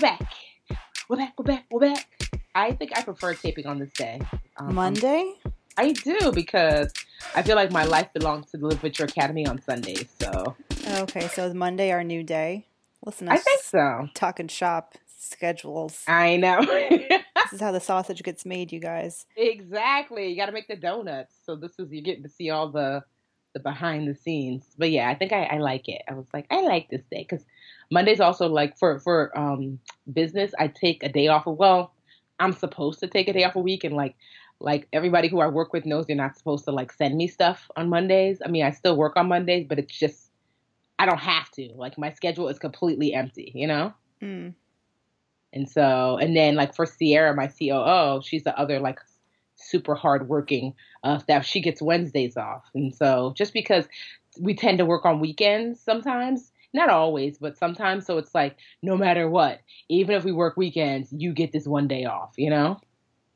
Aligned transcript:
Back. 0.00 0.32
We're 1.10 1.16
back, 1.16 1.34
we're 1.38 1.44
back, 1.44 1.66
we're 1.70 1.80
back. 1.80 2.06
I 2.54 2.72
think 2.72 2.96
I 2.96 3.02
prefer 3.02 3.34
taping 3.34 3.66
on 3.66 3.78
this 3.78 3.92
day. 3.92 4.18
Um, 4.56 4.74
Monday? 4.74 5.34
I 5.76 5.92
do 5.92 6.32
because 6.32 6.90
I 7.34 7.42
feel 7.42 7.54
like 7.54 7.70
my 7.70 7.84
life 7.84 8.08
belongs 8.14 8.50
to 8.52 8.56
the 8.56 8.66
Live 8.66 8.82
Richer 8.82 9.04
Academy 9.04 9.46
on 9.46 9.60
Sundays. 9.60 10.08
So 10.18 10.56
Okay, 10.88 11.28
so 11.28 11.44
is 11.44 11.54
Monday 11.54 11.90
our 11.90 12.02
new 12.02 12.22
day? 12.22 12.66
Listen, 13.04 13.28
I 13.28 13.36
think 13.36 13.60
so. 13.60 14.08
Talking 14.14 14.48
shop 14.48 14.94
schedules. 15.18 16.02
I 16.08 16.38
know. 16.38 16.62
this 16.90 17.52
is 17.52 17.60
how 17.60 17.72
the 17.72 17.80
sausage 17.80 18.22
gets 18.22 18.46
made, 18.46 18.72
you 18.72 18.80
guys. 18.80 19.26
Exactly. 19.36 20.28
You 20.28 20.36
got 20.36 20.46
to 20.46 20.52
make 20.52 20.68
the 20.68 20.76
donuts. 20.76 21.34
So 21.44 21.56
this 21.56 21.72
is 21.78 21.92
you're 21.92 22.02
getting 22.02 22.22
to 22.22 22.30
see 22.30 22.48
all 22.48 22.70
the 22.70 23.02
the 23.52 23.60
behind 23.60 24.08
the 24.08 24.14
scenes. 24.14 24.64
But 24.78 24.90
yeah, 24.90 25.10
I 25.10 25.14
think 25.14 25.32
I, 25.32 25.44
I 25.44 25.58
like 25.58 25.88
it. 25.88 26.02
I 26.08 26.14
was 26.14 26.26
like, 26.32 26.46
I 26.50 26.62
like 26.62 26.88
this 26.88 27.02
day 27.10 27.26
because 27.28 27.44
Monday's 27.90 28.20
also 28.20 28.48
like 28.48 28.78
for 28.78 28.98
for 29.00 29.36
um 29.38 29.78
business. 30.12 30.52
I 30.58 30.68
take 30.68 31.02
a 31.02 31.08
day 31.08 31.28
off 31.28 31.46
of 31.46 31.56
well, 31.56 31.92
I'm 32.38 32.52
supposed 32.52 33.00
to 33.00 33.08
take 33.08 33.28
a 33.28 33.32
day 33.32 33.44
off 33.44 33.56
a 33.56 33.60
week, 33.60 33.84
and 33.84 33.94
like 33.94 34.16
like 34.60 34.86
everybody 34.92 35.28
who 35.28 35.40
I 35.40 35.48
work 35.48 35.72
with 35.72 35.86
knows 35.86 36.06
you're 36.08 36.16
not 36.16 36.36
supposed 36.36 36.64
to 36.66 36.72
like 36.72 36.92
send 36.92 37.16
me 37.16 37.26
stuff 37.26 37.70
on 37.76 37.88
Mondays. 37.88 38.40
I 38.44 38.48
mean, 38.48 38.64
I 38.64 38.70
still 38.70 38.96
work 38.96 39.16
on 39.16 39.28
Mondays, 39.28 39.66
but 39.68 39.78
it's 39.78 39.98
just 39.98 40.30
I 40.98 41.06
don't 41.06 41.18
have 41.18 41.50
to. 41.52 41.72
Like 41.74 41.98
my 41.98 42.12
schedule 42.12 42.48
is 42.48 42.58
completely 42.58 43.14
empty, 43.14 43.52
you 43.54 43.66
know. 43.66 43.94
Mm. 44.22 44.54
And 45.52 45.68
so, 45.68 46.18
and 46.18 46.36
then 46.36 46.54
like 46.54 46.76
for 46.76 46.86
Sierra, 46.86 47.34
my 47.34 47.48
COO, 47.48 48.20
she's 48.22 48.44
the 48.44 48.56
other 48.56 48.78
like 48.78 49.00
super 49.56 49.94
hardworking 49.94 50.74
uh, 51.02 51.18
staff. 51.18 51.44
She 51.44 51.60
gets 51.60 51.82
Wednesdays 51.82 52.36
off, 52.36 52.64
and 52.74 52.94
so 52.94 53.32
just 53.36 53.52
because 53.52 53.86
we 54.38 54.54
tend 54.54 54.78
to 54.78 54.84
work 54.84 55.04
on 55.04 55.20
weekends 55.20 55.80
sometimes, 55.80 56.49
not 56.72 56.88
always, 56.88 57.38
but 57.38 57.56
sometimes. 57.56 58.06
So 58.06 58.18
it's 58.18 58.34
like 58.34 58.56
no 58.82 58.96
matter 58.96 59.28
what, 59.28 59.60
even 59.88 60.14
if 60.14 60.24
we 60.24 60.32
work 60.32 60.56
weekends, 60.56 61.12
you 61.12 61.32
get 61.32 61.52
this 61.52 61.66
one 61.66 61.88
day 61.88 62.04
off. 62.04 62.32
You 62.36 62.50
know. 62.50 62.80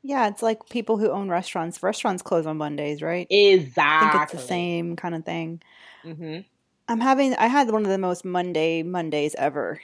Yeah, 0.03 0.27
it's 0.27 0.43
like 0.43 0.69
people 0.69 0.97
who 0.97 1.09
own 1.09 1.29
restaurants. 1.29 1.81
Restaurants 1.81 2.21
close 2.21 2.45
on 2.45 2.57
Mondays, 2.57 3.01
right? 3.01 3.25
Exactly. 3.29 4.07
I 4.07 4.11
think 4.11 4.23
it's 4.23 4.33
the 4.33 4.47
same 4.47 4.95
kind 4.95 5.15
of 5.15 5.25
thing. 5.25 5.61
Mm-hmm. 6.03 6.41
I'm 6.87 6.99
having. 6.99 7.33
I 7.35 7.47
had 7.47 7.71
one 7.71 7.83
of 7.83 7.89
the 7.89 7.97
most 7.97 8.23
Monday 8.23 8.83
Mondays 8.83 9.35
ever. 9.35 9.81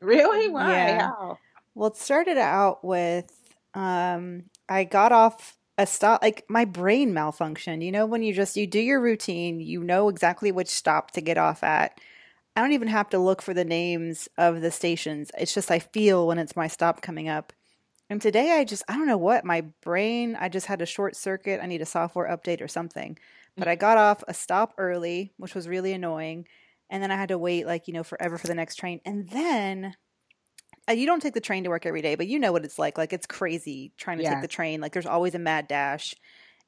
Really? 0.00 0.48
Why? 0.48 0.72
Yeah. 0.72 1.00
How? 1.00 1.38
Well, 1.74 1.90
it 1.90 1.96
started 1.96 2.36
out 2.36 2.84
with 2.84 3.32
um, 3.74 4.44
I 4.68 4.84
got 4.84 5.12
off 5.12 5.56
a 5.78 5.86
stop 5.86 6.22
like 6.22 6.44
my 6.48 6.66
brain 6.66 7.12
malfunctioned 7.12 7.82
you 7.82 7.90
know 7.90 8.04
when 8.04 8.22
you 8.22 8.34
just 8.34 8.54
you 8.54 8.66
do 8.66 8.78
your 8.78 9.00
routine 9.00 9.60
you 9.60 9.82
know 9.82 10.10
exactly 10.10 10.52
which 10.52 10.68
stop 10.68 11.10
to 11.10 11.22
get 11.22 11.38
off 11.38 11.62
at 11.62 11.98
i 12.56 12.60
don't 12.60 12.72
even 12.72 12.88
have 12.88 13.08
to 13.08 13.18
look 13.18 13.42
for 13.42 13.54
the 13.54 13.64
names 13.64 14.28
of 14.38 14.60
the 14.60 14.70
stations 14.70 15.30
it's 15.38 15.54
just 15.54 15.70
i 15.70 15.78
feel 15.78 16.26
when 16.26 16.38
it's 16.38 16.56
my 16.56 16.66
stop 16.66 17.02
coming 17.02 17.28
up 17.28 17.52
and 18.10 18.22
today 18.22 18.52
i 18.52 18.64
just 18.64 18.82
i 18.88 18.94
don't 18.94 19.06
know 19.08 19.18
what 19.18 19.44
my 19.44 19.62
brain 19.82 20.36
i 20.36 20.48
just 20.48 20.66
had 20.66 20.82
a 20.82 20.86
short 20.86 21.16
circuit 21.16 21.60
i 21.62 21.66
need 21.66 21.82
a 21.82 21.86
software 21.86 22.28
update 22.28 22.60
or 22.60 22.68
something 22.68 23.18
but 23.58 23.68
i 23.68 23.76
got 23.76 23.98
off 23.98 24.24
a 24.28 24.34
stop 24.34 24.74
early 24.78 25.32
which 25.38 25.54
was 25.54 25.68
really 25.68 25.92
annoying 25.92 26.46
and 26.90 27.02
then 27.02 27.10
i 27.10 27.16
had 27.16 27.30
to 27.30 27.38
wait 27.38 27.66
like 27.66 27.88
you 27.88 27.94
know 27.94 28.04
forever 28.04 28.38
for 28.38 28.48
the 28.48 28.54
next 28.54 28.76
train 28.76 29.00
and 29.04 29.30
then 29.30 29.94
uh, 30.88 30.92
you 30.92 31.06
don't 31.06 31.20
take 31.20 31.34
the 31.34 31.40
train 31.40 31.64
to 31.64 31.70
work 31.70 31.86
every 31.86 32.02
day, 32.02 32.14
but 32.14 32.26
you 32.26 32.38
know 32.38 32.52
what 32.52 32.64
it's 32.64 32.78
like. 32.78 32.98
Like 32.98 33.12
it's 33.12 33.26
crazy 33.26 33.92
trying 33.96 34.18
to 34.18 34.22
Yeah. 34.22 34.24
take 34.24 34.40
the 34.40 34.48
train. 34.48 34.80
Like 34.80 34.92
there's 34.92 35.06
always 35.06 35.34
a 35.34 35.38
mad 35.38 35.68
dash. 35.68 36.14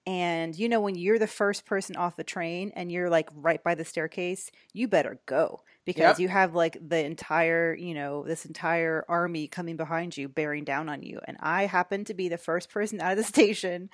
And 0.06 0.56
you 0.56 0.68
know 0.68 0.80
when 0.80 0.96
you're 0.96 1.18
the 1.18 1.26
first 1.28 1.66
person 1.66 1.96
off 1.96 2.16
the 2.16 2.24
train 2.24 2.72
and 2.74 2.92
you're 2.92 3.10
like 3.10 3.28
right 3.34 3.62
by 3.62 3.74
the 3.74 3.84
staircase, 3.84 4.50
you 4.72 4.88
better 4.88 5.20
go 5.26 5.62
because 5.84 6.18
Yep. 6.18 6.20
you 6.20 6.28
have 6.28 6.54
like 6.54 6.76
the 6.86 7.04
entire, 7.04 7.74
you 7.74 7.94
know, 7.94 8.24
this 8.24 8.44
entire 8.46 9.04
army 9.08 9.48
coming 9.48 9.76
behind 9.76 10.16
you 10.16 10.28
bearing 10.28 10.64
down 10.64 10.88
on 10.88 11.02
you. 11.02 11.20
And 11.26 11.36
I 11.40 11.66
happened 11.66 12.06
to 12.08 12.14
be 12.14 12.28
the 12.28 12.38
first 12.38 12.70
person 12.70 13.00
out 13.00 13.12
of 13.12 13.18
the 13.18 13.24
station 13.36 13.90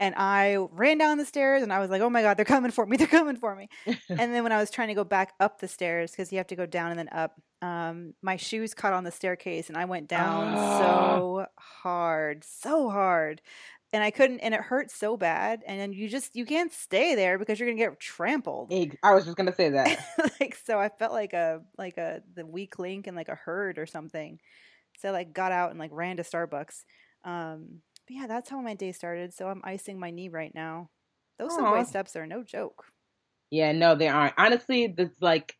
and 0.00 0.14
I 0.16 0.56
ran 0.72 0.98
down 0.98 1.18
the 1.18 1.24
stairs 1.24 1.62
and 1.62 1.72
I 1.72 1.78
was 1.78 1.90
like, 1.90 2.00
"Oh 2.02 2.10
my 2.10 2.22
god, 2.22 2.36
they're 2.36 2.44
coming 2.44 2.70
for 2.72 2.86
me. 2.86 2.96
They're 2.96 3.06
coming 3.06 3.36
for 3.36 3.54
me." 3.54 3.68
and 3.86 4.32
then 4.34 4.42
when 4.42 4.50
I 4.50 4.58
was 4.58 4.70
trying 4.70 4.88
to 4.88 4.94
go 4.94 5.04
back 5.04 5.32
up 5.38 5.60
the 5.60 5.68
stairs 5.68 6.10
because 6.10 6.32
you 6.32 6.38
have 6.38 6.46
to 6.48 6.56
go 6.56 6.66
down 6.66 6.90
and 6.90 6.98
then 6.98 7.08
up, 7.12 7.40
um, 7.60 8.14
my 8.22 8.36
shoes 8.36 8.74
caught 8.74 8.94
on 8.94 9.04
the 9.04 9.12
staircase 9.12 9.68
and 9.68 9.76
I 9.76 9.84
went 9.84 10.08
down 10.08 10.54
Ah. 10.56 10.78
so 10.78 11.46
hard, 11.58 12.42
so 12.42 12.88
hard, 12.90 13.42
and 13.92 14.02
I 14.02 14.10
couldn't, 14.10 14.40
and 14.40 14.54
it 14.54 14.60
hurt 14.60 14.90
so 14.90 15.16
bad. 15.16 15.62
And 15.66 15.78
then 15.78 15.92
you 15.92 16.08
just 16.08 16.34
you 16.34 16.46
can't 16.46 16.72
stay 16.72 17.14
there 17.14 17.38
because 17.38 17.60
you're 17.60 17.68
gonna 17.68 17.78
get 17.78 18.00
trampled. 18.00 18.72
I 19.02 19.14
was 19.14 19.24
just 19.24 19.36
gonna 19.36 19.54
say 19.54 19.70
that. 19.70 19.98
like 20.40 20.56
so, 20.64 20.78
I 20.78 20.88
felt 20.88 21.12
like 21.12 21.32
a 21.32 21.60
like 21.76 21.98
a 21.98 22.22
the 22.34 22.46
weak 22.46 22.78
link 22.78 23.06
in 23.06 23.14
like 23.14 23.28
a 23.28 23.34
herd 23.34 23.78
or 23.78 23.86
something. 23.86 24.38
So 24.98 25.08
I 25.08 25.12
like 25.12 25.32
got 25.32 25.52
out 25.52 25.70
and 25.70 25.78
like 25.78 25.90
ran 25.92 26.16
to 26.16 26.22
Starbucks. 26.22 26.84
Um, 27.24 27.80
but 28.06 28.16
yeah, 28.16 28.26
that's 28.26 28.48
how 28.48 28.60
my 28.60 28.74
day 28.74 28.92
started. 28.92 29.34
So 29.34 29.48
I'm 29.48 29.60
icing 29.64 29.98
my 29.98 30.10
knee 30.10 30.28
right 30.28 30.54
now. 30.54 30.90
Those 31.38 31.54
subway 31.54 31.80
Aw. 31.80 31.84
steps 31.84 32.16
are 32.16 32.26
no 32.26 32.42
joke. 32.42 32.84
Yeah, 33.50 33.72
no, 33.72 33.94
they 33.94 34.08
aren't. 34.08 34.34
Honestly, 34.38 34.86
this 34.86 35.10
like 35.20 35.54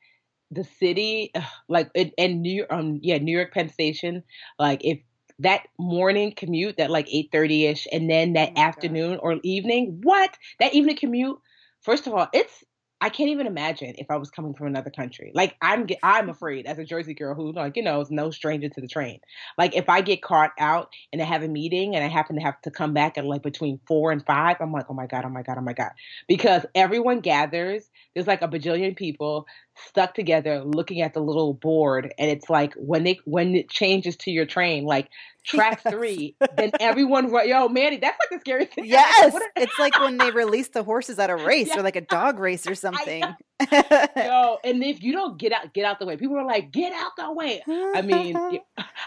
the 0.50 0.64
city, 0.64 1.32
like 1.69 1.91
it, 1.94 2.14
and 2.16 2.41
New 2.41 2.64
um 2.70 2.99
yeah 3.03 3.19
New 3.19 3.37
York 3.37 3.53
Penn 3.53 3.69
Station, 3.69 4.22
like 4.59 4.84
if 4.84 5.00
that 5.43 5.67
morning 5.79 6.33
commute 6.37 6.79
that 6.79 6.91
like 6.91 7.09
eight 7.13 7.31
thirty 7.33 7.67
ish, 7.67 7.87
and 7.93 8.11
then 8.11 8.35
that 8.35 8.51
Oh 8.51 8.53
my 8.53 8.61
God. 8.63 8.65
afternoon 8.69 9.19
or 9.23 9.39
evening, 9.43 10.01
what 10.03 10.37
that 10.61 10.75
evening 10.75 10.97
commute? 10.97 11.39
First 11.83 12.07
of 12.07 12.15
all, 12.15 12.29
it's 12.33 12.65
I 13.03 13.09
can't 13.09 13.31
even 13.31 13.49
imagine 13.49 13.97
if 13.99 14.13
I 14.13 14.17
was 14.17 14.31
coming 14.31 14.55
from 14.55 14.69
another 14.69 14.91
country. 14.91 15.33
Like 15.35 15.57
I'm 15.61 15.89
I'm 16.05 16.29
afraid 16.29 16.67
as 16.67 16.79
a 16.79 16.85
Jersey 16.85 17.15
girl 17.15 17.35
who 17.35 17.53
like 17.53 17.77
you 17.77 17.83
know 17.83 18.01
is 18.01 18.13
no 18.13 18.31
stranger 18.31 18.69
to 18.69 18.81
the 18.81 18.87
train. 18.87 19.19
Like 19.59 19.75
if 19.75 19.89
I 19.89 20.03
get 20.03 20.23
caught 20.23 20.53
out 20.57 20.93
and 21.12 21.21
I 21.21 21.25
have 21.25 21.43
a 21.43 21.49
meeting 21.49 21.97
and 21.97 22.05
I 22.05 22.07
happen 22.07 22.37
to 22.37 22.43
have 22.43 22.62
to 22.62 22.71
come 22.71 22.95
back 22.95 23.19
at 23.19 23.25
like 23.25 23.43
between 23.43 23.81
four 23.89 24.12
and 24.12 24.25
five, 24.25 24.59
I'm 24.61 24.71
like 24.71 24.87
oh 24.88 24.94
my 24.94 25.09
god, 25.09 25.25
oh 25.25 25.31
my 25.31 25.43
god, 25.43 25.59
oh 25.59 25.62
my 25.62 25.73
god, 25.73 25.91
because 26.29 26.65
everyone 26.76 27.21
gathers. 27.21 27.91
There's 28.15 28.29
like 28.29 28.43
a 28.43 28.49
bajillion 28.49 28.94
people 28.94 29.47
stuck 29.88 30.15
together 30.15 30.62
looking 30.62 31.00
at 31.00 31.12
the 31.12 31.21
little 31.21 31.55
board, 31.55 32.15
and 32.19 32.31
it's 32.31 32.49
like 32.49 32.73
when 32.75 33.03
they 33.03 33.19
when 33.25 33.56
it 33.56 33.69
changes 33.69 34.15
to 34.19 34.31
your 34.31 34.47
train, 34.47 34.85
like 34.85 35.09
track 35.44 35.81
Yes. 35.85 35.94
three, 35.94 36.37
then 36.56 36.71
everyone 36.81 37.33
yo 37.47 37.69
Manny, 37.69 37.97
that's 37.97 38.19
like 38.21 38.31
the 38.31 38.41
scariest 38.41 38.73
thing. 38.75 38.85
Yes, 38.87 39.35
a- 39.35 39.41
it's 39.61 39.79
like 39.79 39.99
when 40.00 40.19
they 40.19 40.31
release 40.33 40.69
the 40.69 40.83
horses 40.83 41.19
at 41.19 41.31
a 41.31 41.37
race 41.37 41.75
or 41.77 41.83
like 41.83 41.97
a 41.97 42.00
dog 42.00 42.39
race 42.39 42.67
or 42.67 42.75
something. 42.75 43.23
Yo, 43.73 44.59
and 44.65 44.83
if 44.83 45.03
you 45.03 45.12
don't 45.12 45.39
get 45.39 45.53
out, 45.53 45.73
get 45.73 45.85
out 45.85 45.99
the 45.99 46.06
way. 46.06 46.17
People 46.17 46.37
are 46.39 46.44
like, 46.44 46.73
get 46.73 46.93
out 46.93 47.12
the 47.17 47.33
way. 47.33 47.62
I 47.69 48.03
mean, 48.03 48.37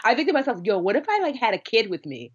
I 0.04 0.14
think 0.14 0.28
to 0.28 0.32
myself, 0.32 0.60
yo, 0.64 0.78
what 0.78 0.96
if 0.96 1.04
I 1.08 1.20
like 1.20 1.36
had 1.36 1.54
a 1.54 1.58
kid 1.58 1.90
with 1.90 2.06
me? 2.06 2.32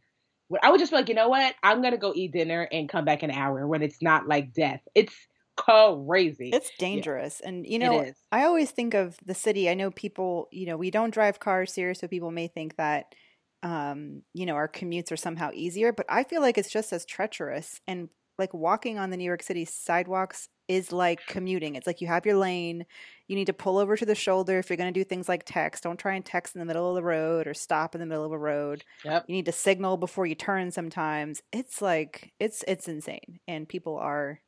I 0.61 0.69
would 0.69 0.79
just 0.79 0.91
be 0.91 0.97
like, 0.97 1.09
you 1.09 1.15
know 1.15 1.29
what? 1.29 1.55
I'm 1.63 1.81
gonna 1.81 1.97
go 1.97 2.13
eat 2.15 2.33
dinner 2.33 2.67
and 2.71 2.89
come 2.89 3.05
back 3.05 3.23
an 3.23 3.31
hour 3.31 3.67
when 3.67 3.81
it's 3.81 4.01
not 4.01 4.27
like 4.27 4.53
death. 4.53 4.81
It's 4.93 5.15
crazy. 5.55 6.49
it's 6.53 6.71
dangerous. 6.77 7.39
And 7.39 7.65
you 7.67 7.79
know. 7.79 8.11
I 8.31 8.43
always 8.43 8.71
think 8.71 8.93
of 8.93 9.17
the 9.25 9.33
city. 9.35 9.69
I 9.69 9.73
know 9.73 9.91
people, 9.91 10.47
you 10.51 10.65
know, 10.65 10.77
we 10.77 10.91
don't 10.91 11.13
drive 11.13 11.39
cars 11.39 11.73
here, 11.75 11.93
so 11.93 12.07
people 12.07 12.31
may 12.31 12.47
think 12.47 12.75
that 12.77 13.13
um, 13.63 14.23
you 14.33 14.45
know, 14.45 14.55
our 14.55 14.67
commutes 14.67 15.11
are 15.11 15.17
somehow 15.17 15.51
easier, 15.53 15.91
but 15.93 16.05
I 16.09 16.23
feel 16.23 16.41
like 16.41 16.57
it's 16.57 16.71
just 16.71 16.91
as 16.93 17.05
treacherous. 17.05 17.79
And 17.87 18.09
like 18.37 18.53
walking 18.53 18.97
on 18.97 19.09
the 19.09 19.17
New 19.17 19.23
York 19.23 19.43
City 19.43 19.65
sidewalks 19.65 20.49
is 20.67 20.91
like 20.91 21.19
commuting. 21.27 21.75
It's 21.75 21.85
like 21.85 22.01
you 22.01 22.07
have 22.07 22.25
your 22.25 22.37
lane. 22.37 22.85
You 23.27 23.35
need 23.35 23.45
to 23.45 23.53
pull 23.53 23.77
over 23.77 23.95
to 23.97 24.05
the 24.05 24.15
shoulder 24.15 24.57
if 24.57 24.69
you're 24.69 24.77
going 24.77 24.91
to 24.91 24.99
do 24.99 25.03
things 25.03 25.29
like 25.29 25.43
text. 25.45 25.83
Don't 25.83 25.99
try 25.99 26.15
and 26.15 26.25
text 26.25 26.55
in 26.55 26.59
the 26.59 26.65
middle 26.65 26.89
of 26.89 26.95
the 26.95 27.03
road 27.03 27.45
or 27.45 27.53
stop 27.53 27.93
in 27.93 28.01
the 28.01 28.07
middle 28.07 28.25
of 28.25 28.31
a 28.31 28.37
road. 28.37 28.83
Yep. 29.03 29.25
You 29.27 29.35
need 29.35 29.45
to 29.45 29.51
signal 29.51 29.97
before 29.97 30.25
you 30.25 30.35
turn 30.35 30.71
sometimes. 30.71 31.41
It's 31.51 31.81
like 31.81 32.31
it's 32.39 32.63
it's 32.67 32.87
insane 32.87 33.39
and 33.47 33.67
people 33.67 33.97
are 33.97 34.39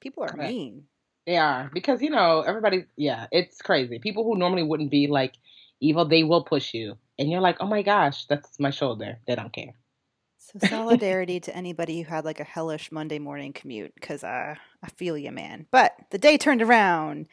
people 0.00 0.24
are 0.24 0.36
mean. 0.36 0.84
They 1.26 1.36
are 1.36 1.70
because 1.72 2.00
you 2.02 2.10
know 2.10 2.40
everybody. 2.40 2.86
Yeah, 2.96 3.26
it's 3.30 3.60
crazy. 3.60 3.98
People 3.98 4.24
who 4.24 4.36
normally 4.36 4.62
wouldn't 4.62 4.90
be 4.90 5.08
like 5.08 5.34
evil, 5.80 6.04
they 6.04 6.24
will 6.24 6.44
push 6.44 6.74
you, 6.74 6.96
and 7.18 7.30
you're 7.30 7.40
like, 7.40 7.56
oh 7.60 7.66
my 7.66 7.82
gosh, 7.82 8.26
that's 8.26 8.58
my 8.58 8.70
shoulder. 8.70 9.18
They 9.26 9.34
don't 9.34 9.52
care. 9.52 9.74
So 10.38 10.66
solidarity 10.66 11.40
to 11.40 11.56
anybody 11.56 12.02
who 12.02 12.08
had 12.08 12.24
like 12.24 12.40
a 12.40 12.44
hellish 12.44 12.92
Monday 12.92 13.18
morning 13.18 13.52
commute 13.52 13.94
because 13.94 14.22
uh, 14.22 14.54
I 14.82 14.88
feel 14.90 15.18
you, 15.18 15.32
man. 15.32 15.66
But 15.70 15.92
the 16.10 16.18
day 16.18 16.38
turned 16.38 16.62
around. 16.62 17.26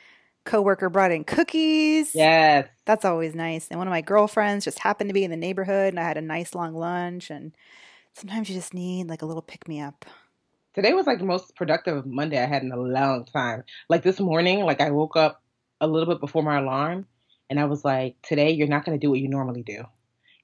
Coworker 0.46 0.90
brought 0.90 1.12
in 1.12 1.24
cookies. 1.24 2.14
Yes. 2.14 2.68
That's 2.86 3.06
always 3.06 3.34
nice. 3.34 3.70
And 3.70 3.80
one 3.80 3.88
of 3.88 3.92
my 3.92 4.02
girlfriends 4.02 4.66
just 4.66 4.80
happened 4.80 5.10
to 5.10 5.14
be 5.14 5.24
in 5.24 5.32
the 5.32 5.38
neighborhood, 5.38 5.94
and 5.94 6.00
I 6.00 6.04
had 6.04 6.18
a 6.18 6.22
nice 6.22 6.54
long 6.54 6.74
lunch. 6.74 7.30
And 7.30 7.56
sometimes 8.14 8.50
you 8.50 8.56
just 8.56 8.74
need 8.74 9.08
like 9.08 9.22
a 9.22 9.26
little 9.26 9.42
pick 9.42 9.68
me 9.70 9.80
up. 9.80 10.06
Today 10.74 10.94
was 10.94 11.08
like 11.08 11.20
the 11.20 11.26
most 11.26 11.56
productive 11.56 12.06
Monday 12.06 12.42
I 12.42 12.48
had 12.48 12.64
in 12.64 12.72
a 12.72 12.78
long 12.78 13.26
time. 13.26 13.64
Like 13.90 14.04
this 14.04 14.20
morning, 14.20 14.66
like 14.66 14.82
I 14.82 14.92
woke 14.92 15.16
up 15.16 15.42
a 15.80 15.88
little 15.88 16.12
bit 16.12 16.20
before 16.20 16.44
my 16.44 16.60
alarm, 16.60 17.06
and 17.50 17.60
I 17.60 17.66
was 17.66 17.84
like, 17.84 18.16
today 18.24 18.52
you're 18.52 18.68
not 18.68 18.86
going 18.86 18.98
to 18.98 19.06
do 19.06 19.10
what 19.10 19.20
you 19.20 19.30
normally 19.30 19.64
do. 19.64 19.84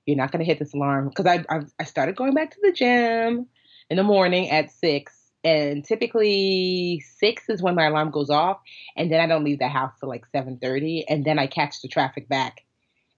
You're 0.06 0.18
not 0.18 0.32
going 0.32 0.40
to 0.40 0.46
hit 0.46 0.60
this 0.60 0.74
alarm 0.74 1.10
because 1.10 1.26
I, 1.26 1.46
I 1.50 1.62
I 1.80 1.84
started 1.84 2.16
going 2.16 2.34
back 2.34 2.52
to 2.52 2.60
the 2.62 2.72
gym 2.72 3.48
in 3.90 3.98
the 3.98 4.04
morning 4.04 4.50
at 4.50 4.72
six, 4.72 5.16
and 5.44 5.84
typically 5.84 7.04
six 7.18 7.50
is 7.50 7.62
when 7.62 7.76
my 7.76 7.86
alarm 7.86 8.12
goes 8.12 8.30
off, 8.30 8.60
and 8.98 9.12
then 9.12 9.20
I 9.20 9.28
don't 9.28 9.44
leave 9.44 9.60
the 9.60 9.68
house 9.68 9.94
till 10.00 10.10
like 10.10 10.26
seven 10.32 10.58
thirty, 10.58 11.06
and 11.08 11.26
then 11.26 11.38
I 11.38 11.48
catch 11.48 11.82
the 11.82 11.88
traffic 11.88 12.28
back. 12.28 12.66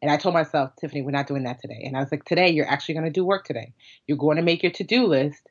And 0.02 0.10
I 0.12 0.18
told 0.18 0.34
myself, 0.34 0.72
Tiffany, 0.80 1.04
we're 1.04 1.12
not 1.12 1.28
doing 1.28 1.44
that 1.44 1.62
today. 1.62 1.84
And 1.86 1.96
I 1.96 2.00
was 2.00 2.12
like, 2.12 2.26
today 2.26 2.50
you're 2.50 2.68
actually 2.68 2.96
going 2.96 3.06
to 3.06 3.12
do 3.12 3.24
work 3.24 3.46
today. 3.46 3.74
You're 4.08 4.18
going 4.18 4.38
to 4.38 4.44
make 4.44 4.64
your 4.64 4.72
to 4.72 4.84
do 4.84 5.06
list 5.06 5.48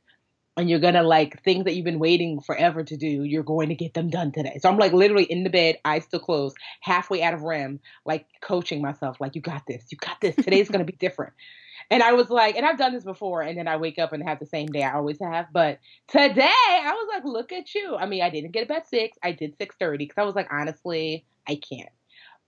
and 0.61 0.69
you're 0.69 0.79
gonna 0.79 1.03
like 1.03 1.43
things 1.43 1.65
that 1.65 1.75
you've 1.75 1.85
been 1.85 1.99
waiting 1.99 2.41
forever 2.41 2.85
to 2.85 2.97
do 2.97 3.25
you're 3.25 3.43
going 3.43 3.71
to 3.71 3.75
get 3.75 3.95
them 3.95 4.11
done 4.11 4.31
today. 4.31 4.59
So 4.61 4.69
i'm 4.69 4.79
like 4.79 4.93
literally 4.93 5.25
in 5.25 5.43
the 5.43 5.51
bed 5.51 5.79
eyes 5.85 6.05
still 6.05 6.21
closed 6.21 6.57
halfway 6.81 7.23
out 7.23 7.35
of 7.35 7.43
rem 7.43 7.81
like 8.05 8.27
coaching 8.43 8.83
myself 8.83 9.21
like 9.21 9.35
you 9.35 9.41
got 9.41 9.67
this 9.67 9.87
you 9.91 9.99
got 9.99 10.21
this. 10.21 10.37
Today's 10.37 10.69
gonna 10.69 10.85
be 10.85 10.93
different. 10.93 11.33
And 11.93 12.05
i 12.05 12.13
was 12.13 12.31
like 12.31 12.55
and 12.55 12.65
i've 12.65 12.79
done 12.79 12.93
this 12.93 13.03
before 13.03 13.43
and 13.43 13.59
then 13.59 13.67
i 13.67 13.77
wake 13.77 13.99
up 13.99 14.13
and 14.13 14.23
have 14.23 14.39
the 14.39 14.47
same 14.47 14.67
day 14.67 14.85
i 14.85 14.93
always 14.93 15.19
have 15.19 15.47
but 15.53 15.81
today 16.07 16.45
i 16.45 16.93
was 16.93 17.09
like 17.13 17.25
look 17.25 17.51
at 17.51 17.75
you. 17.75 17.97
I 17.97 18.07
mean 18.07 18.23
i 18.23 18.31
didn't 18.31 18.53
get 18.53 18.71
up 18.71 18.77
at 18.77 18.89
six 18.89 19.19
i 19.25 19.33
did 19.33 19.59
6.30 19.59 19.99
because 19.99 20.19
i 20.19 20.23
was 20.23 20.37
like 20.37 20.47
honestly 20.53 21.25
i 21.49 21.57
can't. 21.57 21.89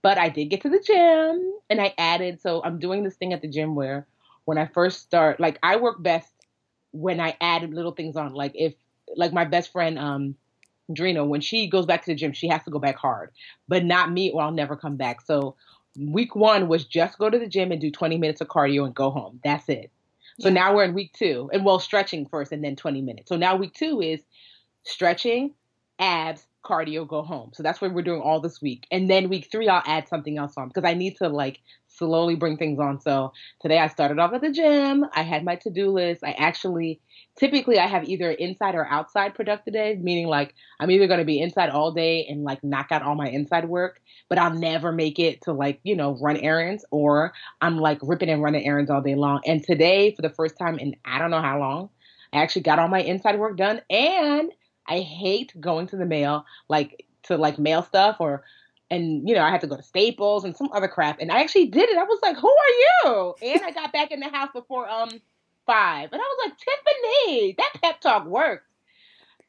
But 0.00 0.16
i 0.16 0.28
did 0.28 0.44
get 0.44 0.60
to 0.60 0.68
the 0.68 0.78
gym 0.78 1.54
and 1.68 1.80
i 1.80 1.92
added 1.98 2.40
so 2.40 2.62
i'm 2.62 2.78
doing 2.78 3.02
this 3.02 3.16
thing 3.16 3.32
at 3.32 3.42
the 3.42 3.48
gym 3.48 3.74
where 3.74 4.06
when 4.44 4.58
i 4.58 4.66
first 4.66 5.00
start 5.00 5.40
like 5.40 5.58
i 5.64 5.74
work 5.74 6.00
best 6.00 6.32
when 6.92 7.20
I 7.20 7.36
add 7.40 7.68
little 7.72 7.92
things 7.92 8.16
on. 8.16 8.32
Like 8.34 8.52
if 8.54 8.74
like 9.16 9.32
my 9.32 9.44
best 9.44 9.72
friend 9.72 9.98
um 9.98 10.36
Drina, 10.92 11.24
when 11.26 11.40
she 11.40 11.68
goes 11.68 11.86
back 11.86 12.04
to 12.04 12.10
the 12.10 12.14
gym, 12.14 12.32
she 12.32 12.48
has 12.48 12.62
to 12.64 12.70
go 12.70 12.78
back 12.78 12.96
hard. 12.96 13.30
But 13.68 13.84
not 13.84 14.12
me 14.12 14.30
or 14.30 14.42
I'll 14.42 14.52
never 14.52 14.76
come 14.76 14.96
back. 14.96 15.20
So 15.22 15.56
week 15.98 16.34
one 16.36 16.68
was 16.68 16.84
just 16.84 17.18
go 17.18 17.30
to 17.30 17.38
the 17.38 17.46
gym 17.46 17.72
and 17.72 17.80
do 17.80 17.90
20 17.90 18.18
minutes 18.18 18.40
of 18.40 18.48
cardio 18.48 18.84
and 18.84 18.94
go 18.94 19.10
home. 19.10 19.40
That's 19.44 19.68
it. 19.68 19.90
So 20.40 20.48
Yeah. 20.48 20.54
now 20.54 20.74
we're 20.74 20.84
in 20.84 20.94
week 20.94 21.12
two. 21.14 21.50
And 21.52 21.64
well, 21.64 21.78
stretching 21.78 22.26
first 22.26 22.52
and 22.52 22.64
then 22.64 22.76
20 22.76 23.02
minutes. 23.02 23.28
So 23.28 23.36
now 23.36 23.56
week 23.56 23.74
two 23.74 24.00
is 24.00 24.20
stretching, 24.84 25.54
abs, 25.98 26.46
cardio, 26.64 27.06
go 27.06 27.22
home. 27.22 27.50
So 27.54 27.62
that's 27.62 27.80
what 27.80 27.92
we're 27.92 28.02
doing 28.02 28.22
all 28.22 28.40
this 28.40 28.60
week. 28.62 28.86
And 28.90 29.10
then 29.10 29.28
week 29.28 29.48
three, 29.50 29.68
I'll 29.68 29.82
add 29.86 30.08
something 30.08 30.38
else 30.38 30.54
on 30.56 30.68
because 30.68 30.84
I 30.84 30.94
need 30.94 31.16
to 31.18 31.28
like 31.28 31.60
slowly 31.96 32.34
bring 32.34 32.56
things 32.56 32.78
on. 32.78 33.00
So 33.00 33.32
today 33.60 33.78
I 33.78 33.88
started 33.88 34.18
off 34.18 34.32
at 34.32 34.40
the 34.40 34.50
gym. 34.50 35.04
I 35.14 35.22
had 35.22 35.44
my 35.44 35.56
to-do 35.56 35.90
list. 35.90 36.24
I 36.24 36.32
actually 36.32 37.00
typically 37.38 37.78
I 37.78 37.86
have 37.86 38.08
either 38.08 38.30
inside 38.30 38.74
or 38.74 38.86
outside 38.86 39.34
productive 39.34 39.72
days, 39.72 39.98
meaning 40.00 40.26
like 40.26 40.54
I'm 40.80 40.90
either 40.90 41.06
going 41.06 41.20
to 41.20 41.24
be 41.24 41.40
inside 41.40 41.70
all 41.70 41.92
day 41.92 42.26
and 42.28 42.44
like 42.44 42.62
knock 42.62 42.88
out 42.90 43.02
all 43.02 43.14
my 43.14 43.28
inside 43.28 43.68
work, 43.68 44.00
but 44.28 44.38
I'll 44.38 44.54
never 44.54 44.92
make 44.92 45.18
it 45.18 45.42
to 45.42 45.52
like, 45.52 45.80
you 45.82 45.96
know, 45.96 46.16
run 46.20 46.36
errands 46.36 46.84
or 46.90 47.32
I'm 47.60 47.78
like 47.78 47.98
ripping 48.02 48.28
and 48.30 48.42
running 48.42 48.66
errands 48.66 48.90
all 48.90 49.02
day 49.02 49.14
long. 49.14 49.40
And 49.46 49.62
today 49.62 50.14
for 50.14 50.22
the 50.22 50.30
first 50.30 50.58
time 50.58 50.78
in 50.78 50.96
I 51.04 51.18
don't 51.18 51.30
know 51.30 51.42
how 51.42 51.58
long, 51.58 51.90
I 52.32 52.42
actually 52.42 52.62
got 52.62 52.78
all 52.78 52.88
my 52.88 53.00
inside 53.00 53.38
work 53.38 53.56
done 53.56 53.80
and 53.90 54.50
I 54.86 55.00
hate 55.00 55.52
going 55.60 55.86
to 55.88 55.96
the 55.96 56.06
mail 56.06 56.44
like 56.68 57.06
to 57.24 57.36
like 57.36 57.58
mail 57.58 57.82
stuff 57.82 58.16
or 58.18 58.42
and 58.92 59.28
you 59.28 59.34
know 59.34 59.42
I 59.42 59.50
had 59.50 59.62
to 59.62 59.66
go 59.66 59.76
to 59.76 59.82
Staples 59.82 60.44
and 60.44 60.56
some 60.56 60.68
other 60.72 60.88
crap 60.88 61.18
and 61.20 61.32
I 61.32 61.40
actually 61.40 61.66
did 61.66 61.88
it. 61.88 61.96
I 61.96 62.04
was 62.04 62.20
like, 62.22 62.36
"Who 62.36 62.48
are 62.48 62.74
you?" 63.10 63.34
And 63.42 63.62
I 63.62 63.70
got 63.70 63.92
back 63.92 64.10
in 64.12 64.20
the 64.20 64.28
house 64.28 64.50
before 64.54 64.88
um 64.88 65.10
5. 65.66 66.08
And 66.12 66.20
I 66.20 66.24
was 66.24 66.38
like, 66.46 66.58
"Tiffany, 66.58 67.54
that 67.58 67.72
pep 67.82 68.00
talk 68.00 68.26
worked." 68.26 68.66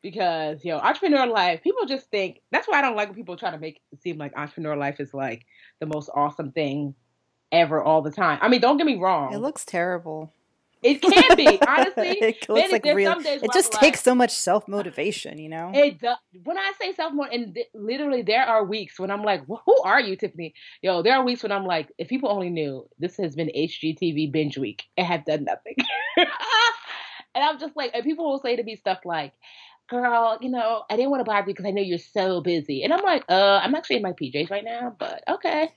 Because, 0.02 0.66
you 0.66 0.72
know, 0.72 0.80
entrepreneur 0.80 1.26
life, 1.28 1.62
people 1.64 1.86
just 1.86 2.10
think 2.10 2.42
that's 2.52 2.68
why 2.68 2.80
I 2.80 2.82
don't 2.82 2.96
like 2.96 3.08
when 3.08 3.16
people 3.16 3.38
try 3.38 3.52
to 3.52 3.58
make 3.58 3.82
it 3.92 4.02
seem 4.02 4.18
like 4.18 4.34
entrepreneur 4.36 4.76
life 4.76 5.00
is 5.00 5.14
like 5.14 5.46
the 5.80 5.86
most 5.86 6.10
awesome 6.14 6.52
thing 6.52 6.94
ever 7.52 7.82
all 7.82 8.02
the 8.02 8.12
time. 8.12 8.40
I 8.42 8.50
mean, 8.50 8.60
don't 8.60 8.78
get 8.78 8.86
me 8.86 8.98
wrong. 8.98 9.34
It 9.34 9.38
looks 9.38 9.64
terrible. 9.64 10.34
It 10.84 11.02
can 11.02 11.38
be, 11.38 11.60
honestly. 11.68 12.10
it 12.22 12.50
looks 12.50 12.72
like 12.72 12.86
real. 12.86 13.16
It 13.20 13.52
just 13.54 13.72
takes 13.74 14.02
so 14.02 14.14
much 14.14 14.32
self 14.32 14.68
motivation, 14.68 15.38
you 15.38 15.50
know. 15.50 15.72
It 15.74 16.00
does. 16.00 16.18
When 16.44 16.58
I 16.58 16.72
say 16.80 16.94
self 16.94 17.14
more, 17.14 17.28
and 17.32 17.54
th- 17.54 17.68
literally 17.74 18.22
there 18.22 18.44
are 18.44 18.64
weeks 18.66 19.00
when 19.00 19.10
I'm 19.12 19.24
like, 19.24 19.46
"Who 19.48 19.82
are 19.84 20.00
you, 20.02 20.16
Tiffany?" 20.16 20.54
Yo, 20.82 21.02
there 21.02 21.16
are 21.16 21.24
weeks 21.24 21.44
when 21.44 21.52
I'm 21.52 21.66
like, 21.66 21.92
if 21.98 22.08
people 22.08 22.30
only 22.30 22.50
knew 22.50 22.88
this 23.00 23.18
has 23.18 23.36
been 23.36 23.50
HGTV 23.56 24.32
binge 24.32 24.58
week, 24.58 24.84
I 24.98 25.04
have 25.04 25.26
done 25.26 25.46
nothing, 25.46 25.76
and 26.18 26.28
I'm 27.44 27.60
just 27.60 27.76
like, 27.76 27.92
and 27.94 28.04
people 28.04 28.26
will 28.30 28.40
say 28.40 28.56
to 28.56 28.64
me 28.64 28.76
stuff 28.76 29.00
like, 29.06 29.34
"Girl, 29.90 30.38
you 30.42 30.50
know, 30.50 30.84
I 30.90 30.96
didn't 30.96 31.12
want 31.12 31.22
to 31.22 31.26
bother 31.26 31.48
you 31.48 31.54
because 31.54 31.66
I 31.66 31.72
know 31.72 31.82
you're 31.82 31.98
so 31.98 32.42
busy," 32.42 32.84
and 32.84 32.94
I'm 32.94 33.04
like, 33.04 33.24
"Uh, 33.30 33.60
I'm 33.62 33.76
actually 33.76 33.98
in 33.98 34.02
my 34.02 34.14
PJs 34.14 34.50
right 34.50 34.64
now, 34.64 34.96
but 34.98 35.24
okay." 35.28 35.70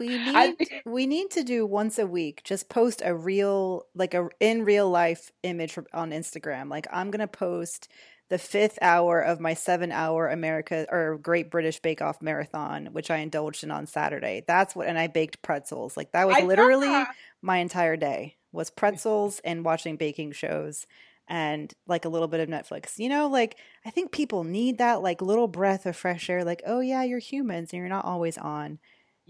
We 0.00 0.08
need 0.32 0.56
we 0.86 1.06
need 1.06 1.30
to 1.32 1.42
do 1.42 1.66
once 1.66 1.98
a 1.98 2.06
week. 2.06 2.42
Just 2.44 2.68
post 2.68 3.02
a 3.04 3.14
real 3.14 3.86
like 3.94 4.14
a 4.14 4.28
in 4.40 4.64
real 4.64 4.88
life 4.90 5.30
image 5.42 5.78
on 5.92 6.10
Instagram. 6.10 6.70
Like 6.70 6.86
I'm 6.92 7.10
gonna 7.10 7.28
post 7.28 7.88
the 8.30 8.38
fifth 8.38 8.78
hour 8.80 9.20
of 9.20 9.38
my 9.40 9.54
seven 9.54 9.92
hour 9.92 10.28
America 10.28 10.86
or 10.90 11.18
Great 11.18 11.50
British 11.50 11.80
Bake 11.80 12.00
Off 12.00 12.22
marathon, 12.22 12.86
which 12.92 13.10
I 13.10 13.18
indulged 13.18 13.62
in 13.62 13.70
on 13.70 13.86
Saturday. 13.86 14.42
That's 14.46 14.74
what, 14.74 14.86
and 14.86 14.98
I 14.98 15.08
baked 15.08 15.42
pretzels. 15.42 15.96
Like 15.96 16.12
that 16.12 16.26
was 16.26 16.36
I 16.38 16.42
literally 16.42 17.04
my 17.42 17.58
entire 17.58 17.96
day 17.96 18.36
was 18.52 18.70
pretzels 18.70 19.40
and 19.44 19.64
watching 19.64 19.96
baking 19.96 20.32
shows 20.32 20.86
and 21.28 21.72
like 21.86 22.04
a 22.04 22.08
little 22.08 22.28
bit 22.28 22.40
of 22.40 22.48
Netflix. 22.48 22.98
You 22.98 23.08
know, 23.08 23.28
like 23.28 23.56
I 23.84 23.90
think 23.90 24.12
people 24.12 24.44
need 24.44 24.78
that 24.78 25.02
like 25.02 25.22
little 25.22 25.48
breath 25.48 25.86
of 25.86 25.96
fresh 25.96 26.28
air. 26.30 26.44
Like, 26.44 26.62
oh 26.66 26.80
yeah, 26.80 27.02
you're 27.02 27.18
humans 27.18 27.72
and 27.72 27.80
you're 27.80 27.88
not 27.88 28.04
always 28.04 28.38
on. 28.38 28.78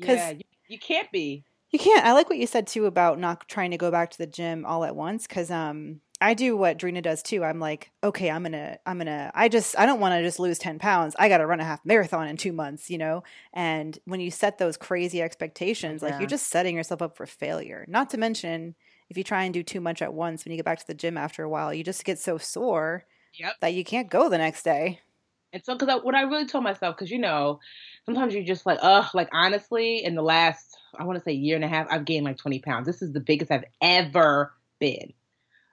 'Cause- 0.00 0.16
yeah, 0.16 0.30
you, 0.30 0.40
you 0.68 0.78
can't 0.78 1.10
be. 1.12 1.44
You 1.70 1.78
can't. 1.80 2.04
I 2.06 2.12
like 2.12 2.28
what 2.28 2.38
you 2.38 2.46
said 2.46 2.68
too 2.68 2.86
about 2.86 3.18
not 3.18 3.48
trying 3.48 3.72
to 3.72 3.76
go 3.76 3.90
back 3.90 4.10
to 4.10 4.18
the 4.18 4.28
gym 4.28 4.64
all 4.64 4.84
at 4.84 4.94
once 4.94 5.26
because 5.26 5.50
um 5.50 6.00
I 6.20 6.32
do 6.34 6.56
what 6.56 6.78
Drina 6.78 7.02
does 7.02 7.22
too. 7.22 7.42
I'm 7.44 7.58
like, 7.58 7.90
okay, 8.02 8.30
I'm 8.30 8.44
gonna, 8.44 8.78
I'm 8.86 8.98
gonna. 8.98 9.32
I 9.34 9.48
just, 9.48 9.76
I 9.76 9.84
don't 9.84 9.98
want 9.98 10.12
to 10.14 10.22
just 10.22 10.38
lose 10.38 10.58
ten 10.58 10.78
pounds. 10.78 11.16
I 11.18 11.28
got 11.28 11.38
to 11.38 11.46
run 11.46 11.58
a 11.58 11.64
half 11.64 11.84
marathon 11.84 12.28
in 12.28 12.36
two 12.36 12.52
months, 12.52 12.88
you 12.88 12.96
know. 12.98 13.24
And 13.52 13.98
when 14.04 14.20
you 14.20 14.30
set 14.30 14.56
those 14.56 14.76
crazy 14.76 15.20
expectations, 15.20 16.00
like 16.02 16.12
Yeah. 16.12 16.20
you're 16.20 16.28
just 16.28 16.46
setting 16.48 16.76
yourself 16.76 17.02
up 17.02 17.16
for 17.16 17.26
failure. 17.26 17.84
Not 17.88 18.08
to 18.10 18.16
mention, 18.18 18.76
if 19.08 19.16
you 19.18 19.24
try 19.24 19.44
and 19.44 19.54
do 19.54 19.62
too 19.62 19.80
much 19.80 20.02
at 20.02 20.14
once, 20.14 20.44
when 20.44 20.52
you 20.52 20.56
get 20.58 20.64
back 20.64 20.78
to 20.80 20.86
the 20.86 20.94
gym 20.94 21.16
after 21.18 21.42
a 21.42 21.48
while, 21.48 21.72
you 21.74 21.84
just 21.84 22.04
get 22.04 22.18
so 22.18 22.38
sore 22.38 23.04
Yep. 23.34 23.56
that 23.60 23.74
you 23.74 23.84
can't 23.84 24.10
go 24.10 24.28
the 24.28 24.38
next 24.38 24.64
day. 24.64 25.00
And 25.52 25.64
so, 25.64 25.76
because 25.76 26.02
what 26.02 26.14
I 26.16 26.22
really 26.22 26.46
told 26.46 26.64
myself, 26.64 26.96
because 26.96 27.10
you 27.10 27.18
know, 27.18 27.60
sometimes 28.04 28.34
you're 28.34 28.42
just 28.44 28.66
like, 28.66 28.78
ugh, 28.82 29.06
like 29.14 29.28
honestly, 29.32 30.02
in 30.04 30.14
the 30.14 30.22
last, 30.22 30.76
I 30.98 31.04
want 31.04 31.18
to 31.18 31.24
say 31.24 31.32
year 31.32 31.54
and 31.54 31.64
a 31.64 31.68
half, 31.68 31.86
I've 31.90 32.04
gained 32.04 32.24
like 32.24 32.38
20 32.38 32.58
pounds. 32.60 32.86
This 32.86 33.02
is 33.02 33.12
the 33.12 33.20
biggest 33.20 33.50
I've 33.52 33.64
ever 33.80 34.52
been. 34.80 35.12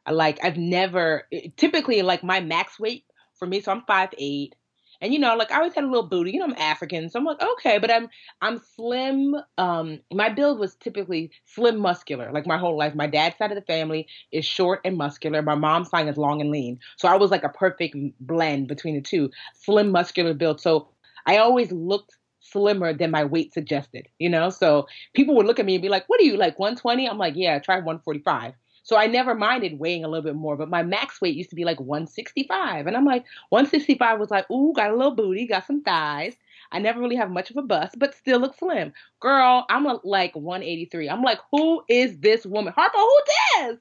I 0.06 0.12
Like, 0.12 0.44
I've 0.44 0.58
never, 0.58 1.28
typically, 1.58 2.02
like 2.04 2.24
my 2.24 2.42
max 2.42 2.80
weight 2.80 3.06
for 3.36 3.48
me, 3.48 3.62
so 3.62 3.72
I'm 3.72 3.84
5'8. 3.84 4.56
And 5.02 5.14
you 5.14 5.20
know, 5.20 5.36
like 5.36 5.52
I 5.52 5.58
always 5.58 5.74
had 5.74 5.84
a 5.84 5.88
little 5.88 6.08
booty. 6.08 6.32
You 6.32 6.40
know, 6.40 6.46
I'm 6.46 6.56
African, 6.58 7.10
so 7.10 7.20
I'm 7.20 7.26
like, 7.26 7.42
okay, 7.42 7.80
but 7.80 7.92
I'm 7.92 8.08
I'm 8.42 8.60
slim. 8.76 9.36
Um, 9.58 10.00
my 10.14 10.30
build 10.30 10.60
was 10.60 10.76
typically 10.76 11.32
slim, 11.46 11.80
muscular, 11.80 12.32
like 12.32 12.46
my 12.46 12.58
whole 12.58 12.78
life. 12.78 12.94
My 12.96 13.08
dad's 13.08 13.38
side 13.38 13.52
of 13.52 13.56
the 13.56 13.62
family 13.64 14.08
is 14.32 14.46
short 14.46 14.82
and 14.86 14.98
muscular. 14.98 15.42
My 15.42 15.56
mom's 15.56 15.90
side 15.90 16.08
is 16.08 16.18
long 16.18 16.42
and 16.42 16.52
lean. 16.52 16.80
So 16.98 17.08
I 17.08 17.16
was 17.16 17.32
like 17.32 17.44
a 17.44 17.50
perfect 17.50 17.96
blend 18.20 18.68
between 18.68 18.96
the 18.96 19.02
two 19.02 19.32
slim, 19.54 19.92
muscular 19.92 20.34
build. 20.34 20.62
So 20.62 20.90
I 21.26 21.38
always 21.38 21.72
looked 21.72 22.16
slimmer 22.40 22.94
than 22.94 23.12
my 23.12 23.24
weight 23.24 23.54
suggested, 23.54 24.08
you 24.20 24.30
know? 24.30 24.50
So 24.50 24.88
people 25.14 25.36
would 25.36 25.46
look 25.46 25.60
at 25.60 25.66
me 25.66 25.76
and 25.76 25.82
be 25.82 25.90
like, 25.90 26.06
what 26.08 26.20
are 26.20 26.24
you, 26.24 26.38
like 26.38 26.60
120? 26.60 27.08
I'm 27.08 27.18
like, 27.18 27.36
yeah, 27.36 27.60
try 27.60 27.76
145. 27.76 28.54
So 28.92 28.98
I 28.98 29.08
never 29.08 29.34
minded 29.34 29.80
weighing 29.80 30.04
a 30.04 30.10
little 30.10 30.22
bit 30.22 30.36
more, 30.36 30.58
but 30.58 30.70
my 30.70 30.84
max 30.84 31.22
weight 31.22 31.38
used 31.38 31.50
to 31.52 31.56
be 31.56 31.64
like 31.64 31.80
165. 31.80 32.88
And 32.88 32.98
I'm 32.98 33.06
like, 33.06 33.24
165 33.48 34.20
was 34.20 34.30
like, 34.30 34.52
ooh, 34.52 34.74
got 34.76 34.92
a 34.92 34.96
little 34.98 35.16
booty, 35.16 35.48
got 35.48 35.66
some 35.66 35.82
thighs. 35.82 36.36
I 36.74 36.80
never 36.80 37.00
really 37.00 37.16
have 37.16 37.32
much 37.32 37.50
of 37.52 37.56
a 37.56 37.62
bust, 37.62 37.96
but 37.98 38.14
still 38.14 38.42
look 38.42 38.54
slim. 38.54 38.92
Girl, 39.22 39.66
I'm 39.70 39.86
a, 39.86 40.02
like 40.04 40.36
183. 40.36 41.10
I'm 41.10 41.22
like, 41.22 41.40
who 41.52 41.82
is 41.88 42.20
this 42.20 42.46
woman? 42.46 42.74
Harper, 42.76 42.98
who 42.98 43.22
this? 43.56 43.80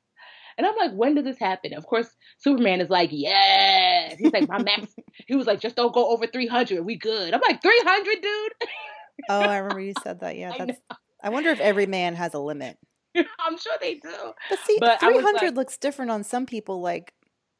And 0.57 0.65
I'm 0.65 0.77
like, 0.77 0.93
when 0.93 1.17
did 1.17 1.27
this 1.27 1.41
happen? 1.41 1.75
Of 1.75 1.87
course, 1.87 2.15
Superman 2.39 2.81
is 2.81 2.89
like, 2.89 3.11
yes. 3.11 4.17
He's 4.17 4.33
like, 4.33 4.49
my 4.49 4.63
max. 4.63 4.95
he 5.27 5.35
was 5.35 5.49
like, 5.49 5.59
just 5.59 5.75
don't 5.75 5.93
go 5.93 6.09
over 6.11 6.29
300. 6.29 6.87
We 6.87 6.95
good. 6.95 7.35
I'm 7.35 7.41
like, 7.41 7.61
300, 7.61 8.23
dude. 8.23 8.53
oh, 9.29 9.41
I 9.41 9.57
remember 9.59 9.81
you 9.81 9.95
said 10.05 10.21
that. 10.21 10.37
Yeah, 10.37 10.55
that's. 10.57 10.79
I, 10.89 10.95
I 11.25 11.29
wonder 11.31 11.51
if 11.51 11.59
every 11.59 11.87
man 11.87 12.15
has 12.15 12.33
a 12.35 12.39
limit. 12.39 12.79
I'm 13.39 13.59
sure 13.59 13.75
they 13.81 13.95
do. 13.95 14.33
But 14.49 14.59
see, 14.67 14.77
but 14.81 15.01
300 15.01 15.25
like, 15.25 15.55
looks 15.55 15.77
different 15.77 16.11
on 16.11 16.25
some 16.25 16.47
people. 16.47 16.81
Like 16.81 17.15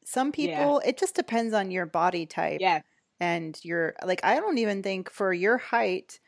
some 0.05 0.31
people, 0.31 0.81
yeah. 0.83 0.89
it 0.89 0.97
just 0.97 1.15
depends 1.15 1.53
on 1.53 1.71
your 1.71 1.85
body 1.85 2.25
type. 2.25 2.59
Yeah. 2.61 2.81
And 3.19 3.57
your 3.63 3.95
like, 4.05 4.21
I 4.23 4.39
don't 4.39 4.57
even 4.57 4.81
think 4.81 5.11
for 5.11 5.31
your 5.31 5.57
height, 5.57 6.19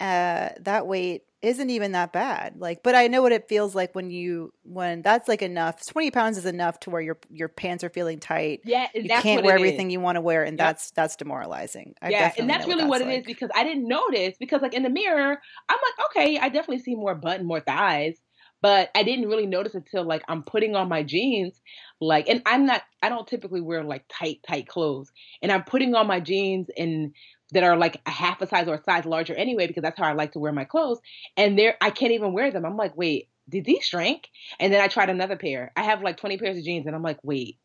uh, 0.00 0.50
that 0.60 0.86
weight 0.86 1.22
isn't 1.42 1.70
even 1.70 1.92
that 1.92 2.12
bad. 2.12 2.54
Like, 2.58 2.82
but 2.82 2.94
I 2.94 3.08
know 3.08 3.22
what 3.22 3.32
it 3.32 3.48
feels 3.48 3.74
like 3.74 3.94
when 3.94 4.10
you 4.10 4.52
when 4.62 5.02
that's 5.02 5.28
like 5.28 5.42
enough. 5.42 5.86
Twenty 5.86 6.10
pounds 6.10 6.38
is 6.38 6.46
enough 6.46 6.80
to 6.80 6.90
where 6.90 7.00
your 7.00 7.18
your 7.30 7.48
pants 7.48 7.84
are 7.84 7.88
feeling 7.88 8.18
tight. 8.18 8.60
Yeah, 8.64 8.88
you 8.94 9.08
can't 9.08 9.44
wear 9.44 9.54
everything 9.54 9.88
is. 9.88 9.92
you 9.92 10.00
want 10.00 10.16
to 10.16 10.20
wear, 10.20 10.42
and 10.44 10.58
yep. 10.58 10.66
that's 10.66 10.90
that's 10.90 11.16
demoralizing. 11.16 11.94
I 12.02 12.10
yeah, 12.10 12.32
and 12.36 12.48
that's 12.48 12.66
really 12.66 12.82
what, 12.82 13.00
what 13.00 13.02
it 13.02 13.06
like. 13.06 13.20
is 13.20 13.26
because 13.26 13.50
I 13.54 13.64
didn't 13.64 13.86
notice 13.86 14.36
because 14.38 14.62
like 14.62 14.74
in 14.74 14.82
the 14.82 14.90
mirror, 14.90 15.40
I'm 15.68 15.78
like, 15.78 16.06
okay, 16.06 16.38
I 16.38 16.48
definitely 16.48 16.80
see 16.80 16.94
more 16.94 17.14
butt 17.14 17.38
and 17.38 17.46
more 17.46 17.60
thighs, 17.60 18.16
but 18.62 18.90
I 18.94 19.02
didn't 19.02 19.28
really 19.28 19.46
notice 19.46 19.74
until 19.74 20.04
like 20.04 20.22
I'm 20.28 20.42
putting 20.42 20.74
on 20.74 20.88
my 20.88 21.02
jeans, 21.02 21.60
like, 22.00 22.28
and 22.28 22.42
I'm 22.46 22.66
not, 22.66 22.82
I 23.02 23.08
don't 23.08 23.26
typically 23.26 23.60
wear 23.60 23.84
like 23.84 24.04
tight, 24.08 24.40
tight 24.46 24.68
clothes, 24.68 25.12
and 25.42 25.52
I'm 25.52 25.64
putting 25.64 25.94
on 25.94 26.06
my 26.06 26.20
jeans 26.20 26.68
and 26.76 27.12
that 27.52 27.62
are 27.62 27.76
like 27.76 28.00
a 28.06 28.10
half 28.10 28.40
a 28.40 28.46
size 28.46 28.66
or 28.66 28.74
a 28.74 28.82
size 28.82 29.04
larger 29.04 29.34
anyway 29.34 29.66
because 29.66 29.82
that's 29.82 29.98
how 29.98 30.04
I 30.04 30.12
like 30.12 30.32
to 30.32 30.38
wear 30.38 30.52
my 30.52 30.64
clothes. 30.64 31.00
And 31.36 31.58
there 31.58 31.76
I 31.80 31.90
can't 31.90 32.12
even 32.12 32.32
wear 32.32 32.50
them. 32.50 32.64
I'm 32.64 32.76
like, 32.76 32.96
wait, 32.96 33.28
did 33.48 33.64
these 33.64 33.84
shrink? 33.84 34.28
And 34.58 34.72
then 34.72 34.80
I 34.80 34.88
tried 34.88 35.10
another 35.10 35.36
pair. 35.36 35.72
I 35.76 35.84
have 35.84 36.02
like 36.02 36.16
20 36.16 36.38
pairs 36.38 36.56
of 36.58 36.64
jeans 36.64 36.86
and 36.86 36.96
I'm 36.96 37.02
like, 37.02 37.18
wait, 37.22 37.58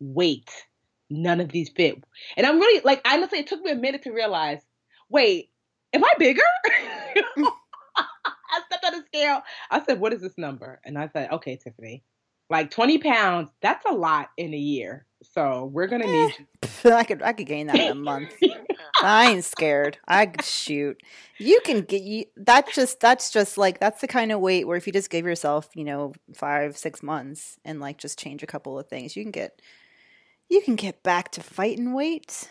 wait, 0.00 0.50
none 1.10 1.40
of 1.40 1.50
these 1.50 1.68
fit. 1.68 2.02
And 2.36 2.46
I'm 2.46 2.58
really 2.58 2.80
like 2.84 3.02
honestly, 3.06 3.40
it 3.40 3.46
took 3.46 3.60
me 3.60 3.72
a 3.72 3.76
minute 3.76 4.04
to 4.04 4.10
realize, 4.10 4.60
wait, 5.10 5.50
am 5.92 6.04
I 6.04 6.12
bigger? 6.18 6.42
Scale. 9.06 9.42
I 9.70 9.84
said, 9.84 10.00
what 10.00 10.12
is 10.12 10.20
this 10.20 10.36
number? 10.36 10.80
And 10.84 10.98
I 10.98 11.08
said, 11.08 11.30
okay, 11.32 11.56
Tiffany, 11.56 12.04
like 12.50 12.70
20 12.70 12.98
pounds, 12.98 13.50
that's 13.60 13.84
a 13.86 13.92
lot 13.92 14.30
in 14.36 14.54
a 14.54 14.58
year. 14.58 15.06
So 15.22 15.70
we're 15.72 15.86
gonna 15.86 16.06
need. 16.06 16.34
I 16.84 17.02
could 17.04 17.22
I 17.22 17.32
could 17.32 17.46
gain 17.46 17.66
that 17.66 17.76
in 17.76 17.90
a 17.90 17.94
month. 17.94 18.32
I 19.02 19.32
ain't 19.32 19.44
scared. 19.44 19.98
I 20.06 20.30
shoot. 20.42 21.00
You 21.38 21.60
can 21.64 21.82
get 21.82 22.02
you. 22.02 22.26
That's 22.36 22.74
just 22.74 23.00
that's 23.00 23.30
just 23.30 23.58
like 23.58 23.80
that's 23.80 24.00
the 24.00 24.08
kind 24.08 24.30
of 24.30 24.40
weight 24.40 24.66
where 24.66 24.76
if 24.76 24.86
you 24.86 24.92
just 24.92 25.10
give 25.10 25.26
yourself, 25.26 25.68
you 25.74 25.84
know, 25.84 26.12
five 26.34 26.76
six 26.76 27.02
months 27.02 27.58
and 27.64 27.80
like 27.80 27.98
just 27.98 28.18
change 28.18 28.42
a 28.42 28.46
couple 28.46 28.78
of 28.78 28.88
things, 28.88 29.16
you 29.16 29.24
can 29.24 29.32
get 29.32 29.60
you 30.48 30.60
can 30.60 30.76
get 30.76 31.02
back 31.02 31.32
to 31.32 31.42
fighting 31.42 31.92
weight. 31.92 32.48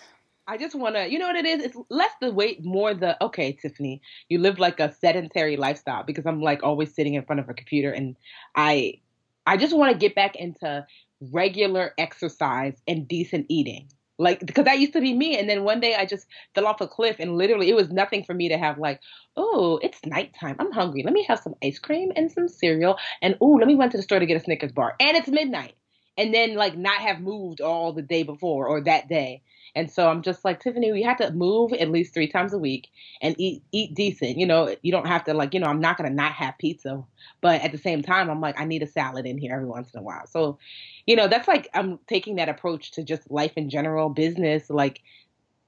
I 0.47 0.57
just 0.57 0.75
want 0.75 0.95
to, 0.95 1.09
you 1.09 1.17
know 1.17 1.27
what 1.27 1.35
it 1.35 1.45
is? 1.45 1.63
It's 1.63 1.77
less 1.89 2.11
the 2.21 2.31
weight, 2.31 2.63
more 2.63 2.93
the, 2.93 3.21
okay, 3.23 3.53
Tiffany, 3.53 4.01
you 4.29 4.39
live 4.39 4.59
like 4.59 4.79
a 4.79 4.93
sedentary 4.93 5.57
lifestyle 5.57 6.03
because 6.03 6.25
I'm 6.25 6.41
like 6.41 6.61
always 6.61 6.93
sitting 6.93 7.15
in 7.15 7.25
front 7.25 7.39
of 7.39 7.49
a 7.49 7.53
computer 7.53 7.91
and 7.91 8.15
I, 8.55 9.01
I 9.47 9.57
just 9.57 9.75
want 9.75 9.91
to 9.91 9.97
get 9.97 10.13
back 10.13 10.35
into 10.35 10.85
regular 11.31 11.93
exercise 11.97 12.79
and 12.87 13.07
decent 13.07 13.47
eating. 13.49 13.89
Like, 14.17 14.45
because 14.45 14.65
that 14.65 14.79
used 14.79 14.93
to 14.93 15.01
be 15.01 15.13
me. 15.13 15.37
And 15.37 15.49
then 15.49 15.63
one 15.63 15.81
day 15.81 15.95
I 15.95 16.05
just 16.05 16.27
fell 16.53 16.67
off 16.67 16.79
a 16.79 16.87
cliff 16.87 17.17
and 17.19 17.37
literally 17.37 17.69
it 17.69 17.75
was 17.75 17.89
nothing 17.89 18.23
for 18.23 18.33
me 18.33 18.47
to 18.49 18.57
have, 18.57 18.77
like, 18.77 19.01
oh, 19.35 19.79
it's 19.81 19.99
nighttime. 20.05 20.55
I'm 20.59 20.71
hungry. 20.71 21.03
Let 21.03 21.13
me 21.13 21.25
have 21.27 21.39
some 21.39 21.55
ice 21.63 21.79
cream 21.79 22.11
and 22.15 22.31
some 22.31 22.47
cereal. 22.47 22.97
And 23.21 23.35
oh, 23.41 23.55
let 23.55 23.67
me 23.67 23.75
run 23.75 23.89
to 23.89 23.97
the 23.97 24.03
store 24.03 24.19
to 24.19 24.25
get 24.25 24.37
a 24.37 24.43
Snickers 24.43 24.71
bar. 24.71 24.95
And 24.99 25.17
it's 25.17 25.27
midnight. 25.27 25.73
And 26.17 26.34
then, 26.34 26.55
like, 26.55 26.77
not 26.77 27.01
have 27.01 27.19
moved 27.19 27.62
all 27.62 27.93
the 27.93 28.01
day 28.01 28.24
before 28.24 28.67
or 28.67 28.81
that 28.81 29.10
day. 29.10 29.41
And 29.75 29.91
so 29.91 30.07
I'm 30.07 30.22
just 30.22 30.45
like, 30.45 30.62
Tiffany, 30.62 30.93
we 30.93 31.03
have 31.03 31.17
to 31.17 31.31
move 31.34 31.74
at 31.74 31.91
least 31.91 32.13
three 32.13 32.29
times 32.29 32.53
a 32.53 32.57
week 32.57 32.89
and 33.22 33.36
eat 33.38 33.62
eat 33.74 33.93
decent. 33.93 34.38
You 34.38 34.45
know, 34.45 34.74
you 34.81 34.91
don't 34.91 35.07
have 35.07 35.25
to 35.25 35.34
like, 35.34 35.53
you 35.53 35.60
know, 35.60 35.67
I'm 35.67 35.81
not 35.81 35.98
gonna 35.98 36.10
not 36.10 36.31
have 36.31 36.57
pizza. 36.57 37.03
But 37.41 37.62
at 37.62 37.74
the 37.74 37.77
same 37.77 38.01
time, 38.01 38.29
I'm 38.29 38.39
like, 38.39 38.60
I 38.60 38.63
need 38.63 38.84
a 38.84 38.88
salad 38.88 39.25
in 39.25 39.38
here 39.38 39.53
every 39.53 39.67
once 39.67 39.93
in 39.93 40.00
a 40.00 40.03
while. 40.03 40.25
So, 40.27 40.57
you 41.05 41.17
know, 41.17 41.27
that's 41.27 41.48
like 41.48 41.67
I'm 41.74 42.00
taking 42.07 42.38
that 42.38 42.48
approach 42.48 42.91
to 42.91 43.03
just 43.03 43.29
life 43.29 43.51
in 43.57 43.69
general, 43.69 44.10
business. 44.10 44.69
Like 44.69 45.01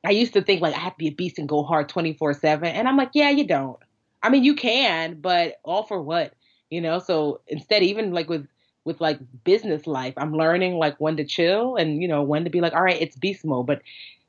I 0.06 0.12
used 0.12 0.34
to 0.34 0.42
think 0.42 0.62
like 0.62 0.74
I 0.75 0.80
have 0.80 0.94
to 0.94 1.00
be 1.00 1.08
a 1.10 1.12
beast 1.12 1.38
and 1.38 1.50
go 1.50 1.63
hard 1.63 1.89
24 1.89 2.34
7. 2.34 2.70
And 2.70 2.88
I'm 2.88 2.98
like, 2.98 3.12
yeah, 3.13 3.30
you 3.30 3.46
don't. 3.46 3.77
I 4.24 4.30
mean, 4.30 4.44
you 4.46 4.56
can, 4.56 5.20
but 5.20 5.60
all 5.63 5.84
for 5.84 6.01
what? 6.01 6.34
You 6.70 6.82
know, 6.82 7.00
so 7.00 7.42
instead, 7.48 7.84
even 7.84 8.12
like 8.12 8.30
with 8.30 8.48
with 8.88 9.01
like 9.01 9.20
business 9.44 9.86
life. 9.86 10.13
I'm 10.17 10.34
learning 10.34 10.75
like 10.75 10.96
when 10.98 11.17
to 11.17 11.25
chill 11.25 11.75
and 11.75 12.01
you 12.01 12.08
know 12.08 12.24
when 12.24 12.46
to 12.46 12.50
be 12.50 12.62
like, 12.62 12.74
all 12.74 12.82
right, 12.82 13.00
it's 13.00 13.17
beast 13.17 13.46
mode. 13.46 13.67
But 13.67 13.82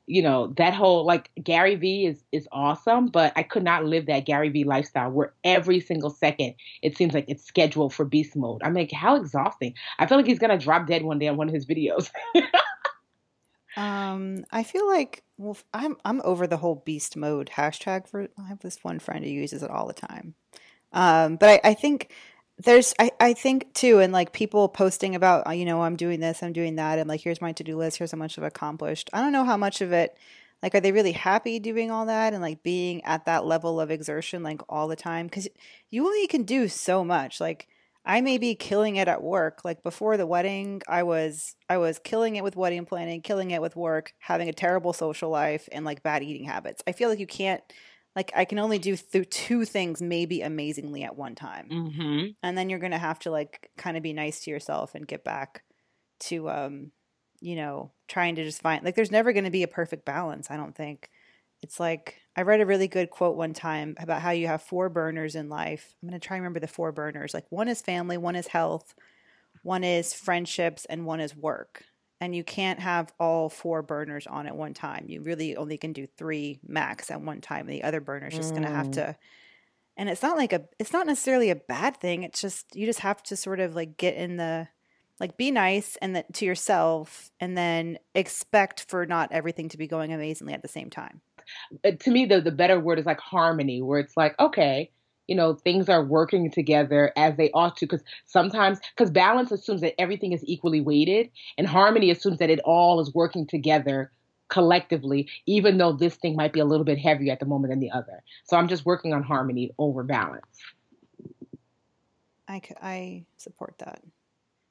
you 0.05 0.21
know 0.21 0.47
that 0.57 0.73
whole 0.73 1.05
like 1.05 1.31
Gary 1.41 1.75
Vee 1.75 2.05
is 2.05 2.23
is 2.31 2.47
awesome, 2.51 3.07
but 3.07 3.31
I 3.35 3.43
could 3.43 3.63
not 3.63 3.85
live 3.85 4.05
that 4.07 4.25
Gary 4.25 4.49
Vee 4.49 4.65
lifestyle 4.65 5.11
where 5.11 5.33
every 5.43 5.79
single 5.79 6.09
second 6.09 6.55
it 6.81 6.97
seems 6.97 7.13
like 7.13 7.25
it's 7.27 7.45
scheduled 7.45 7.93
for 7.93 8.05
beast 8.05 8.35
mode. 8.35 8.61
I'm 8.63 8.73
like, 8.73 8.91
how 8.91 9.15
exhausting! 9.15 9.73
I 9.97 10.05
feel 10.05 10.17
like 10.17 10.27
he's 10.27 10.39
gonna 10.39 10.57
drop 10.57 10.87
dead 10.87 11.03
one 11.03 11.19
day 11.19 11.29
on 11.29 11.37
one 11.37 11.47
of 11.47 11.53
his 11.53 11.65
videos. 11.65 12.09
um, 13.77 14.43
I 14.51 14.63
feel 14.63 14.87
like 14.87 15.23
well, 15.37 15.57
I'm 15.73 15.95
I'm 16.03 16.21
over 16.25 16.47
the 16.47 16.57
whole 16.57 16.83
beast 16.85 17.15
mode 17.15 17.49
hashtag. 17.55 18.09
For 18.09 18.27
I 18.37 18.47
have 18.49 18.59
this 18.59 18.83
one 18.83 18.99
friend 18.99 19.23
who 19.23 19.31
uses 19.31 19.63
it 19.63 19.71
all 19.71 19.87
the 19.87 19.93
time. 19.93 20.35
Um, 20.91 21.37
but 21.37 21.49
I, 21.49 21.69
I 21.69 21.73
think 21.75 22.11
there's 22.63 22.93
I, 22.99 23.11
I 23.19 23.33
think 23.33 23.73
too 23.73 23.99
and 23.99 24.11
like 24.11 24.33
people 24.33 24.67
posting 24.67 25.15
about 25.15 25.47
uh, 25.47 25.51
you 25.51 25.65
know 25.65 25.81
i'm 25.81 25.95
doing 25.95 26.19
this 26.19 26.43
i'm 26.43 26.53
doing 26.53 26.75
that 26.75 26.99
and 26.99 27.07
like 27.07 27.21
here's 27.21 27.41
my 27.41 27.53
to-do 27.53 27.77
list 27.77 27.97
here's 27.97 28.11
how 28.11 28.17
much 28.17 28.37
i've 28.37 28.43
accomplished. 28.43 29.09
I 29.13 29.21
don't 29.21 29.31
know 29.31 29.45
how 29.45 29.57
much 29.57 29.81
of 29.81 29.91
it 29.91 30.17
like 30.61 30.75
are 30.75 30.81
they 30.81 30.91
really 30.91 31.13
happy 31.13 31.59
doing 31.59 31.89
all 31.89 32.05
that 32.07 32.33
and 32.33 32.41
like 32.41 32.63
being 32.63 33.03
at 33.05 33.25
that 33.25 33.45
level 33.45 33.79
of 33.79 33.91
exertion 33.91 34.43
like 34.43 34.61
all 34.67 34.89
the 34.89 34.95
time? 34.97 35.27
Because 35.27 35.47
you 35.89 36.05
only 36.05 36.27
can 36.27 36.43
do 36.43 36.67
so 36.67 37.03
much. 37.03 37.39
Like 37.39 37.67
i 38.05 38.21
may 38.21 38.37
be 38.37 38.55
killing 38.55 38.97
it 38.97 39.07
at 39.07 39.23
work. 39.23 39.63
Like 39.63 39.81
before 39.81 40.17
the 40.17 40.27
wedding 40.27 40.81
i 40.87 41.03
was 41.03 41.55
i 41.69 41.77
was 41.77 41.99
killing 41.99 42.35
it 42.35 42.43
with 42.43 42.57
wedding 42.57 42.85
planning 42.85 43.21
killing 43.21 43.51
it 43.51 43.61
with 43.61 43.77
work 43.77 44.13
having 44.19 44.49
a 44.49 44.53
terrible 44.53 44.91
social 44.91 45.29
life 45.29 45.69
and 45.71 45.85
like 45.85 46.03
bad 46.03 46.23
eating 46.23 46.45
habits. 46.45 46.83
I 46.85 46.91
feel 46.91 47.09
like 47.09 47.19
you 47.19 47.27
can't 47.27 47.63
like 48.19 48.33
I 48.35 48.43
can 48.43 48.59
only 48.59 48.79
do 48.79 48.97
th- 48.97 49.29
two 49.29 49.63
things 49.63 50.01
maybe 50.01 50.41
amazingly 50.41 51.05
at 51.05 51.15
one 51.15 51.35
time. 51.35 51.69
Mm-hmm. 51.69 52.25
And 52.43 52.57
then 52.57 52.69
you're 52.69 52.79
going 52.79 52.91
to 52.91 52.97
have 52.97 53.17
to 53.19 53.31
like 53.31 53.71
kind 53.77 53.95
of 53.95 54.03
be 54.03 54.11
nice 54.11 54.41
to 54.41 54.51
yourself 54.51 54.93
and 54.93 55.07
get 55.07 55.23
back 55.23 55.63
to 56.21 56.49
um 56.49 56.91
you 57.39 57.55
know, 57.55 57.93
trying 58.09 58.35
to 58.35 58.43
just 58.43 58.61
find 58.61 58.83
like 58.83 58.95
there's 58.95 59.09
never 59.09 59.31
going 59.31 59.45
to 59.45 59.49
be 59.49 59.63
a 59.63 59.69
perfect 59.69 60.03
balance, 60.03 60.51
I 60.51 60.57
don't 60.57 60.75
think. 60.75 61.09
It's 61.61 61.79
like 61.79 62.17
I 62.35 62.41
read 62.41 62.59
a 62.59 62.65
really 62.65 62.89
good 62.89 63.09
quote 63.09 63.37
one 63.37 63.53
time 63.53 63.95
about 63.97 64.21
how 64.21 64.31
you 64.31 64.47
have 64.47 64.61
four 64.61 64.89
burners 64.89 65.35
in 65.35 65.47
life. 65.47 65.95
I'm 66.03 66.09
going 66.09 66.19
to 66.19 66.27
try 66.27 66.35
and 66.35 66.43
remember 66.43 66.59
the 66.59 66.67
four 66.67 66.91
burners. 66.91 67.33
Like 67.33 67.45
one 67.49 67.69
is 67.69 67.81
family, 67.81 68.17
one 68.17 68.35
is 68.35 68.47
health, 68.47 68.93
one 69.63 69.85
is 69.85 70.13
friendships, 70.13 70.83
and 70.89 71.05
one 71.05 71.21
is 71.21 71.33
work 71.33 71.85
and 72.21 72.35
you 72.35 72.43
can't 72.43 72.79
have 72.79 73.13
all 73.19 73.49
four 73.49 73.81
burners 73.81 74.27
on 74.27 74.45
at 74.45 74.55
one 74.55 74.73
time. 74.73 75.05
You 75.07 75.21
really 75.21 75.55
only 75.55 75.77
can 75.77 75.93
do 75.93 76.05
three 76.05 76.59
max 76.67 77.09
at 77.09 77.21
one 77.21 77.41
time. 77.41 77.65
The 77.65 77.83
other 77.83 78.01
burner's 78.01 78.35
just 78.35 78.49
mm. 78.49 78.57
going 78.57 78.67
to 78.67 78.75
have 78.75 78.91
to. 78.91 79.15
And 79.95 80.09
it's 80.09 80.21
not 80.21 80.37
like 80.37 80.53
a. 80.53 80.63
It's 80.79 80.93
not 80.93 81.07
necessarily 81.07 81.49
a 81.49 81.55
bad 81.55 81.97
thing. 81.97 82.23
It's 82.23 82.39
just 82.39 82.73
you 82.75 82.85
just 82.85 82.99
have 82.99 83.21
to 83.23 83.35
sort 83.35 83.59
of 83.59 83.75
like 83.75 83.97
get 83.97 84.15
in 84.15 84.37
the, 84.37 84.67
like 85.19 85.35
be 85.35 85.51
nice 85.51 85.97
and 85.97 86.15
that 86.15 86.33
to 86.35 86.45
yourself, 86.45 87.31
and 87.41 87.57
then 87.57 87.99
expect 88.15 88.85
for 88.87 89.05
not 89.05 89.33
everything 89.33 89.67
to 89.69 89.77
be 89.77 89.87
going 89.87 90.13
amazingly 90.13 90.53
at 90.53 90.61
the 90.61 90.69
same 90.69 90.89
time. 90.89 91.19
Uh, 91.83 91.91
to 91.99 92.11
me, 92.11 92.25
the 92.25 92.39
the 92.39 92.51
better 92.51 92.79
word 92.79 92.97
is 92.97 93.05
like 93.05 93.19
harmony, 93.19 93.81
where 93.81 93.99
it's 93.99 94.15
like 94.15 94.39
okay, 94.39 94.89
you 95.29 95.35
know 95.35 95.53
things 95.53 95.87
are 95.87 96.03
working 96.03 96.49
together 96.49 97.13
as 97.15 97.37
they 97.37 97.51
ought 97.51 97.77
to 97.77 97.85
because 97.85 98.03
sometimes 98.25 98.79
because 98.95 99.11
balance 99.11 99.51
assumes 99.51 99.81
that 99.81 99.99
everything 100.01 100.33
is 100.33 100.43
equally 100.45 100.81
weighted 100.81 101.29
and 101.57 101.67
harmony 101.67 102.09
assumes 102.09 102.39
that 102.39 102.49
it 102.49 102.59
all 102.65 102.99
is 102.99 103.13
working 103.13 103.45
together 103.45 104.11
collectively 104.49 105.29
even 105.45 105.77
though 105.77 105.93
this 105.93 106.15
thing 106.15 106.35
might 106.35 106.51
be 106.51 106.59
a 106.59 106.65
little 106.65 106.83
bit 106.83 106.97
heavier 106.97 107.31
at 107.31 107.39
the 107.39 107.45
moment 107.45 107.71
than 107.71 107.79
the 107.79 107.91
other. 107.91 108.23
So 108.45 108.57
i'm 108.57 108.67
just 108.67 108.85
working 108.85 109.13
on 109.13 109.21
harmony 109.21 109.71
over 109.77 110.03
balance. 110.03 110.45
I, 112.47 112.61
I 112.81 113.25
support 113.37 113.75
that. 113.77 114.01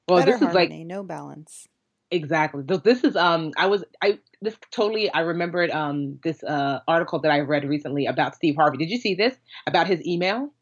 Well 0.09 0.19
Better 0.19 0.31
this 0.33 0.41
harmony, 0.41 0.65
is 0.65 0.69
like 0.71 0.87
no 0.87 1.03
balance 1.03 1.69
exactly 2.11 2.63
this 2.83 3.03
is 3.03 3.15
um 3.15 3.51
i 3.57 3.67
was 3.67 3.83
i 4.01 4.17
this 4.41 4.55
totally 4.71 5.11
I 5.11 5.21
remembered 5.21 5.69
um 5.71 6.19
this 6.23 6.43
uh 6.43 6.79
article 6.87 7.19
that 7.19 7.31
I 7.31 7.39
read 7.39 7.67
recently 7.67 8.05
about 8.05 8.35
Steve 8.35 8.55
Harvey. 8.55 8.77
Did 8.77 8.89
you 8.89 8.97
see 8.97 9.15
this 9.15 9.35
about 9.67 9.87
his 9.87 10.05
email? 10.05 10.53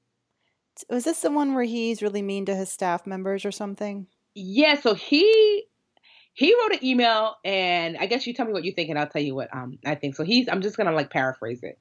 Was 0.89 1.05
this 1.05 1.21
the 1.21 1.31
one 1.31 1.53
where 1.53 1.63
he's 1.63 2.01
really 2.01 2.21
mean 2.21 2.45
to 2.45 2.55
his 2.55 2.69
staff 2.71 3.07
members 3.07 3.45
or 3.45 3.51
something? 3.51 4.07
Yeah, 4.35 4.79
so 4.79 4.93
he 4.93 5.65
he 6.33 6.53
wrote 6.53 6.73
an 6.73 6.85
email, 6.85 7.35
and 7.43 7.97
I 7.97 8.05
guess 8.05 8.27
you 8.27 8.33
tell 8.33 8.45
me 8.45 8.53
what 8.53 8.63
you 8.63 8.71
think, 8.71 8.91
and 8.91 8.99
I'll 8.99 9.07
tell 9.07 9.21
you 9.21 9.35
what 9.35 9.53
um 9.55 9.79
I 9.85 9.95
think. 9.95 10.15
So 10.15 10.23
he's 10.23 10.47
I'm 10.49 10.61
just 10.61 10.77
gonna 10.77 10.91
like 10.91 11.11
paraphrase 11.11 11.59
it. 11.61 11.79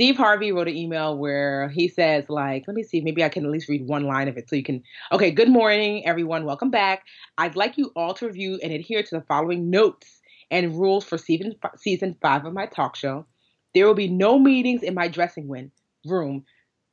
Steve 0.00 0.16
Harvey 0.16 0.50
wrote 0.50 0.66
an 0.66 0.74
email 0.74 1.14
where 1.14 1.68
he 1.68 1.86
says, 1.86 2.24
like, 2.30 2.64
let 2.66 2.74
me 2.74 2.82
see, 2.82 3.02
maybe 3.02 3.22
I 3.22 3.28
can 3.28 3.44
at 3.44 3.50
least 3.50 3.68
read 3.68 3.86
one 3.86 4.04
line 4.04 4.28
of 4.28 4.38
it 4.38 4.48
so 4.48 4.56
you 4.56 4.62
can. 4.62 4.82
Okay, 5.12 5.30
good 5.30 5.50
morning, 5.50 6.06
everyone. 6.06 6.46
Welcome 6.46 6.70
back. 6.70 7.04
I'd 7.36 7.54
like 7.54 7.76
you 7.76 7.92
all 7.94 8.14
to 8.14 8.26
review 8.26 8.58
and 8.62 8.72
adhere 8.72 9.02
to 9.02 9.18
the 9.18 9.20
following 9.20 9.68
notes 9.68 10.22
and 10.50 10.74
rules 10.74 11.04
for 11.04 11.18
season 11.18 11.54
season 11.76 12.16
five 12.22 12.46
of 12.46 12.54
my 12.54 12.64
talk 12.64 12.96
show. 12.96 13.26
There 13.74 13.86
will 13.86 13.92
be 13.92 14.08
no 14.08 14.38
meetings 14.38 14.82
in 14.82 14.94
my 14.94 15.06
dressing 15.06 15.70
room, 16.06 16.44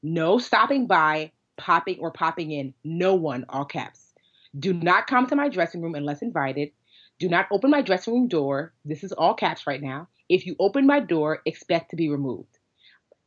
no 0.03 0.37
stopping 0.37 0.85
by, 0.85 1.31
popping 1.55 1.99
or 1.99 2.11
popping 2.11 2.51
in, 2.51 2.73
no 2.83 3.15
one, 3.15 3.45
all 3.47 3.63
caps. 3.63 4.13
Do 4.59 4.73
not 4.73 5.07
come 5.07 5.27
to 5.27 5.35
my 5.37 5.47
dressing 5.47 5.81
room 5.81 5.95
unless 5.95 6.21
invited. 6.21 6.71
Do 7.19 7.29
not 7.29 7.47
open 7.53 7.71
my 7.71 7.81
dressing 7.81 8.13
room 8.13 8.27
door. 8.27 8.73
This 8.83 9.05
is 9.05 9.13
all 9.13 9.33
caps 9.33 9.65
right 9.65 9.81
now. 9.81 10.09
If 10.27 10.45
you 10.45 10.57
open 10.59 10.85
my 10.85 10.99
door, 10.99 11.41
expect 11.45 11.91
to 11.91 11.95
be 11.95 12.09
removed 12.09 12.56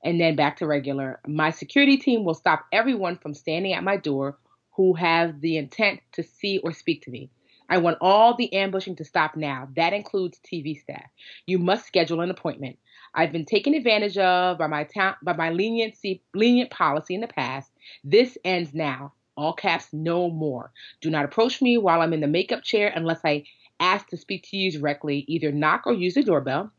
and 0.02 0.20
then 0.20 0.36
back 0.36 0.56
to 0.56 0.66
regular. 0.66 1.20
My 1.26 1.50
security 1.50 1.96
team 1.96 2.24
will 2.24 2.34
stop 2.34 2.66
everyone 2.72 3.16
from 3.16 3.34
standing 3.34 3.72
at 3.72 3.84
my 3.84 3.96
door 3.96 4.38
who 4.72 4.94
have 4.94 5.40
the 5.40 5.56
intent 5.56 6.00
to 6.12 6.22
see 6.22 6.58
or 6.58 6.72
speak 6.72 7.02
to 7.02 7.10
me. 7.10 7.30
I 7.68 7.78
want 7.78 7.98
all 8.00 8.34
the 8.34 8.52
ambushing 8.52 8.96
to 8.96 9.04
stop 9.04 9.36
now. 9.36 9.68
That 9.76 9.92
includes 9.92 10.40
TV 10.40 10.80
staff. 10.80 11.06
You 11.46 11.58
must 11.58 11.86
schedule 11.86 12.20
an 12.20 12.30
appointment. 12.30 12.78
I've 13.14 13.30
been 13.32 13.44
taken 13.44 13.74
advantage 13.74 14.18
of 14.18 14.58
by 14.58 14.66
my 14.66 14.84
ta- 14.84 15.18
by 15.22 15.34
my 15.34 15.50
leniency 15.50 16.22
lenient 16.34 16.70
policy 16.70 17.14
in 17.14 17.20
the 17.20 17.28
past. 17.28 17.70
This 18.02 18.36
ends 18.44 18.74
now. 18.74 19.12
All 19.36 19.52
caps, 19.52 19.88
no 19.92 20.30
more. 20.30 20.72
Do 21.00 21.10
not 21.10 21.24
approach 21.24 21.62
me 21.62 21.78
while 21.78 22.02
I'm 22.02 22.12
in 22.12 22.20
the 22.20 22.26
makeup 22.26 22.62
chair 22.62 22.92
unless 22.94 23.20
I 23.24 23.44
ask 23.78 24.08
to 24.08 24.16
speak 24.16 24.44
to 24.50 24.56
you 24.56 24.70
directly. 24.72 25.24
Either 25.28 25.52
knock 25.52 25.86
or 25.86 25.92
use 25.92 26.14
the 26.14 26.22
doorbell. 26.22 26.72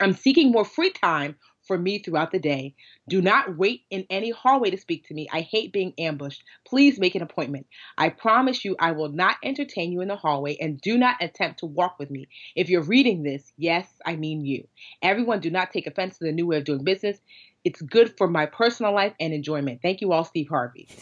I'm 0.00 0.12
seeking 0.12 0.50
more 0.50 0.64
free 0.64 0.90
time 0.90 1.36
for 1.66 1.78
me 1.78 1.98
throughout 1.98 2.30
the 2.30 2.38
day. 2.38 2.74
Do 3.08 3.20
not 3.20 3.56
wait 3.56 3.82
in 3.90 4.06
any 4.10 4.30
hallway 4.30 4.70
to 4.70 4.78
speak 4.78 5.06
to 5.08 5.14
me. 5.14 5.28
I 5.32 5.40
hate 5.40 5.72
being 5.72 5.94
ambushed. 5.98 6.42
Please 6.66 6.98
make 6.98 7.14
an 7.14 7.22
appointment. 7.22 7.66
I 7.98 8.10
promise 8.10 8.64
you 8.64 8.76
I 8.78 8.92
will 8.92 9.10
not 9.10 9.36
entertain 9.42 9.92
you 9.92 10.00
in 10.00 10.08
the 10.08 10.16
hallway 10.16 10.56
and 10.60 10.80
do 10.80 10.96
not 10.98 11.16
attempt 11.20 11.60
to 11.60 11.66
walk 11.66 11.98
with 11.98 12.10
me. 12.10 12.28
If 12.54 12.68
you're 12.68 12.82
reading 12.82 13.22
this, 13.22 13.52
yes, 13.56 13.88
I 14.04 14.16
mean 14.16 14.44
you. 14.44 14.66
Everyone, 15.02 15.40
do 15.40 15.50
not 15.50 15.72
take 15.72 15.86
offense 15.86 16.18
to 16.18 16.24
the 16.24 16.32
new 16.32 16.46
way 16.46 16.56
of 16.56 16.64
doing 16.64 16.84
business. 16.84 17.18
It's 17.64 17.80
good 17.80 18.16
for 18.18 18.28
my 18.28 18.46
personal 18.46 18.92
life 18.92 19.14
and 19.18 19.32
enjoyment. 19.32 19.80
Thank 19.80 20.02
you 20.02 20.12
all, 20.12 20.24
Steve 20.24 20.48
Harvey. 20.48 20.88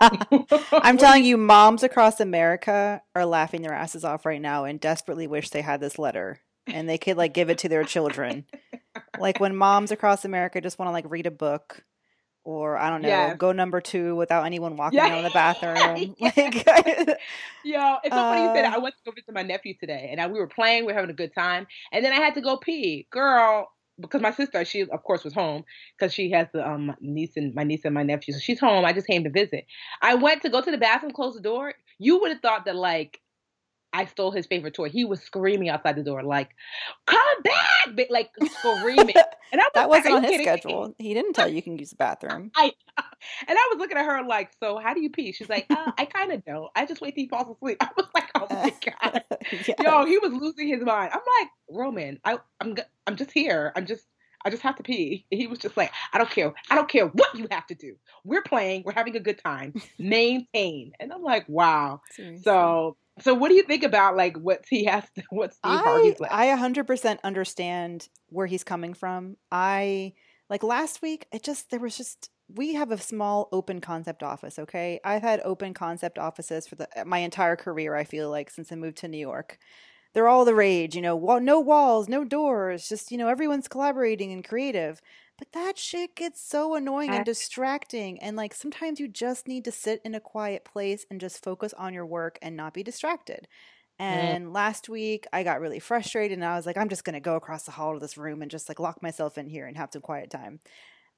I'm 0.00 0.96
telling 0.96 1.24
you, 1.24 1.36
moms 1.36 1.82
across 1.82 2.20
America 2.20 3.02
are 3.14 3.26
laughing 3.26 3.62
their 3.62 3.72
asses 3.72 4.04
off 4.04 4.24
right 4.24 4.40
now 4.40 4.64
and 4.64 4.78
desperately 4.80 5.26
wish 5.26 5.50
they 5.50 5.62
had 5.62 5.80
this 5.80 5.98
letter 5.98 6.40
and 6.66 6.88
they 6.88 6.98
could 6.98 7.16
like 7.16 7.34
give 7.34 7.50
it 7.50 7.58
to 7.58 7.68
their 7.68 7.84
children. 7.84 8.44
like 9.18 9.40
when 9.40 9.56
moms 9.56 9.90
across 9.90 10.24
America 10.24 10.60
just 10.60 10.78
want 10.78 10.88
to 10.88 10.92
like 10.92 11.04
read 11.08 11.26
a 11.26 11.30
book 11.30 11.84
or 12.44 12.76
I 12.76 12.90
don't 12.90 13.02
know, 13.02 13.08
yeah. 13.08 13.34
go 13.34 13.52
number 13.52 13.80
two 13.80 14.16
without 14.16 14.44
anyone 14.44 14.76
walking 14.76 14.98
yeah. 14.98 15.06
out 15.06 15.18
of 15.18 15.24
the 15.24 15.30
bathroom. 15.30 16.14
like, 16.20 16.36
yo, 17.64 17.96
it's 18.02 18.14
so 18.14 18.20
uh, 18.20 18.32
funny 18.32 18.42
you 18.42 18.48
said 18.48 18.64
that. 18.64 18.72
Uh 18.72 18.76
I 18.76 18.78
went 18.78 18.94
to 18.96 19.00
go 19.04 19.12
visit 19.12 19.32
my 19.32 19.42
nephew 19.42 19.74
today, 19.78 20.08
and 20.10 20.20
I, 20.20 20.26
we 20.26 20.38
were 20.40 20.48
playing, 20.48 20.84
we 20.84 20.92
were 20.92 20.98
having 20.98 21.10
a 21.10 21.14
good 21.14 21.34
time, 21.34 21.66
and 21.92 22.04
then 22.04 22.12
I 22.12 22.16
had 22.16 22.34
to 22.34 22.40
go 22.40 22.56
pee, 22.56 23.06
girl. 23.10 23.70
Because 24.00 24.22
my 24.22 24.32
sister, 24.32 24.64
she 24.64 24.80
of 24.80 25.02
course 25.04 25.22
was 25.22 25.34
home 25.34 25.64
because 25.96 26.14
she 26.14 26.30
has 26.30 26.48
the 26.52 26.66
um 26.66 26.96
niece 27.00 27.36
and 27.36 27.54
my 27.54 27.62
niece 27.62 27.84
and 27.84 27.94
my 27.94 28.02
nephew, 28.02 28.34
so 28.34 28.40
she's 28.40 28.58
home. 28.58 28.84
I 28.84 28.92
just 28.92 29.06
came 29.06 29.22
to 29.24 29.30
visit. 29.30 29.66
I 30.00 30.14
went 30.14 30.42
to 30.42 30.48
go 30.48 30.60
to 30.62 30.70
the 30.70 30.78
bathroom, 30.78 31.12
close 31.12 31.34
the 31.34 31.42
door. 31.42 31.74
You 31.98 32.18
would 32.20 32.32
have 32.32 32.40
thought 32.40 32.64
that 32.64 32.74
like 32.74 33.20
I 33.92 34.06
stole 34.06 34.30
his 34.30 34.46
favorite 34.46 34.74
toy. 34.74 34.88
He 34.88 35.04
was 35.04 35.20
screaming 35.20 35.68
outside 35.68 35.96
the 35.96 36.02
door, 36.02 36.22
like, 36.22 36.50
"Come 37.06 37.42
back!" 37.42 37.62
like 38.10 38.30
screaming. 38.60 39.14
And 39.52 39.60
I 39.60 39.64
was, 39.64 39.70
that 39.74 39.88
wasn't 39.90 40.14
on 40.14 40.24
his 40.24 40.40
schedule. 40.40 40.88
Me? 40.88 40.94
He 41.08 41.12
didn't 41.12 41.34
tell 41.34 41.46
you 41.46 41.56
you 41.56 41.62
can 41.62 41.76
use 41.76 41.90
the 41.90 41.96
bathroom. 41.96 42.50
I 42.56 42.72
and 42.96 43.50
I 43.50 43.68
was 43.70 43.78
looking 43.78 43.98
at 43.98 44.06
her 44.06 44.24
like, 44.26 44.50
"So 44.58 44.78
how 44.78 44.94
do 44.94 45.02
you 45.02 45.10
pee?" 45.10 45.32
She's 45.32 45.50
like, 45.50 45.66
uh, 45.68 45.92
"I 45.98 46.06
kind 46.06 46.32
of 46.32 46.42
don't. 46.46 46.70
I 46.74 46.86
just 46.86 47.02
wait 47.02 47.14
till 47.14 47.24
he 47.24 47.28
falls 47.28 47.54
asleep." 47.54 47.76
I 47.82 47.90
was 47.94 48.06
like, 48.14 48.30
"Oh 48.34 48.46
my 48.50 48.72
god, 48.80 49.24
yes. 49.52 49.68
yo!" 49.78 50.06
He 50.06 50.16
was 50.16 50.32
losing 50.32 50.68
his 50.68 50.82
mind. 50.82 51.10
I'm 51.12 51.20
like, 51.40 51.50
Roman, 51.68 52.18
I, 52.24 52.38
I'm 52.62 52.76
I'm 53.06 53.16
just 53.16 53.30
here. 53.30 53.74
I'm 53.76 53.84
just 53.84 54.06
I 54.44 54.50
just 54.50 54.62
have 54.62 54.76
to 54.76 54.82
pee. 54.82 55.26
He 55.30 55.46
was 55.46 55.58
just 55.58 55.76
like, 55.76 55.92
I 56.12 56.18
don't 56.18 56.30
care. 56.30 56.52
I 56.70 56.74
don't 56.74 56.88
care 56.88 57.06
what 57.06 57.36
you 57.36 57.46
have 57.50 57.66
to 57.68 57.74
do. 57.74 57.96
We're 58.24 58.42
playing. 58.42 58.82
We're 58.84 58.92
having 58.92 59.16
a 59.16 59.20
good 59.20 59.38
time. 59.38 59.74
Maintain. 59.98 60.92
And 61.00 61.12
I'm 61.12 61.22
like, 61.22 61.48
wow. 61.48 62.00
Seriously. 62.10 62.42
So 62.42 62.96
so 63.20 63.34
what 63.34 63.48
do 63.48 63.54
you 63.54 63.62
think 63.62 63.82
about 63.82 64.16
like 64.16 64.36
what 64.38 64.64
he 64.68 64.84
has 64.84 65.04
to 65.16 65.22
what 65.30 65.52
Steve 65.52 65.72
I, 65.72 65.78
Harvey's 65.78 66.20
like? 66.20 66.32
I 66.32 66.46
100% 66.56 67.18
understand 67.22 68.08
where 68.28 68.46
he's 68.46 68.64
coming 68.64 68.94
from. 68.94 69.36
I 69.50 70.14
like 70.48 70.62
last 70.62 71.02
week 71.02 71.26
it 71.32 71.42
just 71.42 71.70
there 71.70 71.80
was 71.80 71.96
just 71.96 72.30
we 72.54 72.74
have 72.74 72.90
a 72.90 72.98
small 72.98 73.48
open 73.52 73.80
concept 73.80 74.22
office, 74.22 74.58
okay? 74.58 75.00
I've 75.04 75.22
had 75.22 75.40
open 75.44 75.72
concept 75.74 76.18
offices 76.18 76.66
for 76.66 76.74
the 76.74 76.88
my 77.06 77.18
entire 77.18 77.56
career, 77.56 77.94
I 77.94 78.04
feel 78.04 78.30
like 78.30 78.50
since 78.50 78.72
I 78.72 78.76
moved 78.76 78.98
to 78.98 79.08
New 79.08 79.18
York. 79.18 79.58
They're 80.14 80.28
all 80.28 80.44
the 80.44 80.54
rage, 80.54 80.94
you 80.94 81.02
know, 81.02 81.38
no 81.38 81.60
walls, 81.60 82.08
no 82.08 82.24
doors, 82.24 82.88
just, 82.88 83.10
you 83.10 83.18
know, 83.18 83.28
everyone's 83.28 83.68
collaborating 83.68 84.32
and 84.32 84.46
creative. 84.46 85.00
But 85.38 85.52
that 85.52 85.78
shit 85.78 86.14
gets 86.14 86.40
so 86.40 86.74
annoying 86.74 87.10
and 87.10 87.24
distracting. 87.24 88.20
And 88.20 88.36
like 88.36 88.54
sometimes 88.54 89.00
you 89.00 89.08
just 89.08 89.48
need 89.48 89.64
to 89.64 89.72
sit 89.72 90.00
in 90.04 90.14
a 90.14 90.20
quiet 90.20 90.64
place 90.64 91.04
and 91.10 91.20
just 91.20 91.42
focus 91.42 91.72
on 91.74 91.94
your 91.94 92.06
work 92.06 92.38
and 92.42 92.56
not 92.56 92.74
be 92.74 92.82
distracted. 92.82 93.48
And 93.98 94.46
mm. 94.46 94.54
last 94.54 94.88
week 94.88 95.26
I 95.32 95.42
got 95.42 95.60
really 95.60 95.80
frustrated 95.80 96.38
and 96.38 96.44
I 96.44 96.56
was 96.56 96.66
like, 96.66 96.76
I'm 96.76 96.88
just 96.88 97.04
gonna 97.04 97.20
go 97.20 97.36
across 97.36 97.64
the 97.64 97.72
hall 97.72 97.94
to 97.94 98.00
this 98.00 98.16
room 98.16 98.42
and 98.42 98.50
just 98.50 98.68
like 98.68 98.78
lock 98.78 99.02
myself 99.02 99.38
in 99.38 99.48
here 99.48 99.66
and 99.66 99.76
have 99.76 99.90
some 99.92 100.02
quiet 100.02 100.30
time. 100.30 100.60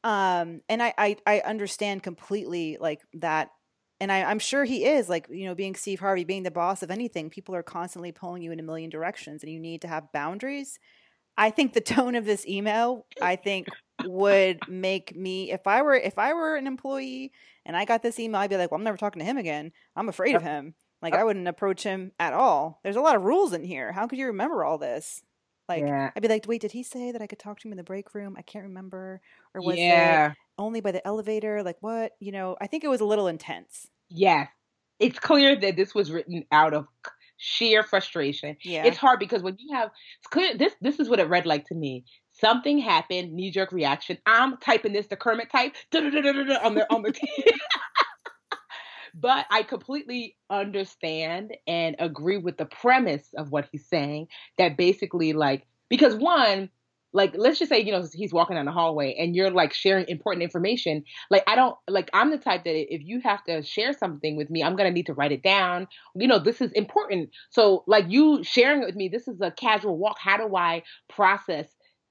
Um, 0.04 0.61
and 0.68 0.83
I, 0.83 0.94
I, 0.96 1.16
I 1.26 1.40
understand 1.40 2.02
completely 2.02 2.76
like 2.78 3.00
that 3.14 3.50
and 4.00 4.11
I, 4.12 4.30
am 4.30 4.38
sure 4.38 4.64
he 4.64 4.85
is 4.85 5.09
like 5.09 5.26
you 5.30 5.46
know 5.46 5.54
being 5.54 5.74
steve 5.74 6.00
harvey 6.00 6.24
being 6.24 6.42
the 6.42 6.50
boss 6.50 6.83
of 6.83 6.90
anything 6.90 7.30
people 7.30 7.54
are 7.54 7.62
constantly 7.62 8.12
pulling 8.12 8.42
you 8.42 8.52
in 8.52 8.61
a 8.61 8.64
million 8.64 8.90
directions 8.90 9.42
and 9.42 9.52
you 9.52 9.61
need 9.61 9.83
to 9.83 9.88
have 9.88 10.12
boundaries 10.12 10.78
i 11.37 11.50
think 11.50 11.72
the 11.72 11.80
tone 11.94 12.14
of 12.14 12.24
this 12.24 12.46
email 12.46 13.07
i 13.22 13.37
think 13.37 13.68
would 14.04 14.59
make 14.68 15.16
me 15.16 15.52
if 15.52 15.66
I 15.66 15.83
were 15.83 15.94
if 15.94 16.18
I 16.18 16.33
were 16.33 16.57
an 16.57 16.66
employee 16.66 17.33
and 17.64 17.76
I 17.76 17.85
got 17.85 18.02
this 18.02 18.18
email, 18.18 18.40
I'd 18.40 18.50
be 18.50 18.57
like, 18.57 18.70
Well, 18.70 18.78
I'm 18.78 18.85
never 18.85 18.96
talking 18.96 19.20
to 19.20 19.26
him 19.26 19.37
again. 19.37 19.72
I'm 19.96 20.09
afraid 20.09 20.35
of 20.35 20.42
him. 20.42 20.74
Like. 21.02 21.14
I 21.14 21.24
wouldn't 21.24 21.48
approach 21.48 21.83
him 21.83 22.12
at 22.18 22.33
all. 22.33 22.80
There's 22.83 22.96
a 22.96 23.00
lot 23.02 23.14
of 23.14 23.22
rules 23.22 23.52
in 23.52 23.62
here. 23.62 23.92
How 23.92 24.07
could 24.07 24.18
you 24.18 24.26
remember 24.26 24.64
all 24.64 24.78
this? 24.78 25.22
Like 25.68 25.83
yeah. 25.83 26.11
I'd 26.16 26.22
be 26.22 26.28
like, 26.28 26.46
wait, 26.46 26.62
did 26.62 26.72
he 26.72 26.83
say 26.83 27.12
that 27.12 27.20
I 27.20 27.26
could 27.26 27.38
talk 27.38 27.61
to 27.61 27.68
him 27.68 27.72
in 27.72 27.76
the 27.76 27.85
break 27.85 28.14
room? 28.14 28.37
I 28.38 28.42
can't 28.42 28.64
remember. 28.64 29.20
Or 29.54 29.61
was 29.61 29.76
yeah. 29.76 30.30
it 30.30 30.37
only 30.58 30.80
by 30.80 30.92
the 30.92 31.06
elevator? 31.06 31.62
Like 31.62 31.76
what? 31.80 32.12
You 32.20 32.32
know, 32.32 32.56
I 32.60 32.66
think 32.66 32.84
it 32.84 32.88
was 32.88 33.00
a 33.00 33.06
little 33.06 33.26
intense. 33.26 33.88
Yeah. 34.08 34.46
It's 34.98 35.18
clear 35.18 35.56
that 35.56 35.76
this 35.76 35.94
was 35.94 36.10
written 36.10 36.44
out 36.52 36.74
of 36.74 36.86
sheer 37.36 37.82
frustration. 37.82 38.56
Yeah. 38.62 38.84
It's 38.84 38.96
hard 38.96 39.18
because 39.18 39.42
when 39.42 39.56
you 39.58 39.74
have 39.74 39.90
it's 40.18 40.28
clear 40.28 40.56
this 40.56 40.74
this 40.80 41.00
is 41.00 41.08
what 41.08 41.18
it 41.18 41.28
read 41.28 41.46
like 41.46 41.66
to 41.66 41.74
me 41.74 42.04
something 42.34 42.78
happened, 42.78 43.32
knee 43.32 43.50
jerk 43.50 43.72
reaction. 43.72 44.18
I'm 44.26 44.56
typing 44.58 44.92
this 44.92 45.06
the 45.06 45.16
Kermit 45.16 45.50
type 45.50 45.74
on 45.94 46.04
the 46.74 46.86
on 46.90 47.02
the 47.02 47.14
but 49.14 49.46
I 49.50 49.62
completely 49.62 50.36
understand 50.50 51.56
and 51.66 51.96
agree 51.98 52.38
with 52.38 52.56
the 52.56 52.66
premise 52.66 53.28
of 53.36 53.50
what 53.50 53.68
he's 53.70 53.86
saying. 53.86 54.28
That 54.58 54.76
basically, 54.76 55.32
like, 55.32 55.66
because 55.88 56.14
one, 56.14 56.70
like, 57.14 57.33
let's 57.37 57.61
just 57.61 57.70
say, 57.70 57.81
you 57.81 57.92
know, 57.92 58.05
he's 58.12 58.33
walking 58.33 58.57
down 58.57 58.66
the 58.66 58.72
hallway 58.72 59.14
and 59.18 59.37
you're 59.37 59.50
like 59.50 59.72
sharing 59.72 60.07
important 60.09 60.42
information. 60.42 61.05
Like, 61.31 61.44
I 61.46 61.55
don't, 61.55 61.77
like, 61.88 62.11
I'm 62.12 62.31
the 62.31 62.38
type 62.38 62.64
that 62.64 62.94
if 62.94 63.03
you 63.03 63.20
have 63.20 63.42
to 63.44 63.62
share 63.62 63.92
something 63.92 64.37
with 64.37 64.50
me, 64.50 64.62
I'm 64.64 64.77
to 64.77 64.90
need 64.90 65.07
to 65.07 65.14
write 65.14 65.33
it 65.33 65.42
down. 65.42 65.87
You 66.16 66.27
know, 66.27 66.40
this 66.40 66.61
is 66.61 66.72
important. 66.72 67.31
So, 67.50 67.85
like, 67.87 68.07
you 68.09 68.42
sharing 68.42 68.83
it 68.83 68.87
with 68.87 68.96
me, 68.96 69.09
this 69.09 69.29
is 69.29 69.40
a 69.40 69.53
casual 69.53 69.96
walk. 69.96 70.16
How 70.18 70.37
do 70.37 70.57
I 70.57 70.83
process 71.09 71.68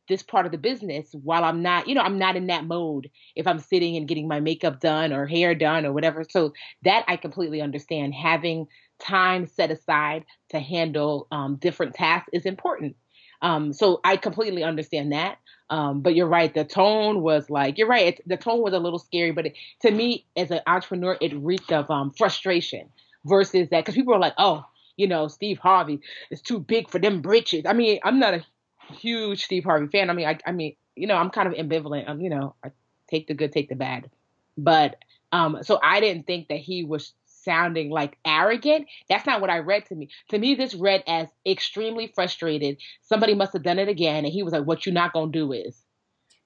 this 0.10 0.24
part 0.24 0.46
of 0.46 0.52
the 0.52 0.58
business 0.58 1.10
while 1.13 1.44
I'm 1.44 1.62
not, 1.62 1.88
you 1.88 1.96
know, 1.96 2.02
I'm 2.02 2.18
not 2.18 2.36
in 2.36 2.48
that 2.48 2.66
mode 2.66 3.10
if 3.36 3.46
I'm 3.46 3.60
sitting 3.60 3.98
and 3.98 4.08
getting 4.08 4.28
my 4.28 4.39
makeup 4.39 4.80
done 4.80 5.12
or 5.13 5.28
hair 5.28 5.54
done 5.54 5.86
or 5.86 5.94
whatever. 5.94 6.24
So 6.30 6.54
that 6.84 7.06
I 7.08 7.18
completely 7.18 7.62
understand. 7.62 8.13
Having 8.13 8.68
time 9.00 9.48
set 9.48 9.72
aside 9.72 10.24
to 10.50 10.60
handle 10.60 11.28
um, 11.32 11.58
different 11.58 11.94
tasks 11.94 12.30
is 12.32 12.46
important. 12.46 12.96
Um, 13.43 13.73
so 13.73 13.99
I 14.03 14.17
completely 14.17 14.63
understand 14.63 15.12
that. 15.12 15.38
Um, 15.69 16.01
but 16.01 16.15
you're 16.15 16.27
right. 16.27 16.53
The 16.53 16.65
tone 16.65 17.21
was 17.21 17.49
like 17.49 17.77
you're 17.77 17.88
right. 17.88 18.19
the 18.25 18.38
tone 18.38 18.62
was 18.62 18.73
a 18.73 18.79
little 18.79 18.99
scary, 18.99 19.32
but 19.32 19.47
it, 19.47 19.56
to 19.82 19.91
me, 19.91 20.25
as 20.36 20.49
an 20.51 20.62
entrepreneur, 20.65 21.17
it 21.21 21.34
reeked 21.36 21.71
of 21.71 21.89
um, 21.91 22.12
frustration 22.12 22.89
versus 23.25 23.69
that 23.69 23.82
because 23.82 23.95
people 23.95 24.13
are 24.13 24.19
like, 24.19 24.34
oh, 24.38 24.65
you 24.97 25.08
know, 25.08 25.27
Steve 25.27 25.60
Harvey 25.60 25.99
is 26.32 26.41
too 26.41 26.60
big 26.60 26.89
for 26.89 26.99
them 26.99 27.21
britches. 27.21 27.65
I 27.65 27.73
mean, 27.73 27.99
I'm 28.03 28.19
not 28.19 28.34
a 28.34 28.45
huge 28.93 29.43
Steve 29.45 29.63
Harvey 29.63 29.88
fan. 29.88 30.10
I 30.10 30.13
mean, 30.13 30.27
I, 30.27 30.38
I 30.45 30.51
mean, 30.51 30.75
you 30.95 31.08
know, 31.08 31.15
I'm 31.15 31.29
kind 31.29 31.47
of 31.47 31.53
ambivalent. 31.56 32.08
I'm, 32.08 32.21
you 32.21 32.29
know, 32.29 32.56
I 32.63 32.69
take 33.10 33.27
the 33.27 33.34
good, 33.34 33.51
take 33.51 33.69
the 33.69 33.75
bad. 33.75 34.10
But 34.58 34.97
um, 35.32 35.60
so 35.63 35.79
I 35.82 35.99
didn't 35.99 36.27
think 36.27 36.49
that 36.49 36.60
he 36.60 36.84
was 36.84 37.13
sounding 37.43 37.89
like 37.89 38.17
arrogant. 38.25 38.88
That's 39.10 39.25
not 39.25 39.41
what 39.41 39.49
I 39.49 39.60
read 39.60 39.86
to 39.88 39.95
me. 39.95 40.10
To 40.29 40.39
me, 40.39 40.56
this 40.56 40.73
read 40.73 41.03
as 41.08 41.27
extremely 41.45 42.12
frustrated. 42.15 42.77
Somebody 43.01 43.36
must 43.36 43.53
have 43.53 43.63
done 43.63 43.79
it 43.79 43.89
again, 43.89 44.25
and 44.25 44.34
he 44.34 44.43
was 44.43 44.53
like, 44.53 44.65
"What 44.65 44.86
you 44.86 44.91
not 44.91 45.13
gonna 45.13 45.32
do 45.32 45.51
is." 45.53 45.84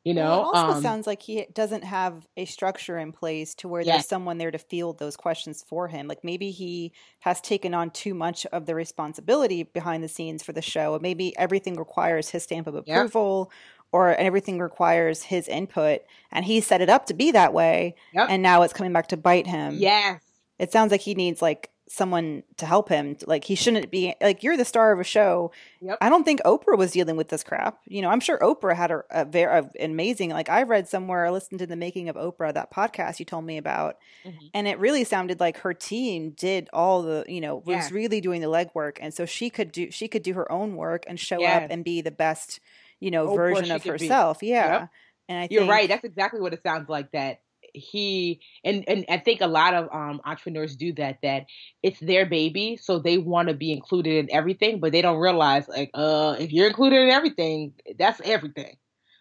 You 0.04 0.14
know, 0.14 0.30
well, 0.30 0.52
it 0.52 0.56
also 0.56 0.78
um, 0.78 0.82
sounds 0.82 1.06
like 1.06 1.22
he 1.22 1.46
doesn't 1.54 1.84
have 1.84 2.26
a 2.38 2.46
structure 2.46 2.98
in 2.98 3.12
place 3.12 3.54
to 3.56 3.68
where 3.68 3.82
Yes. 3.82 3.94
there's 3.94 4.08
someone 4.08 4.38
there 4.38 4.52
to 4.52 4.58
field 4.58 5.00
those 5.00 5.18
questions 5.18 5.66
for 5.68 5.90
him. 5.90 6.08
Like 6.08 6.24
maybe 6.24 6.52
he 6.52 6.94
has 7.20 7.42
taken 7.42 7.74
on 7.74 7.90
too 7.92 8.14
much 8.14 8.46
of 8.54 8.68
the 8.68 8.74
responsibility 8.76 9.64
behind 9.64 10.06
the 10.06 10.08
scenes 10.08 10.44
for 10.44 10.54
the 10.54 10.62
show. 10.62 10.98
Maybe 11.02 11.38
everything 11.38 11.76
requires 11.76 12.30
his 12.30 12.44
stamp 12.44 12.68
of 12.68 12.76
approval 12.76 13.52
or 13.92 14.16
everything 14.16 14.60
requires 14.60 15.24
his 15.24 15.46
input 15.50 16.02
and 16.32 16.46
he 16.46 16.62
set 16.62 16.80
it 16.80 16.90
up 16.90 17.06
to 17.08 17.14
be 17.14 17.32
that 17.32 17.54
way 17.54 17.96
Yep. 18.14 18.28
and 18.30 18.42
now 18.42 18.62
it's 18.62 18.74
coming 18.74 18.94
back 18.94 19.08
to 19.10 19.18
bite 19.18 19.48
him. 19.48 19.76
yes, 19.78 20.22
It 20.60 20.72
sounds 20.72 20.92
like 20.92 21.02
he 21.02 21.14
needs 21.16 21.42
like 21.42 21.70
someone 21.90 22.44
to 22.58 22.66
help 22.66 22.90
him. 22.90 23.16
Like 23.26 23.46
he 23.46 23.56
shouldn't 23.56 23.90
be 23.92 24.14
like 24.20 24.44
you're 24.44 24.58
the 24.58 24.66
star 24.66 24.92
of 24.92 25.00
a 25.00 25.06
show. 25.06 25.52
Yep. 25.80 25.98
I 26.02 26.10
don't 26.10 26.26
think 26.26 26.42
Oprah 26.44 26.78
was 26.78 26.92
dealing 26.92 27.16
with 27.16 27.30
this 27.30 27.44
crap. 27.46 27.80
You 27.86 28.02
know, 28.02 28.10
I'm 28.10 28.20
sure 28.20 28.38
Oprah 28.40 28.76
had 28.76 28.92
a, 28.92 29.04
a 29.10 29.24
very 29.24 29.60
a, 29.60 29.70
amazing. 29.86 30.32
Like 30.32 30.50
I 30.50 30.64
read 30.64 30.90
somewhere, 30.90 31.26
I 31.26 31.30
listened 31.30 31.60
to 31.60 31.66
the 31.68 31.78
making 31.78 32.10
of 32.10 32.18
Oprah, 32.18 32.54
that 32.54 32.72
podcast 32.74 33.20
you 33.20 33.26
told 33.26 33.46
me 33.46 33.58
about, 33.58 33.98
Mhm. 34.26 34.50
and 34.54 34.68
it 34.68 34.80
really 34.80 35.06
sounded 35.06 35.40
like 35.40 35.60
her 35.60 35.74
team 35.74 36.32
did 36.32 36.68
all 36.74 37.04
the 37.04 37.24
you 37.30 37.40
know 37.40 37.58
was 37.58 37.68
Yes. 37.76 37.92
really 37.92 38.20
doing 38.20 38.42
the 38.42 38.48
legwork, 38.48 38.98
and 39.00 39.14
so 39.14 39.26
she 39.26 39.50
could 39.50 39.72
do 39.72 39.90
she 39.92 40.10
could 40.10 40.24
do 40.24 40.34
her 40.34 40.52
own 40.52 40.76
work 40.76 41.06
and 41.08 41.18
show 41.20 41.40
Yes. 41.40 41.64
up 41.64 41.72
and 41.72 41.86
be 41.86 42.02
the 42.02 42.12
best 42.12 42.60
you 43.00 43.12
know 43.12 43.28
Oprah 43.28 43.36
version 43.56 43.72
of 43.72 43.84
could 43.84 43.98
be. 44.00 44.06
herself. 44.08 44.40
Yeah, 44.44 44.80
Yep. 44.82 44.90
and 45.30 45.38
I 45.40 45.48
You're 45.50 45.62
think, 45.62 45.72
right. 45.72 45.88
That's 45.88 46.04
exactly 46.04 46.42
what 46.42 46.52
it 46.54 46.64
sounds 46.64 46.90
like. 46.90 47.12
That 47.12 47.40
he 47.78 48.42
and 48.64 48.84
and 48.88 49.06
I 49.10 49.18
think 49.18 49.42
a 49.42 49.48
lot 49.48 49.74
of 49.74 49.90
um 49.94 50.22
entrepreneurs 50.26 50.76
do 50.76 50.94
that. 50.94 51.20
That 51.24 51.46
it's 51.84 52.00
their 52.00 52.26
baby, 52.26 52.78
so 52.78 53.00
they 53.00 53.18
want 53.18 53.50
to 53.50 53.54
be 53.54 53.72
included 53.72 54.18
in 54.26 54.36
everything, 54.36 54.80
but 54.80 54.92
they 54.92 55.02
don't 55.02 55.20
realize 55.20 55.68
like, 55.68 55.92
uh, 55.94 56.36
if 56.40 56.52
you're 56.52 56.68
included 56.68 57.02
in 57.02 57.10
everything, 57.10 57.74
that's 57.98 58.22
everything. 58.24 58.78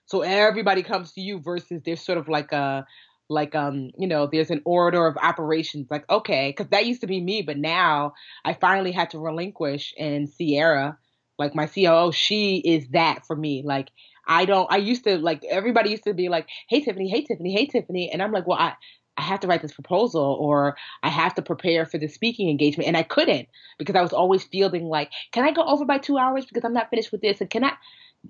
So 0.07 0.23
everybody 0.23 0.83
comes 0.83 1.13
to 1.13 1.21
you 1.21 1.41
versus 1.41 1.83
there's 1.85 2.01
sort 2.01 2.19
of 2.19 2.29
like 2.29 2.53
a 2.53 2.87
like 3.29 3.55
um 3.55 3.91
you 3.99 4.07
know 4.07 4.29
there's 4.31 4.51
an 4.51 4.63
order 4.65 5.07
of 5.07 5.17
operations 5.21 5.89
like 5.91 6.09
okay 6.09 6.51
because 6.51 6.71
that 6.71 6.87
used 6.87 7.01
to 7.01 7.07
be 7.07 7.21
me 7.21 7.43
but 7.43 7.59
now 7.59 8.13
i 8.45 8.53
finally 8.53 8.93
had 8.93 9.11
to 9.11 9.19
relinquish 9.19 9.93
and 9.99 10.29
sierra 10.29 10.97
like 11.39 11.55
my 11.55 11.67
coo 11.67 12.13
she 12.13 12.59
is 12.59 12.87
that 12.91 13.27
for 13.27 13.35
me 13.35 13.63
like 13.65 13.91
I 14.27 14.45
don't. 14.45 14.71
I 14.71 14.79
used 14.79 15.05
to 15.05 15.19
like 15.19 15.45
everybody 15.45 15.91
used 15.91 16.05
to 16.05 16.15
be 16.15 16.29
like, 16.29 16.49
"Hey 16.69 16.81
Tiffany, 16.81 17.09
hey 17.09 17.23
Tiffany, 17.23 17.53
hey 17.53 17.67
Tiffany," 17.67 18.11
and 18.11 18.23
I'm 18.23 18.33
like, 18.33 18.47
"Well, 18.47 18.59
I 18.59 18.75
I 19.17 19.23
have 19.23 19.41
to 19.41 19.47
write 19.47 19.63
this 19.63 19.73
proposal 19.73 20.37
or 20.41 20.77
I 21.03 21.09
have 21.09 21.35
to 21.37 21.43
prepare 21.43 21.87
for 21.87 21.99
the 21.99 22.09
speaking 22.09 22.51
engagement," 22.51 22.89
and 22.89 22.97
I 22.97 23.03
couldn't 23.03 23.49
because 23.79 23.95
I 23.97 24.03
was 24.03 24.13
always 24.13 24.45
feeling 24.45 24.85
like, 24.85 25.11
"Can 25.33 25.45
I 25.45 25.53
go 25.53 25.63
over 25.63 25.85
by 25.85 25.99
two 25.99 26.19
hours 26.19 26.47
because 26.47 26.65
I'm 26.65 26.75
not 26.75 26.91
finished 26.91 27.13
with 27.13 27.21
this?" 27.23 27.41
And 27.41 27.51
can 27.51 27.65
I? 27.65 27.73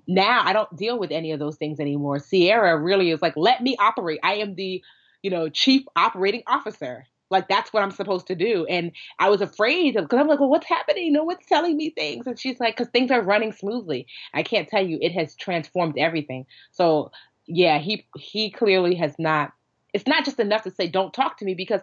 Now 0.07 0.41
I 0.43 0.53
don't 0.53 0.75
deal 0.77 0.99
with 0.99 1.11
any 1.11 1.31
of 1.31 1.39
those 1.39 1.57
things 1.57 1.79
anymore. 1.79 2.19
Sierra 2.19 2.77
really 2.77 3.11
is 3.11 3.21
like, 3.21 3.35
"Let 3.35 3.61
me 3.61 3.75
operate. 3.79 4.19
I 4.23 4.35
am 4.35 4.55
the, 4.55 4.83
you 5.23 5.31
know, 5.31 5.49
chief 5.49 5.83
operating 5.95 6.43
officer." 6.47 7.05
Like 7.29 7.47
that's 7.47 7.73
what 7.73 7.83
I'm 7.83 7.91
supposed 7.91 8.27
to 8.27 8.35
do. 8.35 8.65
And 8.65 8.91
I 9.19 9.29
was 9.29 9.41
afraid 9.41 9.95
of 9.95 10.05
because 10.05 10.19
I'm 10.19 10.27
like, 10.27 10.39
well, 10.39 10.49
what's 10.49 10.67
happening? 10.67 11.13
No 11.13 11.23
one's 11.23 11.45
telling 11.47 11.75
me 11.75 11.89
things. 11.89 12.27
And 12.27 12.39
she's 12.39 12.59
like, 12.59 12.77
because 12.77 12.91
things 12.91 13.11
are 13.11 13.21
running 13.21 13.51
smoothly. 13.51 14.07
I 14.33 14.43
can't 14.43 14.67
tell 14.67 14.85
you, 14.85 14.97
it 15.01 15.11
has 15.13 15.35
transformed 15.35 15.97
everything. 15.97 16.45
So 16.71 17.11
yeah, 17.45 17.79
he 17.79 18.07
he 18.15 18.51
clearly 18.51 18.95
has 18.95 19.15
not. 19.17 19.53
It's 19.93 20.05
not 20.05 20.25
just 20.25 20.39
enough 20.39 20.63
to 20.63 20.71
say 20.71 20.87
don't 20.87 21.13
talk 21.13 21.37
to 21.39 21.45
me 21.45 21.53
because 21.53 21.81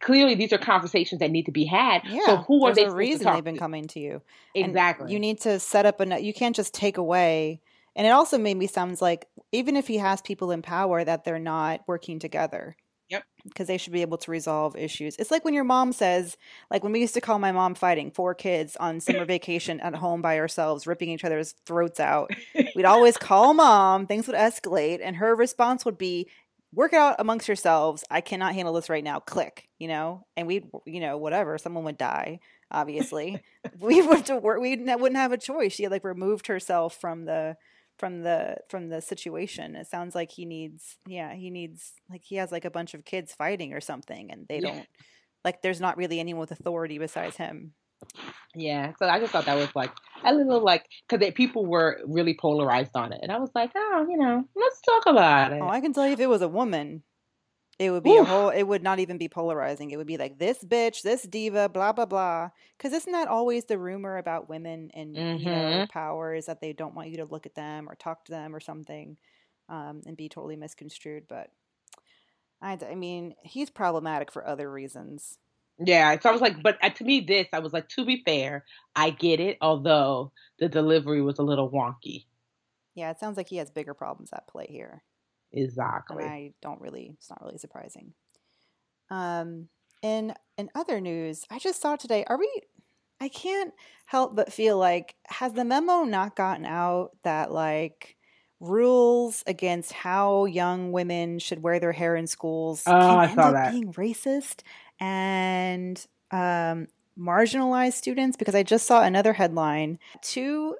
clearly 0.00 0.34
these 0.34 0.52
are 0.52 0.58
conversations 0.58 1.20
that 1.20 1.30
need 1.30 1.46
to 1.46 1.52
be 1.52 1.64
had. 1.64 2.02
Yeah, 2.04 2.26
so 2.26 2.36
who 2.36 2.64
are 2.66 2.74
they 2.74 2.84
a 2.84 2.90
reason 2.90 3.32
they've 3.32 3.42
been 3.42 3.54
to? 3.54 3.60
coming 3.60 3.86
to 3.88 4.00
you. 4.00 4.22
And 4.54 4.66
Exactly. 4.66 5.12
you 5.12 5.18
need 5.18 5.40
to 5.40 5.58
set 5.58 5.86
up 5.86 6.00
a. 6.00 6.20
You 6.20 6.32
can't 6.32 6.54
just 6.54 6.74
take 6.74 6.98
away. 6.98 7.60
And 7.96 8.06
it 8.06 8.10
also 8.10 8.38
made 8.38 8.56
me 8.56 8.68
sounds 8.68 9.02
like 9.02 9.26
even 9.50 9.76
if 9.76 9.88
he 9.88 9.96
has 9.96 10.22
people 10.22 10.52
in 10.52 10.62
power, 10.62 11.02
that 11.02 11.24
they're 11.24 11.40
not 11.40 11.80
working 11.88 12.20
together. 12.20 12.76
Yep. 13.08 13.24
Because 13.44 13.66
they 13.66 13.78
should 13.78 13.92
be 13.92 14.02
able 14.02 14.18
to 14.18 14.30
resolve 14.30 14.76
issues. 14.76 15.16
It's 15.16 15.30
like 15.30 15.44
when 15.44 15.54
your 15.54 15.64
mom 15.64 15.92
says, 15.92 16.36
like 16.70 16.82
when 16.82 16.92
we 16.92 17.00
used 17.00 17.14
to 17.14 17.20
call 17.20 17.38
my 17.38 17.52
mom 17.52 17.74
fighting, 17.74 18.10
four 18.10 18.34
kids 18.34 18.76
on 18.78 19.00
summer 19.00 19.24
vacation 19.26 19.80
at 19.80 19.94
home 19.94 20.20
by 20.20 20.38
ourselves, 20.38 20.86
ripping 20.86 21.08
each 21.08 21.24
other's 21.24 21.54
throats 21.64 22.00
out. 22.00 22.30
We'd 22.76 22.84
always 22.84 23.16
call 23.16 23.54
mom, 23.54 24.06
things 24.06 24.26
would 24.26 24.36
escalate, 24.36 25.00
and 25.02 25.16
her 25.16 25.34
response 25.34 25.84
would 25.84 25.98
be, 25.98 26.28
work 26.74 26.92
it 26.92 26.98
out 26.98 27.16
amongst 27.18 27.48
yourselves. 27.48 28.04
I 28.10 28.20
cannot 28.20 28.54
handle 28.54 28.74
this 28.74 28.90
right 28.90 29.04
now. 29.04 29.20
Click, 29.20 29.68
you 29.78 29.88
know, 29.88 30.26
and 30.36 30.46
we'd, 30.46 30.66
you 30.84 31.00
know, 31.00 31.16
whatever. 31.16 31.56
Someone 31.56 31.84
would 31.84 31.96
die, 31.96 32.40
obviously. 32.70 33.40
we 33.80 34.02
would 34.02 34.18
have 34.18 34.26
to 34.26 34.36
work. 34.36 34.60
We 34.60 34.76
wouldn't 34.76 35.16
have 35.16 35.32
a 35.32 35.38
choice. 35.38 35.72
She 35.72 35.84
had 35.84 35.92
like 35.92 36.04
removed 36.04 36.46
herself 36.48 36.94
from 37.00 37.24
the 37.24 37.56
from 37.98 38.22
the 38.22 38.56
from 38.68 38.88
the 38.88 39.00
situation. 39.00 39.76
It 39.76 39.86
sounds 39.88 40.14
like 40.14 40.30
he 40.30 40.44
needs, 40.44 40.96
yeah, 41.06 41.34
he 41.34 41.50
needs 41.50 41.92
like 42.10 42.22
he 42.24 42.36
has 42.36 42.52
like 42.52 42.64
a 42.64 42.70
bunch 42.70 42.94
of 42.94 43.04
kids 43.04 43.34
fighting 43.34 43.72
or 43.72 43.80
something, 43.80 44.30
and 44.30 44.46
they 44.48 44.56
Yeah. 44.56 44.68
don't 44.68 44.86
like. 45.44 45.62
There's 45.62 45.80
not 45.80 45.96
really 45.96 46.20
anyone 46.20 46.40
with 46.40 46.52
authority 46.52 46.98
besides 46.98 47.36
him. 47.36 47.74
Yeah, 48.54 48.92
so 48.98 49.08
I 49.08 49.20
just 49.20 49.32
thought 49.32 49.44
that 49.46 49.56
was 49.56 49.74
like 49.74 49.90
a 50.24 50.32
little 50.32 50.60
like 50.60 50.84
because 51.08 51.32
people 51.34 51.66
were 51.66 52.00
really 52.06 52.36
polarized 52.40 52.92
on 52.94 53.12
it, 53.12 53.20
and 53.22 53.30
I 53.30 53.38
was 53.38 53.50
like, 53.54 53.72
oh, 53.74 54.06
you 54.08 54.16
know, 54.16 54.44
let's 54.54 54.80
talk 54.80 55.06
about 55.06 55.52
it. 55.52 55.60
Oh, 55.62 55.68
I 55.68 55.80
can 55.80 55.92
tell 55.92 56.06
you 56.06 56.14
if 56.14 56.20
it 56.20 56.28
was 56.28 56.42
a 56.42 56.48
woman, 56.48 57.02
it 57.78 57.90
would 57.92 58.02
be 58.02 58.16
a 58.16 58.24
whole. 58.24 58.48
It 58.50 58.64
would 58.64 58.82
not 58.82 58.98
even 58.98 59.18
be 59.18 59.28
polarizing. 59.28 59.90
It 59.90 59.96
would 59.96 60.06
be 60.06 60.16
like 60.16 60.38
this 60.38 60.64
bitch, 60.64 61.02
this 61.02 61.22
diva, 61.22 61.68
blah 61.68 61.92
blah 61.92 62.06
blah. 62.06 62.50
Because 62.76 62.92
isn't 62.92 63.12
that 63.12 63.28
always 63.28 63.66
the 63.66 63.78
rumor 63.78 64.16
about 64.18 64.48
women 64.48 64.90
and 64.94 65.26
you 65.32 65.50
know 65.50 65.64
Mhm. 65.68 65.88
power 65.88 66.34
is 66.34 66.46
that 66.46 66.60
they 66.60 66.72
don't 66.72 66.94
want 66.94 67.10
you 67.10 67.18
to 67.18 67.24
look 67.24 67.46
at 67.46 67.54
them 67.54 67.88
or 67.88 67.94
talk 67.94 68.24
to 68.26 68.32
them 68.32 68.54
or 68.54 68.60
something, 68.60 69.16
um, 69.68 70.02
and 70.06 70.16
be 70.16 70.28
totally 70.28 70.56
misconstrued. 70.56 71.26
But 71.28 71.50
I, 72.60 72.78
I 72.90 72.94
mean, 72.94 73.34
he's 73.42 73.70
problematic 73.70 74.30
for 74.32 74.46
other 74.46 74.70
reasons. 74.70 75.38
Yeah, 75.80 76.18
so 76.20 76.28
I 76.28 76.32
was 76.32 76.40
like, 76.40 76.60
but 76.62 76.76
uh, 76.82 76.90
to 76.90 77.04
me, 77.04 77.20
this 77.20 77.46
I 77.52 77.60
was 77.60 77.72
like, 77.72 77.88
to 77.90 78.04
be 78.04 78.22
fair, 78.24 78.64
I 78.96 79.10
get 79.10 79.38
it, 79.40 79.58
although 79.60 80.32
the 80.58 80.68
delivery 80.68 81.22
was 81.22 81.38
a 81.38 81.42
little 81.44 81.70
wonky. 81.70 82.24
Yeah, 82.94 83.10
it 83.10 83.18
sounds 83.18 83.36
like 83.36 83.48
he 83.48 83.56
has 83.58 83.70
bigger 83.70 83.94
problems 83.94 84.30
at 84.32 84.46
play 84.48 84.66
here. 84.68 85.02
And 85.52 85.64
Exactly. 85.64 86.24
I 86.24 86.52
don't 86.62 86.80
really. 86.80 87.14
It's 87.18 87.30
not 87.30 87.40
really 87.42 87.58
surprising. 87.58 88.12
Um, 89.10 89.68
in 90.02 90.34
in 90.56 90.70
other 90.74 91.00
news, 91.00 91.44
I 91.50 91.58
just 91.58 91.80
saw 91.80 91.96
today. 91.96 92.24
Are 92.28 92.38
we? 92.38 92.48
I 93.20 93.28
can't 93.28 93.74
help 94.06 94.36
but 94.36 94.52
feel 94.52 94.78
like 94.78 95.16
has 95.26 95.52
the 95.52 95.64
memo 95.64 96.04
not 96.04 96.36
gotten 96.36 96.64
out 96.64 97.10
that 97.24 97.50
like 97.52 98.16
rules 98.60 99.42
against 99.46 99.92
how 99.92 100.44
young 100.44 100.92
women 100.92 101.38
should 101.38 101.62
wear 101.62 101.78
their 101.80 101.92
hair 101.92 102.14
in 102.16 102.26
schools 102.26 102.82
Oh, 102.86 102.90
can 102.92 103.18
I 103.18 103.24
end 103.26 103.34
saw 103.34 103.42
up 103.48 103.52
that. 103.54 103.72
being 103.72 103.92
racist 103.94 104.62
and 105.00 106.04
um, 106.30 106.86
marginalize 107.18 107.94
students? 107.94 108.36
Because 108.36 108.54
I 108.54 108.62
just 108.62 108.86
saw 108.86 109.02
another 109.02 109.32
headline: 109.32 109.98
two 110.22 110.76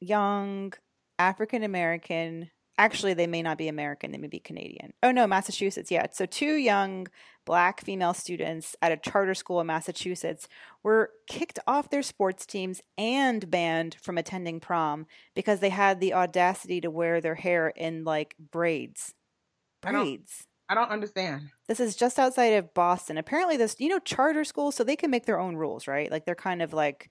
young 0.00 0.72
African 1.18 1.62
American. 1.64 2.50
Actually, 2.80 3.12
they 3.12 3.26
may 3.26 3.42
not 3.42 3.58
be 3.58 3.68
American. 3.68 4.10
They 4.10 4.16
may 4.16 4.26
be 4.26 4.38
Canadian. 4.38 4.94
Oh 5.02 5.12
no, 5.12 5.26
Massachusetts. 5.26 5.90
Yeah. 5.90 6.06
So 6.12 6.24
two 6.24 6.54
young 6.54 7.08
black 7.44 7.84
female 7.84 8.14
students 8.14 8.74
at 8.80 8.90
a 8.90 8.96
charter 8.96 9.34
school 9.34 9.60
in 9.60 9.66
Massachusetts 9.66 10.48
were 10.82 11.10
kicked 11.28 11.58
off 11.66 11.90
their 11.90 12.02
sports 12.02 12.46
teams 12.46 12.80
and 12.96 13.50
banned 13.50 13.96
from 14.00 14.16
attending 14.16 14.60
prom 14.60 15.04
because 15.34 15.60
they 15.60 15.68
had 15.68 16.00
the 16.00 16.14
audacity 16.14 16.80
to 16.80 16.90
wear 16.90 17.20
their 17.20 17.34
hair 17.34 17.68
in 17.68 18.04
like 18.04 18.34
braids. 18.50 19.12
I 19.84 19.92
don't- 19.92 20.04
Braids. 20.04 20.46
I 20.70 20.74
don't 20.74 20.90
understand. 20.90 21.50
This 21.68 21.80
is 21.80 21.96
just 21.96 22.18
outside 22.18 22.54
of 22.54 22.72
Boston. 22.72 23.18
Apparently, 23.18 23.58
this 23.58 23.76
you 23.78 23.88
know 23.90 23.98
charter 23.98 24.44
schools, 24.44 24.74
so 24.74 24.84
they 24.84 24.96
can 24.96 25.10
make 25.10 25.26
their 25.26 25.38
own 25.38 25.56
rules, 25.56 25.86
right? 25.86 26.10
Like 26.10 26.24
they're 26.24 26.34
kind 26.34 26.62
of 26.62 26.72
like 26.72 27.10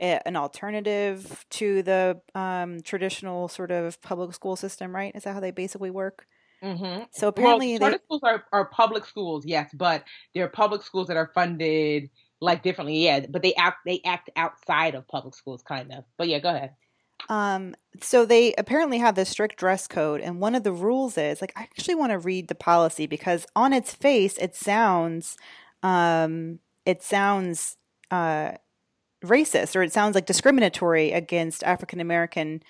an 0.00 0.36
alternative 0.36 1.44
to 1.50 1.82
the 1.82 2.20
um, 2.34 2.80
traditional 2.80 3.48
sort 3.48 3.70
of 3.70 4.00
public 4.02 4.34
school 4.34 4.56
system, 4.56 4.94
right? 4.94 5.14
Is 5.14 5.24
that 5.24 5.34
how 5.34 5.40
they 5.40 5.50
basically 5.50 5.90
work? 5.90 6.26
Mm-hmm. 6.62 7.04
So 7.12 7.28
apparently, 7.28 7.78
well, 7.78 7.90
they, 7.90 7.98
schools 7.98 8.20
are, 8.22 8.44
are 8.52 8.66
public 8.66 9.04
schools, 9.06 9.44
yes, 9.46 9.70
but 9.72 10.04
they're 10.34 10.48
public 10.48 10.82
schools 10.82 11.08
that 11.08 11.16
are 11.16 11.30
funded 11.34 12.10
like 12.40 12.62
differently. 12.62 13.04
Yeah, 13.04 13.26
but 13.28 13.42
they 13.42 13.54
act 13.54 13.78
they 13.86 14.00
act 14.04 14.30
outside 14.36 14.94
of 14.94 15.08
public 15.08 15.34
schools, 15.34 15.62
kind 15.62 15.92
of. 15.92 16.04
But 16.18 16.28
yeah, 16.28 16.38
go 16.38 16.50
ahead. 16.50 16.72
Um, 17.28 17.74
so 18.00 18.24
they 18.24 18.54
apparently 18.54 18.98
have 18.98 19.14
this 19.14 19.28
strict 19.28 19.56
dress 19.56 19.86
code, 19.86 20.20
and 20.20 20.40
one 20.40 20.54
of 20.54 20.62
the 20.62 20.72
rules 20.72 21.16
is 21.16 21.40
like 21.40 21.52
I 21.56 21.62
actually 21.62 21.94
want 21.94 22.12
to 22.12 22.18
read 22.18 22.48
the 22.48 22.54
policy 22.54 23.06
because 23.06 23.46
on 23.56 23.72
its 23.72 23.94
face 23.94 24.36
it 24.38 24.54
sounds, 24.54 25.36
um, 25.82 26.58
it 26.84 27.02
sounds 27.02 27.76
uh, 28.10 28.52
racist 29.22 29.76
or 29.76 29.82
it 29.82 29.92
sounds 29.92 30.14
like 30.14 30.26
discriminatory 30.26 31.12
against 31.12 31.62
African 31.64 32.00
American 32.00 32.62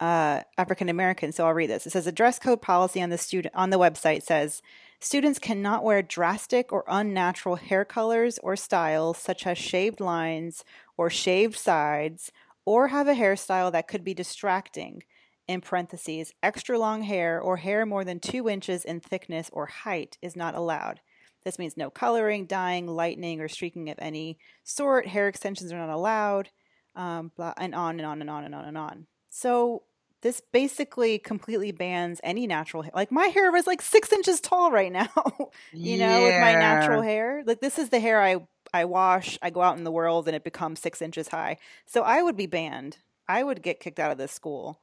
uh, 0.00 0.42
African 0.56 0.88
Americans. 0.88 1.36
So 1.36 1.46
I'll 1.46 1.54
read 1.54 1.68
this. 1.68 1.86
It 1.86 1.90
says 1.90 2.06
a 2.06 2.12
dress 2.12 2.38
code 2.38 2.62
policy 2.62 3.02
on 3.02 3.10
the 3.10 3.18
student 3.18 3.54
on 3.54 3.70
the 3.70 3.78
website 3.78 4.22
says 4.22 4.62
Students 5.02 5.38
cannot 5.38 5.82
wear 5.82 6.02
drastic 6.02 6.74
or 6.74 6.84
unnatural 6.86 7.56
hair 7.56 7.86
colors 7.86 8.38
or 8.42 8.54
styles, 8.54 9.16
such 9.16 9.46
as 9.46 9.56
shaved 9.56 9.98
lines 9.98 10.62
or 10.98 11.08
shaved 11.08 11.56
sides, 11.56 12.30
or 12.66 12.88
have 12.88 13.08
a 13.08 13.14
hairstyle 13.14 13.72
that 13.72 13.88
could 13.88 14.04
be 14.04 14.12
distracting. 14.12 15.02
In 15.48 15.62
parentheses, 15.62 16.34
extra 16.42 16.78
long 16.78 17.02
hair 17.02 17.40
or 17.40 17.56
hair 17.56 17.86
more 17.86 18.04
than 18.04 18.20
two 18.20 18.46
inches 18.46 18.84
in 18.84 19.00
thickness 19.00 19.48
or 19.54 19.66
height 19.66 20.18
is 20.20 20.36
not 20.36 20.54
allowed. 20.54 21.00
This 21.44 21.58
means 21.58 21.76
no 21.76 21.90
coloring, 21.90 22.46
dyeing, 22.46 22.86
lightening, 22.86 23.40
or 23.40 23.48
streaking 23.48 23.88
of 23.90 23.98
any 23.98 24.38
sort. 24.62 25.06
Hair 25.06 25.28
extensions 25.28 25.72
are 25.72 25.78
not 25.78 25.88
allowed, 25.88 26.50
um, 26.94 27.32
blah, 27.36 27.54
and 27.56 27.74
on 27.74 27.98
and 27.98 28.06
on 28.06 28.20
and 28.20 28.30
on 28.30 28.44
and 28.44 28.54
on 28.54 28.64
and 28.66 28.78
on. 28.78 29.06
So 29.30 29.84
this 30.22 30.42
basically 30.52 31.18
completely 31.18 31.72
bans 31.72 32.20
any 32.22 32.46
natural 32.46 32.82
hair. 32.82 32.92
Like 32.94 33.10
my 33.10 33.26
hair 33.26 33.50
was 33.50 33.66
like 33.66 33.80
six 33.80 34.12
inches 34.12 34.40
tall 34.40 34.70
right 34.70 34.92
now, 34.92 35.08
you 35.72 35.96
know, 35.98 36.22
with 36.22 36.40
my 36.40 36.52
natural 36.52 37.02
hair. 37.02 37.42
Like 37.46 37.60
this 37.60 37.78
is 37.78 37.88
the 37.88 38.00
hair 38.00 38.22
I 38.22 38.36
I 38.72 38.84
wash. 38.84 39.38
I 39.42 39.50
go 39.50 39.62
out 39.62 39.78
in 39.78 39.84
the 39.84 39.90
world 39.90 40.28
and 40.28 40.36
it 40.36 40.44
becomes 40.44 40.80
six 40.80 41.00
inches 41.00 41.28
high. 41.28 41.56
So 41.86 42.02
I 42.02 42.22
would 42.22 42.36
be 42.36 42.46
banned. 42.46 42.98
I 43.28 43.42
would 43.42 43.62
get 43.62 43.80
kicked 43.80 43.98
out 43.98 44.12
of 44.12 44.18
this 44.18 44.32
school. 44.32 44.80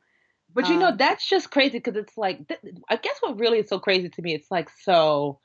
But 0.53 0.69
you 0.69 0.75
um, 0.75 0.79
know, 0.79 0.95
that's 0.97 1.27
just 1.27 1.51
crazy 1.51 1.77
because 1.77 1.95
it's 1.95 2.17
like 2.17 2.47
th- 2.47 2.59
I 2.89 2.95
guess 2.95 3.17
what 3.19 3.39
really 3.39 3.59
is 3.59 3.69
so 3.69 3.79
crazy 3.79 4.09
to 4.09 4.21
me. 4.21 4.33
It's 4.33 4.49
like 4.49 4.69
so. 4.81 5.39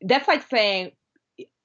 That's 0.00 0.28
like 0.28 0.48
saying 0.48 0.92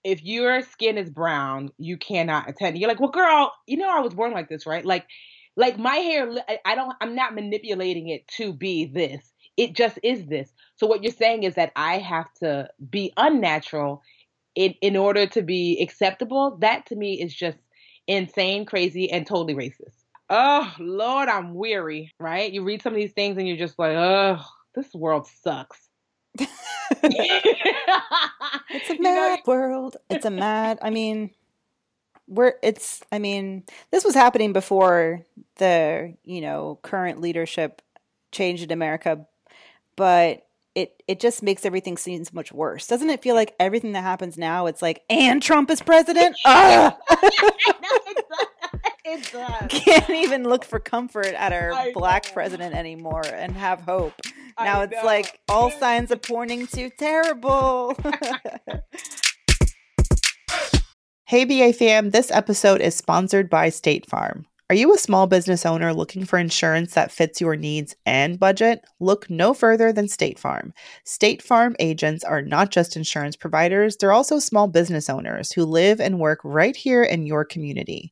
if 0.04 0.24
your 0.24 0.62
skin 0.64 0.98
is 0.98 1.10
brown, 1.10 1.70
you 1.78 1.98
cannot 1.98 2.50
attend. 2.50 2.78
You're 2.78 2.90
like, 2.90 3.00
well, 3.00 3.12
girl, 3.12 3.54
you 3.68 3.78
know, 3.78 3.90
I 3.90 4.00
was 4.00 4.14
born 4.14 4.32
like 4.32 4.50
this, 4.50 4.66
right? 4.66 4.86
Like 4.86 5.06
like 5.56 5.78
my 5.78 5.96
hair, 5.96 6.32
I 6.66 6.76
don't, 6.76 6.96
I'm 7.02 7.16
not 7.16 7.36
manipulating 7.36 8.10
it 8.10 8.28
to 8.38 8.54
be 8.54 8.86
this. 8.86 9.32
It 9.58 9.74
just 9.76 10.00
is 10.02 10.26
this. 10.28 10.50
So 10.76 10.88
what 10.88 11.04
you're 11.04 11.12
saying 11.12 11.44
is 11.44 11.56
that 11.56 11.72
I 11.76 11.98
have 11.98 12.34
to 12.36 12.70
be 12.90 13.14
unnatural 13.18 14.02
in, 14.56 14.76
in 14.82 14.96
order 14.96 15.28
to 15.28 15.42
be 15.42 15.80
acceptable. 15.82 16.58
That 16.62 16.86
to 16.88 16.96
me 16.96 17.22
is 17.22 17.34
just 17.36 17.58
insane, 18.08 18.66
crazy, 18.66 19.12
and 19.12 19.28
totally 19.28 19.54
racist. 19.54 19.96
Oh, 20.30 20.74
Lord, 20.80 21.28
I'm 21.28 21.54
weary, 21.54 22.14
right? 22.18 22.52
You 22.52 22.64
read 22.64 22.82
some 22.82 22.94
of 22.94 23.00
these 23.00 23.14
things 23.14 23.38
and 23.38 23.46
you're 23.48 23.58
just 23.58 23.78
like, 23.78 23.96
oh, 23.98 24.42
this 24.74 24.94
world 24.94 25.28
sucks. 25.28 25.91
It's 26.40 26.50
a 28.90 28.98
mad 29.00 29.00
you 29.00 29.02
know, 29.02 29.38
world. 29.46 29.98
It's 30.10 30.26
a 30.26 30.30
mad, 30.32 30.80
I 30.82 30.90
mean, 30.90 31.32
we're 32.28 32.54
it's 32.64 33.02
i 33.12 33.20
mean 33.20 33.64
this 33.92 34.06
was 34.06 34.14
happening 34.14 34.54
before 34.54 35.26
the 35.58 36.16
you 36.24 36.40
know 36.40 36.80
current 36.82 37.20
leadership 37.20 37.82
changed 38.32 38.64
in 38.64 38.72
america 38.72 39.26
but 39.98 40.46
it 40.76 41.04
it 41.08 41.20
just 41.20 41.44
makes 41.44 41.66
everything 41.66 41.98
seem 41.98 42.24
so 42.24 42.32
much 42.34 42.52
worse. 42.52 42.88
Doesn't 42.88 43.10
it 43.10 43.22
feel 43.22 43.36
like 43.36 43.54
everything 43.60 43.92
that 43.92 44.04
happens 44.04 44.38
now 44.38 44.68
it's 44.68 44.82
like 44.82 45.02
and 45.10 45.42
trump 45.42 45.70
is 45.70 45.82
president? 45.82 46.36
It 49.04 49.70
can't 49.70 50.10
even 50.10 50.44
look 50.44 50.64
for 50.64 50.80
comfort 50.80 51.34
at 51.34 51.52
our 51.52 51.74
I 51.74 51.92
black 51.92 52.28
know. 52.28 52.34
president 52.34 52.74
anymore 52.74 53.24
and 53.26 53.52
have 53.58 53.82
hope 53.82 54.14
now 54.60 54.82
it's 54.82 55.04
like 55.04 55.40
all 55.50 55.72
signs 55.72 56.12
are 56.12 56.18
pointing 56.18 56.68
to 56.68 56.90
terrible 56.92 57.96
Hey, 61.32 61.46
BA 61.46 61.72
fam, 61.72 62.10
this 62.10 62.30
episode 62.30 62.82
is 62.82 62.94
sponsored 62.94 63.50
by 63.50 63.70
State 63.70 64.06
Farm. 64.06 64.46
Are 64.70 64.76
you 64.76 64.94
a 64.94 64.98
small 64.98 65.28
business 65.28 65.66
owner 65.66 65.94
looking 65.94 66.26
for 66.26 66.38
insurance 66.38 66.94
that 66.94 67.10
fits 67.10 67.40
your 67.40 67.56
needs 67.56 67.96
and 68.06 68.38
budget? 68.38 68.84
Look 69.00 69.30
no 69.30 69.54
further 69.54 69.94
than 69.94 70.10
State 70.10 70.38
Farm. 70.38 70.74
State 71.06 71.42
Farm 71.42 71.76
agents 71.80 72.26
are 72.26 72.42
not 72.42 72.70
just 72.70 72.98
insurance 72.98 73.38
providers, 73.38 73.96
they're 73.96 74.12
also 74.12 74.40
small 74.40 74.68
business 74.68 75.10
owners 75.10 75.54
who 75.54 75.64
live 75.64 76.02
and 76.02 76.20
work 76.20 76.40
right 76.44 76.76
here 76.76 77.02
in 77.02 77.26
your 77.26 77.46
community. 77.46 78.12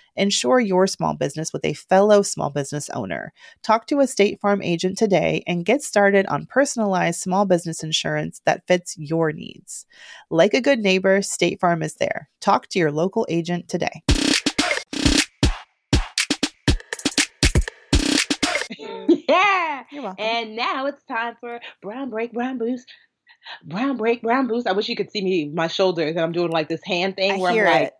Ensure 0.15 0.59
your 0.59 0.87
small 0.87 1.13
business 1.15 1.53
with 1.53 1.63
a 1.63 1.73
fellow 1.73 2.21
small 2.21 2.49
business 2.49 2.89
owner. 2.89 3.33
Talk 3.63 3.87
to 3.87 3.99
a 3.99 4.07
State 4.07 4.39
Farm 4.39 4.61
agent 4.61 4.97
today 4.97 5.43
and 5.47 5.65
get 5.65 5.81
started 5.81 6.25
on 6.27 6.45
personalized 6.45 7.19
small 7.19 7.45
business 7.45 7.83
insurance 7.83 8.41
that 8.45 8.67
fits 8.67 8.97
your 8.97 9.31
needs. 9.31 9.85
Like 10.29 10.53
a 10.53 10.61
good 10.61 10.79
neighbor, 10.79 11.21
State 11.21 11.59
Farm 11.59 11.81
is 11.81 11.95
there. 11.95 12.29
Talk 12.39 12.67
to 12.69 12.79
your 12.79 12.91
local 12.91 13.25
agent 13.29 13.67
today. 13.67 14.03
yeah. 19.27 19.83
And 20.17 20.55
now 20.55 20.87
it's 20.87 21.03
time 21.05 21.35
for 21.39 21.59
Brown 21.81 22.09
Break 22.09 22.33
Brown 22.33 22.57
Boost 22.57 22.85
brown 23.63 23.97
break, 23.97 24.21
brown 24.21 24.47
boost. 24.47 24.67
I 24.67 24.73
wish 24.73 24.89
you 24.89 24.95
could 24.95 25.11
see 25.11 25.21
me, 25.23 25.49
my 25.49 25.67
shoulders, 25.67 26.11
and 26.11 26.19
I'm 26.19 26.31
doing 26.31 26.51
like 26.51 26.69
this 26.69 26.83
hand 26.83 27.15
thing 27.15 27.31
I 27.31 27.37
where 27.37 27.51
I'm 27.51 27.65
like, 27.65 27.87
it. 27.87 27.93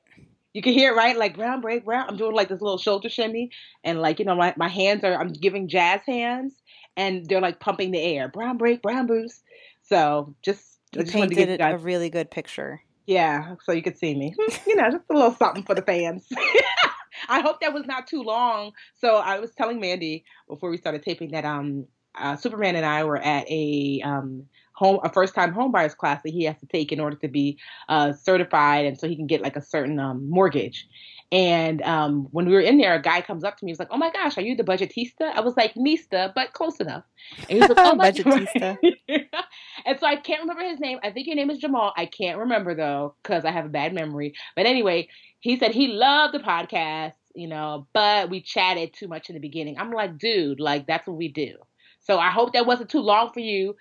You 0.53 0.61
can 0.61 0.73
hear 0.73 0.91
it, 0.91 0.95
right? 0.95 1.17
Like 1.17 1.35
brown 1.35 1.61
break, 1.61 1.85
brown. 1.85 2.09
I'm 2.09 2.17
doing 2.17 2.35
like 2.35 2.49
this 2.49 2.61
little 2.61 2.77
shoulder 2.77 3.09
shimmy, 3.09 3.51
and 3.83 4.01
like 4.01 4.19
you 4.19 4.25
know, 4.25 4.35
my 4.35 4.53
my 4.57 4.67
hands 4.67 5.03
are 5.03 5.13
I'm 5.13 5.31
giving 5.33 5.67
jazz 5.67 6.01
hands, 6.05 6.53
and 6.97 7.25
they're 7.25 7.41
like 7.41 7.59
pumping 7.59 7.91
the 7.91 8.01
air. 8.01 8.27
Brown 8.27 8.57
break, 8.57 8.81
brown 8.81 9.07
boost. 9.07 9.43
So 9.83 10.35
just 10.41 10.79
you 10.93 11.03
just 11.03 11.13
painted 11.13 11.59
to 11.59 11.73
a 11.73 11.77
really 11.77 12.09
good 12.09 12.29
picture. 12.29 12.81
Yeah, 13.07 13.55
so 13.63 13.71
you 13.71 13.81
could 13.81 13.97
see 13.97 14.13
me. 14.15 14.35
you 14.67 14.75
know, 14.75 14.89
just 14.91 15.05
a 15.09 15.13
little 15.13 15.33
something 15.35 15.63
for 15.63 15.75
the 15.75 15.81
fans. 15.81 16.27
I 17.29 17.41
hope 17.41 17.61
that 17.61 17.73
was 17.73 17.85
not 17.85 18.07
too 18.07 18.23
long. 18.23 18.71
So 18.95 19.15
I 19.15 19.39
was 19.39 19.51
telling 19.53 19.79
Mandi 19.79 20.23
before 20.47 20.69
we 20.69 20.77
started 20.77 21.03
taping 21.03 21.31
that 21.31 21.45
um 21.45 21.87
uh, 22.13 22.35
Superman 22.35 22.75
and 22.75 22.85
I 22.85 23.05
were 23.05 23.17
at 23.17 23.49
a 23.49 24.01
um 24.03 24.47
home 24.81 24.99
a 25.03 25.13
first 25.13 25.35
time 25.35 25.53
homebuyers 25.53 25.95
class 25.95 26.23
that 26.23 26.31
he 26.31 26.43
has 26.45 26.57
to 26.57 26.65
take 26.65 26.91
in 26.91 26.99
order 26.99 27.15
to 27.15 27.27
be 27.27 27.59
uh, 27.87 28.13
certified 28.13 28.83
and 28.85 28.99
so 28.99 29.07
he 29.07 29.15
can 29.15 29.27
get 29.27 29.39
like 29.39 29.55
a 29.55 29.61
certain 29.61 29.99
um, 29.99 30.27
mortgage. 30.27 30.87
And 31.31 31.83
um, 31.83 32.27
when 32.31 32.47
we 32.47 32.53
were 32.53 32.61
in 32.61 32.79
there, 32.79 32.95
a 32.95 33.01
guy 33.01 33.21
comes 33.21 33.43
up 33.43 33.57
to 33.57 33.63
me. 33.63 33.71
He's 33.71 33.79
like, 33.79 33.87
"Oh 33.91 33.97
my 33.97 34.11
gosh, 34.11 34.37
are 34.37 34.41
you 34.41 34.55
the 34.55 34.65
budgetista?" 34.65 35.31
I 35.33 35.39
was 35.39 35.55
like, 35.55 35.75
"Nista, 35.75 36.33
but 36.35 36.51
close 36.51 36.81
enough." 36.81 37.03
And 37.47 37.51
he 37.51 37.59
was 37.59 37.69
like, 37.69 37.77
"Oh, 37.79 37.95
budgetista." 37.95 38.77
and 39.85 39.99
so 39.99 40.07
I 40.07 40.17
can't 40.17 40.41
remember 40.41 40.63
his 40.63 40.79
name. 40.79 40.99
I 41.03 41.11
think 41.11 41.27
your 41.27 41.37
name 41.37 41.49
is 41.49 41.59
Jamal. 41.59 41.93
I 41.95 42.07
can't 42.07 42.39
remember 42.39 42.75
though 42.75 43.15
because 43.23 43.45
I 43.45 43.51
have 43.51 43.65
a 43.65 43.69
bad 43.69 43.93
memory. 43.93 44.33
But 44.57 44.65
anyway, 44.65 45.07
he 45.39 45.57
said 45.57 45.71
he 45.71 45.87
loved 45.89 46.33
the 46.33 46.39
podcast, 46.39 47.13
you 47.33 47.47
know, 47.47 47.87
but 47.93 48.29
we 48.29 48.41
chatted 48.41 48.93
too 48.93 49.07
much 49.07 49.29
in 49.29 49.35
the 49.35 49.39
beginning. 49.39 49.77
I'm 49.77 49.93
like, 49.93 50.17
dude, 50.17 50.59
like 50.59 50.85
that's 50.85 51.07
what 51.07 51.17
we 51.17 51.29
do. 51.29 51.55
So 52.01 52.17
I 52.17 52.31
hope 52.31 52.53
that 52.53 52.65
wasn't 52.65 52.89
too 52.89 52.99
long 52.99 53.31
for 53.31 53.39
you. 53.39 53.75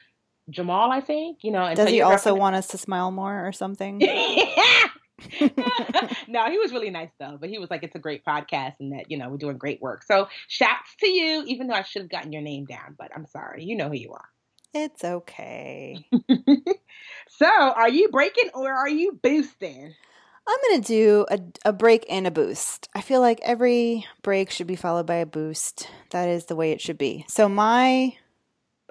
Jamal, 0.50 0.90
I 0.90 1.00
think. 1.00 1.38
You 1.42 1.52
know, 1.52 1.74
does 1.74 1.88
he 1.88 2.02
also 2.02 2.34
want 2.34 2.56
us 2.56 2.68
to 2.68 2.78
smile 2.78 3.10
more 3.10 3.46
or 3.46 3.52
something? 3.52 3.98
no, 6.28 6.50
he 6.50 6.58
was 6.58 6.72
really 6.72 6.90
nice 6.90 7.10
though. 7.18 7.36
But 7.40 7.50
he 7.50 7.58
was 7.58 7.70
like, 7.70 7.82
"It's 7.82 7.94
a 7.94 8.00
great 8.00 8.24
podcast, 8.24 8.74
and 8.80 8.92
that 8.92 9.10
you 9.10 9.18
know 9.18 9.28
we're 9.28 9.36
doing 9.36 9.58
great 9.58 9.80
work." 9.80 10.02
So 10.02 10.28
shouts 10.48 10.96
to 11.00 11.08
you, 11.08 11.44
even 11.46 11.66
though 11.66 11.74
I 11.74 11.82
should 11.82 12.02
have 12.02 12.10
gotten 12.10 12.32
your 12.32 12.42
name 12.42 12.64
down, 12.64 12.94
but 12.98 13.10
I'm 13.14 13.26
sorry. 13.26 13.64
You 13.64 13.76
know 13.76 13.88
who 13.88 13.96
you 13.96 14.12
are. 14.12 14.28
It's 14.72 15.04
okay. 15.04 16.06
so, 17.28 17.46
are 17.46 17.88
you 17.88 18.08
breaking 18.08 18.50
or 18.54 18.72
are 18.72 18.88
you 18.88 19.18
boosting? 19.20 19.94
I'm 20.46 20.58
going 20.68 20.82
to 20.82 20.86
do 20.86 21.26
a, 21.30 21.68
a 21.68 21.72
break 21.72 22.06
and 22.08 22.26
a 22.26 22.30
boost. 22.30 22.88
I 22.94 23.02
feel 23.02 23.20
like 23.20 23.40
every 23.42 24.06
break 24.22 24.50
should 24.50 24.66
be 24.66 24.76
followed 24.76 25.06
by 25.06 25.16
a 25.16 25.26
boost. 25.26 25.88
That 26.10 26.28
is 26.28 26.46
the 26.46 26.56
way 26.56 26.72
it 26.72 26.80
should 26.80 26.98
be. 26.98 27.24
So, 27.28 27.48
my 27.48 28.16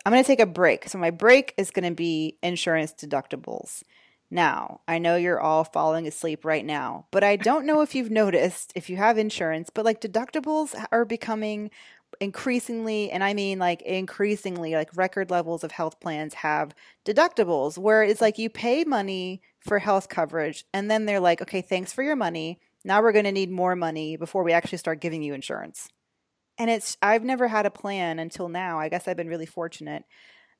I'm 0.05 0.13
going 0.13 0.23
to 0.23 0.27
take 0.27 0.39
a 0.39 0.45
break. 0.45 0.89
So, 0.89 0.97
my 0.97 1.11
break 1.11 1.53
is 1.57 1.71
going 1.71 1.87
to 1.89 1.95
be 1.95 2.37
insurance 2.41 2.93
deductibles. 2.93 3.83
Now, 4.31 4.81
I 4.87 4.99
know 4.99 5.15
you're 5.15 5.39
all 5.39 5.63
falling 5.63 6.05
asleep 6.05 6.45
right 6.45 6.63
now, 6.63 7.07
but 7.09 7.23
I 7.23 7.35
don't 7.35 7.65
know 7.65 7.81
if 7.81 7.95
you've 7.95 8.11
noticed 8.11 8.71
if 8.75 8.89
you 8.89 8.97
have 8.97 9.17
insurance, 9.17 9.71
but 9.73 9.85
like 9.85 10.01
deductibles 10.01 10.75
are 10.91 11.03
becoming 11.03 11.71
increasingly, 12.19 13.09
and 13.09 13.23
I 13.23 13.33
mean 13.33 13.57
like 13.57 13.81
increasingly, 13.81 14.73
like 14.73 14.95
record 14.95 15.31
levels 15.31 15.63
of 15.63 15.71
health 15.71 15.99
plans 15.99 16.35
have 16.35 16.75
deductibles 17.05 17.77
where 17.77 18.03
it's 18.03 18.21
like 18.21 18.37
you 18.37 18.49
pay 18.49 18.83
money 18.83 19.41
for 19.61 19.79
health 19.79 20.09
coverage 20.09 20.65
and 20.73 20.89
then 20.91 21.05
they're 21.05 21.19
like, 21.19 21.41
okay, 21.41 21.61
thanks 21.61 21.91
for 21.91 22.03
your 22.03 22.15
money. 22.15 22.59
Now 22.83 23.01
we're 23.01 23.11
going 23.11 23.25
to 23.25 23.31
need 23.31 23.51
more 23.51 23.75
money 23.75 24.15
before 24.15 24.43
we 24.43 24.53
actually 24.53 24.77
start 24.77 25.01
giving 25.01 25.23
you 25.23 25.33
insurance. 25.33 25.89
And 26.59 26.69
it's, 26.69 26.97
I've 27.01 27.23
never 27.23 27.47
had 27.49 27.65
a 27.65 27.71
plan 27.71 28.19
until 28.19 28.49
now. 28.49 28.79
I 28.79 28.89
guess 28.89 29.07
I've 29.07 29.17
been 29.17 29.29
really 29.29 29.47
fortunate 29.47 30.03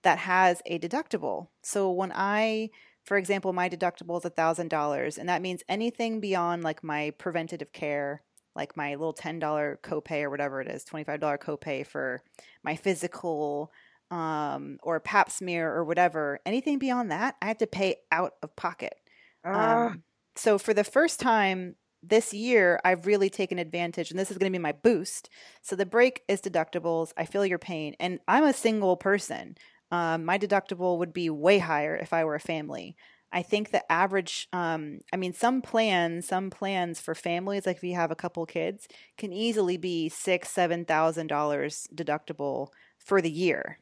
that 0.03 0.19
has 0.19 0.62
a 0.65 0.79
deductible. 0.79 1.49
So 1.63 1.91
when 1.91 2.12
I, 2.15 2.69
for 3.05 3.17
example, 3.17 3.53
my 3.53 3.69
deductible 3.69 4.19
is 4.19 4.25
a 4.25 4.29
$1,000, 4.31 5.17
and 5.17 5.29
that 5.29 5.41
means 5.41 5.63
anything 5.69 6.21
beyond 6.21 6.63
like 6.63 6.83
my 6.83 7.12
preventative 7.17 7.73
care, 7.73 8.23
like 8.55 8.77
my 8.77 8.91
little 8.91 9.13
$10 9.13 9.79
copay 9.83 10.23
or 10.23 10.29
whatever 10.29 10.62
it 10.62 10.69
is, 10.69 10.85
$25 10.85 11.38
copay 11.39 11.85
for 11.85 12.21
my 12.63 12.75
physical 12.75 13.71
um, 14.12 14.79
or 14.83 14.99
pap 14.99 15.31
smear 15.31 15.71
or 15.73 15.85
whatever, 15.85 16.39
anything 16.45 16.79
beyond 16.79 17.12
that, 17.12 17.35
I 17.41 17.47
have 17.47 17.59
to 17.59 17.67
pay 17.67 17.97
out 18.12 18.33
of 18.43 18.55
pocket. 18.55 18.95
Ah, 19.43 19.95
Um, 19.95 20.03
so 20.35 20.57
for 20.57 20.73
the 20.73 20.83
first 20.83 21.19
time 21.19 21.75
this 22.01 22.33
year, 22.33 22.79
I've 22.85 23.05
really 23.05 23.29
taken 23.29 23.59
advantage, 23.59 24.12
and 24.12 24.19
this 24.19 24.31
is 24.31 24.38
going 24.38 24.51
to 24.51 24.57
be 24.57 24.62
my 24.62 24.71
boost. 24.71 25.29
So 25.62 25.75
the 25.75 25.85
break 25.85 26.23
is 26.27 26.41
deductibles. 26.41 27.12
I 27.17 27.25
feel 27.25 27.45
your 27.45 27.59
pain, 27.59 27.95
and 27.99 28.19
I'm 28.27 28.45
a 28.45 28.53
single 28.53 28.95
person. 28.97 29.57
Um, 29.91 30.23
my 30.23 30.38
deductible 30.38 30.97
would 30.99 31.13
be 31.13 31.29
way 31.29 31.59
higher 31.59 31.95
if 31.95 32.13
I 32.13 32.23
were 32.23 32.35
a 32.35 32.39
family. 32.39 32.95
I 33.31 33.43
think 33.43 33.71
the 33.71 33.89
average, 33.91 34.47
um, 34.53 34.99
I 35.13 35.17
mean, 35.17 35.33
some 35.33 35.62
plans, 35.62 36.27
some 36.27 36.49
plans 36.49 36.99
for 36.99 37.13
families, 37.13 37.65
like 37.65 37.77
if 37.77 37.83
you 37.83 37.95
have 37.95 38.12
a 38.12 38.15
couple 38.15 38.45
kids, 38.45 38.88
can 39.17 39.31
easily 39.31 39.77
be 39.77 40.09
six, 40.09 40.49
seven 40.49 40.85
thousand 40.85 41.27
dollars 41.27 41.88
deductible 41.93 42.69
for 42.97 43.21
the 43.21 43.31
year. 43.31 43.79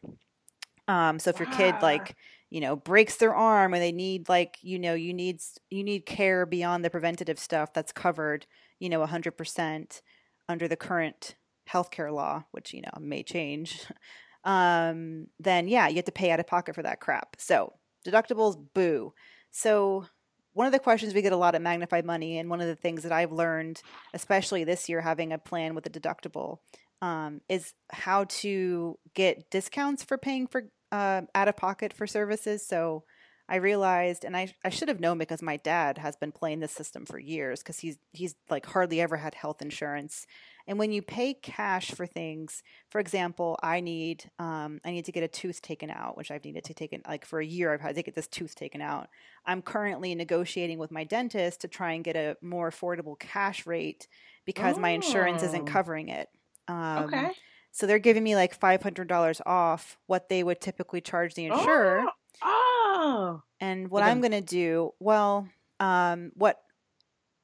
Um, 0.87 1.19
so 1.19 1.29
if 1.29 1.39
your 1.39 1.51
kid 1.51 1.75
like 1.81 2.15
you 2.49 2.61
know 2.61 2.75
breaks 2.75 3.17
their 3.17 3.35
arm 3.35 3.73
and 3.73 3.81
they 3.81 3.91
need 3.91 4.29
like 4.29 4.57
you 4.61 4.79
know 4.79 4.93
you 4.93 5.13
need 5.13 5.41
you 5.69 5.83
need 5.83 6.05
care 6.05 6.45
beyond 6.45 6.83
the 6.83 6.89
preventative 6.89 7.39
stuff 7.39 7.73
that's 7.73 7.91
covered 7.91 8.45
you 8.79 8.89
know 8.89 9.05
100% 9.05 10.01
under 10.49 10.67
the 10.67 10.75
current 10.75 11.35
healthcare 11.69 12.13
law 12.13 12.43
which 12.51 12.73
you 12.73 12.81
know 12.81 12.99
may 12.99 13.23
change 13.23 13.85
um 14.43 15.27
then 15.39 15.67
yeah 15.67 15.87
you 15.87 15.95
have 15.95 16.05
to 16.05 16.11
pay 16.11 16.31
out 16.31 16.39
of 16.39 16.47
pocket 16.47 16.75
for 16.75 16.83
that 16.83 17.01
crap. 17.01 17.35
So 17.39 17.73
deductibles 18.05 18.57
boo. 18.73 19.13
So 19.51 20.05
one 20.53 20.65
of 20.65 20.73
the 20.73 20.79
questions 20.79 21.13
we 21.13 21.21
get 21.21 21.33
a 21.33 21.37
lot 21.37 21.53
at 21.53 21.61
MagnifyMoney 21.61 22.39
and 22.39 22.49
one 22.49 22.61
of 22.61 22.67
the 22.67 22.75
things 22.75 23.03
that 23.03 23.11
i've 23.11 23.31
learned 23.31 23.81
especially 24.13 24.63
this 24.63 24.89
year 24.89 25.01
having 25.01 25.31
a 25.31 25.37
plan 25.37 25.75
with 25.75 25.85
a 25.85 25.89
deductible 25.89 26.59
um, 27.01 27.41
is 27.47 27.73
how 27.91 28.23
to 28.23 28.97
get 29.13 29.51
discounts 29.51 30.03
for 30.03 30.17
paying 30.17 30.47
for 30.47 30.63
uh, 30.91 31.21
out 31.35 31.47
of 31.47 31.57
pocket 31.57 31.93
for 31.93 32.07
services. 32.07 32.65
So 32.65 33.03
I 33.49 33.55
realized, 33.57 34.25
and 34.25 34.35
I, 34.35 34.53
I 34.65 34.69
should 34.69 34.89
have 34.89 34.99
known 34.99 35.17
because 35.17 35.41
my 35.41 35.55
dad 35.55 35.97
has 35.99 36.17
been 36.17 36.33
playing 36.33 36.59
this 36.59 36.73
system 36.73 37.05
for 37.05 37.17
years 37.17 37.61
because 37.63 37.79
he's 37.79 37.97
he's 38.11 38.35
like 38.49 38.65
hardly 38.65 38.99
ever 38.99 39.15
had 39.15 39.35
health 39.35 39.61
insurance. 39.61 40.25
And 40.69 40.77
when 40.77 40.91
you 40.91 41.01
pay 41.01 41.33
cash 41.33 41.91
for 41.91 42.05
things, 42.05 42.61
for 42.89 42.99
example, 42.99 43.57
I 43.63 43.79
need 43.79 44.29
um, 44.37 44.81
I 44.83 44.91
need 44.91 45.05
to 45.05 45.13
get 45.13 45.23
a 45.23 45.29
tooth 45.29 45.61
taken 45.61 45.89
out, 45.89 46.17
which 46.17 46.29
I've 46.29 46.43
needed 46.43 46.65
to 46.65 46.73
take 46.73 46.91
it 46.91 47.03
like 47.07 47.23
for 47.23 47.39
a 47.39 47.45
year. 47.45 47.73
I've 47.73 47.79
had 47.79 47.95
to 47.95 48.03
get 48.03 48.15
this 48.15 48.27
tooth 48.27 48.53
taken 48.53 48.81
out. 48.81 49.07
I'm 49.45 49.61
currently 49.61 50.13
negotiating 50.13 50.77
with 50.77 50.91
my 50.91 51.05
dentist 51.05 51.61
to 51.61 51.69
try 51.69 51.93
and 51.93 52.03
get 52.03 52.17
a 52.17 52.35
more 52.41 52.69
affordable 52.69 53.17
cash 53.17 53.65
rate 53.65 54.09
because 54.45 54.77
my 54.77 54.89
insurance 54.89 55.41
isn't 55.43 55.69
Oh. 55.69 55.71
covering 55.71 56.09
it. 56.09 56.27
Um, 56.67 57.05
okay. 57.05 57.31
So 57.77 57.85
they're 57.85 57.99
giving 57.99 58.23
me 58.23 58.35
like 58.35 58.59
five 58.59 58.81
hundred 58.81 59.07
dollars 59.07 59.39
off 59.45 59.97
what 60.07 60.29
they 60.29 60.43
would 60.43 60.59
typically 60.59 60.99
charge 60.99 61.35
the 61.35 61.45
insurer. 61.45 62.05
Oh. 62.43 63.43
And 63.59 63.91
what 63.91 64.01
Well, 64.01 64.09
I'm 64.09 64.19
gonna 64.19 64.41
do, 64.41 64.93
well, 64.99 65.47
um, 65.79 66.31
what 66.33 66.59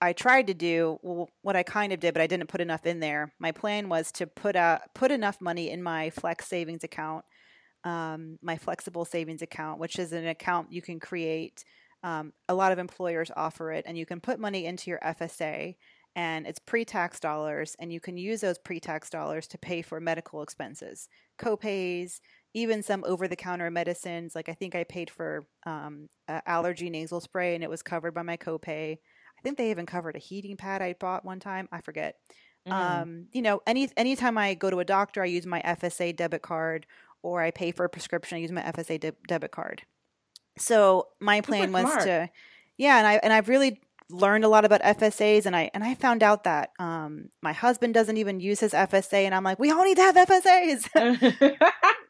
I 0.02 0.14
tried 0.14 0.48
to 0.48 0.56
do, 0.56 0.98
well, 1.04 1.30
what 1.44 1.56
I 1.56 1.62
kind 1.62 1.94
of 1.94 2.00
did, 2.00 2.16
but 2.16 2.22
I 2.22 2.26
didn't 2.26 2.48
put 2.48 2.62
enough 2.62 2.88
in 2.88 3.00
there. 3.00 3.32
My 3.38 3.52
plan 3.52 3.90
was 3.90 4.12
to 4.14 4.26
put 4.26 4.56
a 4.56 4.82
put 4.96 5.12
enough 5.12 5.40
money 5.40 5.70
in 5.70 5.84
my 5.84 6.10
flex 6.10 6.48
savings 6.48 6.84
account, 6.84 7.26
um, 7.84 8.40
my 8.42 8.58
flexible 8.58 9.06
savings 9.06 9.44
account, 9.44 9.80
which 9.80 10.00
is 10.00 10.14
an 10.14 10.26
account 10.26 10.72
you 10.72 10.82
can 10.82 11.00
create. 11.00 11.64
Um, 12.02 12.34
a 12.50 12.56
lot 12.56 12.72
of 12.72 12.80
employers 12.80 13.30
offer 13.36 13.72
it, 13.72 13.86
and 13.88 14.00
you 14.00 14.08
can 14.08 14.20
put 14.20 14.40
money 14.40 14.66
into 14.66 14.90
your 14.90 15.00
FSA, 15.00 15.76
and 16.16 16.46
it's 16.46 16.60
pre-tax 16.60 17.20
dollars, 17.20 17.76
and 17.80 17.92
you 17.92 18.00
can 18.00 18.18
use 18.18 18.42
those 18.42 18.58
pre-tax 18.60 19.10
dollars 19.10 19.48
to 19.48 19.58
pay 19.58 19.82
for 19.82 20.00
medical 20.00 20.42
expenses, 20.42 21.10
co-pays, 21.38 22.22
even 22.54 22.84
some 22.84 23.04
over-the-counter 23.06 23.72
medicines. 23.72 24.36
Like 24.36 24.50
I 24.50 24.54
think 24.54 24.76
I 24.76 24.84
paid 24.84 25.10
for 25.10 25.46
um, 25.66 26.08
allergy 26.28 26.90
nasal 26.90 27.20
spray, 27.20 27.56
and 27.56 27.64
it 27.64 27.70
was 27.70 27.82
covered 27.82 28.14
by 28.14 28.22
my 28.22 28.38
copay. 28.38 28.94
I 28.94 29.42
think 29.42 29.58
they 29.58 29.72
even 29.72 29.86
covered 29.86 30.16
a 30.16 30.20
heating 30.20 30.56
pad 30.56 30.82
I 30.82 30.94
bought 31.00 31.26
one 31.26 31.40
time. 31.40 31.68
I 31.72 31.82
forget. 31.82 32.16
Mm. 32.68 32.72
Um, 32.72 33.28
you 33.32 33.42
know, 33.42 33.62
any 33.68 33.90
anytime 33.98 34.38
I 34.38 34.54
go 34.54 34.70
to 34.70 34.80
a 34.80 34.86
doctor, 34.86 35.22
I 35.22 35.26
use 35.26 35.46
my 35.46 35.62
FSA 35.62 36.16
debit 36.16 36.44
card, 36.44 36.86
or 37.22 37.42
I 37.42 37.52
pay 37.52 37.72
for 37.72 37.86
a 37.86 37.90
prescription, 37.90 38.38
I 38.38 38.42
use 38.42 38.52
my 38.52 38.62
FSA 38.62 39.00
de- 39.00 39.16
debit 39.28 39.52
card. 39.52 39.84
So 40.58 41.08
my 41.20 41.42
plan 41.42 41.72
was 41.72 41.84
smart. 41.84 42.04
to, 42.04 42.30
yeah, 42.78 42.98
and 43.00 43.08
I 43.08 43.14
and 43.16 43.34
I've 43.34 43.50
really 43.50 43.82
learned 44.14 44.46
a 44.46 44.48
lot 44.48 44.64
about 44.64 44.82
FSAs, 44.82 45.46
and 45.46 45.56
I 45.56 45.72
and 45.74 45.84
I 45.84 45.96
found 45.96 46.24
out 46.24 46.44
that 46.44 46.72
um, 46.80 47.30
my 47.42 47.52
husband 47.52 47.94
doesn't 47.94 48.18
even 48.18 48.40
use 48.40 48.60
his 48.60 48.74
FSA, 48.74 49.26
and 49.26 49.36
I'm 49.36 49.44
like, 49.44 49.60
we 49.60 49.72
all 49.72 49.84
need 49.84 49.98
to 49.98 50.02
have 50.02 50.16
FSAs 50.16 51.60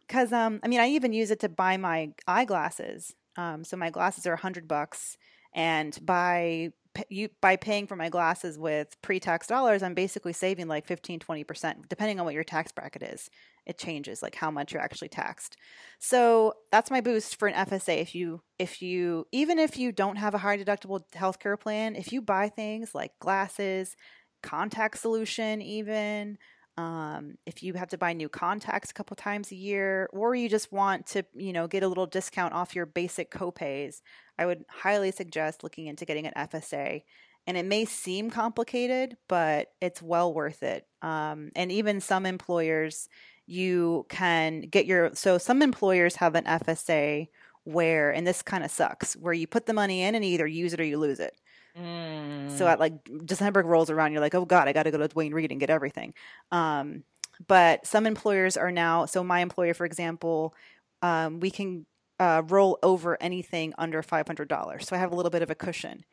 because 0.07 0.33
um, 0.33 0.59
I 0.63 0.67
mean, 0.67 0.79
I 0.79 0.89
even 0.89 1.13
use 1.13 1.31
it 1.31 1.39
to 1.41 1.49
buy 1.49 1.77
my 1.77 2.11
eyeglasses. 2.27 3.13
Um, 3.37 3.63
so 3.63 3.77
my 3.77 3.89
glasses 3.89 4.27
are 4.27 4.33
a 4.33 4.39
hundred 4.39 4.67
bucks, 4.67 5.17
and 5.55 5.97
by 6.05 6.69
you 7.09 7.29
by 7.41 7.55
paying 7.55 7.87
for 7.87 7.95
my 7.95 8.09
glasses 8.09 8.57
with 8.57 8.95
pre-tax 9.01 9.47
dollars, 9.47 9.81
I'm 9.81 9.93
basically 9.93 10.33
saving 10.33 10.67
like 10.67 10.85
15, 10.85 11.19
20 11.19 11.43
percent, 11.43 11.89
depending 11.89 12.19
on 12.19 12.25
what 12.25 12.33
your 12.33 12.43
tax 12.43 12.71
bracket 12.71 13.03
is. 13.03 13.29
It 13.65 13.77
changes 13.77 14.21
like 14.21 14.35
how 14.35 14.51
much 14.51 14.73
you're 14.73 14.81
actually 14.81 15.09
taxed. 15.09 15.57
So 15.99 16.53
that's 16.71 16.91
my 16.91 17.01
boost 17.01 17.37
for 17.37 17.47
an 17.47 17.67
FSA. 17.67 17.99
If 17.99 18.13
you 18.13 18.41
if 18.59 18.81
you 18.81 19.25
even 19.31 19.59
if 19.59 19.77
you 19.77 19.91
don't 19.91 20.17
have 20.17 20.33
a 20.33 20.39
high 20.39 20.57
deductible 20.57 21.01
healthcare 21.15 21.59
plan, 21.59 21.95
if 21.95 22.11
you 22.11 22.21
buy 22.21 22.49
things 22.49 22.93
like 22.93 23.11
glasses, 23.19 23.95
contact 24.41 24.99
solution, 24.99 25.61
even 25.61 26.37
um, 26.77 27.35
if 27.45 27.61
you 27.61 27.73
have 27.75 27.89
to 27.89 27.97
buy 27.97 28.13
new 28.13 28.29
contacts 28.29 28.89
a 28.89 28.93
couple 28.93 29.15
times 29.15 29.51
a 29.51 29.55
year, 29.55 30.09
or 30.11 30.33
you 30.35 30.49
just 30.49 30.71
want 30.71 31.05
to, 31.07 31.23
you 31.35 31.53
know, 31.53 31.67
get 31.67 31.83
a 31.83 31.87
little 31.87 32.07
discount 32.07 32.53
off 32.53 32.75
your 32.75 32.85
basic 32.85 33.31
copays, 33.31 34.01
I 34.39 34.45
would 34.45 34.65
highly 34.69 35.11
suggest 35.11 35.63
looking 35.63 35.87
into 35.87 36.05
getting 36.05 36.25
an 36.25 36.33
FSA. 36.35 37.03
And 37.45 37.57
it 37.57 37.65
may 37.65 37.85
seem 37.85 38.29
complicated, 38.29 39.17
but 39.27 39.67
it's 39.81 40.01
well 40.01 40.33
worth 40.33 40.63
it. 40.63 40.87
Um, 41.01 41.51
and 41.55 41.71
even 41.71 41.99
some 41.99 42.25
employers, 42.25 43.09
you 43.45 44.05
can 44.09 44.61
get 44.61 44.85
your 44.85 45.13
so 45.13 45.37
some 45.37 45.61
employers 45.61 46.15
have 46.15 46.35
an 46.35 46.45
FSA 46.45 47.27
where, 47.65 48.11
and 48.11 48.25
this 48.25 48.41
kind 48.41 48.63
of 48.63 48.71
sucks, 48.71 49.13
where 49.15 49.33
you 49.33 49.47
put 49.47 49.65
the 49.65 49.73
money 49.73 50.01
in 50.01 50.15
and 50.15 50.23
either 50.23 50.47
use 50.47 50.73
it 50.73 50.79
or 50.79 50.85
you 50.85 50.97
lose 50.97 51.19
it. 51.19 51.39
Mm. 51.77 52.51
So 52.57 52.67
at 52.67 52.79
like 52.79 52.93
December 53.25 53.61
rolls 53.63 53.89
around, 53.89 54.11
you're 54.11 54.21
like, 54.21 54.35
oh 54.35 54.45
god, 54.45 54.67
I 54.67 54.73
got 54.73 54.83
to 54.83 54.91
go 54.91 54.97
to 54.97 55.07
Duane 55.07 55.33
Reade 55.33 55.51
and 55.51 55.59
get 55.59 55.69
everything. 55.69 56.13
Um, 56.51 57.03
but 57.47 57.85
some 57.85 58.05
employers 58.05 58.57
are 58.57 58.71
now. 58.71 59.05
So 59.05 59.23
my 59.23 59.39
employer, 59.39 59.73
for 59.73 59.85
example, 59.85 60.53
um, 61.01 61.39
we 61.39 61.49
can 61.49 61.85
uh, 62.19 62.43
roll 62.47 62.77
over 62.83 63.17
anything 63.21 63.73
under 63.77 64.01
five 64.01 64.27
hundred 64.27 64.47
dollars. 64.47 64.87
So 64.87 64.95
I 64.95 64.99
have 64.99 65.11
a 65.11 65.15
little 65.15 65.31
bit 65.31 65.41
of 65.41 65.49
a 65.49 65.55
cushion. 65.55 66.05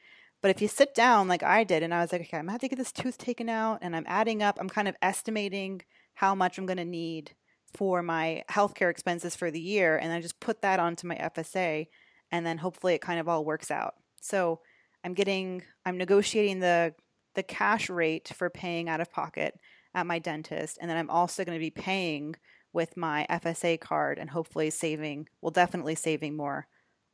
But 0.42 0.50
if 0.50 0.62
you 0.62 0.68
sit 0.68 0.94
down 0.94 1.28
like 1.28 1.42
I 1.42 1.64
did, 1.64 1.82
and 1.82 1.92
I 1.92 2.00
was 2.00 2.12
like, 2.12 2.22
okay, 2.22 2.38
I'm 2.38 2.44
gonna 2.44 2.52
have 2.52 2.62
to 2.62 2.68
get 2.68 2.78
this 2.78 2.92
tooth 2.92 3.18
taken 3.18 3.48
out, 3.48 3.78
and 3.82 3.94
I'm 3.94 4.06
adding 4.08 4.42
up, 4.42 4.56
I'm 4.58 4.70
kind 4.70 4.88
of 4.88 4.96
estimating 5.02 5.82
how 6.14 6.34
much 6.34 6.56
I'm 6.58 6.66
gonna 6.66 6.84
need 6.84 7.32
for 7.74 8.02
my 8.02 8.42
healthcare 8.50 8.90
expenses 8.90 9.36
for 9.36 9.50
the 9.50 9.60
year, 9.60 9.96
and 9.98 10.12
I 10.12 10.20
just 10.20 10.40
put 10.40 10.62
that 10.62 10.80
onto 10.80 11.06
my 11.06 11.16
FSA, 11.16 11.88
and 12.32 12.46
then 12.46 12.58
hopefully 12.58 12.94
it 12.94 13.02
kind 13.02 13.20
of 13.20 13.28
all 13.28 13.44
works 13.44 13.70
out. 13.70 13.94
So 14.20 14.60
I'm 15.04 15.14
getting 15.14 15.62
I'm 15.84 15.98
negotiating 15.98 16.60
the 16.60 16.94
the 17.34 17.42
cash 17.42 17.88
rate 17.88 18.32
for 18.36 18.50
paying 18.50 18.88
out 18.88 19.00
of 19.00 19.10
pocket 19.10 19.58
at 19.94 20.06
my 20.06 20.18
dentist 20.18 20.78
and 20.80 20.90
then 20.90 20.96
I'm 20.96 21.10
also 21.10 21.44
going 21.44 21.58
to 21.58 21.64
be 21.64 21.70
paying 21.70 22.36
with 22.72 22.96
my 22.96 23.26
FSA 23.30 23.80
card 23.80 24.18
and 24.18 24.30
hopefully 24.30 24.70
saving 24.70 25.28
well 25.40 25.50
definitely 25.50 25.94
saving 25.94 26.36
more 26.36 26.66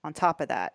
on 0.05 0.13
top 0.13 0.41
of 0.41 0.49
that. 0.49 0.75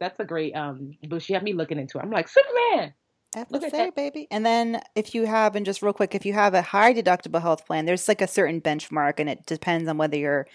That's 0.00 0.18
a 0.20 0.24
great 0.24 0.54
um 0.54 0.92
boost. 1.08 1.28
You 1.28 1.34
have 1.34 1.42
me 1.42 1.52
looking 1.52 1.78
into 1.78 1.98
it. 1.98 2.02
I'm 2.02 2.10
like 2.10 2.28
Superman. 2.28 2.94
FSA 3.34 3.94
baby. 3.94 4.28
And 4.30 4.44
then 4.44 4.82
if 4.94 5.14
you 5.14 5.24
have 5.24 5.56
and 5.56 5.64
just 5.64 5.80
real 5.80 5.94
quick 5.94 6.14
if 6.14 6.26
you 6.26 6.34
have 6.34 6.54
a 6.54 6.62
high 6.62 6.92
deductible 6.92 7.40
health 7.40 7.66
plan 7.66 7.86
there's 7.86 8.08
like 8.08 8.20
a 8.20 8.28
certain 8.28 8.60
benchmark 8.60 9.14
and 9.18 9.28
it 9.28 9.46
depends 9.46 9.88
on 9.88 9.96
whether 9.96 10.16
you're 10.16 10.46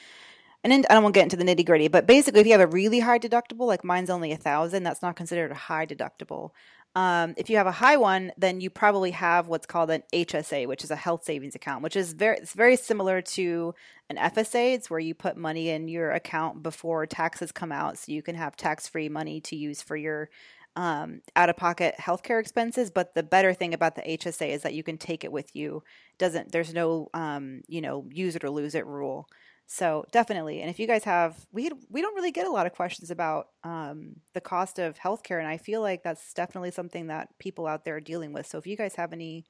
and 0.64 0.72
then 0.72 0.84
I 0.90 0.96
don't 0.96 1.04
want 1.04 1.14
to 1.14 1.20
get 1.20 1.32
into 1.32 1.38
the 1.38 1.44
nitty 1.44 1.66
gritty, 1.66 1.88
but 1.88 2.08
basically, 2.08 2.42
if 2.42 2.48
you 2.48 2.54
have 2.54 2.62
a 2.62 2.68
really 2.68 3.00
high 3.00 3.20
deductible, 3.20 3.68
like 3.68 3.84
mine's 3.84 4.10
only 4.10 4.32
a 4.32 4.38
thousand, 4.38 4.84
that's 4.84 5.02
not 5.02 5.16
considered 5.16 5.52
a 5.52 5.56
high 5.56 5.86
deductible. 5.86 6.52
Um, 6.96 7.36
if 7.38 7.50
you 7.50 7.58
have 7.58 7.68
a 7.68 7.72
high 7.72 7.98
one, 7.98 8.32
then 8.38 8.60
you 8.60 8.72
probably 8.72 9.12
have 9.12 9.48
what's 9.48 9.68
called 9.68 9.92
an 9.92 10.02
HSA, 10.12 10.68
which 10.68 10.84
is 10.84 10.90
a 10.90 10.96
health 10.96 11.24
savings 11.24 11.54
account, 11.54 11.84
which 11.84 11.96
is 11.96 12.14
very 12.14 12.38
it's 12.38 12.54
very 12.54 12.76
similar 12.76 13.22
to 13.22 13.76
an 14.10 14.18
FSA. 14.18 14.74
It's 14.74 14.90
where 14.90 15.00
you 15.00 15.14
put 15.14 15.38
money 15.38 15.70
in 15.70 15.88
your 15.88 16.12
account 16.12 16.64
before 16.64 17.06
taxes 17.06 17.52
come 17.52 17.72
out, 17.72 18.00
so 18.00 18.12
you 18.12 18.24
can 18.24 18.34
have 18.34 18.56
tax 18.56 18.88
free 18.88 19.10
money 19.10 19.40
to 19.42 19.56
use 19.56 19.84
for 19.84 19.96
your 19.96 20.30
um, 20.76 21.22
out 21.36 21.50
of 21.50 21.58
pocket 21.58 21.94
healthcare 22.00 22.40
expenses. 22.40 22.90
But 22.90 23.14
the 23.14 23.22
better 23.24 23.54
thing 23.54 23.76
about 23.76 23.94
the 23.94 24.02
HSA 24.02 24.50
is 24.50 24.64
that 24.64 24.74
you 24.74 24.82
can 24.82 24.98
take 24.98 25.24
it 25.24 25.32
with 25.32 25.56
you. 25.56 25.84
Doesn't 26.18 26.52
there's 26.52 26.74
no 26.74 27.10
um, 27.14 27.62
you 27.68 27.82
know 27.82 28.08
use 28.10 28.36
it 28.36 28.44
or 28.44 28.50
lose 28.50 28.74
it 28.74 28.88
rule. 28.88 29.28
So 29.70 30.06
definitely, 30.12 30.62
and 30.62 30.70
if 30.70 30.80
you 30.80 30.88
guys 30.88 31.04
have, 31.04 31.46
we 31.52 31.70
we 31.90 32.02
don't 32.02 32.16
really 32.16 32.32
get 32.32 32.48
a 32.48 32.52
lot 32.52 32.66
of 32.66 32.74
questions 32.74 33.12
about 33.12 33.48
um, 33.66 34.16
the 34.34 34.40
cost 34.40 34.80
of 34.80 34.98
healthcare, 34.98 35.40
and 35.40 35.48
I 35.48 35.58
feel 35.58 35.82
like 35.82 36.04
that's 36.04 36.34
definitely 36.34 36.72
something 36.72 37.08
that 37.08 37.38
people 37.38 37.68
out 37.68 37.84
there 37.84 37.98
are 37.98 38.02
dealing 38.02 38.32
with. 38.32 38.48
So 38.48 38.58
if 38.58 38.66
you 38.66 38.78
guys 38.78 38.96
have 38.96 39.12
any, 39.12 39.46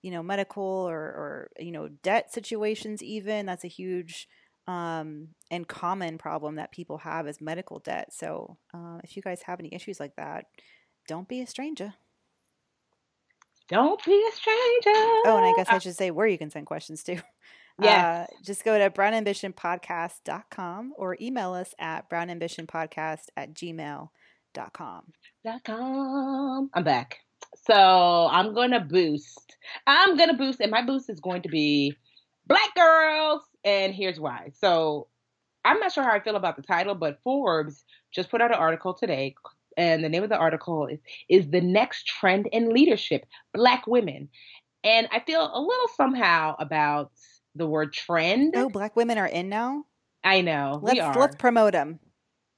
you 0.00 0.10
know, 0.10 0.22
medical 0.22 0.64
or 0.64 0.96
or 0.98 1.50
you 1.58 1.70
know 1.70 1.88
debt 2.02 2.32
situations, 2.32 3.02
even 3.02 3.44
that's 3.44 3.64
a 3.64 3.68
huge 3.68 4.26
um, 4.66 5.28
and 5.50 5.68
common 5.68 6.16
problem 6.16 6.54
that 6.54 6.72
people 6.72 6.96
have 6.98 7.28
is 7.28 7.38
medical 7.38 7.78
debt. 7.78 8.14
So 8.14 8.56
uh, 8.72 9.00
if 9.04 9.16
you 9.16 9.22
guys 9.22 9.42
have 9.42 9.60
any 9.60 9.74
issues 9.74 10.00
like 10.00 10.16
that, 10.16 10.46
don't 11.06 11.28
be 11.28 11.42
a 11.42 11.46
stranger. 11.46 11.92
Don't 13.68 14.02
be 14.02 14.12
a 14.12 14.32
stranger. 14.34 15.22
Oh, 15.26 15.36
and 15.36 15.44
I 15.44 15.52
guess 15.54 15.68
I 15.68 15.78
should 15.78 15.94
say 15.96 16.10
where 16.10 16.26
you 16.26 16.38
can 16.38 16.50
send 16.50 16.66
questions 16.66 17.02
to. 17.04 17.22
Yes. 17.80 18.04
Uh, 18.04 18.26
just 18.44 18.64
go 18.64 18.78
to 18.78 18.90
brownambitionpodcast.com 18.90 20.94
or 20.96 21.16
email 21.20 21.54
us 21.54 21.74
at 21.78 22.10
brownambitionpodcast 22.10 23.26
at 23.36 23.54
gmail.com. 23.54 25.12
Dot 25.44 25.64
com. 25.64 26.70
I'm 26.74 26.84
back. 26.84 27.18
So 27.66 28.28
I'm 28.30 28.54
gonna 28.54 28.80
boost. 28.80 29.56
I'm 29.86 30.16
gonna 30.16 30.36
boost, 30.36 30.60
and 30.60 30.70
my 30.70 30.84
boost 30.84 31.08
is 31.08 31.20
going 31.20 31.42
to 31.42 31.48
be 31.48 31.94
black 32.46 32.74
girls. 32.74 33.42
And 33.64 33.94
here's 33.94 34.18
why. 34.18 34.50
So 34.58 35.06
I'm 35.64 35.78
not 35.78 35.92
sure 35.92 36.02
how 36.02 36.12
I 36.12 36.20
feel 36.20 36.36
about 36.36 36.56
the 36.56 36.62
title, 36.62 36.94
but 36.94 37.20
Forbes 37.22 37.84
just 38.12 38.30
put 38.30 38.40
out 38.40 38.50
an 38.50 38.58
article 38.58 38.94
today, 38.94 39.34
and 39.76 40.02
the 40.02 40.08
name 40.08 40.24
of 40.24 40.30
the 40.30 40.36
article 40.36 40.86
is, 40.86 40.98
is 41.28 41.50
the 41.50 41.60
next 41.60 42.06
trend 42.06 42.48
in 42.50 42.72
leadership: 42.72 43.24
Black 43.54 43.86
women. 43.86 44.28
And 44.84 45.08
I 45.12 45.20
feel 45.20 45.40
a 45.40 45.60
little 45.60 45.88
somehow 45.96 46.54
about 46.58 47.10
the 47.58 47.66
word 47.66 47.92
trend. 47.92 48.54
Oh, 48.56 48.68
black 48.68 48.96
women 48.96 49.18
are 49.18 49.26
in 49.26 49.48
now. 49.48 49.84
I 50.24 50.40
know 50.40 50.80
Let's 50.82 50.94
we 50.94 51.00
are. 51.00 51.18
let's 51.18 51.36
promote 51.36 51.72
them. 51.72 52.00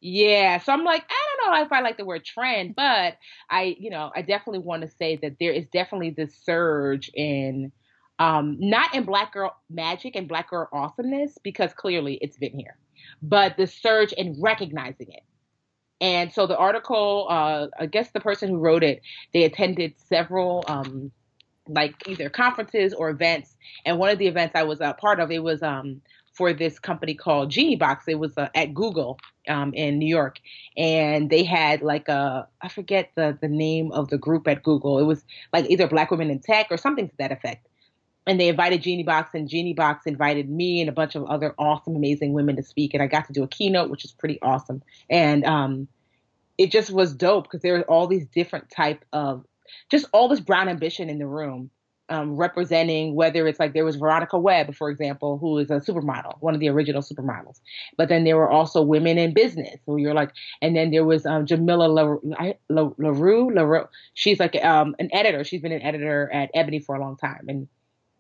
Yeah, 0.03 0.59
so 0.59 0.73
I'm 0.73 0.83
like, 0.83 1.05
I 1.11 1.37
don't 1.37 1.53
know 1.53 1.63
if 1.63 1.73
I 1.73 1.81
like 1.81 1.99
the 1.99 2.07
word 2.07 2.25
trend, 2.25 2.75
but 2.75 3.19
I, 3.51 3.77
you 3.79 3.91
know, 3.91 4.11
I 4.17 4.23
definitely 4.23 4.61
want 4.61 4.83
to 4.83 4.89
say 4.89 5.17
that 5.21 5.37
there 5.39 5.53
is 5.53 5.67
definitely 5.67 6.11
this 6.11 6.35
surge 6.43 7.11
in, 7.13 7.71
um, 8.19 8.57
not 8.59 8.95
in 8.95 9.05
Black 9.05 9.35
girl 9.35 9.55
magic 9.69 10.17
and 10.17 10.27
Black 10.27 10.49
girl 10.49 10.69
awesomeness 10.73 11.37
because 11.45 11.75
clearly 11.75 12.15
it's 12.23 12.39
been 12.39 12.59
here, 12.59 12.79
but 13.21 13.59
the 13.59 13.67
surge 13.67 14.15
in 14.15 14.41
recognizing 14.41 15.09
it. 15.11 15.23
And 16.01 16.33
so 16.33 16.47
the 16.47 16.57
article, 16.57 17.27
uh, 17.29 17.67
I 17.79 17.85
guess 17.85 18.11
the 18.13 18.21
person 18.21 18.49
who 18.49 18.57
wrote 18.57 18.83
it, 18.83 19.03
they 19.35 19.45
attended 19.45 19.95
several, 20.09 20.65
um, 20.67 21.13
like 21.69 21.95
either 22.09 22.29
conferences 22.29 22.93
or 22.93 23.11
events, 23.11 23.57
and 23.85 23.99
one 23.99 24.11
of 24.11 24.19
the 24.19 24.27
events 24.27 24.55
I 24.55 24.63
was 24.63 24.81
a 24.81 24.95
part 24.95 25.21
of, 25.21 25.31
it 25.31 25.43
was 25.43 25.63
um, 25.63 26.01
for 26.33 26.53
this 26.53 26.79
company 26.79 27.15
called 27.15 27.51
Genie 27.51 27.77
Box. 27.77 28.05
It 28.09 28.19
was 28.19 28.37
uh, 28.39 28.49
at 28.55 28.73
Google 28.75 29.19
um, 29.49 29.75
in 29.75 29.99
New 29.99 30.09
York, 30.09 30.39
and 30.77 31.31
they 31.31 31.45
had 31.45 31.83
like 31.83 32.09
a 32.09 32.49
I 32.61 32.69
forget 32.69 33.11
the 33.15 33.37
the 33.41 33.49
name 33.49 33.93
of 33.93 34.09
the 34.09 34.19
group 34.19 34.49
at 34.49 34.63
Google. 34.63 34.99
It 34.99 35.05
was 35.05 35.25
like 35.53 35.69
either 35.69 35.87
Black 35.87 36.11
Women 36.11 36.31
in 36.31 36.41
Tech 36.41 36.69
or 36.71 36.77
something 36.77 37.09
to 37.09 37.17
that 37.19 37.33
effect. 37.33 37.67
And 38.27 38.39
they 38.39 38.49
invited 38.49 38.83
Genie 38.83 39.03
Box, 39.03 39.31
and 39.35 39.49
Genie 39.49 39.73
Box 39.73 40.07
invited 40.07 40.49
me 40.49 40.81
and 40.81 40.89
a 40.89 40.93
bunch 40.93 41.15
of 41.15 41.25
other 41.25 41.55
awesome, 41.59 41.97
amazing 41.97 42.33
women 42.33 42.55
to 42.57 42.63
speak. 42.63 42.95
And 42.95 43.03
I 43.03 43.07
got 43.07 43.27
to 43.27 43.33
do 43.33 43.43
a 43.43 43.49
keynote, 43.49 43.91
which 43.91 44.05
is 44.05 44.13
pretty 44.13 44.39
awesome. 44.43 44.83
And 45.09 45.45
um, 45.45 45.89
it 46.59 46.71
just 46.71 46.91
was 46.91 47.15
dope 47.15 47.45
because 47.45 47.63
there 47.63 47.73
were 47.73 47.83
all 47.85 48.07
these 48.07 48.27
different 48.27 48.71
type 48.71 49.05
of 49.15 49.45
just 49.91 50.07
all 50.13 50.29
this 50.29 50.41
brown 50.41 50.69
ambition 50.69 51.09
in 51.09 51.19
the 51.19 51.27
room 51.27 51.71
um, 52.11 52.37
representing 52.37 53.15
whether 53.15 53.47
it's 53.47 53.61
like 53.61 53.73
there 53.73 53.85
was 53.85 53.97
Veronica 53.97 54.39
Webb, 54.39 54.75
for 54.75 54.91
example, 54.91 55.39
who 55.39 55.59
is 55.59 55.71
a 55.71 55.75
supermodel, 55.75 56.35
one 56.41 56.55
of 56.55 56.61
the 56.61 56.69
original 56.69 57.03
supermodels. 57.03 57.61
But 57.97 58.09
then 58.09 58.25
there 58.25 58.37
were 58.37 58.51
also 58.51 58.83
women 58.83 59.17
in 59.17 59.33
business 59.33 59.77
who 59.87 59.97
you're 59.97 60.13
like, 60.13 60.33
and 60.61 60.77
then 60.77 60.91
there 60.91 61.05
was 61.05 61.25
um, 61.25 61.47
Jamila 61.47 61.87
La- 61.87 62.53
La- 62.69 62.91
LaRue, 62.99 63.55
LaRue. 63.55 63.87
She's 64.15 64.41
like 64.41 64.57
um, 64.57 64.97
an 64.99 65.09
editor. 65.13 65.45
She's 65.45 65.63
been 65.63 65.73
an 65.73 65.83
editor 65.83 66.29
at 66.33 66.51
Ebony 66.53 66.81
for 66.81 66.97
a 66.97 67.01
long 67.01 67.17
time. 67.17 67.45
And, 67.49 67.69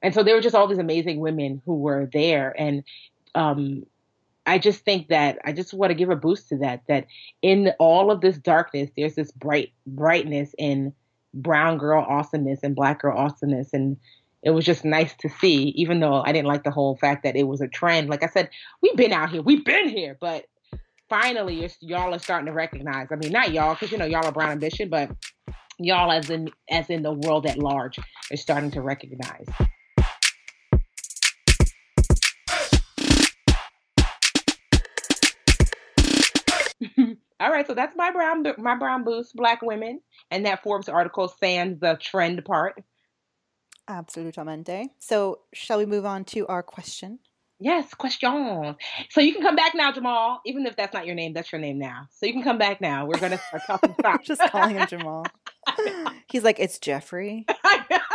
and 0.03 0.15
so 0.15 0.23
there 0.23 0.37
were 0.37 0.41
just 0.41 0.55
all 0.55 0.69
these 0.69 0.79
amazing 0.79 1.19
women 1.19 1.61
who 1.67 1.75
were 1.75 2.09
there. 2.13 2.55
And 2.57 2.85
um, 3.35 3.85
I 4.47 4.59
just 4.59 4.85
think 4.85 5.09
that 5.09 5.41
I 5.45 5.53
just 5.53 5.75
want 5.75 5.91
to 5.91 5.95
give 5.97 6.11
a 6.11 6.17
boost 6.17 6.49
to 6.51 6.59
that, 6.59 6.83
that 6.87 7.09
in 7.43 7.73
all 7.81 8.13
of 8.13 8.21
this 8.21 8.39
darkness, 8.39 8.89
there's 8.97 9.17
this 9.17 9.33
bright 9.33 9.73
brightness 9.85 10.55
in 10.57 10.95
brown 11.35 11.79
girl 11.79 12.05
awesomeness 12.09 12.61
and 12.63 12.75
black 12.75 13.01
girl 13.01 13.17
awesomeness 13.17 13.73
and 13.73 13.97
it 14.43 14.51
was 14.51 14.65
just 14.65 14.85
nice 14.85 15.15
to 15.15 15.29
see 15.29 15.73
even 15.77 16.01
though 16.01 16.23
i 16.23 16.33
didn't 16.33 16.49
like 16.49 16.65
the 16.65 16.71
whole 16.71 16.97
fact 16.97 17.23
that 17.23 17.37
it 17.37 17.45
was 17.45 17.61
a 17.61 17.69
trend. 17.69 18.09
Like 18.09 18.23
i 18.23 18.29
said 18.29 18.51
we've 18.83 18.97
been 18.97 19.13
out 19.13 19.31
here 19.31 19.43
we've 19.43 19.65
been 19.65 19.89
here 19.89 20.17
but 20.21 20.47
finally 21.09 21.69
y'all 21.81 22.15
are 22.15 22.19
starting 22.19 22.47
to 22.47 22.53
recognize. 22.53 23.09
I 23.11 23.17
mean 23.17 23.33
not 23.33 23.53
y'all 23.53 23.75
because 23.75 23.93
you 23.93 23.99
know 23.99 24.07
y'all 24.07 24.27
are 24.27 24.33
brown 24.33 24.53
ambition 24.53 24.89
but 24.89 25.11
y'all 25.79 26.11
as 26.11 26.31
in 26.31 26.51
as 26.71 26.91
in 26.91 27.03
the 27.03 27.13
world 27.13 27.47
at 27.47 27.59
large 27.59 27.99
are 28.31 28.37
starting 28.37 28.71
to 28.73 28.83
recognize 28.83 29.47
All 37.41 37.51
right, 37.51 37.67
so 37.67 37.75
that's 37.75 37.97
my 37.97 38.11
brown 38.11 38.45
my 38.59 38.77
brown 38.77 39.03
boost, 39.03 39.35
black 39.35 39.63
women, 39.63 40.01
and 40.31 40.45
that 40.45 40.63
Forbes 40.63 40.89
article 40.89 41.29
sans 41.41 41.81
the 41.81 41.99
trend 42.01 42.45
part. 42.45 42.83
Absolutamente. 43.89 44.87
So, 44.99 45.41
shall 45.53 45.79
we 45.79 45.87
move 45.87 46.05
on 46.05 46.25
to 46.27 46.47
our 46.47 46.63
question? 46.63 47.19
Yes, 47.59 47.93
question. 47.93 48.77
So 49.11 49.21
you 49.21 49.35
can 49.35 49.43
come 49.43 49.57
back 49.57 49.75
now, 49.75 49.93
Jamal. 49.93 50.41
Even 50.47 50.65
if 50.67 50.77
that's 50.77 50.95
not 50.95 51.05
your 51.05 51.15
name, 51.15 51.35
that's 51.35 51.53
your 51.53 51.61
name 51.61 51.79
now. 51.79 52.07
So 52.11 52.25
you 52.25 52.33
can 52.33 52.43
come 52.43 52.57
back 52.57 52.81
now. 52.81 53.05
We're 53.05 53.19
gonna 53.19 53.39
start 53.49 53.63
talking 53.67 53.95
stop. 54.01 54.23
Just 54.23 54.41
calling 54.51 54.77
him 54.77 54.87
Jamal. 54.87 55.27
He's 56.31 56.43
like, 56.43 56.59
it's 56.59 56.79
Jeffrey. 56.79 57.47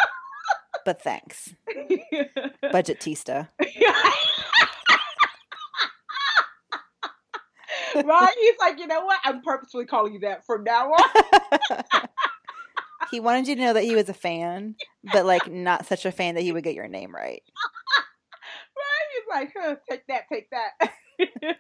but 0.86 1.02
thanks. 1.02 1.54
Budgetnista. 2.64 3.50
Right? 8.04 8.34
He's 8.40 8.60
like, 8.60 8.80
you 8.80 8.88
know 8.88 9.06
what? 9.06 9.20
I'm 9.24 9.42
purposefully 9.42 9.86
calling 9.86 10.14
you 10.14 10.20
that 10.20 10.46
from 10.46 10.64
now 10.64 10.92
on. 10.92 11.80
he 13.12 13.20
wanted 13.20 13.48
you 13.48 13.56
to 13.56 13.62
know 13.62 13.74
that 13.74 13.84
he 13.84 13.96
was 13.96 14.10
a 14.10 14.14
fan, 14.14 14.76
but 15.14 15.26
like 15.26 15.50
not 15.52 15.86
such 15.86 16.06
a 16.06 16.12
fan 16.12 16.36
that 16.36 16.42
he 16.42 16.52
would 16.52 16.64
get 16.64 16.76
your 16.76 16.88
name 16.88 17.14
right. 17.14 17.44
right? 18.78 19.06
He's 19.14 19.34
like, 19.34 19.54
huh, 19.58 19.76
take 19.90 20.08
that, 20.08 20.24
take 20.32 20.50
that. 20.52 20.92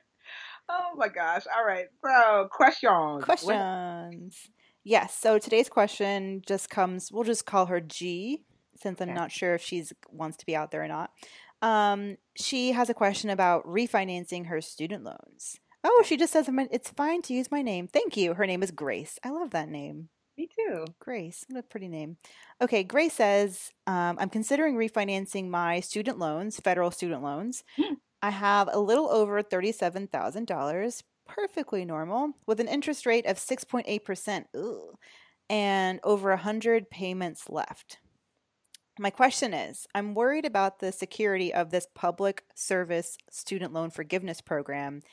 oh 0.69 0.91
my 0.95 1.07
gosh. 1.07 1.43
All 1.55 1.65
right. 1.65 1.85
So, 2.03 2.47
questions. 2.51 3.23
Questions. 3.23 4.49
Yes. 4.83 5.17
So 5.17 5.39
today's 5.39 5.69
question 5.69 6.41
just 6.45 6.69
comes, 6.69 7.11
we'll 7.11 7.23
just 7.23 7.45
call 7.45 7.67
her 7.67 7.79
G, 7.79 8.43
since 8.77 9.01
I'm 9.01 9.09
okay. 9.09 9.17
not 9.17 9.31
sure 9.31 9.55
if 9.55 9.61
she's 9.61 9.93
wants 10.11 10.37
to 10.37 10.45
be 10.45 10.55
out 10.55 10.71
there 10.71 10.83
or 10.83 10.87
not. 10.87 11.11
Um, 11.61 12.17
she 12.35 12.73
has 12.73 12.89
a 12.89 12.93
question 12.93 13.29
about 13.29 13.65
refinancing 13.65 14.47
her 14.47 14.61
student 14.61 15.03
loans. 15.03 15.59
Oh, 15.87 16.03
she 16.03 16.17
just 16.17 16.33
says 16.33 16.49
it's 16.71 16.89
fine 16.89 17.21
to 17.21 17.33
use 17.35 17.51
my 17.51 17.61
name. 17.61 17.87
Thank 17.87 18.17
you. 18.17 18.33
Her 18.33 18.47
name 18.47 18.63
is 18.63 18.71
Grace. 18.71 19.19
I 19.23 19.29
love 19.29 19.51
that 19.51 19.69
name. 19.69 20.09
Me 20.35 20.47
too. 20.47 20.85
Grace. 20.97 21.45
What 21.47 21.59
a 21.59 21.63
pretty 21.63 21.87
name. 21.87 22.17
Okay, 22.59 22.83
Grace 22.83 23.13
says, 23.13 23.71
um, 23.85 24.17
I'm 24.19 24.29
considering 24.29 24.77
refinancing 24.77 25.47
my 25.47 25.81
student 25.81 26.17
loans, 26.17 26.59
federal 26.59 26.89
student 26.89 27.21
loans. 27.21 27.63
I 28.23 28.31
have 28.31 28.67
a 28.71 28.79
little 28.79 29.11
over 29.11 29.43
$37,000, 29.43 31.03
perfectly 31.27 31.85
normal, 31.85 32.31
with 32.47 32.59
an 32.59 32.67
interest 32.67 33.05
rate 33.05 33.27
of 33.27 33.37
6.8%, 33.37 34.45
ugh, 34.57 34.97
and 35.51 35.99
over 36.03 36.31
100 36.31 36.89
payments 36.89 37.47
left. 37.47 37.99
My 38.97 39.11
question 39.11 39.53
is 39.53 39.85
I'm 39.93 40.15
worried 40.15 40.45
about 40.45 40.79
the 40.79 40.91
security 40.91 41.53
of 41.53 41.69
this 41.69 41.85
public 41.93 42.43
service 42.55 43.17
student 43.29 43.71
loan 43.71 43.91
forgiveness 43.91 44.41
program 44.41 45.03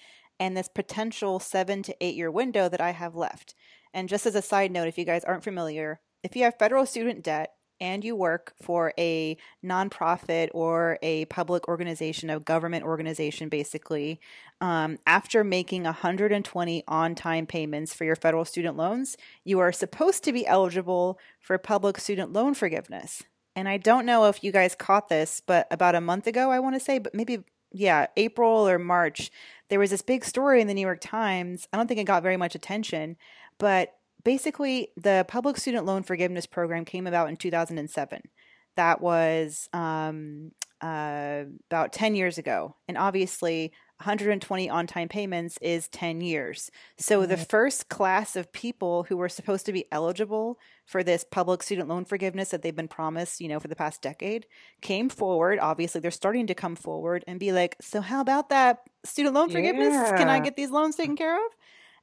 and 0.42 0.56
this 0.56 0.66
potential 0.66 1.38
seven 1.38 1.84
to 1.84 1.94
eight 2.00 2.16
year 2.16 2.28
window 2.28 2.68
that 2.68 2.80
I 2.80 2.90
have 2.90 3.14
left. 3.14 3.54
And 3.94 4.08
just 4.08 4.26
as 4.26 4.34
a 4.34 4.42
side 4.42 4.72
note, 4.72 4.88
if 4.88 4.98
you 4.98 5.04
guys 5.04 5.22
aren't 5.22 5.44
familiar, 5.44 6.00
if 6.24 6.34
you 6.34 6.42
have 6.42 6.58
federal 6.58 6.84
student 6.84 7.22
debt 7.22 7.52
and 7.80 8.04
you 8.04 8.16
work 8.16 8.52
for 8.60 8.92
a 8.98 9.36
nonprofit 9.64 10.48
or 10.52 10.98
a 11.00 11.26
public 11.26 11.68
organization, 11.68 12.28
a 12.28 12.40
government 12.40 12.84
organization, 12.84 13.48
basically, 13.48 14.20
um, 14.60 14.98
after 15.06 15.44
making 15.44 15.84
120 15.84 16.82
on 16.88 17.14
time 17.14 17.46
payments 17.46 17.94
for 17.94 18.02
your 18.02 18.16
federal 18.16 18.44
student 18.44 18.76
loans, 18.76 19.16
you 19.44 19.60
are 19.60 19.70
supposed 19.70 20.24
to 20.24 20.32
be 20.32 20.44
eligible 20.44 21.20
for 21.38 21.56
public 21.56 22.00
student 22.00 22.32
loan 22.32 22.54
forgiveness. 22.54 23.22
And 23.54 23.68
I 23.68 23.76
don't 23.76 24.06
know 24.06 24.24
if 24.24 24.42
you 24.42 24.50
guys 24.50 24.74
caught 24.74 25.08
this, 25.08 25.40
but 25.46 25.68
about 25.70 25.94
a 25.94 26.00
month 26.00 26.26
ago, 26.26 26.50
I 26.50 26.58
want 26.58 26.74
to 26.74 26.80
say, 26.80 26.98
but 26.98 27.14
maybe, 27.14 27.44
yeah, 27.70 28.06
April 28.16 28.68
or 28.68 28.80
March, 28.80 29.30
there 29.72 29.80
was 29.80 29.88
this 29.88 30.02
big 30.02 30.22
story 30.22 30.60
in 30.60 30.66
the 30.66 30.74
New 30.74 30.82
York 30.82 31.00
Times. 31.00 31.66
I 31.72 31.78
don't 31.78 31.86
think 31.86 31.98
it 31.98 32.04
got 32.04 32.22
very 32.22 32.36
much 32.36 32.54
attention, 32.54 33.16
but 33.56 33.94
basically, 34.22 34.88
the 34.98 35.24
public 35.28 35.56
student 35.56 35.86
loan 35.86 36.02
forgiveness 36.02 36.44
program 36.44 36.84
came 36.84 37.06
about 37.06 37.30
in 37.30 37.38
2007. 37.38 38.20
That 38.76 39.00
was 39.00 39.70
um, 39.72 40.52
uh, 40.82 41.44
about 41.70 41.94
10 41.94 42.14
years 42.14 42.36
ago. 42.36 42.76
And 42.86 42.98
obviously, 42.98 43.72
120 44.02 44.68
on 44.68 44.86
time 44.86 45.08
payments 45.08 45.58
is 45.62 45.88
10 45.88 46.20
years. 46.20 46.70
So 46.98 47.24
the 47.26 47.36
first 47.36 47.88
class 47.88 48.36
of 48.36 48.52
people 48.52 49.04
who 49.04 49.16
were 49.16 49.28
supposed 49.28 49.64
to 49.66 49.72
be 49.72 49.86
eligible 49.92 50.58
for 50.84 51.02
this 51.02 51.24
public 51.24 51.62
student 51.62 51.88
loan 51.88 52.04
forgiveness 52.04 52.50
that 52.50 52.62
they've 52.62 52.74
been 52.74 52.88
promised, 52.88 53.40
you 53.40 53.48
know, 53.48 53.60
for 53.60 53.68
the 53.68 53.76
past 53.76 54.02
decade 54.02 54.46
came 54.80 55.08
forward. 55.08 55.58
Obviously, 55.60 56.00
they're 56.00 56.10
starting 56.10 56.46
to 56.48 56.54
come 56.54 56.74
forward 56.76 57.24
and 57.26 57.38
be 57.40 57.52
like, 57.52 57.76
so 57.80 58.00
how 58.00 58.20
about 58.20 58.48
that 58.50 58.80
student 59.04 59.34
loan 59.34 59.48
forgiveness? 59.48 59.94
Can 60.18 60.28
I 60.28 60.40
get 60.40 60.56
these 60.56 60.70
loans 60.70 60.96
taken 60.96 61.16
care 61.16 61.36
of? 61.36 61.52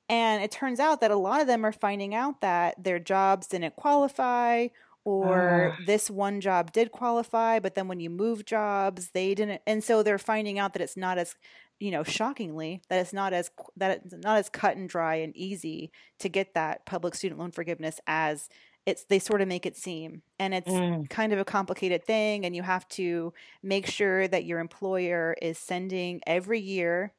And 0.08 0.41
it 0.41 0.52
turns 0.52 0.80
out 0.80 1.02
that 1.02 1.12
a 1.12 1.16
lot 1.18 1.41
of 1.41 1.47
them 1.47 1.66
are 1.66 1.72
finding 1.72 2.16
out 2.16 2.41
that 2.41 2.84
their 2.84 2.97
jobs 3.00 3.45
didn't 3.47 3.76
qualify 3.76 4.68
or 5.06 5.74
Ah. 5.80 5.84
this 5.86 6.10
one 6.10 6.41
job 6.41 6.72
did 6.72 6.91
qualify, 6.91 7.60
but 7.60 7.74
then 7.76 7.88
when 7.88 8.00
you 8.00 8.10
move 8.10 8.45
jobs, 8.45 9.12
they 9.12 9.34
didn't. 9.34 9.62
And 9.66 9.84
so 9.84 10.04
they're 10.04 10.18
finding 10.18 10.60
out 10.60 10.74
that 10.74 10.82
it's 10.82 10.97
not 10.97 11.18
as, 11.18 11.36
you 11.80 11.91
know, 11.91 12.03
shockingly, 12.03 12.82
that 12.89 12.99
it's 12.99 13.13
not 13.13 13.34
as 13.34 13.51
that 13.77 14.01
it's 14.05 14.13
not 14.15 14.38
as 14.38 14.49
cut 14.49 14.77
and 14.77 14.89
dry 14.89 15.15
and 15.15 15.36
easy 15.36 15.91
to 16.19 16.30
get 16.30 16.53
that 16.53 16.86
public 16.86 17.15
student 17.15 17.39
loan 17.39 17.51
forgiveness 17.51 17.99
as 18.07 18.49
it's 18.86 19.05
they 19.05 19.19
sort 19.19 19.41
of 19.41 19.47
make 19.47 19.65
it 19.65 19.77
seem. 19.77 20.23
And 20.39 20.53
it's 20.53 20.82
Mm. 20.82 21.09
kind 21.09 21.34
of 21.34 21.39
a 21.39 21.45
complicated 21.45 22.03
thing 22.05 22.45
and 22.45 22.55
you 22.55 22.63
have 22.63 22.88
to 22.89 23.34
make 23.63 23.86
sure 23.88 24.27
that 24.27 24.45
your 24.45 24.59
employer 24.59 25.36
is 25.41 25.57
sending 25.59 26.21
every 26.27 26.59
year 26.59 27.13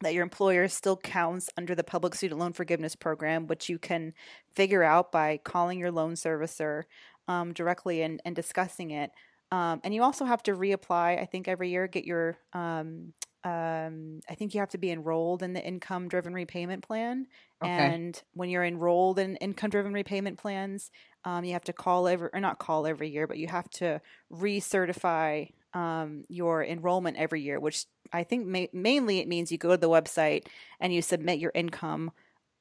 that 0.00 0.14
your 0.14 0.22
employer 0.24 0.66
still 0.68 0.96
counts 0.96 1.48
under 1.56 1.74
the 1.74 1.84
public 1.84 2.14
student 2.14 2.40
loan 2.40 2.52
forgiveness 2.52 2.96
program, 2.96 3.46
which 3.46 3.68
you 3.68 3.78
can 3.78 4.12
figure 4.50 4.82
out 4.82 5.12
by 5.12 5.36
calling 5.38 5.78
your 5.78 5.92
loan 5.92 6.14
servicer 6.14 6.84
um, 7.28 7.52
directly 7.52 8.02
and, 8.02 8.20
and 8.24 8.34
discussing 8.34 8.90
it. 8.90 9.12
Um, 9.52 9.80
and 9.84 9.94
you 9.94 10.02
also 10.02 10.24
have 10.24 10.42
to 10.44 10.52
reapply, 10.52 11.20
I 11.20 11.26
think, 11.26 11.46
every 11.46 11.70
year, 11.70 11.86
get 11.86 12.04
your, 12.04 12.38
um, 12.52 13.12
um, 13.44 14.20
I 14.30 14.34
think 14.34 14.54
you 14.54 14.60
have 14.60 14.70
to 14.70 14.78
be 14.78 14.90
enrolled 14.90 15.42
in 15.42 15.52
the 15.52 15.64
income 15.64 16.08
driven 16.08 16.32
repayment 16.32 16.86
plan. 16.86 17.26
Okay. 17.62 17.70
And 17.70 18.20
when 18.34 18.50
you're 18.50 18.64
enrolled 18.64 19.18
in 19.18 19.36
income 19.36 19.70
driven 19.70 19.92
repayment 19.92 20.38
plans, 20.38 20.90
um, 21.24 21.44
you 21.44 21.52
have 21.52 21.64
to 21.64 21.72
call 21.72 22.06
every, 22.06 22.28
or 22.32 22.40
not 22.40 22.58
call 22.58 22.86
every 22.86 23.10
year, 23.10 23.26
but 23.26 23.38
you 23.38 23.48
have 23.48 23.68
to 23.70 24.00
recertify 24.32 25.50
um, 25.74 26.24
your 26.28 26.64
enrollment 26.64 27.16
every 27.16 27.40
year, 27.40 27.58
which 27.58 27.86
I 28.12 28.24
think 28.24 28.46
ma- 28.46 28.66
mainly 28.72 29.18
it 29.18 29.28
means 29.28 29.50
you 29.50 29.58
go 29.58 29.70
to 29.70 29.76
the 29.76 29.88
website 29.88 30.46
and 30.78 30.92
you 30.92 31.02
submit 31.02 31.38
your 31.38 31.52
income 31.54 32.12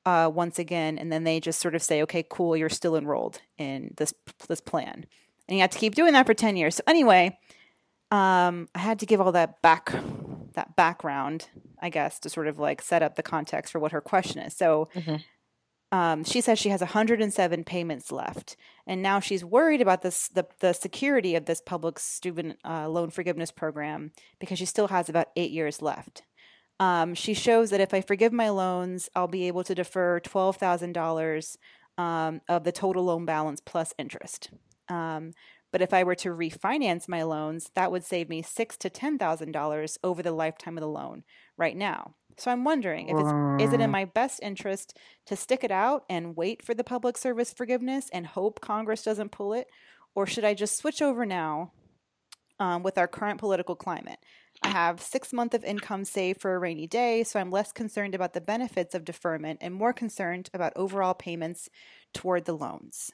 uh, 0.05 0.31
once 0.33 0.57
again, 0.57 0.97
and 0.97 1.11
then 1.11 1.25
they 1.25 1.39
just 1.39 1.59
sort 1.59 1.75
of 1.75 1.83
say, 1.83 2.01
"Okay, 2.01 2.25
cool, 2.27 2.57
you're 2.57 2.69
still 2.69 2.95
enrolled 2.95 3.39
in 3.59 3.93
this 3.97 4.15
this 4.47 4.61
plan," 4.61 5.05
and 5.47 5.57
you 5.57 5.59
have 5.59 5.69
to 5.69 5.77
keep 5.77 5.93
doing 5.93 6.13
that 6.13 6.25
for 6.25 6.33
ten 6.33 6.57
years. 6.57 6.75
So 6.75 6.83
anyway, 6.87 7.37
um, 8.09 8.67
I 8.73 8.79
had 8.79 8.97
to 8.99 9.05
give 9.05 9.21
all 9.21 9.31
that 9.33 9.61
back 9.61 9.93
that 10.53 10.75
background, 10.75 11.49
I 11.81 11.89
guess, 11.89 12.19
to 12.19 12.29
sort 12.29 12.47
of 12.47 12.59
like 12.59 12.81
set 12.81 13.03
up 13.03 13.15
the 13.15 13.23
context 13.23 13.71
for 13.71 13.79
what 13.79 13.91
her 13.91 14.01
question 14.01 14.39
is. 14.39 14.55
So. 14.55 14.89
Mhm. 14.95 15.23
Um, 15.93 16.23
she 16.23 16.39
says 16.39 16.57
she 16.57 16.69
has 16.69 16.79
107 16.79 17.65
payments 17.65 18.13
left, 18.13 18.55
and 18.87 19.01
now 19.01 19.19
she's 19.19 19.43
worried 19.43 19.81
about 19.81 20.03
this 20.03 20.29
the, 20.29 20.47
the 20.61 20.71
security 20.71 21.35
of 21.35 21.47
this 21.47 21.59
public 21.59 21.99
student 21.99 22.59
uh, 22.63 22.87
loan 22.87 23.09
forgiveness 23.09 23.51
program 23.51 24.13
because 24.39 24.57
she 24.57 24.63
still 24.63 24.87
has 24.87 25.09
about 25.09 25.27
eight 25.35 25.51
years 25.51 25.81
left. 25.81 26.23
Um, 26.79 27.13
she 27.13 27.33
shows 27.33 27.71
that 27.71 27.81
if 27.81 27.93
I 27.93 27.99
forgive 27.99 28.31
my 28.31 28.47
loans, 28.49 29.09
I'll 29.17 29.27
be 29.27 29.49
able 29.49 29.65
to 29.65 29.75
defer 29.75 30.21
twelve 30.21 30.55
thousand 30.55 30.93
dollars 30.93 31.57
um, 31.97 32.39
of 32.47 32.63
the 32.63 32.71
total 32.71 33.03
loan 33.03 33.25
balance 33.25 33.59
plus 33.59 33.93
interest. 33.97 34.49
Um, 34.87 35.33
but 35.71 35.81
if 35.81 35.93
I 35.93 36.03
were 36.03 36.15
to 36.15 36.29
refinance 36.29 37.07
my 37.07 37.23
loans, 37.23 37.71
that 37.75 37.91
would 37.91 38.03
save 38.03 38.29
me 38.29 38.41
six 38.41 38.77
to 38.77 38.89
ten 38.89 39.17
thousand 39.17 39.51
dollars 39.51 39.97
over 40.03 40.21
the 40.21 40.31
lifetime 40.31 40.77
of 40.77 40.81
the 40.81 40.87
loan 40.87 41.23
right 41.57 41.75
now. 41.75 42.15
So 42.37 42.51
I'm 42.51 42.63
wondering 42.63 43.09
if 43.09 43.17
it's 43.17 43.63
is 43.63 43.73
it 43.73 43.81
in 43.81 43.91
my 43.91 44.05
best 44.05 44.39
interest 44.41 44.97
to 45.27 45.35
stick 45.35 45.63
it 45.63 45.71
out 45.71 46.05
and 46.09 46.35
wait 46.35 46.63
for 46.65 46.73
the 46.73 46.83
public 46.83 47.17
service 47.17 47.53
forgiveness 47.53 48.09
and 48.11 48.25
hope 48.27 48.61
Congress 48.61 49.03
doesn't 49.03 49.31
pull 49.31 49.53
it, 49.53 49.67
or 50.15 50.25
should 50.25 50.45
I 50.45 50.53
just 50.53 50.77
switch 50.77 51.01
over 51.01 51.25
now 51.25 51.71
um, 52.59 52.83
with 52.83 52.97
our 52.97 53.07
current 53.07 53.39
political 53.39 53.75
climate? 53.75 54.19
I 54.63 54.69
have 54.69 55.01
six 55.01 55.33
months 55.33 55.55
of 55.55 55.63
income 55.63 56.05
saved 56.05 56.39
for 56.39 56.53
a 56.53 56.59
rainy 56.59 56.85
day, 56.85 57.23
so 57.23 57.39
I'm 57.39 57.49
less 57.49 57.71
concerned 57.71 58.13
about 58.13 58.33
the 58.33 58.41
benefits 58.41 58.93
of 58.93 59.05
deferment 59.05 59.59
and 59.61 59.73
more 59.73 59.93
concerned 59.93 60.49
about 60.53 60.73
overall 60.75 61.15
payments 61.15 61.69
toward 62.13 62.45
the 62.45 62.53
loans. 62.53 63.11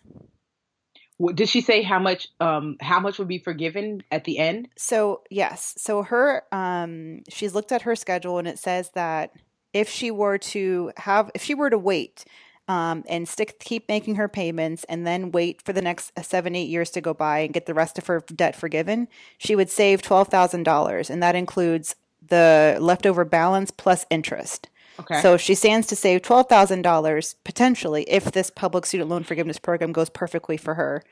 Did 1.33 1.49
she 1.49 1.61
say 1.61 1.81
how 1.81 1.99
much 1.99 2.29
um 2.39 2.77
how 2.79 2.99
much 2.99 3.17
would 3.17 3.27
be 3.27 3.39
forgiven 3.39 4.03
at 4.11 4.23
the 4.23 4.37
end? 4.37 4.69
So 4.77 5.21
yes, 5.29 5.73
so 5.77 6.03
her 6.03 6.43
um 6.51 7.23
she's 7.29 7.55
looked 7.55 7.71
at 7.71 7.83
her 7.83 7.95
schedule 7.95 8.37
and 8.37 8.47
it 8.47 8.59
says 8.59 8.91
that 8.93 9.31
if 9.73 9.89
she 9.89 10.11
were 10.11 10.37
to 10.37 10.91
have 10.97 11.31
if 11.33 11.43
she 11.43 11.55
were 11.55 11.69
to 11.69 11.77
wait 11.77 12.25
um 12.67 13.03
and 13.09 13.27
stick 13.27 13.59
keep 13.59 13.87
making 13.89 14.15
her 14.15 14.27
payments 14.27 14.83
and 14.83 15.07
then 15.07 15.31
wait 15.31 15.61
for 15.63 15.73
the 15.73 15.81
next 15.81 16.11
uh, 16.17 16.21
7 16.21 16.55
8 16.55 16.63
years 16.63 16.91
to 16.91 17.01
go 17.01 17.13
by 17.13 17.39
and 17.39 17.53
get 17.53 17.65
the 17.65 17.73
rest 17.73 17.97
of 17.97 18.05
her 18.07 18.23
debt 18.35 18.55
forgiven, 18.55 19.07
she 19.39 19.55
would 19.55 19.69
save 19.69 20.01
$12,000 20.03 21.09
and 21.09 21.23
that 21.23 21.35
includes 21.35 21.95
the 22.29 22.77
leftover 22.79 23.25
balance 23.25 23.71
plus 23.71 24.05
interest. 24.09 24.69
Okay. 24.99 25.21
So 25.21 25.37
she 25.37 25.55
stands 25.55 25.87
to 25.87 25.95
save 25.95 26.21
twelve 26.21 26.49
thousand 26.49 26.81
dollars 26.81 27.35
potentially 27.43 28.03
if 28.09 28.31
this 28.31 28.49
public 28.49 28.85
student 28.85 29.09
loan 29.09 29.23
forgiveness 29.23 29.59
program 29.59 29.91
goes 29.91 30.09
perfectly 30.09 30.57
for 30.57 30.73
her. 30.75 31.03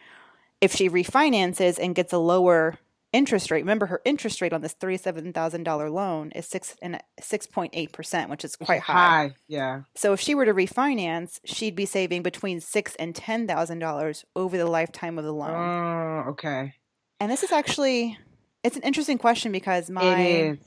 If 0.61 0.73
she 0.73 0.89
refinances 0.89 1.77
and 1.77 1.93
gets 1.93 2.13
a 2.13 2.17
lower 2.17 2.79
interest 3.13 3.51
rate, 3.51 3.61
remember 3.61 3.85
her 3.85 4.01
interest 4.03 4.41
rate 4.41 4.51
on 4.53 4.61
this 4.61 4.73
thirty-seven 4.73 5.31
thousand 5.33 5.63
dollar 5.63 5.89
loan 5.89 6.31
is 6.31 6.45
six 6.47 6.75
and 6.81 6.99
six 7.19 7.45
point 7.45 7.71
eight 7.75 7.91
percent, 7.91 8.29
which 8.29 8.43
is 8.43 8.55
quite 8.55 8.81
high. 8.81 8.93
high. 9.27 9.33
Yeah. 9.47 9.81
So 9.95 10.13
if 10.13 10.19
she 10.19 10.33
were 10.33 10.45
to 10.45 10.53
refinance, 10.53 11.39
she'd 11.45 11.75
be 11.75 11.85
saving 11.85 12.23
between 12.23 12.59
six 12.59 12.95
and 12.95 13.13
ten 13.13 13.47
thousand 13.47 13.79
dollars 13.79 14.25
over 14.35 14.57
the 14.57 14.65
lifetime 14.65 15.17
of 15.19 15.25
the 15.25 15.33
loan. 15.33 15.51
Oh, 15.51 16.29
okay. 16.31 16.73
and 17.19 17.31
this 17.31 17.43
is 17.43 17.51
actually 17.51 18.17
it's 18.63 18.75
an 18.75 18.81
interesting 18.81 19.17
question 19.17 19.51
because 19.51 19.89
my 19.89 20.03
it 20.03 20.51
is. 20.53 20.57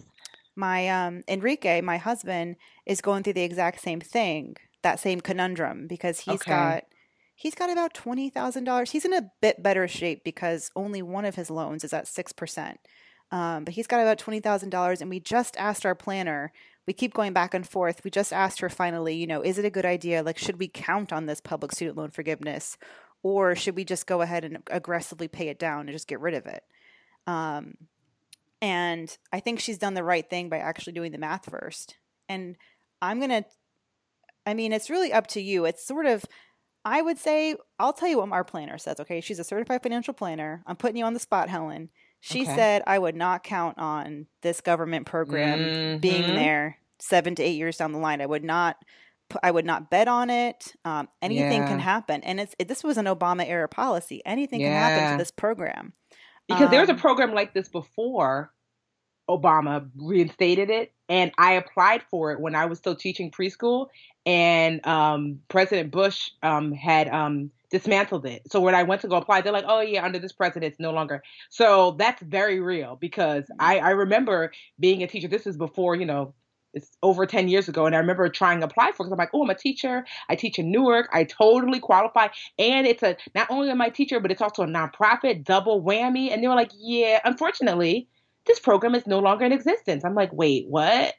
My 0.58 0.88
um 0.88 1.22
Enrique, 1.28 1.80
my 1.80 1.96
husband, 1.98 2.56
is 2.86 3.00
going 3.00 3.22
through 3.22 3.34
the 3.34 3.42
exact 3.42 3.80
same 3.80 4.00
thing, 4.00 4.56
that 4.82 5.00
same 5.00 5.20
conundrum 5.22 5.86
because 5.88 6.20
he's 6.20 6.42
Okay. 6.42 6.44
got 6.44 6.84
he's 7.36 7.54
got 7.54 7.70
about 7.70 7.94
twenty 7.94 8.28
thousand 8.30 8.64
dollars. 8.64 8.90
He's 8.90 9.04
in 9.06 9.14
a 9.14 9.30
bit 9.40 9.62
better 9.62 9.88
shape 9.88 10.24
because 10.24 10.70
only 10.76 11.02
one 11.02 11.24
of 11.24 11.36
his 11.36 11.50
loans 11.50 11.84
is 11.84 11.92
at 11.94 12.08
six 12.08 12.32
percent. 12.32 12.80
Um, 13.30 13.64
but 13.64 13.74
he's 13.74 13.86
got 13.86 14.00
about 14.00 14.18
twenty 14.18 14.40
thousand 14.40 14.70
dollars, 14.70 15.00
and 15.00 15.10
we 15.10 15.20
just 15.20 15.56
asked 15.58 15.86
our 15.86 15.94
planner. 15.94 16.52
We 16.86 16.94
keep 16.94 17.12
going 17.14 17.34
back 17.34 17.52
and 17.54 17.68
forth. 17.68 18.02
We 18.02 18.10
just 18.10 18.32
asked 18.32 18.60
her 18.60 18.70
finally, 18.70 19.14
you 19.14 19.26
know, 19.26 19.42
is 19.42 19.58
it 19.58 19.66
a 19.66 19.70
good 19.70 19.84
idea? 19.84 20.22
Like, 20.22 20.38
should 20.38 20.58
we 20.58 20.68
count 20.68 21.12
on 21.12 21.26
this 21.26 21.40
public 21.40 21.72
student 21.72 21.98
loan 21.98 22.10
forgiveness, 22.10 22.78
or 23.22 23.54
should 23.54 23.76
we 23.76 23.84
just 23.84 24.06
go 24.06 24.22
ahead 24.22 24.44
and 24.44 24.58
aggressively 24.70 25.28
pay 25.28 25.48
it 25.48 25.58
down 25.58 25.80
and 25.80 25.90
just 25.92 26.08
get 26.08 26.20
rid 26.20 26.34
of 26.34 26.46
it? 26.46 26.62
Um, 27.26 27.74
and 28.60 29.16
I 29.32 29.40
think 29.40 29.60
she's 29.60 29.78
done 29.78 29.94
the 29.94 30.04
right 30.04 30.28
thing 30.28 30.48
by 30.48 30.58
actually 30.58 30.94
doing 30.94 31.12
the 31.12 31.18
math 31.18 31.48
first. 31.50 31.96
And 32.28 32.56
I'm 33.00 33.18
going 33.18 33.30
to, 33.30 33.44
I 34.46 34.54
mean, 34.54 34.72
it's 34.72 34.90
really 34.90 35.12
up 35.12 35.26
to 35.28 35.40
you. 35.40 35.64
It's 35.64 35.86
sort 35.86 36.06
of, 36.06 36.24
I 36.84 37.02
would 37.02 37.18
say, 37.18 37.54
I'll 37.78 37.92
tell 37.92 38.08
you 38.08 38.18
what 38.18 38.30
our 38.32 38.44
planner 38.44 38.78
says, 38.78 39.00
okay? 39.00 39.20
She's 39.20 39.38
a 39.38 39.44
certified 39.44 39.82
financial 39.82 40.14
planner. 40.14 40.62
I'm 40.66 40.76
putting 40.76 40.96
you 40.96 41.04
on 41.04 41.14
the 41.14 41.20
spot, 41.20 41.48
Helen. 41.48 41.90
She 42.20 42.42
Okay. 42.42 42.54
said 42.54 42.82
I 42.86 42.98
would 42.98 43.14
not 43.16 43.44
count 43.44 43.78
on 43.78 44.26
this 44.42 44.60
government 44.60 45.06
program 45.06 45.72
being 46.00 46.24
Mhm. 46.24 46.34
there 46.34 46.78
seven 46.98 47.34
to 47.36 47.42
eight 47.42 47.56
years 47.56 47.76
down 47.76 47.92
the 47.92 47.98
line. 47.98 48.20
I 48.20 48.26
would 48.26 48.44
not. 48.44 48.76
I 49.42 49.50
would 49.50 49.66
not 49.66 49.90
bet 49.90 50.08
on 50.08 50.30
it. 50.30 50.74
Um, 50.86 51.06
anything 51.20 51.64
can 51.66 51.78
happen, 51.80 52.22
and 52.24 52.40
it's 52.40 52.54
it, 52.58 52.66
this 52.66 52.82
was 52.82 52.96
an 52.96 53.04
Obama 53.04 53.46
era 53.46 53.68
policy. 53.68 54.22
Anything 54.24 54.62
can 54.62 54.72
happen 54.72 55.06
to 55.06 55.14
this 55.14 55.30
program 55.30 55.92
because 56.48 56.70
there 56.70 56.80
was 56.80 56.88
a 56.88 56.92
Um, 56.92 56.98
program 56.98 57.34
like 57.34 57.54
this 57.54 57.68
before 57.68 58.52
Obama 59.28 59.88
reinstated 59.96 60.70
it, 60.70 60.92
and 61.08 61.30
I 61.38 61.52
applied 61.52 62.02
for 62.10 62.32
it 62.32 62.40
when 62.40 62.54
I 62.54 62.66
was 62.66 62.78
still 62.78 62.96
teaching 62.96 63.30
preschool, 63.30 63.88
and 64.26 64.84
um, 64.86 65.40
President 65.48 65.90
Bush 65.90 66.30
um, 66.42 66.72
had 66.72 67.08
um, 67.08 67.50
dismantled 67.70 68.24
it. 68.26 68.42
So 68.50 68.60
when 68.60 68.74
I 68.74 68.82
went 68.84 69.02
to 69.02 69.08
go 69.08 69.16
apply, 69.16 69.42
they're 69.42 69.52
like, 69.52 69.66
"Oh 69.68 69.80
yeah, 69.80 70.04
under 70.04 70.18
this 70.18 70.32
president, 70.32 70.72
it's 70.72 70.80
no 70.80 70.92
longer." 70.92 71.22
So 71.50 71.92
that's 71.92 72.22
very 72.22 72.60
real 72.60 72.96
because 72.96 73.44
I, 73.58 73.78
I 73.78 73.90
remember 73.90 74.52
being 74.80 75.02
a 75.02 75.06
teacher. 75.06 75.28
This 75.28 75.46
is 75.46 75.56
before 75.56 75.94
you 75.94 76.06
know. 76.06 76.34
It's 76.78 76.96
over 77.02 77.26
10 77.26 77.48
years 77.48 77.68
ago, 77.68 77.86
and 77.86 77.94
I 77.94 77.98
remember 77.98 78.28
trying 78.28 78.60
to 78.60 78.66
apply 78.66 78.86
for 78.86 79.04
it 79.04 79.06
because 79.06 79.12
I'm 79.12 79.18
like, 79.18 79.30
oh, 79.34 79.42
I'm 79.42 79.50
a 79.50 79.54
teacher. 79.54 80.04
I 80.28 80.36
teach 80.36 80.58
in 80.58 80.70
Newark. 80.70 81.08
I 81.12 81.24
totally 81.24 81.80
qualify. 81.80 82.28
And 82.58 82.86
it's 82.86 83.02
a 83.02 83.16
not 83.34 83.50
only 83.50 83.70
am 83.70 83.80
I 83.80 83.86
a 83.86 83.90
teacher, 83.90 84.20
but 84.20 84.30
it's 84.30 84.42
also 84.42 84.62
a 84.62 84.66
nonprofit, 84.66 85.44
double 85.44 85.82
whammy. 85.82 86.32
And 86.32 86.42
they 86.42 86.48
were 86.48 86.54
like, 86.54 86.72
yeah, 86.78 87.20
unfortunately, 87.24 88.08
this 88.46 88.58
program 88.58 88.94
is 88.94 89.06
no 89.06 89.18
longer 89.18 89.44
in 89.44 89.52
existence. 89.52 90.04
I'm 90.04 90.14
like, 90.14 90.32
wait, 90.32 90.66
what? 90.68 91.14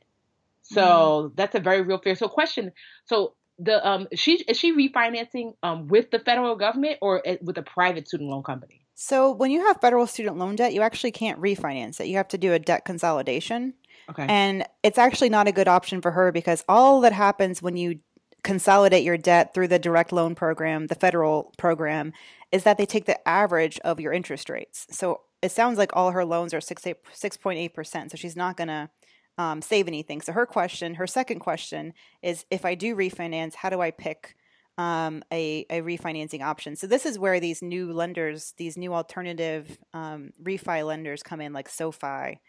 So 0.62 1.32
that's 1.36 1.55
a 1.55 1.60
very 1.60 1.82
real 1.82 1.97
fear. 1.97 2.16
So 2.16 2.28
question, 2.28 2.72
so 3.05 3.34
the 3.57 3.86
um 3.88 4.07
she 4.16 4.38
is 4.47 4.57
she 4.57 4.74
refinancing 4.74 5.53
um 5.64 5.88
with 5.88 6.12
the 6.12 6.20
federal 6.20 6.55
government 6.55 6.97
or 7.01 7.28
uh, 7.28 7.36
with 7.41 7.57
a 7.57 7.62
private 7.62 8.07
student 8.07 8.30
loan 8.30 8.43
company? 8.43 8.82
So 8.95 9.32
when 9.32 9.51
you 9.51 9.66
have 9.66 9.80
federal 9.82 10.07
student 10.07 10.38
loan 10.38 10.55
debt, 10.55 10.74
you 10.74 10.82
actually 10.82 11.12
can't 11.12 11.39
refinance 11.39 11.99
it. 11.99 12.07
You 12.07 12.18
have 12.18 12.28
to 12.30 12.38
do 12.38 12.53
a 12.53 12.60
debt 12.60 12.84
consolidation. 12.86 13.74
Okay. 14.10 14.26
And 14.28 14.66
it's 14.84 14.97
actually 14.97 15.30
not 15.30 15.47
a 15.47 15.51
good 15.51 15.68
option 15.68 16.01
for 16.01 16.12
her 16.12 16.32
because 16.32 16.64
all 16.68 17.01
that 17.01 17.14
happens 17.14 17.62
when 17.62 17.78
you 17.78 17.99
consolidate 18.43 19.03
your 19.03 19.18
debt 19.18 19.53
through 19.53 19.68
the 19.68 19.80
direct 19.80 20.12
loan 20.12 20.36
program, 20.36 20.88
the 20.88 20.95
federal 20.95 21.53
program, 21.57 22.14
is 22.51 22.64
that 22.64 22.78
they 22.78 22.86
take 22.86 23.05
the 23.05 23.28
average 23.28 23.80
of 23.80 23.99
your 23.99 24.14
interest 24.14 24.49
rates. 24.49 24.88
So 24.89 25.22
it 25.41 25.51
sounds 25.51 25.78
like 25.78 25.91
all 25.93 26.12
her 26.12 26.26
loans 26.26 26.53
are 26.53 26.62
6, 26.62 26.82
6.8%. 26.82 28.12
So 28.12 28.18
she's 28.18 28.36
not 28.36 28.57
going 28.57 28.68
to 28.70 28.89
um, 29.38 29.62
save 29.62 29.88
anything. 29.88 30.22
So 30.22 30.34
her 30.34 30.45
question, 30.45 30.95
her 30.95 31.07
second 31.07 31.39
question 31.39 31.93
is 32.22 32.45
if 32.49 32.66
I 32.66 32.76
do 32.76 32.95
refinance, 32.95 33.55
how 33.55 33.70
do 33.70 33.82
I 33.82 33.91
pick 33.91 34.36
um, 34.78 35.24
a, 35.32 35.66
a 35.70 35.82
refinancing 35.82 36.41
option? 36.41 36.76
So 36.76 36.88
this 36.88 37.05
is 37.05 37.18
where 37.18 37.39
these 37.39 37.62
new 37.62 37.93
lenders, 37.93 38.53
these 38.57 38.78
new 38.78 38.93
alternative 38.93 39.78
um, 39.93 40.32
refi 40.41 40.86
lenders 40.86 41.24
come 41.24 41.39
in, 41.39 41.53
like 41.53 41.70
SoFi, 41.70 42.39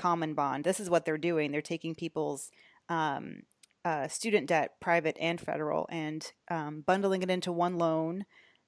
CommonBond. 0.00 0.64
This 0.64 0.80
is 0.80 0.90
what 0.90 1.04
they're 1.04 1.18
doing. 1.18 1.52
They're 1.52 1.60
taking 1.60 1.94
people's 1.94 2.50
um, 2.88 3.42
uh, 3.84 4.08
student 4.08 4.46
debt, 4.46 4.72
private 4.80 5.16
and 5.20 5.40
federal, 5.40 5.86
and 5.90 6.32
um, 6.50 6.82
bundling 6.86 7.22
it 7.22 7.30
into 7.30 7.52
one 7.52 7.78
loan, 7.78 8.24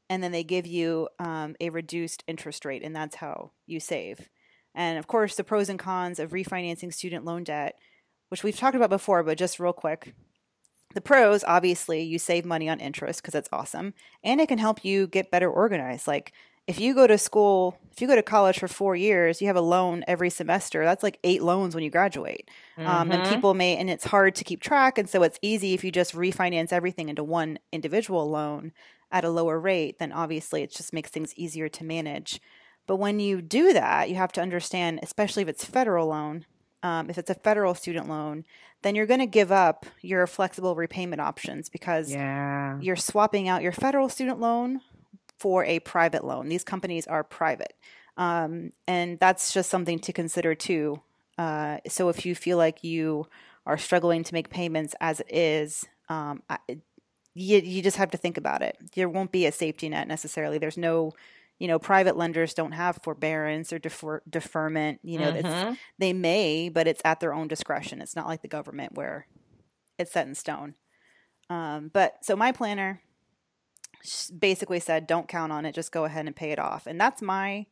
and 0.09 0.23
then 0.23 0.33
they 0.33 0.45
give 0.45 0.67
you 0.67 1.09
um, 1.19 1.55
a 1.61 1.71
reduced 1.71 2.25
interest 2.27 2.65
rate, 2.65 2.83
and 2.83 2.95
that's 2.95 3.17
how 3.17 3.51
you 3.67 3.81
save. 3.81 4.29
And 4.75 4.99
of 4.99 5.07
course, 5.07 5.37
the 5.37 5.45
pros 5.45 5.69
and 5.69 5.79
cons 5.79 6.19
of 6.19 6.31
refinancing 6.31 6.93
student 6.95 7.25
loan 7.25 7.45
debt, 7.45 7.79
which 8.29 8.43
we've 8.43 8.57
talked 8.57 8.77
about 8.77 8.91
before, 8.91 9.23
but 9.23 9.39
just 9.39 9.61
real 9.61 9.73
quick. 9.73 10.15
The 10.95 11.01
pros, 11.01 11.45
obviously, 11.45 12.03
you 12.03 12.19
save 12.19 12.45
money 12.45 12.69
on 12.69 12.81
interest 12.81 13.23
because 13.23 13.33
that's 13.33 13.49
awesome, 13.53 13.95
and 14.23 14.41
it 14.41 14.49
can 14.49 14.59
help 14.59 14.85
you 14.85 15.07
get 15.07 15.31
better 15.31 15.51
organized. 15.51 16.07
Like 16.07 16.33
if 16.67 16.81
you 16.81 16.95
go 16.95 17.07
to 17.07 17.19
school, 17.19 17.77
if 17.91 18.01
you 18.01 18.07
go 18.07 18.15
to 18.15 18.23
college 18.23 18.59
for 18.59 18.69
four 18.69 18.95
years, 18.95 19.41
you 19.41 19.49
have 19.49 19.57
a 19.57 19.63
loan 19.63 20.05
every 20.07 20.31
semester. 20.31 20.85
That's 20.85 21.03
like 21.03 21.19
eight 21.25 21.43
loans 21.43 21.75
when 21.75 21.83
you 21.83 21.91
graduate. 21.91 22.49
Mm-hmm. 22.79 22.89
Um, 22.89 23.11
and 23.11 23.23
mm-hmm. 23.23 23.35
people 23.35 23.55
may, 23.55 23.77
and 23.77 23.91
it's 23.91 24.05
hard 24.05 24.35
to 24.37 24.45
keep 24.45 24.61
track. 24.61 24.97
And 24.97 25.09
so 25.09 25.23
it's 25.23 25.39
easy 25.43 25.75
if 25.75 25.83
you 25.83 25.91
just 25.91 26.15
refinance 26.15 26.73
everything 26.73 27.09
into 27.09 27.25
one 27.25 27.59
individual 27.73 28.31
loan 28.31 28.73
at 29.11 29.25
a 29.25 29.31
lower 29.31 29.59
rate, 29.59 29.99
then 29.99 30.13
obviously 30.13 30.63
it 30.63 30.73
just 30.73 30.93
makes 30.93 31.11
things 31.11 31.35
easier 31.37 31.69
to 31.69 31.85
manage. 31.85 32.41
But 32.87 32.97
when 32.97 33.21
you 33.21 33.43
do 33.43 33.73
that, 33.75 34.09
you 34.09 34.17
have 34.17 34.33
to 34.33 34.41
understand, 34.41 35.01
especially 35.03 35.43
if 35.43 35.49
it's 35.49 35.65
federal 35.65 36.09
loan, 36.09 36.47
um, 36.83 37.11
if 37.11 37.19
it's 37.19 37.31
a 37.31 37.35
federal 37.35 37.75
student 37.75 38.09
loan, 38.09 38.45
then 38.83 38.95
you're 38.95 39.07
going 39.07 39.21
to 39.21 39.27
give 39.27 39.53
up 39.53 39.87
your 40.01 40.27
flexible 40.27 40.75
repayment 40.75 41.21
options 41.21 41.69
because 41.69 42.11
yeah. 42.11 42.79
you're 42.81 42.97
swapping 42.97 43.49
out 43.49 43.63
your 43.63 43.73
federal 43.73 44.09
student 44.09 44.41
loan 44.41 44.81
for 45.43 45.65
a 45.65 45.81
private 45.81 46.23
loan. 46.23 46.49
These 46.49 46.63
companies 46.63 47.09
are 47.09 47.25
private. 47.25 47.75
Um, 48.17 48.71
and 48.87 49.19
that's 49.19 49.53
just 49.53 49.71
something 49.71 49.99
to 49.99 50.13
consider 50.13 50.55
too. 50.55 51.03
Uh, 51.37 51.79
so 51.89 52.09
if 52.09 52.25
you 52.25 52.37
feel 52.37 52.59
like 52.59 52.85
you 52.85 53.27
are 53.67 53.77
struggling 53.77 54.23
to 54.23 54.35
make 54.35 54.51
payments 54.51 54.95
as 55.01 55.19
it 55.19 55.35
is, 55.35 55.85
um, 56.09 56.45
I, 56.49 56.59
you, 57.35 57.59
you 57.59 57.83
just 57.83 57.97
have 57.97 58.13
to 58.13 58.17
think 58.17 58.37
about 58.37 58.63
it. 58.63 58.77
There 58.95 59.09
won't 59.09 59.33
be 59.33 59.47
a 59.47 59.51
safety 59.53 59.89
net 59.89 60.07
necessarily. 60.07 60.59
There's 60.59 60.77
no, 60.77 61.13
you 61.59 61.67
know, 61.67 61.81
private 61.81 62.17
lenders 62.17 62.55
don't 62.55 62.73
have 62.73 63.01
forbearance 63.03 63.73
or 63.73 63.81
defer, 63.81 64.23
deferment. 64.31 65.01
You 65.03 65.19
know, 65.19 65.33
mm-hmm. 65.33 65.75
they 65.99 66.13
may, 66.13 66.69
but 66.69 66.87
it's 66.87 67.03
at 67.05 67.19
their 67.19 67.35
own 67.35 67.49
discretion. 67.49 68.01
It's 68.01 68.15
not 68.15 68.29
like 68.29 68.43
the 68.43 68.49
government 68.49 68.95
where 68.95 69.27
it's 69.99 70.13
set 70.13 70.29
in 70.29 70.37
stone. 70.37 70.75
Um, 71.51 71.91
but 71.93 72.25
so 72.25 72.37
my 72.37 72.53
planner, 72.53 73.01
basically 74.39 74.81
said 74.81 75.07
don't 75.07 75.29
count 75.29 75.53
on 75.53 75.65
it 75.65 75.75
just 75.75 75.93
go 75.93 76.05
ahead 76.05 76.27
and 76.27 76.37
pay 76.37 76.51
it 76.51 76.59
off. 76.59 76.87
And 76.87 77.01
that's 77.01 77.23
my 77.23 77.67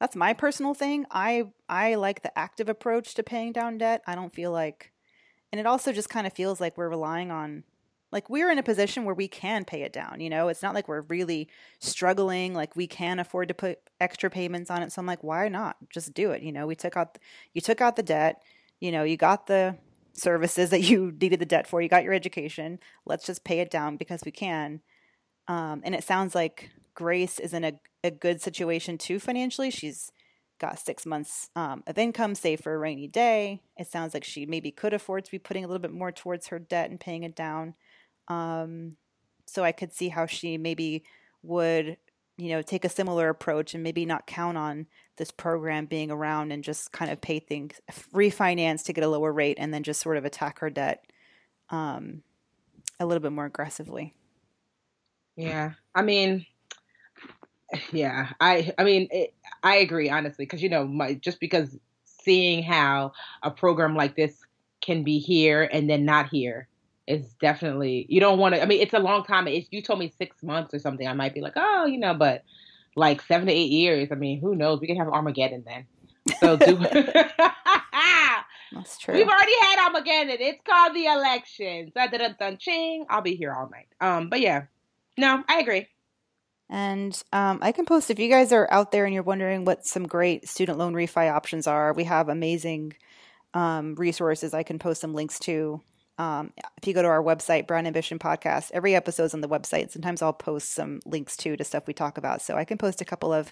that's 0.00 0.16
my 0.16 0.32
personal 0.32 0.74
thing. 0.74 1.06
I 1.10 1.44
i 1.68 1.94
like 1.94 2.22
the 2.22 2.36
active 2.38 2.68
approach 2.68 3.14
to 3.14 3.22
paying 3.22 3.52
down 3.52 3.78
debt. 3.78 4.02
I 4.06 4.14
don't 4.14 4.34
feel 4.34 4.50
like 4.50 4.92
and 5.52 5.60
it 5.60 5.66
also 5.66 5.92
just 5.92 6.08
kind 6.08 6.26
of 6.26 6.32
feels 6.32 6.60
like 6.60 6.76
we're 6.76 6.88
relying 6.88 7.30
on 7.30 7.64
like 8.10 8.30
we're 8.30 8.50
in 8.50 8.58
a 8.58 8.62
position 8.62 9.04
where 9.04 9.14
we 9.14 9.28
can 9.28 9.64
pay 9.64 9.82
it 9.82 9.92
down 9.92 10.20
you 10.20 10.30
know? 10.30 10.48
It's 10.48 10.62
not 10.62 10.74
like 10.74 10.88
we're 10.88 11.02
really 11.02 11.48
struggling 11.78 12.54
like 12.54 12.76
we 12.76 12.86
can 12.86 13.18
afford 13.18 13.48
to 13.48 13.54
put 13.54 13.78
extra 14.00 14.30
payments 14.30 14.70
on 14.70 14.82
it. 14.82 14.92
So 14.92 15.00
i'm 15.00 15.06
like 15.06 15.22
why 15.22 15.48
not? 15.48 15.76
Just 15.90 16.14
do 16.14 16.30
it. 16.30 16.42
You 16.42 16.52
know 16.52 16.66
we 16.66 16.76
took 16.76 16.96
out 16.96 17.18
you 17.52 17.60
took 17.60 17.80
out 17.80 17.96
the 17.96 18.02
debt 18.02 18.42
you 18.80 18.90
know 18.90 19.04
you 19.04 19.16
got 19.16 19.46
the 19.46 19.76
services 20.14 20.70
that 20.70 20.82
you 20.82 21.12
needed 21.20 21.40
the 21.40 21.46
debt 21.46 21.66
for 21.66 21.82
you 21.82 21.88
got 21.88 22.04
your 22.04 22.14
education. 22.14 22.78
Let's 23.04 23.26
just 23.26 23.44
pay 23.44 23.60
it 23.60 23.70
down 23.70 23.96
because 23.96 24.22
we 24.24 24.32
can 24.32 24.80
um, 25.48 25.82
and 25.84 25.94
it 25.94 26.04
sounds 26.04 26.34
like 26.34 26.70
Grace 26.94 27.38
is 27.38 27.52
in 27.52 27.64
a, 27.64 27.72
a 28.02 28.10
good 28.10 28.40
situation 28.40 28.98
too 28.98 29.18
financially. 29.18 29.70
She's 29.70 30.10
got 30.58 30.78
six 30.78 31.04
months 31.04 31.50
um, 31.56 31.82
of 31.86 31.98
income 31.98 32.34
saved 32.34 32.62
for 32.62 32.74
a 32.74 32.78
rainy 32.78 33.08
day. 33.08 33.62
It 33.76 33.88
sounds 33.88 34.14
like 34.14 34.24
she 34.24 34.46
maybe 34.46 34.70
could 34.70 34.94
afford 34.94 35.24
to 35.24 35.30
be 35.30 35.38
putting 35.38 35.64
a 35.64 35.66
little 35.66 35.80
bit 35.80 35.92
more 35.92 36.12
towards 36.12 36.48
her 36.48 36.58
debt 36.58 36.90
and 36.90 37.00
paying 37.00 37.24
it 37.24 37.34
down. 37.34 37.74
Um, 38.28 38.96
so 39.46 39.64
I 39.64 39.72
could 39.72 39.92
see 39.92 40.08
how 40.08 40.26
she 40.26 40.56
maybe 40.56 41.04
would, 41.42 41.98
you 42.38 42.48
know, 42.50 42.62
take 42.62 42.84
a 42.84 42.88
similar 42.88 43.28
approach 43.28 43.74
and 43.74 43.82
maybe 43.82 44.06
not 44.06 44.26
count 44.26 44.56
on 44.56 44.86
this 45.16 45.30
program 45.30 45.86
being 45.86 46.10
around 46.10 46.52
and 46.52 46.64
just 46.64 46.92
kind 46.92 47.10
of 47.10 47.20
pay 47.20 47.38
things, 47.38 47.80
refinance 48.12 48.84
to 48.84 48.92
get 48.92 49.04
a 49.04 49.08
lower 49.08 49.32
rate, 49.32 49.58
and 49.60 49.72
then 49.74 49.82
just 49.82 50.00
sort 50.00 50.16
of 50.16 50.24
attack 50.24 50.60
her 50.60 50.70
debt 50.70 51.04
um, 51.70 52.22
a 52.98 53.06
little 53.06 53.20
bit 53.20 53.32
more 53.32 53.44
aggressively. 53.44 54.14
Yeah. 55.36 55.72
I 55.94 56.02
mean, 56.02 56.46
yeah. 57.92 58.30
I 58.40 58.72
I 58.78 58.84
mean, 58.84 59.08
it, 59.10 59.34
I 59.62 59.76
agree 59.76 60.10
honestly 60.10 60.44
because 60.44 60.62
you 60.62 60.68
know, 60.68 60.86
my, 60.86 61.14
just 61.14 61.40
because 61.40 61.76
seeing 62.04 62.62
how 62.62 63.12
a 63.42 63.50
program 63.50 63.94
like 63.94 64.16
this 64.16 64.40
can 64.80 65.02
be 65.02 65.18
here 65.18 65.68
and 65.72 65.88
then 65.88 66.04
not 66.04 66.28
here 66.28 66.68
is 67.06 67.34
definitely 67.40 68.06
you 68.08 68.20
don't 68.20 68.38
want 68.38 68.54
to. 68.54 68.62
I 68.62 68.66
mean, 68.66 68.80
it's 68.80 68.94
a 68.94 68.98
long 68.98 69.24
time. 69.24 69.48
If 69.48 69.66
you 69.70 69.82
told 69.82 69.98
me 69.98 70.12
six 70.16 70.42
months 70.42 70.72
or 70.74 70.78
something, 70.78 71.06
I 71.06 71.12
might 71.12 71.34
be 71.34 71.40
like, 71.40 71.54
oh, 71.56 71.86
you 71.86 71.98
know, 71.98 72.14
but 72.14 72.44
like 72.96 73.20
seven 73.22 73.46
to 73.46 73.52
eight 73.52 73.70
years. 73.70 74.08
I 74.12 74.14
mean, 74.14 74.40
who 74.40 74.54
knows? 74.54 74.80
We 74.80 74.86
can 74.86 74.96
have 74.96 75.08
Armageddon 75.08 75.64
then. 75.66 75.86
So 76.40 76.56
do. 76.56 76.76
That's 78.72 78.98
true. 78.98 79.14
We've 79.14 79.28
already 79.28 79.52
had 79.60 79.86
Armageddon. 79.86 80.36
It's 80.40 80.60
called 80.66 80.94
the 80.94 81.06
elections. 81.06 81.92
I'll 81.96 83.22
be 83.22 83.36
here 83.36 83.52
all 83.52 83.70
night. 83.70 83.86
Um, 84.00 84.28
but 84.28 84.40
yeah, 84.40 84.64
no, 85.16 85.42
I 85.48 85.60
agree. 85.60 85.86
And 86.70 87.20
um, 87.32 87.58
I 87.62 87.72
can 87.72 87.84
post 87.84 88.10
if 88.10 88.18
you 88.18 88.28
guys 88.28 88.52
are 88.52 88.66
out 88.70 88.90
there 88.90 89.04
and 89.04 89.12
you're 89.12 89.22
wondering 89.22 89.64
what 89.64 89.86
some 89.86 90.06
great 90.06 90.48
student 90.48 90.78
loan 90.78 90.94
refi 90.94 91.30
options 91.30 91.66
are. 91.66 91.92
We 91.92 92.04
have 92.04 92.28
amazing 92.28 92.94
um, 93.52 93.94
resources. 93.96 94.54
I 94.54 94.62
can 94.62 94.78
post 94.78 95.00
some 95.00 95.14
links 95.14 95.38
to. 95.40 95.80
Um, 96.16 96.52
if 96.78 96.86
you 96.86 96.94
go 96.94 97.02
to 97.02 97.08
our 97.08 97.22
website, 97.22 97.66
Brown 97.66 97.86
Ambition 97.86 98.20
Podcast, 98.20 98.70
every 98.72 98.94
episode's 98.94 99.34
on 99.34 99.40
the 99.40 99.48
website. 99.48 99.90
Sometimes 99.90 100.22
I'll 100.22 100.32
post 100.32 100.70
some 100.70 101.00
links 101.04 101.36
too 101.36 101.56
to 101.56 101.64
stuff 101.64 101.88
we 101.88 101.92
talk 101.92 102.18
about. 102.18 102.40
So 102.40 102.56
I 102.56 102.64
can 102.64 102.78
post 102.78 103.00
a 103.00 103.04
couple 103.04 103.32
of 103.32 103.50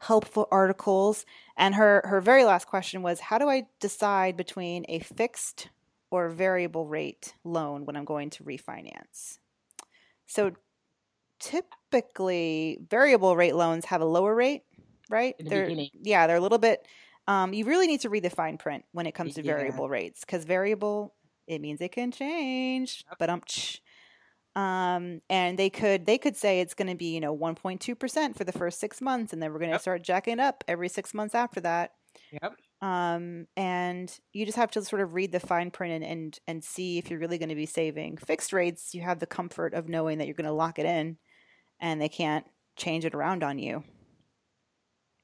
helpful 0.00 0.48
articles. 0.50 1.24
And 1.56 1.76
her 1.76 2.02
her 2.04 2.20
very 2.20 2.44
last 2.44 2.66
question 2.66 3.02
was, 3.02 3.20
how 3.20 3.38
do 3.38 3.48
I 3.48 3.68
decide 3.78 4.36
between 4.36 4.84
a 4.88 4.98
fixed 4.98 5.68
or 6.10 6.28
variable 6.28 6.86
rate 6.86 7.34
loan 7.44 7.86
when 7.86 7.96
I'm 7.96 8.04
going 8.04 8.30
to 8.30 8.44
refinance? 8.44 9.38
So 10.26 10.52
typically 11.40 12.78
variable 12.88 13.36
rate 13.36 13.54
loans 13.56 13.86
have 13.86 14.00
a 14.00 14.04
lower 14.06 14.34
rate, 14.34 14.62
right? 15.10 15.36
The 15.42 15.50
they're 15.50 15.62
beginning. 15.62 15.90
yeah, 15.94 16.26
they're 16.26 16.36
a 16.36 16.40
little 16.40 16.58
bit. 16.58 16.86
Um, 17.26 17.52
you 17.54 17.64
really 17.64 17.86
need 17.86 18.00
to 18.02 18.10
read 18.10 18.24
the 18.24 18.30
fine 18.30 18.58
print 18.58 18.84
when 18.92 19.06
it 19.06 19.12
comes 19.12 19.34
to 19.34 19.42
Yeah. 19.42 19.52
variable 19.54 19.88
rates 19.88 20.20
because 20.20 20.44
variable 20.44 21.14
it 21.46 21.60
means 21.60 21.80
it 21.80 21.92
can 21.92 22.12
change. 22.12 23.04
But 23.18 23.30
um, 23.30 23.42
um, 24.56 25.20
and 25.30 25.58
they 25.58 25.70
could 25.70 26.06
they 26.06 26.18
could 26.18 26.36
say 26.36 26.60
it's 26.60 26.74
going 26.74 26.88
to 26.88 26.96
be 26.96 27.14
you 27.14 27.20
know 27.20 27.32
one 27.32 27.54
point 27.54 27.80
two 27.80 27.94
percent 27.94 28.36
for 28.36 28.44
the 28.44 28.52
first 28.52 28.80
six 28.80 29.00
months, 29.00 29.32
and 29.32 29.42
then 29.42 29.52
we're 29.52 29.58
going 29.60 29.70
to 29.70 29.76
Yep. 29.76 29.80
start 29.80 30.02
jacking 30.02 30.40
up 30.40 30.64
every 30.68 30.88
six 30.88 31.14
months 31.14 31.34
after 31.34 31.60
that. 31.60 31.92
Yep. 32.30 32.60
Um, 32.82 33.46
and 33.56 34.18
you 34.32 34.46
just 34.46 34.56
have 34.56 34.70
to 34.72 34.82
sort 34.84 35.02
of 35.02 35.14
read 35.14 35.32
the 35.32 35.40
fine 35.40 35.70
print 35.70 35.94
and, 36.02 36.04
and, 36.04 36.38
and 36.46 36.64
see 36.64 36.98
if 36.98 37.10
you're 37.10 37.18
really 37.20 37.38
going 37.38 37.50
to 37.50 37.54
be 37.54 37.66
saving. 37.66 38.16
Fixed 38.18 38.52
rates, 38.54 38.94
you 38.94 39.02
have 39.02 39.18
the 39.20 39.26
comfort 39.26 39.74
of 39.74 39.88
knowing 39.88 40.18
that 40.18 40.26
you're 40.26 40.34
going 40.34 40.46
to 40.46 40.52
lock 40.52 40.78
it 40.78 40.86
in 40.86 41.18
and 41.80 42.00
they 42.00 42.08
can't 42.08 42.46
change 42.76 43.04
it 43.04 43.14
around 43.14 43.42
on 43.42 43.58
you. 43.58 43.82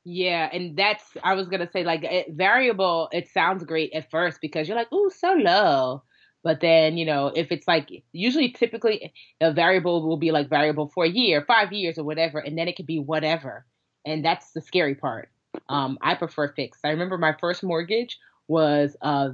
Yeah, 0.08 0.48
and 0.52 0.76
that's 0.76 1.02
I 1.24 1.34
was 1.34 1.48
gonna 1.48 1.68
say 1.68 1.82
like 1.82 2.04
it, 2.04 2.28
variable. 2.30 3.08
It 3.12 3.28
sounds 3.28 3.64
great 3.64 3.92
at 3.92 4.08
first 4.10 4.40
because 4.40 4.68
you're 4.68 4.76
like, 4.76 4.92
ooh, 4.92 5.10
so 5.10 5.32
low. 5.32 6.04
But 6.44 6.60
then 6.60 6.96
you 6.96 7.04
know 7.04 7.32
if 7.34 7.50
it's 7.50 7.66
like 7.66 7.90
usually 8.12 8.50
typically 8.50 9.12
a 9.40 9.52
variable 9.52 10.06
will 10.06 10.16
be 10.16 10.30
like 10.30 10.48
variable 10.48 10.92
for 10.94 11.04
a 11.04 11.08
year, 11.08 11.44
five 11.44 11.72
years, 11.72 11.98
or 11.98 12.04
whatever, 12.04 12.38
and 12.38 12.56
then 12.56 12.68
it 12.68 12.76
could 12.76 12.86
be 12.86 13.00
whatever, 13.00 13.66
and 14.04 14.24
that's 14.24 14.52
the 14.52 14.60
scary 14.60 14.94
part. 14.94 15.28
Um, 15.68 15.98
I 16.00 16.14
prefer 16.14 16.52
fixed. 16.52 16.82
I 16.84 16.90
remember 16.90 17.18
my 17.18 17.34
first 17.40 17.64
mortgage 17.64 18.16
was 18.46 18.96
uh, 19.02 19.30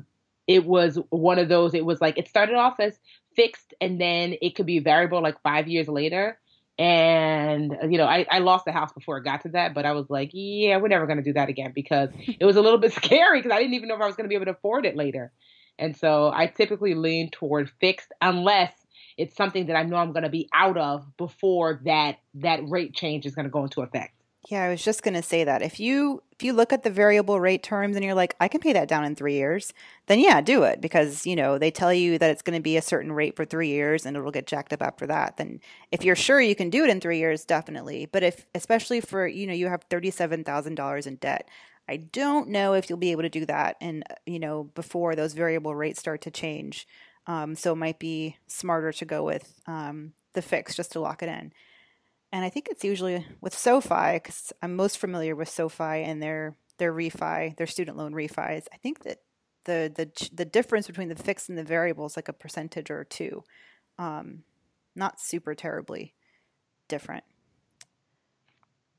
it 0.47 0.64
was 0.64 0.99
one 1.11 1.39
of 1.39 1.51
those. 1.51 1.75
It 1.75 1.85
was 1.85 2.01
like 2.01 2.16
it 2.16 2.29
started 2.29 2.55
off 2.55 2.81
as 2.81 2.99
fixed, 3.37 3.75
and 3.79 4.01
then 4.01 4.37
it 4.41 4.55
could 4.55 4.64
be 4.64 4.79
variable 4.79 5.23
like 5.23 5.37
five 5.43 5.68
years 5.68 5.89
later 5.89 6.39
And 6.79 7.77
you 7.91 7.99
know, 7.99 8.07
I, 8.07 8.27
I 8.31 8.39
lost 8.39 8.64
the 8.64 8.73
house 8.73 8.93
before 8.93 9.18
it 9.18 9.25
got 9.25 9.43
to 9.43 9.51
that, 9.51 9.75
but 9.75 9.85
I 9.85 9.93
was 9.93 10.09
like, 10.09 10.31
yeah, 10.33 10.79
we're 10.79 10.89
never 10.89 11.07
to 11.18 11.25
do 11.25 11.35
that 11.35 11.49
again 11.49 11.73
because 11.75 12.11
it 12.27 12.45
was 12.45 12.57
a 12.57 12.61
little 12.61 12.79
bit 12.81 12.93
scary 12.93 13.41
because 13.41 13.53
I 13.53 13.59
didn't 13.59 13.75
even 13.75 13.89
know 13.89 13.97
if 13.97 14.01
I 14.01 14.07
was 14.07 14.16
to 14.25 14.29
be 14.29 14.35
able 14.35 14.47
to 14.47 14.53
afford 14.53 14.87
it 14.87 14.97
later. 14.97 15.33
And 15.79 15.97
so 15.97 16.31
I 16.35 16.47
typically 16.47 16.95
lean 16.95 17.31
toward 17.31 17.70
fixed 17.81 18.12
unless 18.20 18.73
it's 19.18 19.37
something 19.37 19.66
that 19.66 19.77
I 19.77 19.83
know 19.83 19.97
I'm 19.97 20.12
going 20.12 20.25
to 20.25 20.31
be 20.31 20.49
out 20.55 20.77
of 20.77 21.16
before 21.16 21.81
that 21.85 22.16
that 22.35 22.61
rate 22.68 22.95
change 22.95 23.27
is 23.27 23.35
going 23.35 23.45
to 23.45 23.51
go 23.51 23.62
into 23.62 23.83
effect. 23.83 24.14
Yeah, 24.51 24.64
I 24.64 24.70
was 24.70 24.82
just 24.82 25.03
going 25.05 25.14
to 25.14 25.22
say 25.22 25.45
that. 25.45 25.62
If 25.62 25.78
you 25.78 26.22
if 26.32 26.43
you 26.43 26.53
look 26.53 26.72
at 26.72 26.82
the 26.82 26.90
variable 26.90 27.38
rate 27.38 27.62
terms 27.62 27.95
and 27.95 28.05
you're 28.05 28.14
like, 28.14 28.34
I 28.40 28.49
can 28.49 28.61
pay 28.61 28.72
that 28.72 28.88
down 28.88 29.05
in 29.05 29.14
3 29.14 29.34
years, 29.34 29.72
then 30.07 30.18
yeah, 30.18 30.40
do 30.40 30.64
it 30.64 30.80
because, 30.80 31.24
you 31.24 31.36
know, 31.36 31.59
they 31.59 31.70
tell 31.70 31.93
you 31.95 32.18
that 32.18 32.30
it's 32.30 32.43
going 32.43 32.59
to 32.59 32.62
be 32.62 32.76
a 32.76 32.82
certain 32.82 33.12
rate 33.12 33.36
for 33.36 33.45
3 33.45 33.68
years 33.68 34.05
and 34.05 34.16
it'll 34.16 34.32
get 34.32 34.49
jacked 34.49 34.72
up 34.72 34.82
after 34.82 35.07
that. 35.07 35.36
Then 35.36 35.61
if 35.93 36.03
you're 36.03 36.16
sure 36.16 36.40
you 36.40 36.57
can 36.57 36.70
do 36.70 36.82
it 36.82 36.90
in 36.90 37.01
3 37.01 37.18
years, 37.18 37.45
definitely. 37.45 38.07
But 38.07 38.24
if 38.24 38.47
especially 38.53 39.01
for, 39.01 39.24
you 39.28 39.47
know, 39.47 39.53
you 39.55 39.68
have 39.68 39.88
$37,000 39.88 41.07
in 41.07 41.16
debt, 41.16 41.49
I 41.88 41.99
don't 41.99 42.49
know 42.49 42.74
if 42.74 42.88
you'll 42.90 42.99
be 42.99 43.12
able 43.12 43.22
to 43.22 43.28
do 43.28 43.47
that 43.47 43.76
and, 43.80 44.03
you 44.26 44.40
know, 44.40 44.64
before 44.74 45.14
those 45.14 45.34
variable 45.34 45.76
rates 45.76 46.01
start 46.01 46.20
to 46.22 46.32
change. 46.32 46.88
Um, 47.28 47.55
so 47.55 47.72
it 47.72 47.76
might 47.76 48.01
be 48.01 48.38
smarter 48.49 48.90
to 48.93 49.05
go 49.05 49.22
with 49.22 49.61
um, 49.68 50.14
the 50.32 50.43
fix 50.43 50.74
just 50.74 50.90
to 50.93 51.01
lock 51.01 51.22
it 51.22 51.28
in 51.28 51.53
and 52.33 52.45
I 52.45 52.49
think 52.49 52.68
it's 52.70 52.85
usually 52.85 53.26
with 53.41 53.57
SoFi 53.57 54.14
because 54.14 54.53
I'm 54.62 54.74
most 54.74 54.99
familiar 54.99 55.37
with 55.37 55.49
SoFi 55.49 56.03
and 56.03 56.22
their 56.22 56.57
their 56.78 56.93
refi, 56.93 57.57
their 57.57 57.66
student 57.66 57.97
loan 57.97 58.12
refis. 58.12 58.66
I 58.72 58.76
think 58.83 59.05
that 59.05 59.18
the 59.64 59.93
the 59.95 60.30
the 60.33 60.45
difference 60.45 60.87
between 60.87 61.09
the 61.09 61.14
fixed 61.14 61.49
and 61.49 61.59
the 61.59 61.64
variable 61.64 62.07
is 62.07 62.16
like 62.16 62.28
a 62.28 62.33
percentage 62.33 62.91
or 62.91 63.05
two, 63.05 63.45
um, 63.99 64.45
not 64.97 65.20
super 65.20 65.55
terribly 65.55 66.14
different. 66.89 67.24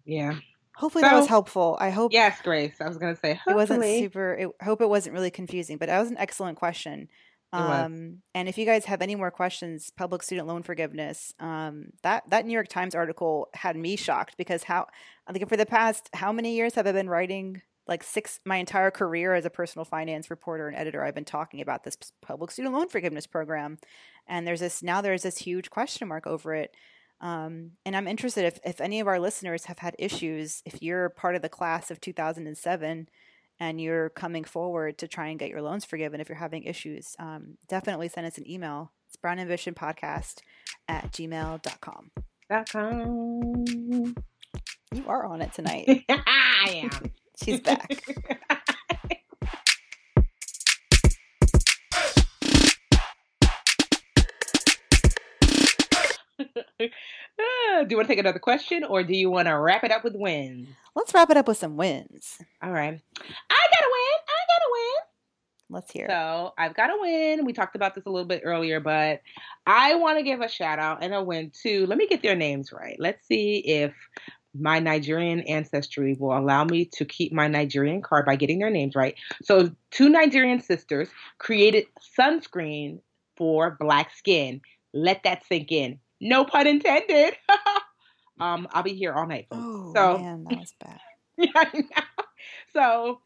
Yeah. 0.06 0.36
Hopefully 0.76 1.04
so, 1.04 1.10
that 1.10 1.16
was 1.16 1.28
helpful. 1.28 1.78
I 1.80 1.92
hope. 1.92 2.14
Yes, 2.14 2.42
Grace. 2.42 2.76
I 2.82 2.88
was 2.88 2.98
going 2.98 3.14
to 3.14 3.20
say 3.20 3.36
hopefully. 3.36 3.54
it 3.54 3.56
wasn't 3.56 3.84
super. 3.84 4.52
I 4.60 4.64
hope 4.64 4.82
it 4.82 4.90
wasn't 4.90 5.14
really 5.14 5.30
confusing, 5.32 5.78
but 5.78 5.88
that 5.88 6.00
was 6.00 6.10
an 6.10 6.18
excellent 6.18 6.58
question. 6.58 7.10
Um, 7.54 8.22
and 8.34 8.50
if 8.50 8.58
you 8.58 8.66
guys 8.66 8.86
have 8.86 9.02
any 9.02 9.16
more 9.16 9.30
questions, 9.30 9.92
public 9.96 10.24
student 10.24 10.48
loan 10.48 10.64
forgiveness, 10.64 11.34
um, 11.40 11.88
that 12.02 12.24
that 12.30 12.46
New 12.46 12.54
York 12.54 12.68
Times 12.68 12.96
article 12.96 13.50
had 13.54 13.76
me 13.76 13.96
shocked 13.96 14.36
because 14.38 14.64
how 14.64 14.88
think 15.32 15.48
for 15.48 15.58
the 15.58 15.66
past 15.66 16.10
how 16.14 16.32
many 16.32 16.56
years 16.56 16.74
have 16.76 16.88
I 16.88 16.92
been 16.92 17.10
writing 17.10 17.62
like 17.88 18.04
six 18.04 18.40
my 18.46 18.58
entire 18.58 18.92
career 18.92 19.36
as 19.36 19.46
a 19.46 19.50
personal 19.50 19.86
finance 19.86 20.30
reporter 20.30 20.68
and 20.68 20.76
editor 20.76 21.04
I've 21.04 21.16
been 21.16 21.26
talking 21.26 21.62
about 21.62 21.84
this 21.84 21.98
public 22.22 22.50
student 22.50 22.74
loan 22.74 22.90
forgiveness 22.90 23.28
program, 23.28 23.78
and 24.28 24.48
there's 24.48 24.62
this 24.62 24.82
now 24.82 25.02
there's 25.02 25.24
this 25.24 25.38
huge 25.38 25.70
question 25.70 26.08
mark 26.08 26.26
over 26.26 26.56
it. 26.56 26.76
Um, 27.22 27.72
and 27.86 27.96
I'm 27.96 28.08
interested 28.08 28.46
if 28.46 28.60
if 28.66 28.82
any 28.82 29.00
of 29.00 29.08
our 29.08 29.20
listeners 29.20 29.66
have 29.66 29.80
had 29.80 29.96
issues, 30.00 30.64
if 30.66 30.82
you're 30.82 31.10
part 31.10 31.36
of 31.36 31.44
the 31.44 31.50
class 31.50 31.92
of 31.92 32.02
2007 32.02 33.10
and 33.60 33.80
you're 33.80 34.10
coming 34.10 34.44
forward 34.44 34.98
to 35.00 35.08
try 35.08 35.28
and 35.28 35.40
get 35.40 35.50
your 35.50 35.62
loans 35.62 35.86
forgiven 35.86 36.20
if 36.22 36.30
you're 36.30 36.38
having 36.38 36.64
issues, 36.64 37.16
um, 37.20 37.58
definitely 37.68 38.10
send 38.10 38.28
us 38.28 38.38
an 38.38 38.50
email. 38.50 38.92
It's 39.08 39.16
brown 39.18 39.40
ambition 39.40 39.74
podcast 39.74 40.40
at 40.88 41.12
gmail.com. 41.12 42.12
Dot 42.50 42.70
com. 42.70 43.66
You 44.94 45.08
are 45.08 45.26
on 45.26 45.42
it 45.42 45.54
tonight. 45.54 46.04
I 46.10 46.90
am. 46.92 47.12
She's 47.44 47.62
back. 47.62 47.90
do 57.38 57.88
you 57.90 57.98
want 57.98 58.08
to 58.08 58.14
take 58.14 58.20
another 58.20 58.40
question 58.40 58.84
or 58.84 59.04
do 59.04 59.16
you 59.16 59.30
want 59.30 59.48
to 59.48 59.58
wrap 59.58 59.84
it 59.84 59.92
up 59.92 60.04
with 60.04 60.16
wins? 60.16 60.68
Let's 60.96 61.14
wrap 61.14 61.30
it 61.30 61.38
up 61.38 61.48
with 61.48 61.58
some 61.58 61.76
wins. 61.76 62.38
All 62.62 62.72
right. 62.72 62.94
I 62.94 63.62
got 63.72 63.84
a 63.84 63.92
win. 63.92 64.20
I 64.28 64.42
got 64.48 64.62
a 64.62 64.72
win. 64.72 65.04
Let's 65.70 65.92
hear. 65.92 66.08
So 66.08 66.54
I've 66.58 66.76
got 66.76 66.92
a 66.92 66.98
win. 67.00 67.46
We 67.46 67.54
talked 67.54 67.76
about 67.76 67.96
this 67.96 68.06
a 68.06 68.10
little 68.10 68.28
bit 68.28 68.42
earlier, 68.44 68.80
but 68.80 69.22
I 69.66 69.96
want 69.96 70.20
to 70.20 70.24
give 70.24 70.42
a 70.42 70.48
shout 70.48 70.78
out 70.78 71.04
and 71.04 71.14
a 71.14 71.24
win 71.24 71.52
to. 71.64 71.88
Let 71.88 71.98
me 71.98 72.08
get 72.08 72.22
their 72.22 72.36
names 72.36 72.72
right. 72.72 72.96
Let's 73.00 73.26
see 73.28 73.58
if 73.58 73.94
my 74.54 74.80
Nigerian 74.80 75.42
ancestry 75.42 76.16
will 76.20 76.38
allow 76.38 76.64
me 76.64 76.86
to 76.86 77.06
keep 77.06 77.34
my 77.34 77.48
Nigerian 77.48 78.02
card 78.02 78.26
by 78.26 78.36
getting 78.36 78.60
their 78.60 78.70
names 78.70 78.96
right. 78.96 79.16
So 79.42 79.72
two 79.90 80.10
Nigerian 80.10 80.62
sisters 80.62 81.10
created 81.40 81.86
sunscreen 82.20 83.00
for 83.36 83.76
black 83.80 84.12
skin. 84.16 84.62
Let 84.94 85.24
that 85.24 85.44
sink 85.46 85.72
in. 85.72 86.00
No 86.24 86.46
pun 86.46 86.68
intended. 86.68 87.34
um, 88.40 88.68
I'll 88.72 88.84
be 88.84 88.94
here 88.94 89.14
all 89.14 89.28
night. 89.28 89.48
Oh 89.52 89.92
so, 89.94 90.18
man, 90.18 90.46
that 90.50 90.60
was 90.60 90.74
bad. 90.80 91.00
yeah, 91.38 92.04
so 92.74 93.20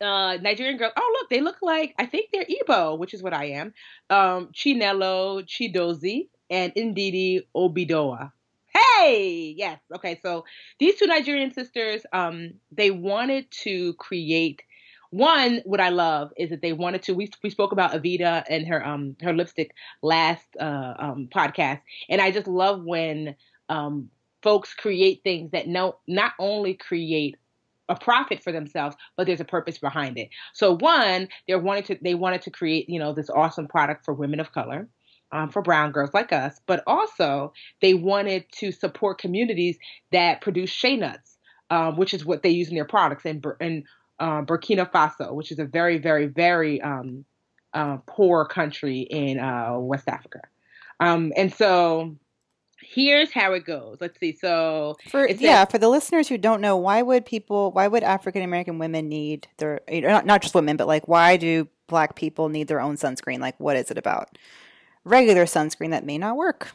uh, 0.00 0.36
Nigerian 0.40 0.76
girl. 0.76 0.92
Oh, 0.94 1.16
look, 1.18 1.30
they 1.30 1.40
look 1.40 1.56
like 1.62 1.94
I 1.98 2.06
think 2.06 2.30
they're 2.32 2.44
Igbo, 2.44 2.98
which 2.98 3.14
is 3.14 3.22
what 3.22 3.32
I 3.32 3.46
am. 3.46 3.72
Um, 4.10 4.50
Chinelo 4.52 5.42
Chidozie 5.44 6.28
and 6.50 6.74
Ndidi 6.74 7.46
Obidoa. 7.56 8.32
Hey, 8.74 9.54
yes. 9.56 9.80
Okay, 9.94 10.20
so 10.22 10.44
these 10.78 10.96
two 10.96 11.06
Nigerian 11.06 11.52
sisters, 11.52 12.04
um, 12.12 12.54
they 12.70 12.90
wanted 12.90 13.50
to 13.62 13.94
create 13.94 14.62
one 15.10 15.60
what 15.64 15.80
i 15.80 15.88
love 15.88 16.30
is 16.36 16.50
that 16.50 16.60
they 16.60 16.72
wanted 16.72 17.02
to 17.02 17.14
we, 17.14 17.30
we 17.42 17.50
spoke 17.50 17.72
about 17.72 17.92
avita 17.92 18.44
and 18.48 18.66
her 18.66 18.86
um 18.86 19.16
her 19.22 19.32
lipstick 19.32 19.72
last 20.02 20.46
uh 20.60 20.94
um 20.98 21.28
podcast 21.34 21.80
and 22.08 22.20
i 22.20 22.30
just 22.30 22.46
love 22.46 22.82
when 22.84 23.34
um 23.68 24.10
folks 24.42 24.74
create 24.74 25.22
things 25.24 25.50
that 25.52 25.66
no 25.66 25.96
not 26.06 26.32
only 26.38 26.74
create 26.74 27.36
a 27.88 27.96
profit 27.96 28.42
for 28.42 28.52
themselves, 28.52 28.96
but 29.16 29.26
there's 29.26 29.40
a 29.40 29.44
purpose 29.46 29.78
behind 29.78 30.18
it. 30.18 30.28
So 30.52 30.76
one, 30.76 31.28
they 31.46 31.56
wanted 31.56 31.86
to 31.86 31.98
they 32.02 32.14
wanted 32.14 32.42
to 32.42 32.50
create 32.50 32.88
you 32.88 32.98
know 32.98 33.12
this 33.14 33.30
awesome 33.30 33.66
product 33.66 34.04
for 34.04 34.14
women 34.14 34.40
of 34.40 34.52
color, 34.52 34.88
um, 35.32 35.50
for 35.50 35.62
brown 35.62 35.92
girls 35.92 36.10
like 36.14 36.32
us, 36.32 36.60
but 36.66 36.82
also 36.86 37.52
they 37.80 37.94
wanted 37.94 38.44
to 38.52 38.72
support 38.72 39.18
communities 39.18 39.78
that 40.12 40.40
produce 40.40 40.70
shea 40.70 40.96
nuts, 40.96 41.38
um, 41.70 41.96
which 41.96 42.14
is 42.14 42.24
what 42.24 42.42
they 42.42 42.50
use 42.50 42.68
in 42.68 42.74
their 42.74 42.84
products. 42.84 43.24
And 43.24 43.44
and 43.60 43.84
uh, 44.20 44.42
Burkina 44.42 44.90
Faso, 44.90 45.32
which 45.32 45.52
is 45.52 45.58
a 45.58 45.64
very, 45.64 45.98
very, 45.98 46.26
very 46.26 46.80
um, 46.82 47.24
uh, 47.74 47.98
poor 48.06 48.44
country 48.44 49.00
in 49.00 49.38
uh, 49.38 49.76
West 49.78 50.08
Africa. 50.08 50.40
Um, 51.00 51.32
and 51.36 51.52
so 51.52 52.16
here's 52.80 53.32
how 53.32 53.52
it 53.52 53.64
goes. 53.64 53.98
Let's 54.00 54.18
see. 54.18 54.32
So 54.32 54.96
for 55.08 55.28
yeah, 55.28 55.64
for 55.64 55.78
the 55.78 55.88
listeners 55.88 56.28
who 56.28 56.38
don't 56.38 56.60
know, 56.60 56.76
why 56.76 57.02
would 57.02 57.26
people, 57.26 57.72
why 57.72 57.88
would 57.88 58.02
African 58.02 58.42
American 58.42 58.78
women 58.78 59.08
need 59.08 59.48
their 59.58 59.80
not 59.88 60.26
not 60.26 60.42
just 60.42 60.54
women, 60.54 60.76
but 60.76 60.86
like 60.86 61.06
why 61.08 61.36
do 61.36 61.68
black 61.86 62.16
people 62.16 62.48
need 62.48 62.68
their 62.68 62.80
own 62.80 62.96
sunscreen? 62.96 63.40
Like 63.40 63.58
what 63.58 63.76
is 63.76 63.90
it 63.90 63.98
about 63.98 64.36
regular 65.04 65.44
sunscreen 65.44 65.90
that 65.90 66.04
may 66.04 66.18
not 66.18 66.36
work? 66.36 66.72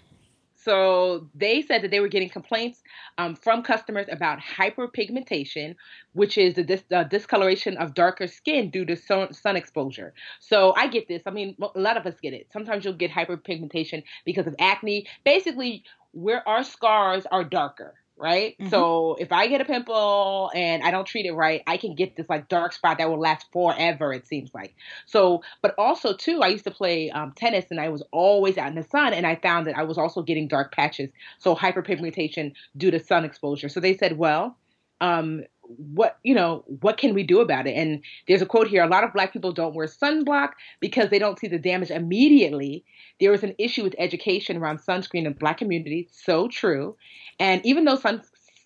So 0.63 1.29
they 1.35 1.61
said 1.61 1.81
that 1.83 1.91
they 1.91 1.99
were 1.99 2.07
getting 2.07 2.29
complaints 2.29 2.81
um, 3.17 3.35
from 3.35 3.63
customers 3.63 4.07
about 4.09 4.39
hyperpigmentation, 4.39 5.75
which 6.13 6.37
is 6.37 6.55
the 6.55 6.63
dis- 6.63 6.83
uh, 6.91 7.03
discoloration 7.03 7.77
of 7.77 7.93
darker 7.93 8.27
skin 8.27 8.69
due 8.69 8.85
to 8.85 8.95
sun, 8.95 9.33
sun 9.33 9.55
exposure. 9.55 10.13
So 10.39 10.73
I 10.77 10.87
get 10.87 11.07
this. 11.07 11.23
I 11.25 11.31
mean, 11.31 11.55
a 11.75 11.79
lot 11.79 11.97
of 11.97 12.05
us 12.05 12.15
get 12.21 12.33
it. 12.33 12.47
Sometimes 12.51 12.85
you'll 12.85 12.93
get 12.93 13.11
hyperpigmentation 13.11 14.03
because 14.25 14.47
of 14.47 14.55
acne. 14.59 15.07
Basically, 15.23 15.83
where 16.11 16.47
our 16.47 16.63
scars 16.63 17.25
are 17.31 17.43
darker 17.43 17.95
right? 18.17 18.55
Mm-hmm. 18.59 18.69
So 18.69 19.15
if 19.19 19.31
I 19.31 19.47
get 19.47 19.61
a 19.61 19.65
pimple 19.65 20.51
and 20.53 20.83
I 20.83 20.91
don't 20.91 21.05
treat 21.05 21.25
it 21.25 21.33
right, 21.33 21.61
I 21.67 21.77
can 21.77 21.95
get 21.95 22.15
this 22.15 22.29
like 22.29 22.47
dark 22.47 22.73
spot 22.73 22.97
that 22.97 23.09
will 23.09 23.19
last 23.19 23.47
forever. 23.51 24.13
It 24.13 24.27
seems 24.27 24.53
like. 24.53 24.75
So, 25.05 25.41
but 25.61 25.75
also 25.77 26.13
too, 26.13 26.41
I 26.41 26.47
used 26.47 26.63
to 26.65 26.71
play 26.71 27.09
um, 27.11 27.33
tennis 27.35 27.65
and 27.69 27.79
I 27.79 27.89
was 27.89 28.03
always 28.11 28.57
out 28.57 28.69
in 28.69 28.75
the 28.75 28.83
sun, 28.83 29.13
and 29.13 29.25
I 29.25 29.35
found 29.35 29.67
that 29.67 29.77
I 29.77 29.83
was 29.83 29.97
also 29.97 30.21
getting 30.21 30.47
dark 30.47 30.73
patches, 30.73 31.09
so 31.39 31.55
hyperpigmentation 31.55 32.53
due 32.77 32.91
to 32.91 32.99
sun 32.99 33.25
exposure. 33.25 33.69
So 33.69 33.79
they 33.79 33.97
said, 33.97 34.17
well. 34.17 34.57
Um, 35.01 35.43
what 35.63 36.19
you 36.23 36.35
know 36.35 36.63
what 36.81 36.97
can 36.97 37.13
we 37.13 37.23
do 37.23 37.39
about 37.39 37.67
it? 37.67 37.75
And 37.75 38.01
there's 38.27 38.41
a 38.41 38.45
quote 38.45 38.67
here 38.67 38.83
a 38.83 38.87
lot 38.87 39.03
of 39.03 39.13
black 39.13 39.33
people 39.33 39.51
don't 39.51 39.75
wear 39.75 39.87
sunblock 39.87 40.49
because 40.79 41.09
they 41.09 41.19
don't 41.19 41.39
see 41.39 41.47
the 41.47 41.59
damage 41.59 41.91
immediately. 41.91 42.83
There 43.19 43.33
is 43.33 43.43
an 43.43 43.55
issue 43.57 43.83
with 43.83 43.95
education 43.97 44.57
around 44.57 44.79
sunscreen 44.79 45.25
in 45.25 45.33
black 45.33 45.57
communities 45.57 46.09
so 46.11 46.47
true. 46.47 46.95
And 47.39 47.65
even 47.65 47.85
though 47.85 47.95
sun, 47.95 48.21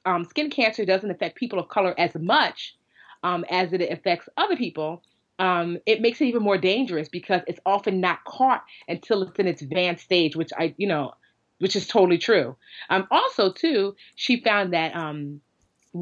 um, 0.05 0.25
skin 0.25 0.49
cancer 0.49 0.85
doesn't 0.85 1.11
affect 1.11 1.37
people 1.37 1.59
of 1.59 1.69
color 1.69 1.93
as 1.99 2.15
much 2.15 2.75
um, 3.23 3.45
as 3.49 3.73
it 3.73 3.81
affects 3.81 4.29
other 4.37 4.55
people 4.55 5.03
um, 5.39 5.77
it 5.85 6.01
makes 6.01 6.19
it 6.19 6.25
even 6.25 6.41
more 6.41 6.57
dangerous 6.57 7.09
because 7.09 7.41
it's 7.45 7.59
often 7.63 8.01
not 8.01 8.23
caught 8.25 8.63
until 8.87 9.21
it's 9.21 9.37
in 9.37 9.47
its 9.47 9.61
advanced 9.61 10.03
stage 10.03 10.35
which 10.35 10.49
i 10.57 10.73
you 10.77 10.87
know 10.87 11.13
which 11.59 11.75
is 11.75 11.87
totally 11.87 12.17
true. 12.17 12.55
Um, 12.89 13.07
also 13.11 13.51
too 13.51 13.95
she 14.15 14.41
found 14.41 14.73
that 14.73 14.95
um, 14.95 15.41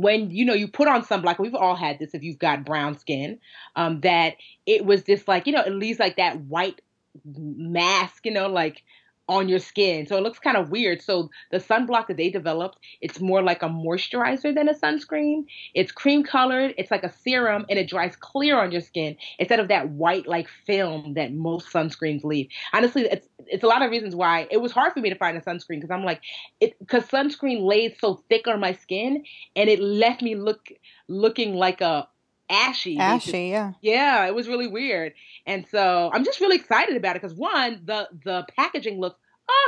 when 0.01 0.29
you 0.31 0.45
know 0.45 0.53
you 0.53 0.67
put 0.67 0.87
on 0.87 1.03
sunblock 1.03 1.39
we've 1.39 1.55
all 1.55 1.75
had 1.75 1.99
this 1.99 2.13
if 2.13 2.23
you've 2.23 2.39
got 2.39 2.65
brown 2.65 2.97
skin 2.97 3.39
um, 3.75 4.01
that 4.01 4.35
it 4.65 4.85
was 4.85 5.03
just 5.03 5.27
like 5.27 5.47
you 5.47 5.53
know 5.53 5.61
it 5.61 5.71
leaves 5.71 5.99
like 5.99 6.17
that 6.17 6.39
white 6.41 6.81
mask 7.25 8.25
you 8.25 8.31
know 8.31 8.47
like 8.47 8.83
on 9.27 9.49
your 9.49 9.59
skin. 9.59 10.05
So 10.05 10.17
it 10.17 10.21
looks 10.21 10.39
kind 10.39 10.57
of 10.57 10.69
weird. 10.69 11.01
So 11.01 11.29
the 11.51 11.57
sunblock 11.57 12.07
that 12.07 12.17
they 12.17 12.29
developed, 12.29 12.79
it's 13.01 13.19
more 13.19 13.41
like 13.41 13.63
a 13.63 13.69
moisturizer 13.69 14.53
than 14.53 14.69
a 14.69 14.73
sunscreen. 14.73 15.45
It's 15.73 15.91
cream 15.91 16.23
colored, 16.23 16.73
it's 16.77 16.91
like 16.91 17.03
a 17.03 17.11
serum 17.11 17.65
and 17.69 17.79
it 17.79 17.89
dries 17.89 18.15
clear 18.15 18.59
on 18.59 18.71
your 18.71 18.81
skin 18.81 19.15
instead 19.39 19.59
of 19.59 19.67
that 19.69 19.89
white 19.89 20.27
like 20.27 20.47
film 20.65 21.15
that 21.15 21.33
most 21.33 21.71
sunscreens 21.71 22.23
leave. 22.23 22.49
Honestly, 22.73 23.03
it's 23.03 23.27
it's 23.47 23.63
a 23.63 23.67
lot 23.67 23.81
of 23.81 23.91
reasons 23.91 24.15
why 24.15 24.47
it 24.51 24.57
was 24.57 24.71
hard 24.71 24.93
for 24.93 24.99
me 24.99 25.09
to 25.09 25.15
find 25.15 25.37
a 25.37 25.41
sunscreen 25.41 25.77
because 25.77 25.91
I'm 25.91 26.03
like 26.03 26.21
it 26.59 26.75
cuz 26.87 27.05
sunscreen 27.05 27.65
laid 27.65 27.97
so 27.99 28.23
thick 28.29 28.47
on 28.47 28.59
my 28.59 28.73
skin 28.73 29.23
and 29.55 29.69
it 29.69 29.79
left 29.79 30.21
me 30.21 30.35
look 30.35 30.69
looking 31.07 31.55
like 31.55 31.81
a 31.81 32.07
ashy. 32.49 32.97
Ashy, 32.97 33.49
yeah. 33.49 33.73
Yeah, 33.81 34.25
it 34.25 34.35
was 34.35 34.47
really 34.47 34.67
weird. 34.67 35.13
And 35.45 35.65
so 35.69 36.09
I'm 36.13 36.23
just 36.23 36.39
really 36.39 36.55
excited 36.55 36.95
about 36.95 37.15
it 37.15 37.21
because 37.21 37.37
one, 37.37 37.81
the 37.85 38.07
the 38.23 38.45
packaging 38.55 38.99
looks 38.99 39.19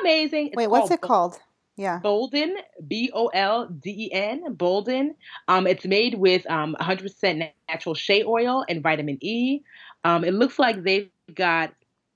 amazing. 0.02 0.48
It's 0.48 0.56
Wait, 0.56 0.70
what's 0.70 0.92
it 0.92 1.02
called? 1.02 1.40
Yeah. 1.76 2.00
Bolden, 2.00 2.58
B 2.88 3.12
O 3.14 3.28
L 3.28 3.68
D 3.68 4.08
E 4.08 4.12
N, 4.12 4.54
Bolden. 4.54 5.16
Um, 5.48 5.68
it's 5.68 5.86
made 5.86 6.16
with 6.16 6.50
um 6.50 6.76
100% 6.80 7.52
natural 7.70 7.96
shea 7.96 8.24
oil 8.24 8.66
and 8.68 8.82
vitamin 8.82 9.18
E. 9.22 9.62
Um, 10.04 10.24
it 10.24 10.34
looks 10.34 10.58
like 10.58 10.84
they've 10.84 11.10
got 11.34 11.74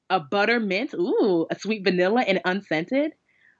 a 0.09 0.19
buttermint, 0.19 0.93
ooh, 0.93 1.47
a 1.49 1.59
sweet 1.59 1.83
vanilla 1.83 2.21
and 2.21 2.41
unscented. 2.43 3.13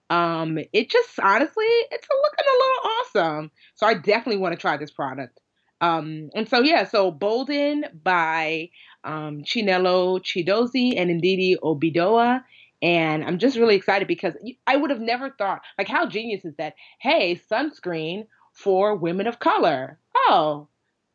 Um, 0.10 0.58
it 0.74 0.90
just 0.90 1.20
honestly, 1.20 1.66
it's 1.66 2.08
looking 2.10 2.46
a 2.46 2.58
little 2.58 2.92
awesome. 2.92 3.52
So 3.76 3.88
I 3.88 3.94
definitely 3.94 4.38
want 4.38 4.54
to 4.54 4.60
try 4.60 4.78
this 4.78 4.92
product. 4.92 5.40
Um, 5.82 6.30
and 6.36 6.48
so 6.48 6.62
yeah, 6.62 6.88
so 6.88 7.12
Bolden 7.12 7.86
by 8.04 8.70
um, 9.04 9.44
Chinelo 9.44 10.22
Chidozie 10.22 10.94
and 10.98 11.22
Ndidi 11.22 11.56
Obidoa. 11.62 12.44
And 12.84 13.24
I'm 13.24 13.38
just 13.38 13.58
really 13.58 13.76
excited 13.76 14.08
because 14.08 14.34
I 14.66 14.76
would 14.76 14.90
have 14.90 15.00
never 15.00 15.30
thought, 15.30 15.62
like, 15.78 15.88
how 15.88 16.08
genius 16.08 16.46
is 16.46 16.56
that? 16.58 16.74
Hey, 17.00 17.40
sunscreen 17.52 18.26
for 18.54 18.96
women 18.96 19.28
of 19.28 19.40
color. 19.40 20.00
Oh, 20.16 20.68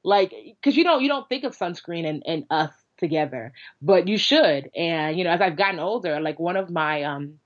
like, 0.05 0.33
because 0.33 0.77
you 0.77 0.85
don't 0.85 1.03
you 1.03 1.09
don't 1.09 1.29
think 1.29 1.45
of 1.45 1.57
sunscreen 1.57 2.07
and, 2.09 2.23
and 2.27 2.45
us 2.51 2.73
together, 2.99 3.53
but 3.83 4.07
you 4.07 4.17
should. 4.17 4.71
And 4.77 5.19
you 5.19 5.25
know, 5.25 5.31
as 5.31 5.41
I've 5.41 5.57
gotten 5.57 5.81
older, 5.81 6.21
like 6.21 6.39
one 6.39 6.57
of 6.57 6.71
my 6.71 7.03
um 7.03 7.39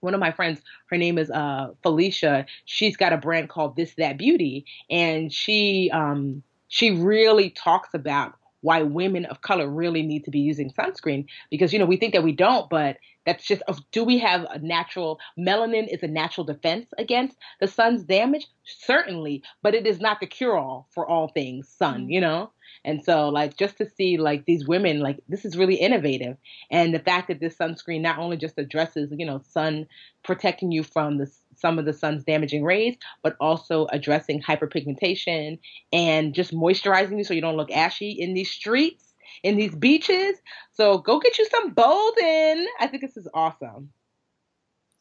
one 0.00 0.14
of 0.14 0.20
my 0.20 0.32
friends, 0.32 0.60
her 0.90 0.98
name 0.98 1.16
is 1.16 1.30
uh 1.30 1.68
Felicia. 1.82 2.44
She's 2.66 2.96
got 2.96 3.14
a 3.14 3.16
brand 3.16 3.48
called 3.48 3.76
This 3.76 3.94
That 3.94 4.18
Beauty, 4.18 4.66
and 4.90 5.32
she 5.32 5.90
um 5.92 6.42
she 6.72 6.90
really 6.90 7.50
talks 7.50 7.92
about 7.92 8.32
why 8.62 8.82
women 8.82 9.26
of 9.26 9.42
color 9.42 9.68
really 9.68 10.02
need 10.02 10.24
to 10.24 10.30
be 10.30 10.38
using 10.38 10.70
sunscreen 10.70 11.26
because 11.50 11.72
you 11.72 11.78
know 11.78 11.84
we 11.84 11.98
think 11.98 12.14
that 12.14 12.24
we 12.24 12.32
don't 12.32 12.70
but 12.70 12.96
that's 13.26 13.44
just 13.44 13.62
do 13.92 14.02
we 14.02 14.18
have 14.18 14.46
a 14.50 14.58
natural 14.58 15.20
melanin 15.38 15.86
is 15.92 16.02
a 16.02 16.08
natural 16.08 16.44
defense 16.44 16.88
against 16.98 17.36
the 17.60 17.68
sun's 17.68 18.04
damage? 18.04 18.46
Certainly 18.64 19.42
but 19.62 19.74
it 19.74 19.86
is 19.86 20.00
not 20.00 20.20
the 20.20 20.26
cure 20.26 20.56
all 20.56 20.88
for 20.94 21.06
all 21.06 21.28
things 21.28 21.68
sun 21.68 22.02
mm-hmm. 22.02 22.10
you 22.10 22.20
know? 22.20 22.50
And 22.84 23.04
so 23.04 23.28
like 23.28 23.56
just 23.56 23.76
to 23.78 23.90
see 23.90 24.16
like 24.16 24.46
these 24.46 24.66
women 24.66 25.00
like 25.00 25.20
this 25.28 25.44
is 25.44 25.58
really 25.58 25.74
innovative. 25.76 26.36
And 26.70 26.94
the 26.94 26.98
fact 26.98 27.28
that 27.28 27.38
this 27.38 27.56
sunscreen 27.56 28.00
not 28.00 28.18
only 28.18 28.38
just 28.38 28.58
addresses 28.58 29.12
you 29.16 29.26
know 29.26 29.42
sun 29.50 29.86
protecting 30.24 30.72
you 30.72 30.82
from 30.82 31.18
the 31.18 31.30
some 31.62 31.78
of 31.78 31.86
the 31.86 31.94
sun's 31.94 32.24
damaging 32.24 32.62
rays, 32.64 32.96
but 33.22 33.36
also 33.40 33.86
addressing 33.86 34.42
hyperpigmentation 34.42 35.58
and 35.92 36.34
just 36.34 36.52
moisturizing 36.52 37.16
you 37.16 37.24
so 37.24 37.32
you 37.32 37.40
don't 37.40 37.56
look 37.56 37.70
ashy 37.70 38.10
in 38.10 38.34
these 38.34 38.50
streets, 38.50 39.14
in 39.42 39.56
these 39.56 39.74
beaches. 39.74 40.36
So 40.74 40.98
go 40.98 41.18
get 41.18 41.38
you 41.38 41.46
some 41.46 41.70
Bolden. 41.70 42.66
I 42.78 42.86
think 42.88 43.00
this 43.00 43.16
is 43.16 43.28
awesome. 43.32 43.90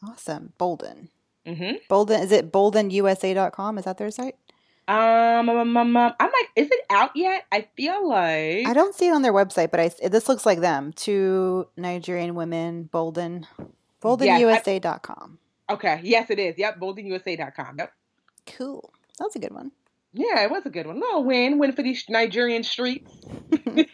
Awesome. 0.07 0.53
Bolden. 0.57 1.09
Mm-hmm. 1.45 1.77
Bolden, 1.89 2.21
is 2.21 2.31
it 2.31 2.51
boldenusa.com? 2.51 3.77
Is 3.77 3.85
that 3.85 3.97
their 3.97 4.11
site? 4.11 4.35
Um, 4.87 5.49
um, 5.49 5.77
um, 5.77 5.77
um, 5.77 6.13
I'm 6.19 6.31
like, 6.31 6.49
is 6.55 6.67
it 6.69 6.81
out 6.89 7.11
yet? 7.15 7.45
I 7.51 7.67
feel 7.77 8.07
like 8.07 8.67
I 8.67 8.73
don't 8.73 8.93
see 8.93 9.07
it 9.07 9.13
on 9.13 9.21
their 9.21 9.31
website, 9.31 9.71
but 9.71 9.79
I 9.79 9.89
this 10.09 10.27
looks 10.27 10.45
like 10.45 10.59
them. 10.59 10.91
Two 10.93 11.67
Nigerian 11.77 12.35
women, 12.35 12.89
Bolden, 12.91 13.47
boldenusa.com. 14.01 15.37
Okay. 15.71 16.01
Yes, 16.03 16.29
it 16.29 16.39
is. 16.39 16.57
Yep. 16.57 16.79
BoldenUSA.com. 16.79 17.77
Yep. 17.79 17.93
Cool. 18.57 18.93
That 19.19 19.25
was 19.25 19.35
a 19.35 19.39
good 19.39 19.53
one. 19.53 19.71
Yeah, 20.13 20.43
it 20.43 20.51
was 20.51 20.65
a 20.65 20.69
good 20.69 20.87
one. 20.87 20.99
Little 20.99 21.23
win. 21.23 21.57
Win 21.57 21.71
for 21.71 21.83
these 21.83 22.03
Nigerian 22.09 22.63
streets. 22.63 23.09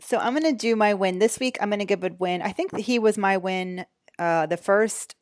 so 0.00 0.18
I'm 0.18 0.32
going 0.32 0.50
to 0.50 0.52
do 0.52 0.74
my 0.74 0.94
win 0.94 1.18
this 1.18 1.38
week. 1.38 1.58
I'm 1.60 1.68
going 1.68 1.80
to 1.80 1.84
give 1.84 2.02
a 2.04 2.10
win. 2.18 2.40
I 2.40 2.52
think 2.52 2.76
he 2.76 2.98
was 2.98 3.18
my 3.18 3.36
win 3.36 3.84
uh, 4.18 4.46
the 4.46 4.56
first 4.56 5.14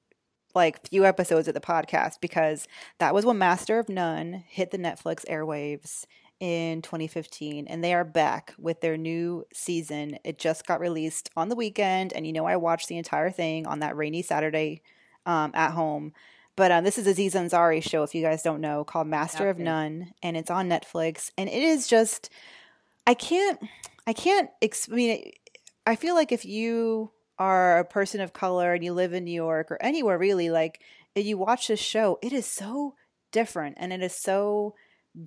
like 0.55 0.89
few 0.89 1.05
episodes 1.05 1.49
of 1.49 1.55
the 1.55 1.61
podcast 1.61 2.21
because 2.21 2.67
that 2.99 3.13
was 3.13 3.27
when 3.27 3.37
Master 3.39 3.79
of 3.79 3.89
None 3.89 4.45
hit 4.49 4.71
the 4.71 4.79
Netflix 4.79 5.25
airwaves 5.27 6.07
in 6.41 6.83
2015 6.83 7.67
and 7.67 7.83
they 7.83 7.95
are 7.95 8.05
back 8.05 8.55
with 8.59 8.81
their 8.81 8.97
new 8.97 9.45
season. 9.53 10.19
It 10.25 10.39
just 10.39 10.67
got 10.67 10.81
released 10.81 11.31
on 11.37 11.49
the 11.49 11.57
weekend 11.57 12.13
and 12.13 12.27
you 12.27 12.33
know 12.33 12.47
I 12.47 12.57
watched 12.57 12.89
the 12.89 12.99
entire 12.99 13.31
thing 13.31 13.67
on 13.67 13.81
that 13.81 13.97
rainy 13.97 14.23
Saturday 14.23 14.83
um, 15.25 15.51
at 15.55 15.73
home. 15.73 16.13
But 16.57 16.73
um, 16.73 16.85
this 16.85 16.99
is 16.99 17.07
Aziz 17.07 17.35
Ansari 17.35 17.83
show 17.83 18.03
if 18.03 18.15
you 18.15 18.23
guys 18.23 18.43
don't 18.43 18.61
know 18.61 18.85
called 18.85 19.07
Master 19.07 19.49
of 19.49 19.59
None 19.59 20.13
and 20.23 20.37
it's 20.37 20.51
on 20.51 20.69
Netflix 20.69 21.31
and 21.39 21.49
it 21.49 21.63
is 21.63 21.87
just 21.87 22.31
I 23.07 23.15
can't 23.15 23.59
I 24.07 24.13
can't 24.13 24.51
I 24.63 24.71
mean 24.89 25.33
I 25.87 25.97
feel 25.97 26.15
like 26.15 26.33
if 26.33 26.45
you 26.45 27.13
are 27.39 27.79
a 27.79 27.85
person 27.85 28.21
of 28.21 28.33
color 28.33 28.75
and 28.75 28.83
you 28.83 28.93
live 28.93 29.13
in 29.13 29.25
New 29.25 29.33
York 29.33 29.71
or 29.71 29.83
anywhere 29.83 30.19
really 30.19 30.51
like 30.51 30.81
if 31.15 31.25
you 31.25 31.39
watch 31.39 31.69
this 31.69 31.81
show 31.81 32.19
it 32.23 32.33
is 32.33 32.47
so 32.47 32.95
different 33.33 33.77
and 33.79 33.93
it 33.93 34.03
is 34.03 34.15
so 34.15 34.75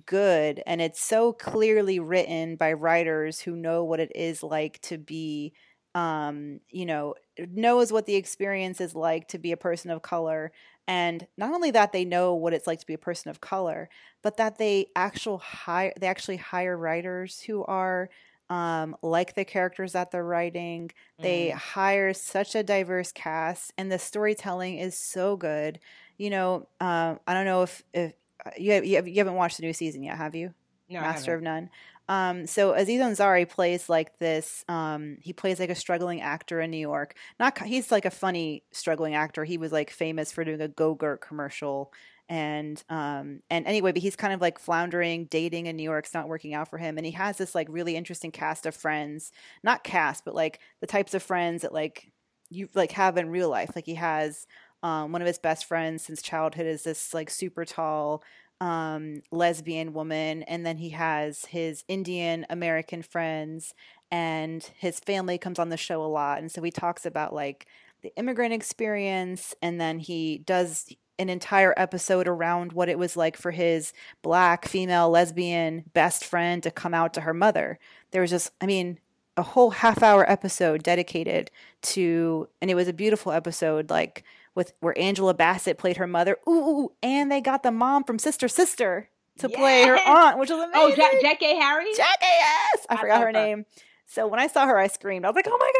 good 0.06 0.62
and 0.66 0.80
it's 0.80 1.00
so 1.00 1.32
clearly 1.32 1.98
written 1.98 2.56
by 2.56 2.72
writers 2.72 3.40
who 3.40 3.56
know 3.56 3.82
what 3.84 4.00
it 4.00 4.12
is 4.14 4.42
like 4.42 4.80
to 4.82 4.96
be 4.96 5.52
um 5.96 6.60
you 6.68 6.86
know 6.86 7.14
knows 7.52 7.92
what 7.92 8.06
the 8.06 8.14
experience 8.14 8.80
is 8.80 8.94
like 8.94 9.26
to 9.26 9.38
be 9.38 9.50
a 9.50 9.56
person 9.56 9.90
of 9.90 10.02
color 10.02 10.52
and 10.86 11.26
not 11.36 11.52
only 11.52 11.72
that 11.72 11.92
they 11.92 12.04
know 12.04 12.34
what 12.34 12.52
it's 12.52 12.66
like 12.66 12.78
to 12.78 12.86
be 12.86 12.94
a 12.94 12.98
person 12.98 13.30
of 13.30 13.40
color 13.40 13.88
but 14.22 14.36
that 14.36 14.58
they 14.58 14.86
actual 14.94 15.38
hire 15.38 15.92
they 16.00 16.06
actually 16.06 16.36
hire 16.36 16.76
writers 16.76 17.40
who 17.40 17.64
are 17.64 18.08
um, 18.50 18.96
like 19.00 19.36
the 19.36 19.44
characters 19.44 19.92
that 19.92 20.10
they're 20.10 20.24
writing. 20.24 20.90
Mm. 21.20 21.22
They 21.22 21.50
hire 21.50 22.12
such 22.12 22.56
a 22.56 22.64
diverse 22.64 23.12
cast, 23.12 23.72
and 23.78 23.90
the 23.90 23.98
storytelling 23.98 24.78
is 24.78 24.98
so 24.98 25.36
good. 25.36 25.78
You 26.18 26.30
know, 26.30 26.68
um, 26.80 27.20
I 27.26 27.32
don't 27.32 27.46
know 27.46 27.62
if, 27.62 27.82
if 27.94 28.10
uh, 28.10 28.14
you 28.56 28.72
have, 28.72 28.84
you, 28.84 28.96
have, 28.96 29.08
you 29.08 29.16
haven't 29.16 29.34
watched 29.34 29.56
the 29.56 29.62
new 29.62 29.72
season 29.72 30.02
yet, 30.02 30.16
have 30.16 30.34
you? 30.34 30.54
No, 30.88 31.00
Master 31.00 31.34
of 31.34 31.42
None. 31.42 31.70
Um, 32.08 32.46
so 32.48 32.74
Aziz 32.74 33.00
Ansari 33.00 33.48
plays 33.48 33.88
like 33.88 34.18
this. 34.18 34.64
Um, 34.68 35.18
he 35.20 35.32
plays 35.32 35.60
like 35.60 35.70
a 35.70 35.76
struggling 35.76 36.20
actor 36.20 36.60
in 36.60 36.72
New 36.72 36.78
York. 36.78 37.14
Not 37.38 37.56
he's 37.62 37.92
like 37.92 38.04
a 38.04 38.10
funny 38.10 38.64
struggling 38.72 39.14
actor. 39.14 39.44
He 39.44 39.58
was 39.58 39.70
like 39.70 39.90
famous 39.90 40.32
for 40.32 40.44
doing 40.44 40.60
a 40.60 40.66
Go-Gurt 40.66 41.20
commercial, 41.20 41.92
and 42.28 42.82
um, 42.88 43.42
and 43.48 43.64
anyway, 43.64 43.92
but 43.92 44.02
he's 44.02 44.16
kind 44.16 44.32
of 44.32 44.40
like 44.40 44.58
floundering, 44.58 45.26
dating 45.26 45.66
in 45.66 45.76
New 45.76 45.84
York. 45.84 46.06
It's 46.06 46.14
not 46.14 46.28
working 46.28 46.52
out 46.52 46.68
for 46.68 46.78
him, 46.78 46.96
and 46.96 47.06
he 47.06 47.12
has 47.12 47.36
this 47.36 47.54
like 47.54 47.68
really 47.70 47.94
interesting 47.94 48.32
cast 48.32 48.66
of 48.66 48.74
friends. 48.74 49.30
Not 49.62 49.84
cast, 49.84 50.24
but 50.24 50.34
like 50.34 50.58
the 50.80 50.88
types 50.88 51.14
of 51.14 51.22
friends 51.22 51.62
that 51.62 51.72
like 51.72 52.10
you 52.48 52.68
like 52.74 52.90
have 52.92 53.18
in 53.18 53.30
real 53.30 53.48
life. 53.48 53.70
Like 53.76 53.86
he 53.86 53.94
has 53.94 54.48
um, 54.82 55.12
one 55.12 55.22
of 55.22 55.26
his 55.26 55.38
best 55.38 55.64
friends 55.66 56.04
since 56.04 56.22
childhood 56.22 56.66
is 56.66 56.82
this 56.82 57.12
like 57.14 57.30
super 57.30 57.64
tall 57.64 58.22
um, 58.60 59.22
lesbian 59.30 59.92
woman, 59.92 60.42
and 60.44 60.64
then 60.66 60.76
he 60.78 60.90
has 60.90 61.46
his 61.46 61.84
Indian 61.88 62.46
American 62.50 63.02
friends, 63.02 63.74
and 64.10 64.62
his 64.76 65.00
family 65.00 65.38
comes 65.38 65.58
on 65.58 65.70
the 65.70 65.76
show 65.76 66.02
a 66.02 66.06
lot, 66.06 66.38
and 66.38 66.50
so 66.50 66.62
he 66.62 66.70
talks 66.70 67.06
about 67.06 67.34
like 67.34 67.66
the 68.02 68.12
immigrant 68.16 68.52
experience, 68.52 69.54
and 69.62 69.80
then 69.80 69.98
he 69.98 70.38
does 70.38 70.88
an 71.18 71.28
entire 71.28 71.74
episode 71.76 72.26
around 72.26 72.72
what 72.72 72.88
it 72.88 72.98
was 72.98 73.14
like 73.14 73.36
for 73.36 73.50
his 73.50 73.92
black 74.22 74.66
female 74.66 75.10
lesbian 75.10 75.84
best 75.92 76.24
friend 76.24 76.62
to 76.62 76.70
come 76.70 76.94
out 76.94 77.12
to 77.12 77.20
her 77.20 77.34
mother. 77.34 77.78
There 78.10 78.22
was 78.22 78.30
just, 78.30 78.50
I 78.58 78.64
mean, 78.64 78.98
a 79.36 79.42
whole 79.42 79.70
half 79.70 80.02
hour 80.02 80.28
episode 80.30 80.82
dedicated 80.82 81.50
to, 81.82 82.48
and 82.62 82.70
it 82.70 82.74
was 82.74 82.88
a 82.88 82.94
beautiful 82.94 83.32
episode, 83.32 83.90
like 83.90 84.24
with 84.54 84.72
where 84.80 84.98
Angela 84.98 85.34
Bassett 85.34 85.78
played 85.78 85.96
her 85.98 86.06
mother. 86.06 86.36
Ooh, 86.48 86.92
and 87.02 87.30
they 87.30 87.40
got 87.40 87.62
the 87.62 87.70
mom 87.70 88.04
from 88.04 88.18
Sister 88.18 88.48
Sister 88.48 89.08
to 89.38 89.48
yes. 89.48 89.58
play 89.58 89.86
her 89.86 89.96
aunt, 89.96 90.38
which 90.38 90.50
was 90.50 90.58
amazing. 90.58 90.72
Oh, 90.74 90.94
Jack, 90.94 91.40
Jackée 91.40 91.58
Harry. 91.60 91.86
Jackée, 91.86 92.22
yes, 92.22 92.86
I, 92.88 92.94
I 92.94 92.96
forgot 92.96 93.20
her, 93.20 93.26
her 93.26 93.32
name. 93.32 93.64
So 94.06 94.26
when 94.26 94.40
I 94.40 94.48
saw 94.48 94.66
her, 94.66 94.76
I 94.76 94.88
screamed. 94.88 95.24
I 95.24 95.28
was 95.28 95.36
like, 95.36 95.46
"Oh 95.48 95.56
my 95.58 95.72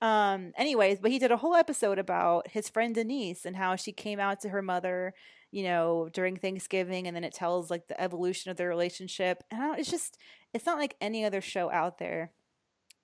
god!" 0.00 0.34
Um, 0.34 0.52
anyways, 0.56 1.00
but 1.00 1.10
he 1.10 1.18
did 1.18 1.30
a 1.30 1.36
whole 1.36 1.54
episode 1.54 1.98
about 1.98 2.48
his 2.48 2.68
friend 2.68 2.94
Denise 2.94 3.44
and 3.44 3.56
how 3.56 3.76
she 3.76 3.92
came 3.92 4.18
out 4.18 4.40
to 4.40 4.48
her 4.48 4.62
mother, 4.62 5.12
you 5.50 5.64
know, 5.64 6.08
during 6.12 6.36
Thanksgiving, 6.36 7.06
and 7.06 7.14
then 7.14 7.24
it 7.24 7.34
tells 7.34 7.70
like 7.70 7.88
the 7.88 8.00
evolution 8.00 8.50
of 8.50 8.56
their 8.56 8.68
relationship. 8.68 9.44
And 9.50 9.78
it's 9.78 9.90
just, 9.90 10.16
it's 10.54 10.64
not 10.64 10.78
like 10.78 10.96
any 11.00 11.24
other 11.26 11.42
show 11.42 11.70
out 11.70 11.98
there. 11.98 12.32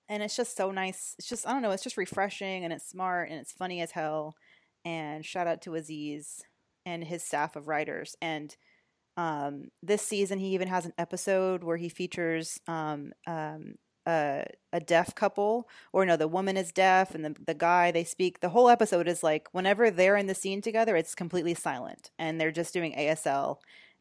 and 0.08 0.22
it's 0.22 0.36
just 0.36 0.56
so 0.56 0.70
nice. 0.70 1.14
It's 1.18 1.28
just 1.28 1.46
I 1.46 1.52
don't 1.52 1.62
know. 1.62 1.70
It's 1.70 1.82
just 1.82 1.96
refreshing 1.96 2.64
and 2.64 2.72
it's 2.72 2.86
smart 2.88 3.30
and 3.30 3.40
it's 3.40 3.52
funny 3.52 3.80
as 3.80 3.92
hell. 3.92 4.36
And 4.84 5.24
shout 5.24 5.46
out 5.46 5.62
to 5.62 5.74
Aziz 5.74 6.42
and 6.84 7.04
his 7.04 7.22
staff 7.22 7.56
of 7.56 7.68
writers. 7.68 8.16
And 8.20 8.54
um, 9.16 9.68
this 9.82 10.02
season, 10.02 10.38
he 10.38 10.48
even 10.48 10.68
has 10.68 10.84
an 10.84 10.92
episode 10.98 11.62
where 11.62 11.76
he 11.76 11.88
features 11.88 12.58
um, 12.66 13.12
um, 13.26 13.76
a, 14.06 14.44
a 14.72 14.80
deaf 14.80 15.14
couple, 15.14 15.68
or 15.92 16.04
no, 16.04 16.16
the 16.16 16.28
woman 16.28 16.56
is 16.56 16.72
deaf 16.72 17.14
and 17.14 17.24
the 17.24 17.34
the 17.46 17.54
guy 17.54 17.90
they 17.90 18.04
speak. 18.04 18.40
The 18.40 18.50
whole 18.50 18.68
episode 18.68 19.08
is 19.08 19.22
like 19.22 19.48
whenever 19.52 19.90
they're 19.90 20.16
in 20.16 20.26
the 20.26 20.34
scene 20.34 20.60
together, 20.60 20.96
it's 20.96 21.14
completely 21.14 21.54
silent 21.54 22.10
and 22.18 22.40
they're 22.40 22.50
just 22.50 22.74
doing 22.74 22.94
ASL 22.94 23.58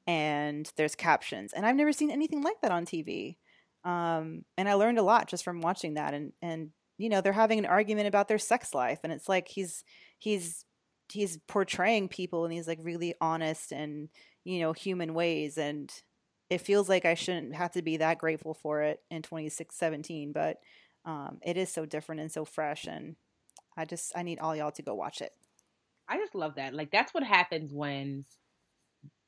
and 0.08 0.72
there's 0.76 0.96
captions. 0.96 1.54
And 1.54 1.66
I've 1.66 1.76
never 1.76 1.94
seen 1.94 2.12
anything 2.12 2.44
like 2.44 2.60
that 2.62 2.72
on 2.72 2.86
TV. 2.86 3.38
Um, 3.86 4.44
and 4.58 4.68
I 4.68 4.74
learned 4.74 5.00
a 5.00 5.04
lot 5.04 5.28
just 5.28 5.44
from 5.44 5.62
watching 5.62 5.94
that. 5.96 6.14
And 6.14 6.34
and 6.42 6.72
you 6.98 7.10
know 7.10 7.22
they're 7.22 7.34
having 7.34 7.60
an 7.60 7.66
argument 7.66 8.08
about 8.08 8.28
their 8.28 8.38
sex 8.38 8.74
life, 8.74 9.00
and 9.04 9.14
it's 9.14 9.30
like 9.30 9.48
he's 9.48 9.84
he's 10.20 10.66
he's 11.12 11.38
portraying 11.48 12.08
people 12.08 12.46
in 12.46 12.52
these 12.52 12.68
like 12.68 12.80
really 12.82 13.14
honest 13.22 13.72
and 13.72 14.10
you 14.44 14.60
know 14.60 14.74
human 14.74 15.14
ways 15.14 15.58
and 15.58 15.92
it 16.54 16.62
feels 16.62 16.88
like 16.88 17.04
I 17.04 17.16
shouldn't 17.16 17.56
have 17.56 17.72
to 17.72 17.82
be 17.82 17.98
that 17.98 18.20
grateful 18.20 18.54
for 18.54 18.84
it 18.84 19.00
in 19.10 19.24
2017, 19.24 20.32
but 20.32 20.58
um, 21.04 21.40
it 21.42 21.58
is 21.58 21.72
so 21.72 21.86
different 21.86 22.22
and 22.22 22.32
so 22.32 22.46
fresh. 22.46 22.86
And 22.86 23.16
I 23.76 23.86
just, 23.86 24.14
I 24.16 24.22
need 24.22 24.40
all 24.40 24.56
y'all 24.56 24.72
to 24.72 24.82
go 24.84 24.94
watch 24.94 25.22
it. 25.22 25.32
I 26.08 26.18
just 26.18 26.36
love 26.36 26.56
that. 26.56 26.76
Like, 26.76 26.92
that's 26.92 27.14
what 27.14 27.24
happens 27.24 27.74
when 27.74 28.26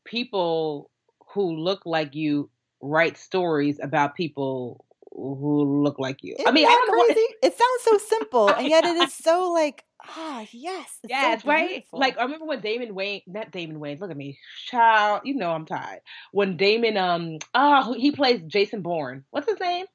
people 0.06 0.92
who 1.34 1.56
look 1.58 1.82
like 1.86 2.14
you 2.14 2.50
write 2.82 3.18
stories 3.18 3.80
about 3.82 4.16
people 4.16 4.86
who 5.12 5.82
look 5.82 5.98
like 5.98 6.22
you. 6.22 6.36
Isn't 6.38 6.48
I 6.48 6.52
mean, 6.52 6.68
I 6.68 6.72
don't 6.72 6.96
know. 6.96 7.06
crazy? 7.06 7.28
It 7.42 7.58
sounds 7.58 7.82
so 7.84 7.98
simple, 7.98 8.50
and 8.50 8.68
yet 8.68 8.84
it 8.84 8.98
is 8.98 9.14
so 9.24 9.52
like 9.52 9.84
ah 10.10 10.46
yes, 10.52 11.00
it's 11.04 11.10
Yes, 11.10 11.42
so 11.44 11.50
right. 11.50 11.86
Like 11.94 12.18
I 12.18 12.24
remember 12.24 12.46
when 12.46 12.62
Damon 12.62 12.96
Wayne, 12.96 13.22
not 13.28 13.52
Damon 13.52 13.80
Wayne. 13.80 14.00
Look 14.00 14.12
at 14.12 14.18
me, 14.18 14.38
child. 14.66 15.22
You 15.24 15.36
know 15.36 15.52
I'm 15.52 15.66
tired. 15.66 16.02
When 16.32 16.58
Damon, 16.58 16.98
um, 16.98 17.40
oh, 17.54 17.94
he 17.94 18.12
plays 18.12 18.42
Jason 18.48 18.82
Bourne. 18.82 19.24
What's 19.32 19.50
his 19.50 19.60
name? 19.60 19.86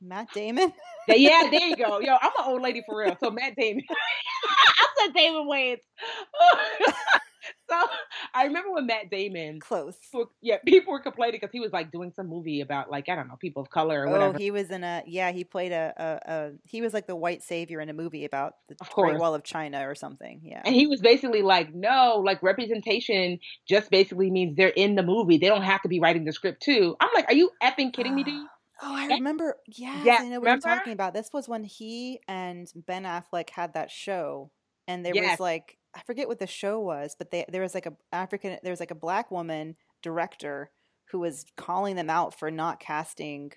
Matt 0.00 0.28
Damon. 0.32 0.72
Yeah, 1.08 1.14
yeah, 1.14 1.50
there 1.50 1.68
you 1.68 1.76
go. 1.76 2.00
Yo, 2.00 2.16
I'm 2.20 2.32
an 2.38 2.44
old 2.46 2.62
lady 2.62 2.82
for 2.86 2.98
real. 2.98 3.16
So 3.20 3.30
Matt 3.30 3.56
Damon. 3.56 3.84
I 4.44 4.86
said 4.98 5.14
Damon 5.14 5.46
Wayans. 5.46 5.78
so 7.70 7.76
I 8.34 8.44
remember 8.44 8.72
when 8.72 8.86
Matt 8.86 9.10
Damon. 9.10 9.60
Close. 9.60 9.96
people- 10.02 10.30
Yeah, 10.42 10.58
people 10.66 10.92
were 10.92 11.00
complaining 11.00 11.40
because 11.40 11.52
he 11.52 11.60
was 11.60 11.72
like 11.72 11.90
doing 11.90 12.12
some 12.14 12.26
movie 12.28 12.60
about 12.60 12.90
like 12.90 13.08
I 13.08 13.14
don't 13.14 13.28
know 13.28 13.36
people 13.36 13.62
of 13.62 13.70
color 13.70 14.02
or 14.02 14.08
Oh, 14.08 14.10
whatever. 14.12 14.38
he 14.38 14.50
was 14.50 14.70
in 14.70 14.84
a 14.84 15.02
yeah. 15.06 15.30
He 15.32 15.44
played 15.44 15.72
a, 15.72 15.94
a, 15.96 16.32
a 16.32 16.50
he 16.64 16.82
was 16.82 16.92
like 16.92 17.06
the 17.06 17.16
white 17.16 17.42
savior 17.42 17.80
in 17.80 17.88
a 17.88 17.92
movie 17.94 18.24
about 18.24 18.54
the 18.68 18.74
Great. 18.94 19.18
Wall 19.18 19.34
of 19.34 19.44
China 19.44 19.88
or 19.88 19.94
something. 19.94 20.40
Yeah. 20.44 20.62
And 20.64 20.74
he 20.74 20.86
was 20.86 21.00
basically 21.00 21.42
like, 21.42 21.74
no, 21.74 22.22
like 22.24 22.42
representation 22.42 23.38
just 23.68 23.90
basically 23.90 24.30
means 24.30 24.56
they're 24.56 24.68
in 24.68 24.94
the 24.96 25.02
movie. 25.02 25.38
They 25.38 25.48
don't 25.48 25.62
have 25.62 25.82
to 25.82 25.88
be 25.88 26.00
writing 26.00 26.24
the 26.24 26.32
script 26.32 26.62
too. 26.62 26.96
I'm 27.00 27.10
like, 27.14 27.26
are 27.28 27.34
you 27.34 27.50
effing 27.62 27.92
kidding 27.92 28.14
me, 28.14 28.24
dude? 28.24 28.46
Oh, 28.82 28.94
I 28.96 29.08
remember. 29.08 29.56
Yes, 29.66 30.06
Yeah, 30.06 30.16
I 30.20 30.24
know 30.24 30.40
what 30.40 30.46
remember? 30.46 30.68
you're 30.68 30.76
talking 30.78 30.92
about. 30.94 31.12
This 31.12 31.34
was 31.34 31.46
when 31.46 31.64
he 31.64 32.18
and 32.26 32.66
Ben 32.74 33.02
Affleck 33.04 33.50
had 33.50 33.74
that 33.74 33.90
show, 33.90 34.50
and 34.88 35.04
there 35.04 35.12
was 35.14 35.38
like 35.38 35.76
I 35.94 36.00
forget 36.06 36.28
what 36.28 36.38
the 36.38 36.46
show 36.46 36.78
was, 36.80 37.16
but 37.18 37.30
they, 37.30 37.44
there 37.48 37.62
was 37.62 37.74
like 37.74 37.86
a 37.86 37.94
African, 38.12 38.58
there 38.62 38.72
was 38.72 38.80
like 38.80 38.90
a 38.92 38.96
black 38.96 39.30
woman 39.30 39.76
director 40.02 40.70
who 41.10 41.18
was 41.20 41.44
calling 41.56 41.96
them 41.96 42.08
out 42.08 42.38
for 42.38 42.50
not 42.50 42.78
casting, 42.80 43.52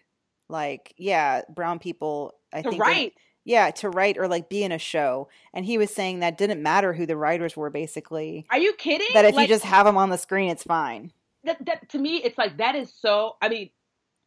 like 0.49 0.93
yeah, 0.97 1.41
brown 1.53 1.79
people. 1.79 2.33
I 2.51 2.61
think 2.63 2.75
in- 2.75 2.79
write. 2.79 3.13
yeah, 3.45 3.69
to 3.71 3.89
write 3.89 4.17
or 4.17 4.27
like 4.27 4.49
be 4.49 4.63
in 4.63 4.71
a 4.71 4.79
show, 4.79 5.29
and 5.53 5.63
he 5.65 5.77
was 5.77 5.93
saying 5.93 6.19
that 6.19 6.37
didn't 6.37 6.63
matter 6.63 6.93
who 6.93 7.05
the 7.05 7.17
writers 7.17 7.55
were, 7.55 7.69
basically. 7.69 8.45
Are 8.49 8.57
you 8.57 8.73
kidding? 8.73 9.07
That 9.13 9.25
if 9.25 9.35
like, 9.35 9.47
you 9.47 9.53
just 9.53 9.65
have 9.65 9.85
them 9.85 9.97
on 9.97 10.09
the 10.09 10.17
screen, 10.17 10.49
it's 10.49 10.63
fine. 10.63 11.11
that, 11.43 11.63
that 11.65 11.89
to 11.89 11.99
me, 11.99 12.17
it's 12.17 12.37
like 12.37 12.57
that 12.57 12.75
is 12.75 12.91
so. 12.99 13.35
I 13.41 13.49
mean, 13.49 13.69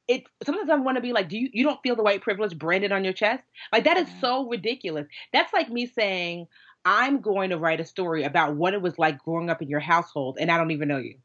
it. 0.07 0.25
Sometimes 0.45 0.71
I 0.71 0.77
want 0.77 0.97
to 0.97 1.03
be 1.03 1.13
like, 1.13 1.29
do 1.29 1.37
you 1.37 1.49
you 1.53 1.65
don't 1.65 1.81
feel 1.83 1.97
the 1.97 2.03
white 2.05 2.23
privilege 2.23 2.57
branded 2.57 2.93
on 2.93 3.03
your 3.03 3.13
chest? 3.13 3.43
Like 3.73 3.85
that 3.85 3.97
is 3.97 4.09
Yeah. 4.09 4.21
so 4.21 4.49
ridiculous. 4.49 5.07
That's 5.33 5.53
like 5.53 5.69
me 5.71 5.87
saying 5.87 6.47
I'm 6.87 7.21
going 7.21 7.51
to 7.51 7.59
write 7.59 7.81
a 7.81 7.85
story 7.85 8.23
about 8.23 8.55
what 8.55 8.73
it 8.73 8.81
was 8.81 8.97
like 8.97 9.19
growing 9.19 9.51
up 9.51 9.61
in 9.61 9.69
your 9.69 9.81
household, 9.81 10.39
and 10.41 10.53
I 10.53 10.57
don't 10.57 10.71
even 10.71 10.87
know 10.87 10.99
you. 10.99 11.17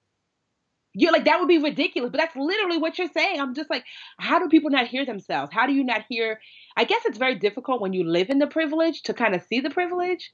You're 0.93 1.11
like 1.11 1.25
that 1.25 1.39
would 1.39 1.47
be 1.47 1.59
ridiculous, 1.59 2.09
but 2.09 2.17
that's 2.19 2.35
literally 2.35 2.79
what 2.79 2.97
you're 2.97 3.07
saying. 3.13 3.39
I'm 3.39 3.53
just 3.53 3.69
like, 3.69 3.85
how 4.17 4.39
do 4.39 4.49
people 4.49 4.71
not 4.71 4.87
hear 4.87 5.05
themselves? 5.05 5.53
How 5.53 5.67
do 5.67 5.73
you 5.73 5.83
not 5.83 6.03
hear? 6.09 6.41
I 6.75 6.83
guess 6.83 7.03
it's 7.05 7.19
very 7.19 7.35
difficult 7.35 7.79
when 7.79 7.93
you 7.93 8.03
live 8.03 8.31
in 8.31 8.39
the 8.39 8.47
privilege 8.47 9.03
to 9.03 9.13
kind 9.13 9.35
of 9.35 9.43
see 9.43 9.59
the 9.61 9.69
privilege. 9.69 10.33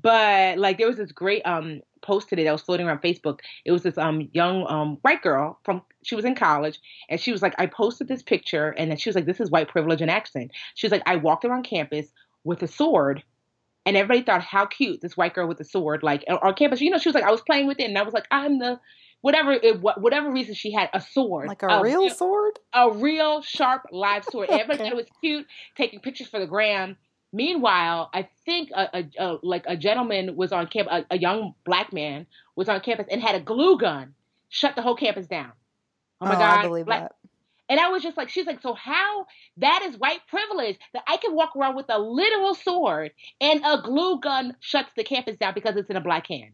But 0.00 0.58
like 0.58 0.78
there 0.78 0.86
was 0.86 0.96
this 0.96 1.10
great 1.10 1.42
um 1.44 1.80
post 2.00 2.28
today 2.28 2.44
that 2.44 2.52
was 2.52 2.62
floating 2.62 2.86
around 2.86 3.02
Facebook. 3.02 3.40
It 3.64 3.72
was 3.72 3.82
this 3.82 3.98
um 3.98 4.30
young 4.32 4.64
um 4.68 4.98
white 5.02 5.22
girl 5.22 5.58
from 5.64 5.82
she 6.04 6.14
was 6.14 6.24
in 6.24 6.36
college 6.36 6.78
and 7.10 7.20
she 7.20 7.32
was 7.32 7.42
like, 7.42 7.54
I 7.58 7.66
posted 7.66 8.06
this 8.06 8.22
picture 8.22 8.70
and 8.78 8.90
then 8.90 8.96
she 8.96 9.10
was 9.10 9.16
like, 9.16 9.26
This 9.26 9.40
is 9.40 9.50
white 9.50 9.68
privilege 9.68 10.00
in 10.00 10.08
action. 10.08 10.50
She 10.76 10.86
was 10.86 10.92
like, 10.92 11.02
I 11.04 11.16
walked 11.16 11.44
around 11.44 11.64
campus 11.64 12.06
with 12.44 12.62
a 12.62 12.68
sword 12.68 13.24
and 13.86 13.96
everybody 13.96 14.22
thought 14.22 14.42
how 14.42 14.66
cute 14.66 15.00
this 15.00 15.16
white 15.16 15.34
girl 15.34 15.46
with 15.46 15.60
a 15.60 15.64
sword 15.64 16.02
like 16.02 16.24
on 16.28 16.54
campus. 16.54 16.80
You 16.80 16.90
know, 16.90 16.98
she 16.98 17.08
was 17.08 17.14
like, 17.14 17.24
I 17.24 17.30
was 17.30 17.40
playing 17.40 17.66
with 17.66 17.78
it 17.80 17.84
and 17.84 17.96
I 17.96 18.02
was 18.02 18.12
like, 18.12 18.26
I'm 18.30 18.58
the 18.58 18.80
whatever 19.20 19.52
it, 19.52 19.80
wha- 19.80 19.94
whatever 19.96 20.30
reason 20.30 20.54
she 20.54 20.72
had 20.72 20.90
a 20.92 21.00
sword 21.00 21.48
Like 21.48 21.62
a 21.62 21.80
real 21.82 22.10
sword. 22.10 22.58
a 22.74 22.90
real 22.90 23.42
sharp 23.42 23.86
live 23.92 24.24
sword. 24.30 24.50
Everybody 24.50 24.78
thought 24.78 24.88
it 24.88 24.96
was 24.96 25.06
cute, 25.20 25.46
taking 25.76 26.00
pictures 26.00 26.28
for 26.28 26.40
the 26.40 26.46
gram. 26.46 26.96
Meanwhile, 27.32 28.10
I 28.14 28.28
think 28.44 28.70
a, 28.74 28.88
a, 28.98 29.04
a 29.18 29.38
like 29.42 29.64
a 29.66 29.76
gentleman 29.76 30.36
was 30.36 30.52
on 30.52 30.66
campus, 30.66 31.04
a, 31.10 31.14
a 31.14 31.18
young 31.18 31.54
black 31.64 31.92
man 31.92 32.26
was 32.54 32.68
on 32.68 32.80
campus 32.80 33.06
and 33.10 33.20
had 33.20 33.34
a 33.34 33.40
glue 33.40 33.78
gun, 33.78 34.14
shut 34.48 34.74
the 34.76 34.82
whole 34.82 34.96
campus 34.96 35.26
down. 35.26 35.52
Oh 36.20 36.26
my 36.26 36.34
oh, 36.34 36.38
god! 36.38 36.58
I 36.58 36.62
believe 36.62 36.86
Black- 36.86 37.02
that. 37.02 37.12
And 37.68 37.80
I 37.80 37.88
was 37.88 38.02
just 38.02 38.16
like, 38.16 38.28
she's 38.28 38.46
like, 38.46 38.60
so 38.62 38.74
how 38.74 39.26
that 39.58 39.82
is 39.84 39.96
white 39.98 40.20
privilege 40.28 40.78
that 40.92 41.02
I 41.08 41.16
can 41.16 41.34
walk 41.34 41.56
around 41.56 41.76
with 41.76 41.86
a 41.88 41.98
literal 41.98 42.54
sword 42.54 43.12
and 43.40 43.60
a 43.64 43.82
glue 43.82 44.20
gun 44.20 44.56
shuts 44.60 44.90
the 44.96 45.04
campus 45.04 45.36
down 45.36 45.54
because 45.54 45.76
it's 45.76 45.90
in 45.90 45.96
a 45.96 46.00
black 46.00 46.26
hand. 46.28 46.52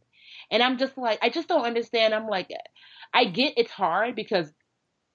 And 0.51 0.63
I'm 0.63 0.79
just 0.79 0.97
like, 0.97 1.19
I 1.23 1.31
just 1.31 1.49
don't 1.49 1.65
understand. 1.65 2.15
I'm 2.15 2.27
like, 2.27 2.51
I 3.15 3.25
get 3.27 3.55
it's 3.57 3.71
hard 3.71 4.15
because 4.17 4.51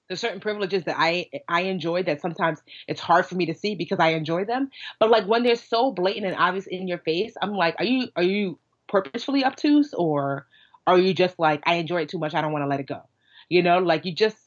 there's 0.08 0.22
certain 0.22 0.40
privileges 0.40 0.84
that 0.86 0.96
I 0.98 1.30
I 1.48 1.62
enjoy 1.64 2.04
that 2.04 2.22
sometimes 2.22 2.62
it's 2.88 3.02
hard 3.02 3.26
for 3.26 3.36
me 3.36 3.48
to 3.48 3.54
see 3.54 3.76
because 3.76 4.00
I 4.00 4.10
enjoy 4.10 4.46
them. 4.46 4.70
But 5.00 5.10
like 5.10 5.26
when 5.26 5.44
they're 5.44 5.56
so 5.56 5.92
blatant 5.92 6.26
and 6.26 6.36
obvious 6.36 6.68
in 6.68 6.88
your 6.88 7.00
face, 7.00 7.34
I'm 7.42 7.54
like, 7.54 7.76
are 7.80 7.86
you 7.86 8.08
are 8.16 8.24
you 8.24 8.60
purposefully 8.88 9.44
obtuse 9.44 9.94
or 9.94 10.48
are 10.86 10.98
you 10.98 11.14
just 11.14 11.38
like 11.38 11.62
I 11.66 11.76
enjoy 11.76 12.02
it 12.04 12.10
too 12.10 12.20
much, 12.20 12.34
I 12.34 12.42
don't 12.42 12.54
want 12.54 12.64
to 12.64 12.68
let 12.68 12.80
it 12.80 12.88
go? 12.88 13.02
You 13.50 13.64
know, 13.64 13.80
like 13.80 14.06
you 14.06 14.14
just 14.14 14.47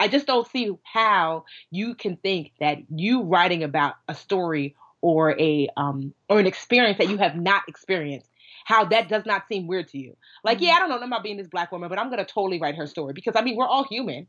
I 0.00 0.08
just 0.08 0.26
don't 0.26 0.46
see 0.48 0.70
how 0.82 1.44
you 1.70 1.94
can 1.94 2.16
think 2.16 2.52
that 2.60 2.78
you 2.94 3.22
writing 3.22 3.62
about 3.62 3.94
a 4.08 4.14
story 4.14 4.74
or 5.00 5.38
a 5.38 5.68
um 5.76 6.14
or 6.28 6.40
an 6.40 6.46
experience 6.46 6.98
that 6.98 7.08
you 7.08 7.18
have 7.18 7.36
not 7.36 7.62
experienced 7.68 8.30
how 8.64 8.86
that 8.86 9.08
does 9.08 9.24
not 9.26 9.46
seem 9.46 9.66
weird 9.66 9.88
to 9.88 9.98
you. 9.98 10.16
Like, 10.42 10.60
yeah, 10.60 10.72
I 10.72 10.78
don't 10.78 10.88
know 10.88 10.96
nothing 10.96 11.08
about 11.08 11.22
being 11.22 11.36
this 11.36 11.48
black 11.48 11.70
woman, 11.70 11.88
but 11.88 11.98
I'm 11.98 12.10
gonna 12.10 12.24
totally 12.24 12.58
write 12.58 12.76
her 12.76 12.86
story 12.86 13.12
because 13.12 13.36
I 13.36 13.42
mean 13.42 13.56
we're 13.56 13.66
all 13.66 13.84
human. 13.84 14.26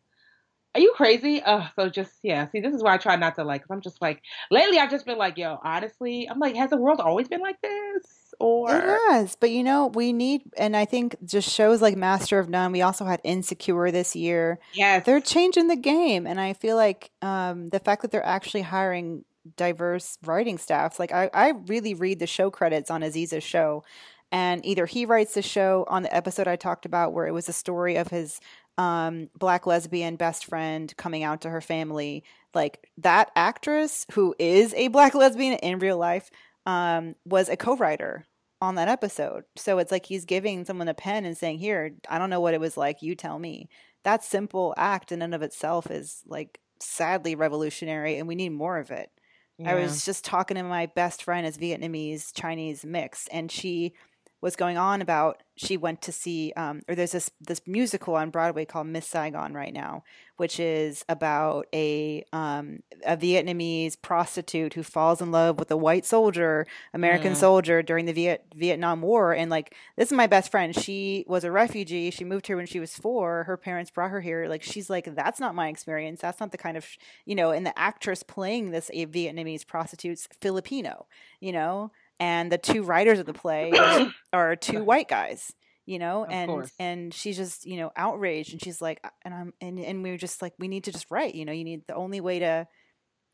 Are 0.75 0.81
you 0.81 0.93
crazy? 0.93 1.41
Uh, 1.41 1.67
so 1.77 1.89
just 1.89 2.13
yeah. 2.21 2.49
See, 2.49 2.59
this 2.59 2.73
is 2.73 2.83
why 2.83 2.93
I 2.93 2.97
try 2.97 3.15
not 3.15 3.35
to 3.35 3.45
like. 3.45 3.61
Cause 3.61 3.71
I'm 3.71 3.81
just 3.81 4.01
like 4.01 4.21
lately. 4.51 4.77
I've 4.77 4.91
just 4.91 5.05
been 5.05 5.17
like, 5.17 5.37
yo, 5.37 5.57
honestly, 5.63 6.27
I'm 6.29 6.39
like, 6.39 6.55
has 6.57 6.69
the 6.69 6.77
world 6.77 6.99
always 6.99 7.29
been 7.29 7.39
like 7.39 7.61
this? 7.61 8.24
Or 8.39 8.75
It 8.75 8.99
has, 9.09 9.35
but 9.35 9.51
you 9.51 9.63
know, 9.63 9.87
we 9.87 10.13
need, 10.13 10.41
and 10.57 10.75
I 10.75 10.85
think 10.85 11.15
just 11.25 11.49
shows 11.49 11.81
like 11.81 11.95
Master 11.95 12.39
of 12.39 12.49
None. 12.49 12.71
We 12.71 12.81
also 12.81 13.05
had 13.05 13.21
Insecure 13.23 13.91
this 13.91 14.15
year. 14.15 14.59
yeah 14.73 14.99
They're 14.99 15.21
changing 15.21 15.67
the 15.67 15.75
game, 15.75 16.27
and 16.27 16.39
I 16.39 16.53
feel 16.53 16.75
like 16.75 17.11
um, 17.21 17.69
the 17.69 17.79
fact 17.79 18.01
that 18.01 18.11
they're 18.11 18.25
actually 18.25 18.63
hiring 18.63 19.25
diverse 19.57 20.17
writing 20.25 20.57
staff 20.57 20.99
Like 20.99 21.11
I, 21.11 21.29
I 21.33 21.53
really 21.67 21.93
read 21.93 22.19
the 22.19 22.27
show 22.27 22.49
credits 22.49 22.89
on 22.89 23.01
Aziz's 23.01 23.43
show, 23.43 23.83
and 24.31 24.65
either 24.65 24.85
he 24.85 25.05
writes 25.05 25.33
the 25.33 25.41
show 25.41 25.85
on 25.87 26.03
the 26.03 26.15
episode 26.15 26.47
I 26.47 26.55
talked 26.55 26.85
about 26.85 27.13
where 27.13 27.27
it 27.27 27.33
was 27.33 27.47
a 27.47 27.53
story 27.53 27.95
of 27.95 28.09
his 28.09 28.39
um, 28.77 29.29
black 29.37 29.65
lesbian 29.65 30.15
best 30.15 30.45
friend 30.45 30.95
coming 30.97 31.23
out 31.23 31.41
to 31.41 31.49
her 31.49 31.61
family. 31.61 32.23
Like 32.53 32.89
that 32.97 33.31
actress 33.35 34.05
who 34.13 34.35
is 34.39 34.73
a 34.75 34.87
black 34.89 35.13
lesbian 35.13 35.53
in 35.59 35.79
real 35.79 35.97
life 35.97 36.29
um, 36.65 37.15
was 37.25 37.49
a 37.49 37.57
co-writer 37.57 38.25
on 38.61 38.75
that 38.75 38.87
episode. 38.87 39.43
So 39.55 39.77
it's 39.79 39.91
like 39.91 40.05
he's 40.05 40.25
giving 40.25 40.65
someone 40.65 40.87
a 40.87 40.93
pen 40.93 41.25
and 41.25 41.37
saying, 41.37 41.59
"Here, 41.59 41.91
I 42.09 42.17
don't 42.19 42.29
know 42.29 42.39
what 42.41 42.53
it 42.53 42.59
was 42.59 42.77
like. 42.77 43.01
You 43.01 43.15
tell 43.15 43.39
me." 43.39 43.69
That 44.03 44.23
simple 44.23 44.73
act 44.77 45.11
in 45.11 45.21
and 45.21 45.33
of 45.35 45.41
itself 45.41 45.89
is 45.91 46.21
like 46.27 46.59
sadly 46.79 47.35
revolutionary, 47.35 48.17
and 48.17 48.27
we 48.27 48.35
need 48.35 48.49
more 48.49 48.77
of 48.79 48.91
it. 48.91 49.09
I 49.63 49.75
was 49.75 50.03
just 50.05 50.25
talking 50.25 50.55
to 50.57 50.63
my 50.63 50.87
best 50.87 51.23
friend 51.23 51.45
as 51.47 51.57
Vietnamese 51.57 52.31
Chinese 52.33 52.85
mix, 52.85 53.27
and 53.31 53.51
she 53.51 53.93
was 54.45 54.55
going 54.55 54.77
on 54.77 55.01
about 55.01 55.41
she 55.57 55.75
went 55.75 56.03
to 56.03 56.11
see 56.11 56.53
um, 56.55 56.83
or 56.87 56.93
there's 56.93 57.13
this 57.13 57.31
this 57.41 57.61
musical 57.65 58.13
on 58.13 58.29
Broadway 58.29 58.63
called 58.63 58.85
Miss 58.85 59.07
Saigon 59.07 59.55
right 59.55 59.73
now, 59.73 60.03
which 60.37 60.59
is 60.59 61.03
about 61.09 61.65
a 61.73 62.23
um, 62.31 62.83
a 63.03 63.17
Vietnamese 63.17 63.99
prostitute 63.99 64.75
who 64.75 64.83
falls 64.83 65.19
in 65.19 65.31
love 65.31 65.57
with 65.57 65.71
a 65.71 65.77
white 65.77 66.05
soldier, 66.05 66.67
American 66.93 67.33
mm. 67.33 67.37
soldier 67.37 67.81
during 67.81 68.05
the 68.05 68.13
Viet- 68.13 68.45
Vietnam 68.55 69.01
War. 69.01 69.33
And 69.33 69.49
like 69.49 69.73
this 69.97 70.09
is 70.09 70.15
my 70.15 70.27
best 70.27 70.51
friend. 70.51 70.75
She 70.75 71.25
was 71.27 71.43
a 71.43 71.51
refugee. 71.51 72.11
She 72.11 72.23
moved 72.23 72.45
here 72.45 72.57
when 72.57 72.67
she 72.67 72.79
was 72.79 72.95
four. 72.95 73.45
Her 73.45 73.57
parents 73.57 73.89
brought 73.89 74.11
her 74.11 74.21
here. 74.21 74.47
Like 74.47 74.61
she's 74.61 74.91
like 74.91 75.15
that's 75.15 75.39
not 75.39 75.55
my 75.55 75.69
experience. 75.69 76.21
That's 76.21 76.39
not 76.39 76.51
the 76.51 76.59
kind 76.59 76.77
of 76.77 76.85
you 77.25 77.33
know. 77.33 77.49
And 77.49 77.65
the 77.65 77.77
actress 77.79 78.21
playing 78.21 78.69
this 78.69 78.91
a 78.93 79.07
Vietnamese 79.07 79.65
prostitute's 79.65 80.27
Filipino. 80.39 81.07
You 81.39 81.53
know 81.53 81.91
and 82.19 82.51
the 82.51 82.57
two 82.57 82.83
writers 82.83 83.19
of 83.19 83.25
the 83.25 83.33
play 83.33 83.71
are 84.33 84.55
two 84.55 84.83
white 84.83 85.07
guys 85.07 85.51
you 85.85 85.99
know 85.99 86.23
of 86.23 86.31
and 86.31 86.49
course. 86.49 86.71
and 86.79 87.13
she's 87.13 87.37
just 87.37 87.65
you 87.65 87.77
know 87.77 87.91
outraged 87.95 88.51
and 88.53 88.63
she's 88.63 88.81
like 88.81 89.05
and 89.23 89.33
i'm 89.33 89.53
and, 89.61 89.79
and 89.79 90.03
we 90.03 90.11
are 90.11 90.17
just 90.17 90.41
like 90.41 90.53
we 90.57 90.67
need 90.67 90.83
to 90.83 90.91
just 90.91 91.09
write 91.11 91.35
you 91.35 91.45
know 91.45 91.51
you 91.51 91.63
need 91.63 91.81
the 91.87 91.95
only 91.95 92.21
way 92.21 92.39
to 92.39 92.67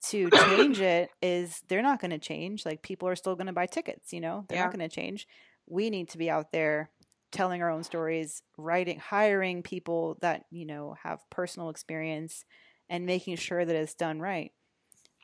to 0.03 0.29
change 0.47 0.79
it 0.79 1.09
is 1.21 1.61
they're 1.69 1.81
not 1.81 1.99
going 1.99 2.11
to 2.11 2.19
change 2.19 2.65
like 2.65 2.81
people 2.81 3.07
are 3.07 3.15
still 3.15 3.35
going 3.35 3.47
to 3.47 3.53
buy 3.53 3.65
tickets 3.65 4.11
you 4.11 4.19
know 4.19 4.45
they're 4.47 4.57
yeah. 4.57 4.63
not 4.63 4.75
going 4.75 4.87
to 4.87 4.93
change 4.93 5.27
we 5.67 5.89
need 5.89 6.09
to 6.09 6.17
be 6.17 6.29
out 6.29 6.51
there 6.51 6.89
telling 7.31 7.61
our 7.61 7.69
own 7.69 7.83
stories 7.83 8.41
writing 8.57 8.99
hiring 8.99 9.63
people 9.63 10.17
that 10.21 10.43
you 10.51 10.65
know 10.65 10.95
have 11.01 11.19
personal 11.29 11.69
experience 11.69 12.43
and 12.89 13.05
making 13.05 13.37
sure 13.37 13.63
that 13.63 13.75
it's 13.75 13.95
done 13.95 14.19
right 14.19 14.51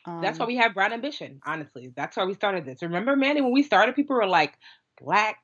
um, 0.08 0.22
That's 0.22 0.40
why 0.40 0.46
we 0.46 0.56
have 0.56 0.74
Brown 0.74 0.94
Ambition, 0.94 1.42
honestly. 1.46 1.92
That's 1.94 2.16
why 2.16 2.24
we 2.24 2.34
started 2.34 2.66
this. 2.66 2.82
Remember, 2.82 3.16
Mandi, 3.16 3.42
when 3.42 3.52
we 3.52 3.62
started, 3.62 3.94
people 3.94 4.16
were 4.16 4.26
like, 4.26 4.54
Black, 5.00 5.38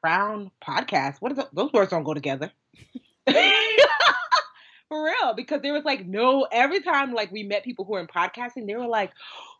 Brown 0.00 0.52
podcast. 0.66 1.16
What 1.18 1.32
are 1.32 1.34
the, 1.34 1.48
those 1.52 1.72
words 1.72 1.90
don't 1.90 2.04
go 2.04 2.14
together. 2.14 2.52
For 4.88 5.04
real, 5.04 5.34
because 5.34 5.62
there 5.62 5.72
was 5.72 5.84
like 5.84 6.06
no 6.06 6.46
every 6.52 6.80
time 6.80 7.12
like 7.12 7.32
we 7.32 7.42
met 7.42 7.64
people 7.64 7.84
who 7.84 7.94
were 7.94 8.00
in 8.00 8.06
podcasting, 8.06 8.68
they 8.68 8.76
were 8.76 8.86
like, 8.86 9.10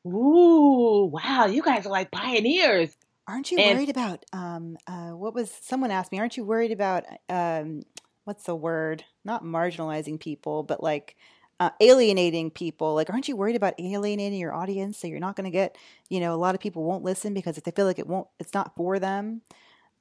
"Ooh, 0.06 1.10
wow, 1.12 1.46
you 1.46 1.62
guys 1.62 1.84
are 1.84 1.90
like 1.90 2.12
pioneers." 2.12 2.96
Aren't 3.26 3.50
you 3.50 3.58
and, 3.58 3.76
worried 3.76 3.88
about 3.88 4.24
um 4.32 4.78
uh 4.86 5.10
what 5.10 5.34
was 5.34 5.50
someone 5.50 5.90
asked 5.90 6.12
me, 6.12 6.20
aren't 6.20 6.36
you 6.36 6.44
worried 6.44 6.70
about 6.70 7.06
um 7.28 7.82
what's 8.22 8.44
the 8.44 8.54
word? 8.54 9.02
Not 9.24 9.42
marginalizing 9.42 10.20
people, 10.20 10.62
but 10.62 10.80
like 10.80 11.16
uh, 11.60 11.70
alienating 11.80 12.50
people. 12.50 12.94
Like, 12.94 13.10
aren't 13.10 13.28
you 13.28 13.36
worried 13.36 13.56
about 13.56 13.74
alienating 13.78 14.38
your 14.38 14.54
audience 14.54 14.98
so 14.98 15.06
you're 15.06 15.20
not 15.20 15.36
going 15.36 15.44
to 15.44 15.50
get, 15.50 15.76
you 16.08 16.20
know, 16.20 16.34
a 16.34 16.36
lot 16.36 16.54
of 16.54 16.60
people 16.60 16.84
won't 16.84 17.04
listen 17.04 17.34
because 17.34 17.56
if 17.56 17.64
they 17.64 17.70
feel 17.70 17.86
like 17.86 17.98
it 17.98 18.06
won't, 18.06 18.28
it's 18.38 18.54
not 18.54 18.74
for 18.76 18.98
them. 18.98 19.42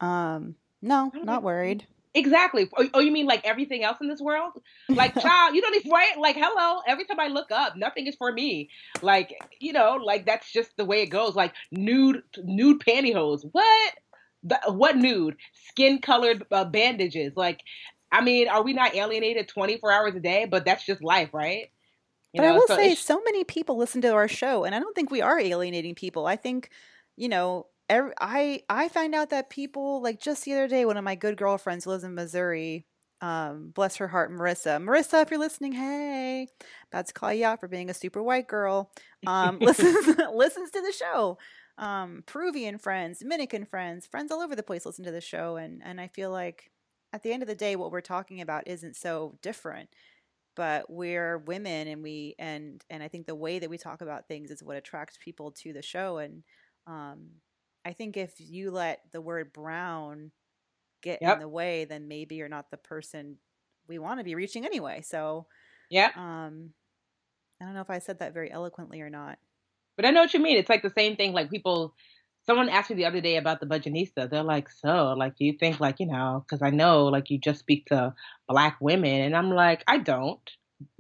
Um, 0.01 0.55
no, 0.81 1.11
not 1.23 1.43
worried. 1.43 1.87
Exactly. 2.13 2.69
Oh, 2.77 2.87
oh, 2.93 2.99
you 3.01 3.11
mean 3.11 3.25
like 3.25 3.45
everything 3.45 3.83
else 3.83 3.97
in 3.99 4.07
this 4.07 4.21
world? 4.21 4.53
Like, 4.87 5.13
child, 5.21 5.53
you 5.53 5.61
don't 5.61 5.75
even 5.75 5.91
right? 5.91 6.17
Like, 6.17 6.37
hello. 6.37 6.81
Every 6.87 7.03
time 7.05 7.19
I 7.19 7.27
look 7.27 7.51
up, 7.51 7.75
nothing 7.75 8.07
is 8.07 8.15
for 8.15 8.31
me. 8.31 8.69
Like, 9.01 9.35
you 9.59 9.73
know, 9.73 9.99
like 10.01 10.25
that's 10.25 10.51
just 10.51 10.75
the 10.77 10.85
way 10.85 11.01
it 11.01 11.07
goes. 11.07 11.35
Like 11.35 11.53
nude, 11.71 12.23
nude 12.43 12.79
pantyhose. 12.79 13.43
What? 13.51 13.93
The, 14.43 14.59
what 14.67 14.95
nude? 14.95 15.35
Skin 15.69 15.99
colored 15.99 16.45
uh, 16.51 16.65
bandages. 16.65 17.33
Like, 17.35 17.59
I 18.11 18.21
mean, 18.21 18.47
are 18.47 18.63
we 18.63 18.73
not 18.73 18.95
alienated 18.95 19.47
24 19.47 19.91
hours 19.91 20.15
a 20.15 20.19
day? 20.19 20.45
But 20.45 20.65
that's 20.65 20.85
just 20.85 21.03
life, 21.03 21.33
right? 21.33 21.69
You 22.33 22.41
but 22.41 22.47
know, 22.47 22.53
I 22.53 22.57
will 22.57 22.67
so 22.67 22.75
say, 22.75 22.95
so 22.95 23.21
many 23.23 23.43
people 23.43 23.77
listen 23.77 24.01
to 24.01 24.13
our 24.13 24.27
show, 24.27 24.65
and 24.65 24.75
I 24.75 24.79
don't 24.79 24.93
think 24.93 25.09
we 25.09 25.21
are 25.21 25.39
alienating 25.39 25.95
people. 25.95 26.25
I 26.27 26.35
think, 26.35 26.69
you 27.15 27.29
know, 27.29 27.67
every, 27.89 28.11
I 28.19 28.63
I 28.69 28.89
find 28.89 29.15
out 29.15 29.29
that 29.29 29.49
people 29.49 30.01
like 30.01 30.19
just 30.19 30.43
the 30.43 30.53
other 30.53 30.67
day, 30.67 30.85
one 30.85 30.97
of 30.97 31.03
my 31.03 31.15
good 31.15 31.37
girlfriends 31.37 31.87
lives 31.87 32.03
in 32.03 32.13
Missouri. 32.13 32.85
Um, 33.21 33.71
bless 33.73 33.95
her 33.97 34.09
heart, 34.09 34.31
Marissa. 34.31 34.83
Marissa, 34.83 35.21
if 35.21 35.31
you're 35.31 35.39
listening, 35.39 35.71
hey, 35.71 36.47
about 36.91 37.07
to 37.07 37.13
call 37.13 37.33
you 37.33 37.45
out 37.45 37.61
for 37.61 37.67
being 37.69 37.89
a 37.89 37.93
super 37.93 38.21
white 38.21 38.47
girl. 38.47 38.91
Um, 39.25 39.59
listens 39.61 40.05
listens 40.33 40.71
to 40.71 40.81
the 40.81 40.91
show. 40.91 41.37
Um, 41.77 42.23
Peruvian 42.25 42.77
friends, 42.77 43.19
Dominican 43.19 43.65
friends, 43.65 44.05
friends 44.05 44.31
all 44.31 44.41
over 44.41 44.55
the 44.55 44.63
place 44.63 44.85
listen 44.85 45.05
to 45.05 45.11
the 45.11 45.21
show, 45.21 45.55
and 45.55 45.81
and 45.83 46.01
I 46.01 46.07
feel 46.07 46.31
like 46.31 46.69
at 47.15 47.23
the 47.23 47.31
end 47.31 47.41
of 47.41 47.47
the 47.47 47.55
day, 47.55 47.77
what 47.77 47.91
we're 47.91 48.01
talking 48.01 48.41
about 48.41 48.67
isn't 48.67 48.97
so 48.97 49.39
different. 49.41 49.89
But 50.53 50.89
we're 50.89 51.37
women, 51.37 51.87
and 51.87 52.03
we 52.03 52.35
and 52.37 52.83
and 52.89 53.01
I 53.01 53.07
think 53.07 53.25
the 53.25 53.35
way 53.35 53.59
that 53.59 53.69
we 53.69 53.77
talk 53.77 54.01
about 54.01 54.27
things 54.27 54.51
is 54.51 54.61
what 54.61 54.77
attracts 54.77 55.17
people 55.17 55.51
to 55.63 55.73
the 55.73 55.81
show. 55.81 56.17
And 56.17 56.43
um, 56.87 57.27
I 57.85 57.93
think 57.93 58.17
if 58.17 58.33
you 58.37 58.71
let 58.71 58.99
the 59.11 59.21
word 59.21 59.53
brown 59.53 60.31
get 61.01 61.19
yep. 61.21 61.35
in 61.35 61.39
the 61.39 61.47
way, 61.47 61.85
then 61.85 62.07
maybe 62.07 62.35
you're 62.35 62.49
not 62.49 62.69
the 62.69 62.77
person 62.77 63.37
we 63.87 63.97
want 63.97 64.19
to 64.19 64.23
be 64.25 64.35
reaching 64.35 64.65
anyway. 64.65 65.01
So, 65.01 65.45
yeah. 65.89 66.11
Um, 66.15 66.71
I 67.61 67.65
don't 67.65 67.73
know 67.73 67.81
if 67.81 67.89
I 67.89 67.99
said 67.99 68.19
that 68.19 68.33
very 68.33 68.51
eloquently 68.51 69.01
or 69.01 69.09
not. 69.09 69.39
But 69.95 70.05
I 70.05 70.11
know 70.11 70.21
what 70.21 70.33
you 70.33 70.41
mean. 70.41 70.57
It's 70.57 70.69
like 70.69 70.83
the 70.83 70.89
same 70.89 71.15
thing. 71.15 71.31
Like 71.33 71.49
people 71.49 71.95
someone 72.45 72.69
asked 72.69 72.89
me 72.89 72.95
the 72.95 73.05
other 73.05 73.21
day 73.21 73.37
about 73.37 73.59
the 73.59 73.65
budgetnista. 73.65 74.29
They're 74.29 74.43
like, 74.43 74.69
so, 74.69 75.13
like, 75.17 75.37
do 75.37 75.45
you 75.45 75.53
think, 75.53 75.79
like, 75.79 75.99
you 75.99 76.05
know, 76.07 76.43
because 76.45 76.61
I 76.61 76.69
know, 76.69 77.05
like, 77.05 77.29
you 77.29 77.37
just 77.37 77.59
speak 77.59 77.87
to 77.87 78.13
black 78.47 78.77
women, 78.79 79.21
and 79.21 79.35
I'm 79.35 79.51
like, 79.51 79.83
I 79.87 79.97
don't, 79.97 80.49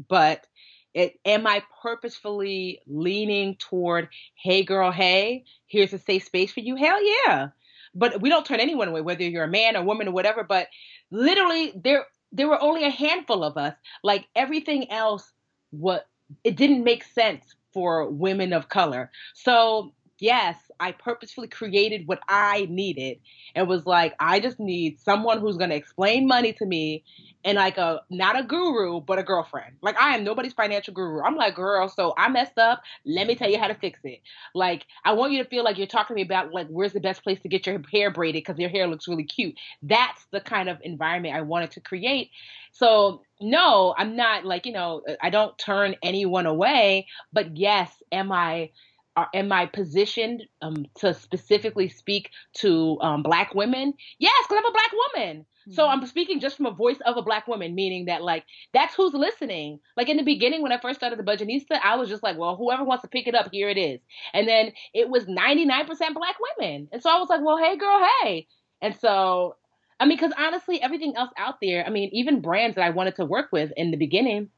but 0.07 0.45
it, 0.93 1.19
am 1.25 1.45
I 1.45 1.61
purposefully 1.81 2.79
leaning 2.87 3.55
toward, 3.57 4.09
hey, 4.35 4.63
girl, 4.63 4.91
hey, 4.91 5.43
here's 5.67 5.93
a 5.93 5.99
safe 5.99 6.23
space 6.23 6.51
for 6.51 6.61
you? 6.61 6.75
Hell 6.75 6.99
yeah. 7.03 7.49
But 7.93 8.21
we 8.21 8.29
don't 8.29 8.45
turn 8.45 8.59
anyone 8.59 8.87
away, 8.87 9.01
whether 9.01 9.23
you're 9.23 9.43
a 9.43 9.47
man 9.47 9.75
or 9.75 9.83
woman 9.83 10.07
or 10.07 10.11
whatever. 10.11 10.43
But 10.43 10.67
literally, 11.11 11.73
there 11.75 12.05
there 12.31 12.49
were 12.49 12.61
only 12.61 12.83
a 12.83 12.89
handful 12.89 13.43
of 13.43 13.55
us. 13.55 13.73
Like 14.03 14.27
everything 14.35 14.91
else, 14.91 15.31
what 15.71 16.07
it 16.43 16.57
didn't 16.57 16.83
make 16.83 17.05
sense 17.05 17.55
for 17.73 18.09
women 18.09 18.51
of 18.51 18.67
color. 18.67 19.11
So 19.33 19.93
yes, 20.19 20.55
I 20.79 20.91
purposefully 20.91 21.47
created 21.47 22.07
what 22.07 22.19
I 22.27 22.67
needed. 22.69 23.19
It 23.55 23.67
was 23.67 23.85
like, 23.85 24.13
I 24.19 24.39
just 24.39 24.59
need 24.59 24.99
someone 24.99 25.39
who's 25.39 25.57
going 25.57 25.69
to 25.69 25.75
explain 25.75 26.27
money 26.27 26.53
to 26.53 26.65
me 26.65 27.03
and 27.43 27.57
like 27.57 27.77
a, 27.77 28.01
not 28.09 28.39
a 28.39 28.43
guru, 28.43 29.01
but 29.01 29.19
a 29.19 29.23
girlfriend. 29.23 29.75
Like, 29.81 29.99
I 29.99 30.15
am 30.15 30.23
nobody's 30.23 30.53
financial 30.53 30.93
guru. 30.93 31.21
I'm 31.21 31.35
like, 31.35 31.55
girl, 31.55 31.87
so 31.89 32.13
I 32.17 32.29
messed 32.29 32.57
up. 32.57 32.81
Let 33.05 33.27
me 33.27 33.35
tell 33.35 33.49
you 33.49 33.59
how 33.59 33.67
to 33.67 33.75
fix 33.75 33.99
it. 34.03 34.21
Like, 34.53 34.85
I 35.03 35.13
want 35.13 35.33
you 35.33 35.43
to 35.43 35.49
feel 35.49 35.63
like 35.63 35.77
you're 35.77 35.87
talking 35.87 36.15
to 36.15 36.15
me 36.15 36.23
about 36.23 36.53
like, 36.53 36.67
where's 36.67 36.93
the 36.93 36.99
best 36.99 37.23
place 37.23 37.39
to 37.41 37.49
get 37.49 37.67
your 37.67 37.81
hair 37.91 38.11
braided 38.11 38.43
because 38.43 38.59
your 38.59 38.69
hair 38.69 38.87
looks 38.87 39.07
really 39.07 39.25
cute. 39.25 39.55
That's 39.83 40.25
the 40.31 40.41
kind 40.41 40.69
of 40.69 40.77
environment 40.81 41.35
I 41.35 41.41
wanted 41.41 41.71
to 41.71 41.81
create. 41.81 42.31
So, 42.71 43.21
no, 43.41 43.93
I'm 43.97 44.15
not 44.15 44.45
like, 44.45 44.65
you 44.65 44.71
know, 44.71 45.01
I 45.21 45.29
don't 45.29 45.57
turn 45.57 45.95
anyone 46.01 46.45
away, 46.45 47.07
but 47.31 47.57
yes, 47.57 47.91
am 48.11 48.31
I 48.31 48.71
are, 49.15 49.29
am 49.33 49.51
I 49.51 49.65
positioned 49.65 50.43
um, 50.61 50.85
to 50.95 51.13
specifically 51.13 51.89
speak 51.89 52.31
to 52.55 52.97
um, 53.01 53.23
black 53.23 53.55
women? 53.55 53.93
Yes, 54.19 54.33
because 54.47 54.63
I'm 54.63 54.69
a 54.69 54.73
black 54.73 54.91
woman. 54.91 55.37
Mm-hmm. 55.39 55.73
So 55.73 55.87
I'm 55.87 56.05
speaking 56.05 56.39
just 56.39 56.57
from 56.57 56.67
a 56.67 56.71
voice 56.71 56.99
of 57.05 57.17
a 57.17 57.21
black 57.21 57.47
woman, 57.47 57.73
meaning 57.73 58.05
that 58.05 58.21
like 58.21 58.45
that's 58.73 58.93
who's 58.95 59.13
listening. 59.13 59.79
Like 59.97 60.09
in 60.09 60.17
the 60.17 60.23
beginning, 60.23 60.61
when 60.61 60.71
I 60.71 60.79
first 60.79 60.99
started 60.99 61.17
the 61.17 61.23
Budgetnista, 61.23 61.79
I 61.83 61.95
was 61.95 62.09
just 62.09 62.23
like, 62.23 62.37
well, 62.37 62.55
whoever 62.55 62.83
wants 62.83 63.01
to 63.03 63.07
pick 63.07 63.27
it 63.27 63.35
up, 63.35 63.49
here 63.51 63.69
it 63.69 63.77
is. 63.77 63.99
And 64.33 64.47
then 64.47 64.73
it 64.93 65.09
was 65.09 65.25
99% 65.25 65.87
black 65.87 66.35
women, 66.59 66.87
and 66.91 67.01
so 67.01 67.09
I 67.09 67.19
was 67.19 67.29
like, 67.29 67.41
well, 67.43 67.57
hey, 67.57 67.77
girl, 67.77 68.07
hey. 68.21 68.47
And 68.81 68.95
so, 68.99 69.55
I 69.99 70.05
mean, 70.05 70.17
because 70.17 70.33
honestly, 70.37 70.81
everything 70.81 71.15
else 71.15 71.31
out 71.37 71.55
there, 71.61 71.85
I 71.85 71.89
mean, 71.89 72.09
even 72.11 72.41
brands 72.41 72.75
that 72.75 72.83
I 72.83 72.91
wanted 72.91 73.15
to 73.15 73.25
work 73.25 73.49
with 73.51 73.71
in 73.75 73.91
the 73.91 73.97
beginning 73.97 74.49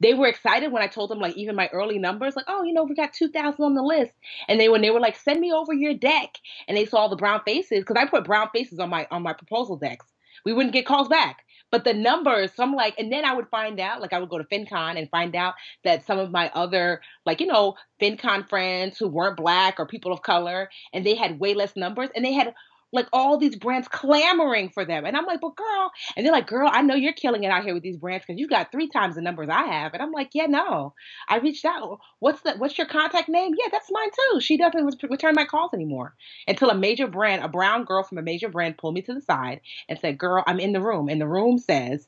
they 0.00 0.14
were 0.14 0.26
excited 0.26 0.72
when 0.72 0.82
I 0.82 0.86
told 0.86 1.10
them 1.10 1.18
like 1.20 1.36
even 1.36 1.56
my 1.56 1.68
early 1.72 1.98
numbers, 1.98 2.36
like, 2.36 2.46
oh, 2.48 2.62
you 2.62 2.72
know, 2.72 2.84
we 2.84 2.94
got 2.94 3.12
two 3.12 3.28
thousand 3.28 3.64
on 3.64 3.74
the 3.74 3.82
list. 3.82 4.12
And 4.48 4.60
they 4.60 4.68
when 4.68 4.82
they 4.82 4.90
were 4.90 5.00
like, 5.00 5.16
send 5.16 5.40
me 5.40 5.52
over 5.52 5.72
your 5.72 5.94
deck, 5.94 6.36
and 6.68 6.76
they 6.76 6.86
saw 6.86 7.08
the 7.08 7.16
brown 7.16 7.40
faces 7.44 7.80
because 7.80 7.96
I 7.96 8.06
put 8.06 8.24
brown 8.24 8.48
faces 8.54 8.78
on 8.78 8.90
my 8.90 9.06
on 9.10 9.22
my 9.22 9.32
proposal 9.32 9.76
decks. 9.76 10.06
We 10.44 10.52
wouldn't 10.52 10.74
get 10.74 10.86
calls 10.86 11.08
back. 11.08 11.44
But 11.70 11.82
the 11.82 11.94
numbers, 11.94 12.52
so 12.54 12.62
I'm 12.62 12.74
like, 12.74 12.94
and 12.98 13.12
then 13.12 13.24
I 13.24 13.34
would 13.34 13.48
find 13.48 13.80
out, 13.80 14.00
like 14.00 14.12
I 14.12 14.20
would 14.20 14.28
go 14.28 14.38
to 14.38 14.44
FinCon 14.44 14.96
and 14.96 15.10
find 15.10 15.34
out 15.34 15.54
that 15.82 16.06
some 16.06 16.20
of 16.20 16.30
my 16.30 16.48
other, 16.54 17.00
like, 17.26 17.40
you 17.40 17.48
know, 17.48 17.74
FinCon 18.00 18.48
friends 18.48 18.96
who 18.96 19.08
weren't 19.08 19.36
black 19.36 19.80
or 19.80 19.86
people 19.86 20.12
of 20.12 20.22
color, 20.22 20.70
and 20.92 21.04
they 21.04 21.16
had 21.16 21.40
way 21.40 21.52
less 21.54 21.74
numbers, 21.74 22.10
and 22.14 22.24
they 22.24 22.32
had 22.32 22.54
like 22.94 23.08
all 23.12 23.36
these 23.36 23.56
brands 23.56 23.88
clamoring 23.88 24.70
for 24.70 24.84
them. 24.84 25.04
And 25.04 25.16
I'm 25.16 25.26
like, 25.26 25.40
but 25.40 25.56
girl, 25.56 25.90
and 26.16 26.24
they're 26.24 26.32
like, 26.32 26.46
girl, 26.46 26.68
I 26.72 26.82
know 26.82 26.94
you're 26.94 27.12
killing 27.12 27.44
it 27.44 27.50
out 27.50 27.64
here 27.64 27.74
with 27.74 27.82
these 27.82 27.96
brands 27.96 28.24
because 28.26 28.40
you 28.40 28.48
got 28.48 28.72
three 28.72 28.88
times 28.88 29.16
the 29.16 29.20
numbers 29.20 29.48
I 29.50 29.64
have. 29.64 29.92
And 29.92 30.02
I'm 30.02 30.12
like, 30.12 30.30
yeah, 30.32 30.46
no, 30.46 30.94
I 31.28 31.38
reached 31.38 31.64
out. 31.64 31.98
What's 32.20 32.40
the, 32.42 32.54
what's 32.56 32.78
your 32.78 32.86
contact 32.86 33.28
name? 33.28 33.54
Yeah, 33.58 33.68
that's 33.70 33.90
mine 33.90 34.10
too. 34.10 34.40
She 34.40 34.56
doesn't 34.56 35.02
return 35.10 35.34
my 35.34 35.44
calls 35.44 35.74
anymore 35.74 36.14
until 36.46 36.70
a 36.70 36.74
major 36.74 37.06
brand, 37.06 37.42
a 37.42 37.48
brown 37.48 37.84
girl 37.84 38.04
from 38.04 38.18
a 38.18 38.22
major 38.22 38.48
brand 38.48 38.78
pulled 38.78 38.94
me 38.94 39.02
to 39.02 39.14
the 39.14 39.20
side 39.20 39.60
and 39.88 39.98
said, 39.98 40.16
girl, 40.18 40.44
I'm 40.46 40.60
in 40.60 40.72
the 40.72 40.80
room. 40.80 41.08
And 41.08 41.20
the 41.20 41.28
room 41.28 41.58
says, 41.58 42.06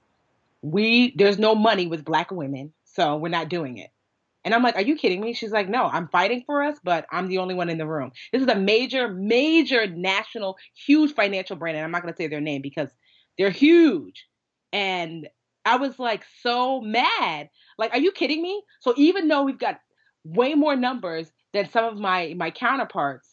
we, 0.63 1.15
there's 1.17 1.39
no 1.39 1.55
money 1.55 1.87
with 1.87 2.05
black 2.05 2.31
women. 2.31 2.73
So 2.85 3.17
we're 3.17 3.29
not 3.29 3.49
doing 3.49 3.79
it. 3.79 3.91
And 4.47 4.55
I'm 4.55 4.63
like, 4.63 4.77
are 4.77 4.83
you 4.83 4.95
kidding 4.97 5.21
me? 5.21 5.35
She's 5.35 5.51
like, 5.51 5.69
no, 5.69 5.87
I'm 5.87 6.09
fighting 6.09 6.45
for 6.47 6.63
us, 6.63 6.79
but 6.85 7.05
I'm 7.11 7.27
the 7.27 7.39
only 7.39 7.57
one 7.57 7.69
in 7.69 7.79
the 7.79 7.87
room. 7.87 8.13
This 8.33 8.43
is 8.43 8.49
a 8.49 8.55
major, 8.55 9.09
major 9.09 9.89
national, 9.89 10.57
huge 10.87 11.15
financial 11.15 11.57
brand. 11.57 11.77
And 11.77 11.85
I'm 11.85 11.91
not 11.91 12.03
going 12.03 12.15
to 12.15 12.17
say 12.17 12.29
their 12.29 12.41
name 12.41 12.63
because 12.63 12.89
they're 13.37 13.51
huge. 13.51 14.25
And 14.73 15.29
I 15.65 15.79
was 15.79 15.99
like 15.99 16.25
so 16.43 16.81
mad. 16.81 17.51
Like, 17.77 17.93
are 17.93 17.99
you 17.99 18.13
kidding 18.13 18.41
me? 18.41 18.63
So 18.81 18.95
even 18.97 19.27
though 19.27 19.43
we've 19.43 19.59
got 19.59 19.81
way 20.25 20.55
more 20.55 20.77
numbers 20.77 21.31
than 21.53 21.69
some 21.71 21.85
of 21.85 21.99
my 21.99 22.35
my 22.37 22.53
counterparts, 22.53 23.29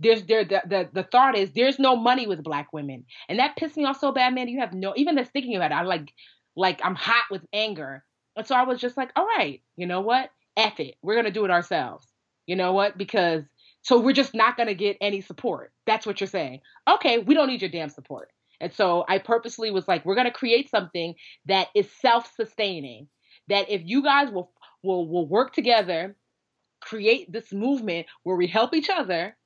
there's 0.00 0.24
there 0.24 0.44
the, 0.44 0.62
the 0.66 0.88
the 0.94 1.02
thought 1.02 1.36
is 1.36 1.52
there's 1.52 1.78
no 1.78 1.94
money 1.94 2.26
with 2.26 2.42
black 2.42 2.72
women. 2.72 3.04
And 3.28 3.38
that 3.38 3.56
pissed 3.56 3.76
me 3.76 3.84
off 3.84 4.00
so 4.00 4.12
bad, 4.12 4.34
man. 4.34 4.48
You 4.48 4.60
have 4.60 4.72
no 4.72 4.94
even 4.96 5.18
just 5.18 5.32
thinking 5.32 5.56
about 5.56 5.72
it, 5.72 5.74
I 5.74 5.82
like 5.82 6.10
like 6.56 6.80
I'm 6.82 6.94
hot 6.94 7.24
with 7.30 7.44
anger. 7.52 8.02
And 8.36 8.46
so 8.46 8.54
I 8.54 8.62
was 8.64 8.80
just 8.80 8.96
like, 8.96 9.10
all 9.16 9.26
right, 9.26 9.60
you 9.76 9.86
know 9.86 10.00
what? 10.00 10.30
F 10.58 10.78
it. 10.80 10.96
We're 11.00 11.16
gonna 11.16 11.30
do 11.30 11.46
it 11.46 11.50
ourselves. 11.50 12.06
You 12.46 12.56
know 12.56 12.74
what? 12.74 12.98
Because 12.98 13.44
so 13.80 13.98
we're 14.00 14.12
just 14.12 14.34
not 14.34 14.58
gonna 14.58 14.74
get 14.74 14.98
any 15.00 15.22
support. 15.22 15.72
That's 15.86 16.04
what 16.04 16.20
you're 16.20 16.28
saying. 16.28 16.60
Okay, 16.86 17.18
we 17.18 17.34
don't 17.34 17.48
need 17.48 17.62
your 17.62 17.70
damn 17.70 17.88
support. 17.88 18.30
And 18.60 18.72
so 18.72 19.04
I 19.08 19.18
purposely 19.18 19.70
was 19.70 19.86
like, 19.86 20.04
we're 20.04 20.14
going 20.14 20.26
to 20.26 20.32
create 20.32 20.70
something 20.70 21.14
that 21.46 21.68
is 21.74 21.88
self-sustaining. 22.00 23.08
That 23.48 23.70
if 23.70 23.82
you 23.84 24.02
guys 24.02 24.30
will 24.30 24.52
will 24.82 25.08
will 25.08 25.26
work 25.26 25.54
together, 25.54 26.16
create 26.80 27.32
this 27.32 27.52
movement 27.52 28.06
where 28.22 28.36
we 28.36 28.46
help 28.46 28.74
each 28.74 28.90
other, 28.90 29.36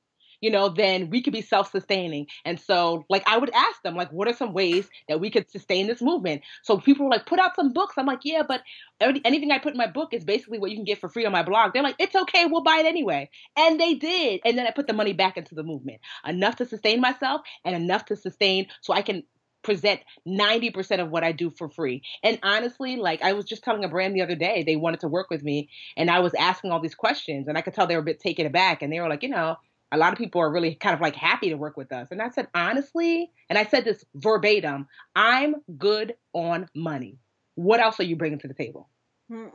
you 0.43 0.51
know, 0.51 0.67
then 0.67 1.09
we 1.09 1.21
could 1.21 1.31
be 1.31 1.41
self-sustaining. 1.41 2.27
And 2.43 2.59
so, 2.59 3.05
like, 3.09 3.23
I 3.25 3.37
would 3.37 3.49
ask 3.51 3.81
them, 3.81 3.95
like, 3.95 4.11
what 4.11 4.27
are 4.27 4.33
some 4.33 4.51
ways 4.51 4.89
that 5.07 5.21
we 5.21 5.31
could 5.31 5.49
sustain 5.49 5.87
this 5.87 6.01
movement? 6.01 6.41
So 6.63 6.77
people 6.77 7.05
were 7.05 7.11
like, 7.11 7.25
put 7.25 7.39
out 7.39 7.55
some 7.55 7.71
books. 7.71 7.95
I'm 7.97 8.05
like, 8.05 8.19
yeah, 8.23 8.43
but 8.45 8.61
anything 8.99 9.51
I 9.51 9.59
put 9.59 9.71
in 9.71 9.77
my 9.77 9.87
book 9.87 10.13
is 10.13 10.25
basically 10.25 10.59
what 10.59 10.69
you 10.69 10.75
can 10.75 10.83
get 10.83 10.99
for 10.99 11.07
free 11.07 11.25
on 11.25 11.31
my 11.31 11.43
blog. 11.43 11.71
They're 11.71 11.81
like, 11.81 11.95
it's 11.97 12.13
okay, 12.13 12.45
we'll 12.45 12.61
buy 12.61 12.79
it 12.81 12.85
anyway. 12.85 13.29
And 13.57 13.79
they 13.79 13.93
did. 13.93 14.41
And 14.43 14.57
then 14.57 14.67
I 14.67 14.71
put 14.71 14.87
the 14.87 14.93
money 14.93 15.13
back 15.13 15.37
into 15.37 15.55
the 15.55 15.63
movement, 15.63 16.01
enough 16.27 16.57
to 16.57 16.65
sustain 16.65 16.99
myself 16.99 17.39
and 17.63 17.73
enough 17.73 18.03
to 18.07 18.17
sustain 18.17 18.67
so 18.81 18.91
I 18.91 19.01
can 19.01 19.23
present 19.63 20.01
90% 20.27 20.99
of 20.99 21.09
what 21.09 21.23
I 21.23 21.31
do 21.31 21.49
for 21.49 21.69
free. 21.69 22.03
And 22.21 22.37
honestly, 22.43 22.97
like 22.97 23.21
I 23.21 23.31
was 23.31 23.45
just 23.45 23.63
telling 23.63 23.85
a 23.85 23.87
brand 23.87 24.13
the 24.13 24.21
other 24.21 24.35
day, 24.35 24.63
they 24.63 24.75
wanted 24.75 24.99
to 24.99 25.07
work 25.07 25.29
with 25.29 25.41
me 25.41 25.69
and 25.95 26.11
I 26.11 26.19
was 26.19 26.33
asking 26.33 26.71
all 26.71 26.81
these 26.81 26.95
questions 26.95 27.47
and 27.47 27.57
I 27.57 27.61
could 27.61 27.73
tell 27.73 27.87
they 27.87 27.95
were 27.95 28.01
a 28.01 28.05
bit 28.05 28.19
taken 28.19 28.45
aback 28.45 28.81
and 28.81 28.91
they 28.91 28.99
were 28.99 29.07
like, 29.07 29.23
you 29.23 29.29
know, 29.29 29.55
a 29.93 29.97
lot 29.97 30.11
of 30.11 30.17
people 30.17 30.41
are 30.41 30.51
really 30.51 30.73
kind 30.73 30.95
of 30.95 31.01
like 31.01 31.15
happy 31.15 31.49
to 31.49 31.55
work 31.55 31.77
with 31.77 31.91
us. 31.93 32.07
And 32.09 32.19
I 32.19 32.29
said, 32.29 32.47
honestly, 32.55 33.31
and 33.47 33.59
I 33.59 33.65
said 33.65 33.85
this 33.85 34.03
verbatim, 34.15 34.87
I'm 35.15 35.55
good 35.77 36.15
on 36.33 36.67
money. 36.75 37.19
What 37.53 37.79
else 37.79 37.99
are 37.99 38.03
you 38.03 38.15
bringing 38.15 38.39
to 38.39 38.47
the 38.47 38.55
table? 38.55 38.89
Hmm. 39.29 39.49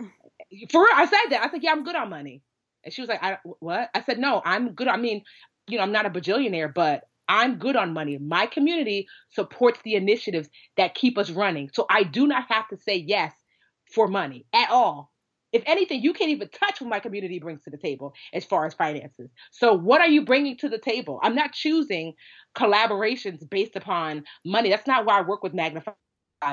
For 0.70 0.80
real, 0.80 0.94
I 0.94 1.06
said 1.06 1.30
that. 1.30 1.42
I 1.42 1.50
said, 1.50 1.64
yeah, 1.64 1.72
I'm 1.72 1.82
good 1.82 1.96
on 1.96 2.08
money. 2.08 2.42
And 2.84 2.94
she 2.94 3.02
was 3.02 3.08
like, 3.08 3.22
I, 3.22 3.38
what? 3.58 3.90
I 3.92 4.02
said, 4.02 4.20
no, 4.20 4.40
I'm 4.44 4.72
good. 4.72 4.86
I 4.86 4.96
mean, 4.96 5.24
you 5.66 5.76
know, 5.76 5.82
I'm 5.82 5.92
not 5.92 6.06
a 6.06 6.10
bajillionaire, 6.10 6.72
but 6.72 7.08
I'm 7.28 7.58
good 7.58 7.74
on 7.74 7.92
money. 7.92 8.16
My 8.16 8.46
community 8.46 9.08
supports 9.30 9.80
the 9.82 9.96
initiatives 9.96 10.48
that 10.76 10.94
keep 10.94 11.18
us 11.18 11.30
running. 11.30 11.68
So 11.74 11.84
I 11.90 12.04
do 12.04 12.28
not 12.28 12.44
have 12.48 12.68
to 12.68 12.76
say 12.76 12.94
yes 12.94 13.32
for 13.92 14.06
money 14.06 14.46
at 14.54 14.70
all 14.70 15.10
if 15.52 15.62
anything, 15.66 16.02
you 16.02 16.12
can't 16.12 16.30
even 16.30 16.48
touch 16.48 16.80
what 16.80 16.90
my 16.90 17.00
community 17.00 17.38
brings 17.38 17.62
to 17.64 17.70
the 17.70 17.78
table 17.78 18.14
as 18.32 18.44
far 18.44 18.66
as 18.66 18.74
finances. 18.74 19.30
So, 19.50 19.72
what 19.72 20.00
are 20.00 20.08
you 20.08 20.24
bringing 20.24 20.56
to 20.58 20.68
the 20.68 20.78
table? 20.78 21.20
I'm 21.22 21.34
not 21.34 21.52
choosing 21.52 22.14
collaborations 22.54 23.48
based 23.48 23.76
upon 23.76 24.24
money. 24.44 24.68
That's 24.70 24.86
not 24.86 25.06
why 25.06 25.18
I 25.18 25.22
work 25.22 25.42
with 25.42 25.54
Magnify 25.54 25.92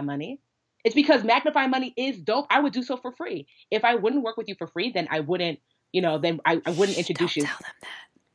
Money. 0.04 0.40
It's 0.86 0.96
because 0.96 1.24
MagnifyMoney 1.24 1.94
is 1.98 2.18
dope. 2.18 2.46
I 2.50 2.60
would 2.60 2.72
do 2.72 2.84
so 2.84 2.96
for 2.96 3.12
free. 3.12 3.48
If 3.72 3.84
I 3.84 3.96
wouldn't 3.96 4.24
work 4.24 4.38
with 4.38 4.48
you 4.48 4.56
for 4.56 4.68
free, 4.68 4.92
then 4.92 5.08
I 5.10 5.22
wouldn't, 5.22 5.60
you 5.92 6.02
know, 6.02 6.20
then 6.20 6.40
I, 6.46 6.62
I 6.64 6.72
wouldn't 6.72 6.98
introduce 6.98 7.34
Don't 7.34 7.38
you. 7.38 7.44
Tell 7.44 7.58
them 7.58 7.72
that. 7.82 7.88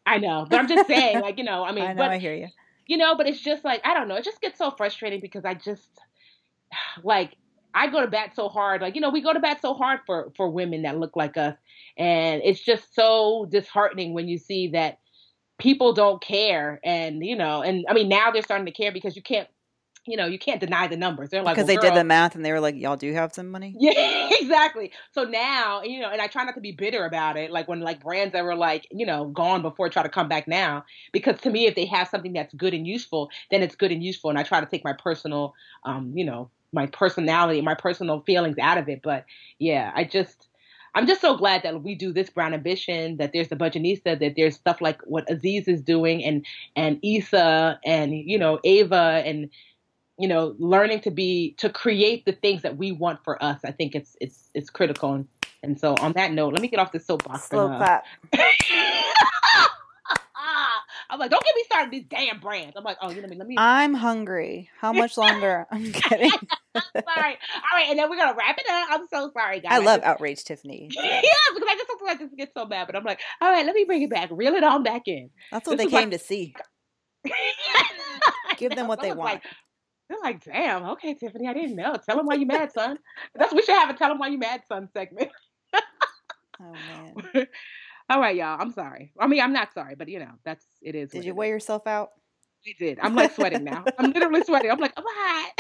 I 0.06 0.18
know, 0.18 0.46
but 0.50 0.58
I'm 0.58 0.66
just 0.66 0.88
saying, 0.88 1.20
like, 1.20 1.38
you 1.38 1.44
know, 1.44 1.62
I 1.64 1.72
mean, 1.72 1.84
I 1.84 1.92
know, 1.92 2.02
but, 2.02 2.10
I 2.10 2.18
hear 2.18 2.34
you. 2.34 2.48
You 2.88 2.96
know, 2.96 3.14
but 3.14 3.28
it's 3.28 3.40
just 3.40 3.64
like 3.64 3.80
I 3.86 3.94
don't 3.94 4.08
know. 4.08 4.16
It 4.16 4.24
just 4.24 4.40
gets 4.40 4.58
so 4.58 4.72
frustrating 4.72 5.20
because 5.20 5.44
I 5.44 5.54
just 5.54 5.88
like 7.04 7.36
I 7.74 7.88
go 7.88 8.00
to 8.00 8.08
bat 8.08 8.32
so 8.34 8.48
hard. 8.48 8.82
Like, 8.82 8.94
you 8.94 9.00
know, 9.00 9.10
we 9.10 9.20
go 9.20 9.32
to 9.32 9.40
bat 9.40 9.60
so 9.60 9.74
hard 9.74 10.00
for 10.06 10.32
for 10.36 10.50
women 10.50 10.82
that 10.82 10.98
look 10.98 11.16
like 11.16 11.36
us. 11.36 11.56
And 11.96 12.42
it's 12.44 12.60
just 12.60 12.94
so 12.94 13.46
disheartening 13.50 14.14
when 14.14 14.28
you 14.28 14.38
see 14.38 14.68
that 14.68 14.98
people 15.58 15.92
don't 15.92 16.22
care 16.22 16.80
and 16.84 17.24
you 17.24 17.36
know, 17.36 17.62
and 17.62 17.84
I 17.88 17.94
mean 17.94 18.08
now 18.08 18.30
they're 18.30 18.42
starting 18.42 18.66
to 18.66 18.72
care 18.72 18.92
because 18.92 19.16
you 19.16 19.22
can't 19.22 19.48
you 20.06 20.16
know, 20.16 20.26
you 20.26 20.38
can't 20.38 20.60
deny 20.60 20.86
the 20.86 20.96
numbers. 20.96 21.30
They're 21.30 21.42
like 21.42 21.54
because 21.56 21.68
well, 21.68 21.76
they 21.76 21.88
girl, 21.88 21.94
did 21.94 22.00
the 22.00 22.04
math 22.04 22.34
and 22.34 22.44
they 22.44 22.52
were 22.52 22.60
like, 22.60 22.74
"Y'all 22.74 22.96
do 22.96 23.12
have 23.12 23.32
some 23.32 23.50
money." 23.50 23.76
Yeah, 23.78 23.92
exactly. 24.40 24.92
So 25.12 25.24
now, 25.24 25.82
you 25.82 26.00
know, 26.00 26.08
and 26.08 26.20
I 26.20 26.26
try 26.26 26.44
not 26.44 26.54
to 26.54 26.60
be 26.60 26.72
bitter 26.72 27.04
about 27.04 27.36
it. 27.36 27.50
Like 27.50 27.68
when 27.68 27.80
like 27.80 28.02
brands 28.02 28.32
that 28.32 28.42
were 28.42 28.56
like, 28.56 28.88
you 28.90 29.04
know, 29.04 29.26
gone 29.28 29.62
before 29.62 29.88
try 29.90 30.02
to 30.02 30.08
come 30.08 30.28
back 30.28 30.48
now. 30.48 30.84
Because 31.12 31.38
to 31.42 31.50
me, 31.50 31.66
if 31.66 31.74
they 31.74 31.84
have 31.86 32.08
something 32.08 32.32
that's 32.32 32.54
good 32.54 32.74
and 32.74 32.86
useful, 32.86 33.30
then 33.50 33.62
it's 33.62 33.76
good 33.76 33.92
and 33.92 34.02
useful. 34.02 34.30
And 34.30 34.38
I 34.38 34.42
try 34.42 34.60
to 34.60 34.66
take 34.66 34.84
my 34.84 34.94
personal, 34.94 35.54
um, 35.84 36.12
you 36.16 36.24
know, 36.24 36.50
my 36.72 36.86
personality, 36.86 37.60
my 37.60 37.74
personal 37.74 38.20
feelings 38.20 38.58
out 38.58 38.78
of 38.78 38.88
it. 38.88 39.00
But 39.02 39.24
yeah, 39.58 39.92
I 39.94 40.04
just 40.04 40.48
I'm 40.94 41.06
just 41.06 41.20
so 41.20 41.36
glad 41.36 41.62
that 41.62 41.82
we 41.82 41.94
do 41.94 42.12
this 42.12 42.30
Brown 42.30 42.54
Ambition, 42.54 43.16
that 43.18 43.32
there's 43.32 43.48
the 43.48 43.56
Budgetnista, 43.56 44.18
that 44.18 44.34
there's 44.36 44.56
stuff 44.56 44.80
like 44.80 45.00
what 45.02 45.30
Aziz 45.30 45.68
is 45.68 45.82
doing 45.82 46.24
and 46.24 46.44
and 46.76 46.98
Issa 47.02 47.80
and 47.84 48.12
you 48.12 48.38
know 48.38 48.58
Ava 48.64 49.22
and 49.24 49.50
you 50.18 50.28
know 50.28 50.54
learning 50.58 51.00
to 51.00 51.10
be 51.10 51.54
to 51.58 51.70
create 51.70 52.24
the 52.24 52.32
things 52.32 52.62
that 52.62 52.76
we 52.76 52.92
want 52.92 53.22
for 53.24 53.42
us. 53.42 53.60
I 53.64 53.72
think 53.72 53.94
it's 53.94 54.16
it's 54.20 54.50
it's 54.54 54.70
critical. 54.70 55.14
And, 55.14 55.28
and 55.62 55.78
so 55.78 55.94
on 56.00 56.12
that 56.12 56.32
note, 56.32 56.54
let 56.54 56.62
me 56.62 56.68
get 56.68 56.80
off 56.80 56.90
the 56.92 57.00
soapbox. 57.00 57.44
Slow 57.44 57.68
clap. 57.68 58.04
I'm 61.10 61.18
like, 61.18 61.30
don't 61.30 61.44
get 61.44 61.56
me 61.56 61.64
started 61.64 61.90
these 61.90 62.04
damn 62.08 62.38
brands. 62.38 62.74
I'm 62.76 62.84
like, 62.84 62.96
oh, 63.02 63.10
you 63.10 63.20
know 63.20 63.28
me. 63.28 63.36
Let 63.36 63.48
me. 63.48 63.56
I'm 63.58 63.94
hungry. 63.94 64.70
How 64.78 64.92
much 64.92 65.18
longer? 65.18 65.66
I'm 65.72 65.90
kidding. 65.90 66.30
sorry. 66.74 66.84
All 67.04 67.74
right, 67.74 67.86
and 67.88 67.98
then 67.98 68.08
we're 68.08 68.16
gonna 68.16 68.36
wrap 68.36 68.56
it 68.58 68.66
up. 68.70 68.88
I'm 68.90 69.06
so 69.12 69.30
sorry, 69.32 69.60
guys. 69.60 69.72
I 69.72 69.78
love 69.78 70.02
outrage, 70.04 70.44
Tiffany. 70.44 70.88
yeah, 70.92 71.20
because 71.54 71.68
I 71.68 71.74
just 71.74 71.88
sometimes 71.88 72.20
I 72.20 72.24
just 72.24 72.36
get 72.36 72.52
so 72.56 72.66
mad, 72.66 72.86
but 72.86 72.96
I'm 72.96 73.04
like, 73.04 73.20
all 73.40 73.50
right, 73.50 73.66
let 73.66 73.74
me 73.74 73.84
bring 73.84 74.02
it 74.02 74.10
back, 74.10 74.30
reel 74.32 74.54
it 74.54 74.62
on 74.62 74.82
back 74.82 75.02
in. 75.06 75.30
That's 75.50 75.66
what 75.66 75.78
this 75.78 75.86
they 75.86 75.90
came 75.90 76.10
like... 76.10 76.18
to 76.18 76.24
see. 76.24 76.54
Give 78.56 78.74
them 78.74 78.86
what 78.86 79.00
they 79.00 79.12
want. 79.12 79.34
Like, 79.34 79.42
they're 80.08 80.18
like, 80.22 80.44
damn, 80.44 80.84
okay, 80.90 81.14
Tiffany, 81.14 81.48
I 81.48 81.54
didn't 81.54 81.76
know. 81.76 81.96
Tell 82.04 82.16
them 82.16 82.26
why 82.26 82.34
you 82.34 82.46
mad, 82.46 82.72
son. 82.72 82.98
That's 83.34 83.52
we 83.52 83.62
should 83.62 83.76
have 83.76 83.90
a 83.90 83.94
tell 83.94 84.08
them 84.08 84.18
why 84.18 84.28
you 84.28 84.38
mad, 84.38 84.62
son 84.68 84.88
segment. 84.92 85.30
oh 86.60 86.72
man. 87.34 87.46
All 88.10 88.20
right, 88.20 88.34
y'all. 88.34 88.60
I'm 88.60 88.72
sorry. 88.72 89.12
I 89.20 89.28
mean, 89.28 89.40
I'm 89.40 89.52
not 89.52 89.72
sorry, 89.72 89.94
but 89.94 90.08
you 90.08 90.18
know, 90.18 90.32
that's 90.44 90.66
it 90.82 90.96
is. 90.96 91.10
Did 91.10 91.24
you 91.24 91.32
weigh 91.32 91.46
is. 91.46 91.52
yourself 91.52 91.86
out? 91.86 92.10
I 92.66 92.72
did. 92.76 92.98
I'm 93.00 93.14
like 93.14 93.32
sweating 93.36 93.62
now. 93.62 93.84
I'm 93.98 94.10
literally 94.10 94.42
sweating. 94.42 94.68
I'm 94.68 94.80
like, 94.80 94.92
I'm 94.96 95.04
hot. 95.06 95.52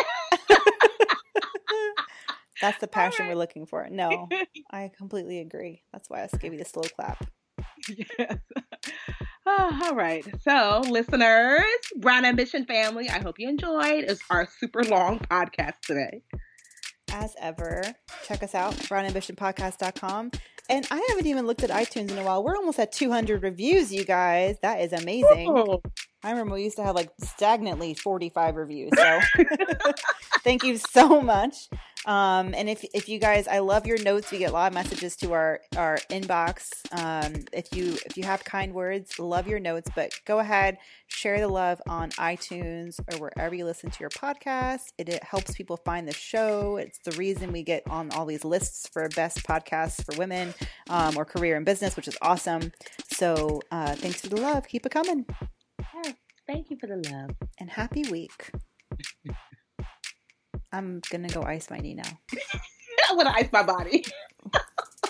that's 2.60 2.78
the 2.80 2.86
passion 2.88 3.26
right. 3.26 3.32
we're 3.32 3.38
looking 3.38 3.66
for. 3.66 3.86
No, 3.88 4.28
I 4.72 4.90
completely 4.98 5.38
agree. 5.38 5.82
That's 5.92 6.10
why 6.10 6.24
I 6.24 6.36
gave 6.38 6.52
you 6.52 6.58
the 6.58 6.64
slow 6.64 6.82
clap. 6.82 7.24
Yes. 7.88 8.38
Oh, 9.46 9.80
all 9.84 9.94
right. 9.94 10.24
So, 10.42 10.82
listeners, 10.88 11.62
Brown 11.96 12.24
Ambition 12.24 12.66
family, 12.66 13.08
I 13.08 13.20
hope 13.20 13.38
you 13.38 13.48
enjoyed. 13.48 14.04
It's 14.04 14.20
our 14.28 14.48
super 14.58 14.82
long 14.84 15.20
podcast 15.20 15.80
today. 15.82 16.22
As 17.12 17.34
ever, 17.40 17.82
check 18.24 18.42
us 18.42 18.54
out, 18.54 18.74
brownambitionpodcast.com. 18.74 20.30
And 20.68 20.86
I 20.90 21.06
haven't 21.08 21.26
even 21.26 21.46
looked 21.46 21.64
at 21.64 21.70
iTunes 21.70 22.10
in 22.10 22.18
a 22.18 22.24
while. 22.24 22.44
We're 22.44 22.56
almost 22.56 22.78
at 22.78 22.92
200 22.92 23.42
reviews, 23.42 23.92
you 23.92 24.04
guys. 24.04 24.56
That 24.62 24.80
is 24.80 24.92
amazing. 24.92 25.80
I 26.22 26.30
remember 26.30 26.54
we 26.54 26.64
used 26.64 26.76
to 26.76 26.84
have 26.84 26.94
like 26.94 27.10
stagnantly 27.18 27.94
45 27.94 28.56
reviews. 28.56 28.90
So 28.96 29.20
thank 30.44 30.62
you 30.64 30.76
so 30.76 31.20
much. 31.22 31.68
Um, 32.06 32.54
and 32.54 32.68
if, 32.68 32.84
if 32.94 33.08
you 33.08 33.18
guys, 33.18 33.46
I 33.46 33.58
love 33.58 33.86
your 33.86 34.02
notes. 34.02 34.30
We 34.30 34.38
get 34.38 34.50
a 34.50 34.52
lot 34.52 34.68
of 34.68 34.74
messages 34.74 35.16
to 35.16 35.32
our, 35.32 35.60
our 35.76 35.98
inbox. 36.10 36.70
Um, 36.92 37.44
if 37.52 37.74
you, 37.74 37.98
if 38.06 38.16
you 38.16 38.24
have 38.24 38.42
kind 38.44 38.72
words, 38.72 39.18
love 39.18 39.46
your 39.46 39.60
notes, 39.60 39.90
but 39.94 40.18
go 40.24 40.38
ahead, 40.38 40.78
share 41.08 41.40
the 41.40 41.48
love 41.48 41.80
on 41.88 42.10
iTunes 42.12 43.00
or 43.12 43.18
wherever 43.18 43.54
you 43.54 43.64
listen 43.64 43.90
to 43.90 44.00
your 44.00 44.10
podcast. 44.10 44.92
It, 44.98 45.08
it 45.08 45.22
helps 45.22 45.54
people 45.54 45.76
find 45.78 46.08
the 46.08 46.14
show. 46.14 46.76
It's 46.76 46.98
the 46.98 47.12
reason 47.12 47.52
we 47.52 47.62
get 47.62 47.82
on 47.88 48.10
all 48.12 48.24
these 48.24 48.44
lists 48.44 48.88
for 48.88 49.08
best 49.10 49.42
podcasts 49.46 50.04
for 50.04 50.18
women, 50.18 50.54
um, 50.88 51.16
or 51.16 51.24
career 51.24 51.56
and 51.56 51.66
business, 51.66 51.96
which 51.96 52.08
is 52.08 52.16
awesome. 52.22 52.72
So, 53.12 53.60
uh, 53.70 53.94
thanks 53.94 54.22
for 54.22 54.28
the 54.28 54.40
love. 54.40 54.66
Keep 54.68 54.86
it 54.86 54.92
coming. 54.92 55.26
Thank 56.46 56.70
you 56.70 56.76
for 56.78 56.86
the 56.86 56.96
love. 57.10 57.30
And 57.58 57.70
happy 57.70 58.04
week. 58.10 58.50
I'm 60.72 61.00
gonna 61.10 61.28
go 61.28 61.42
ice 61.42 61.70
my 61.70 61.78
knee 61.78 61.94
now. 61.94 62.18
I'm 63.08 63.16
gonna 63.16 63.32
ice 63.34 63.50
my 63.52 63.62
body. 63.62 64.04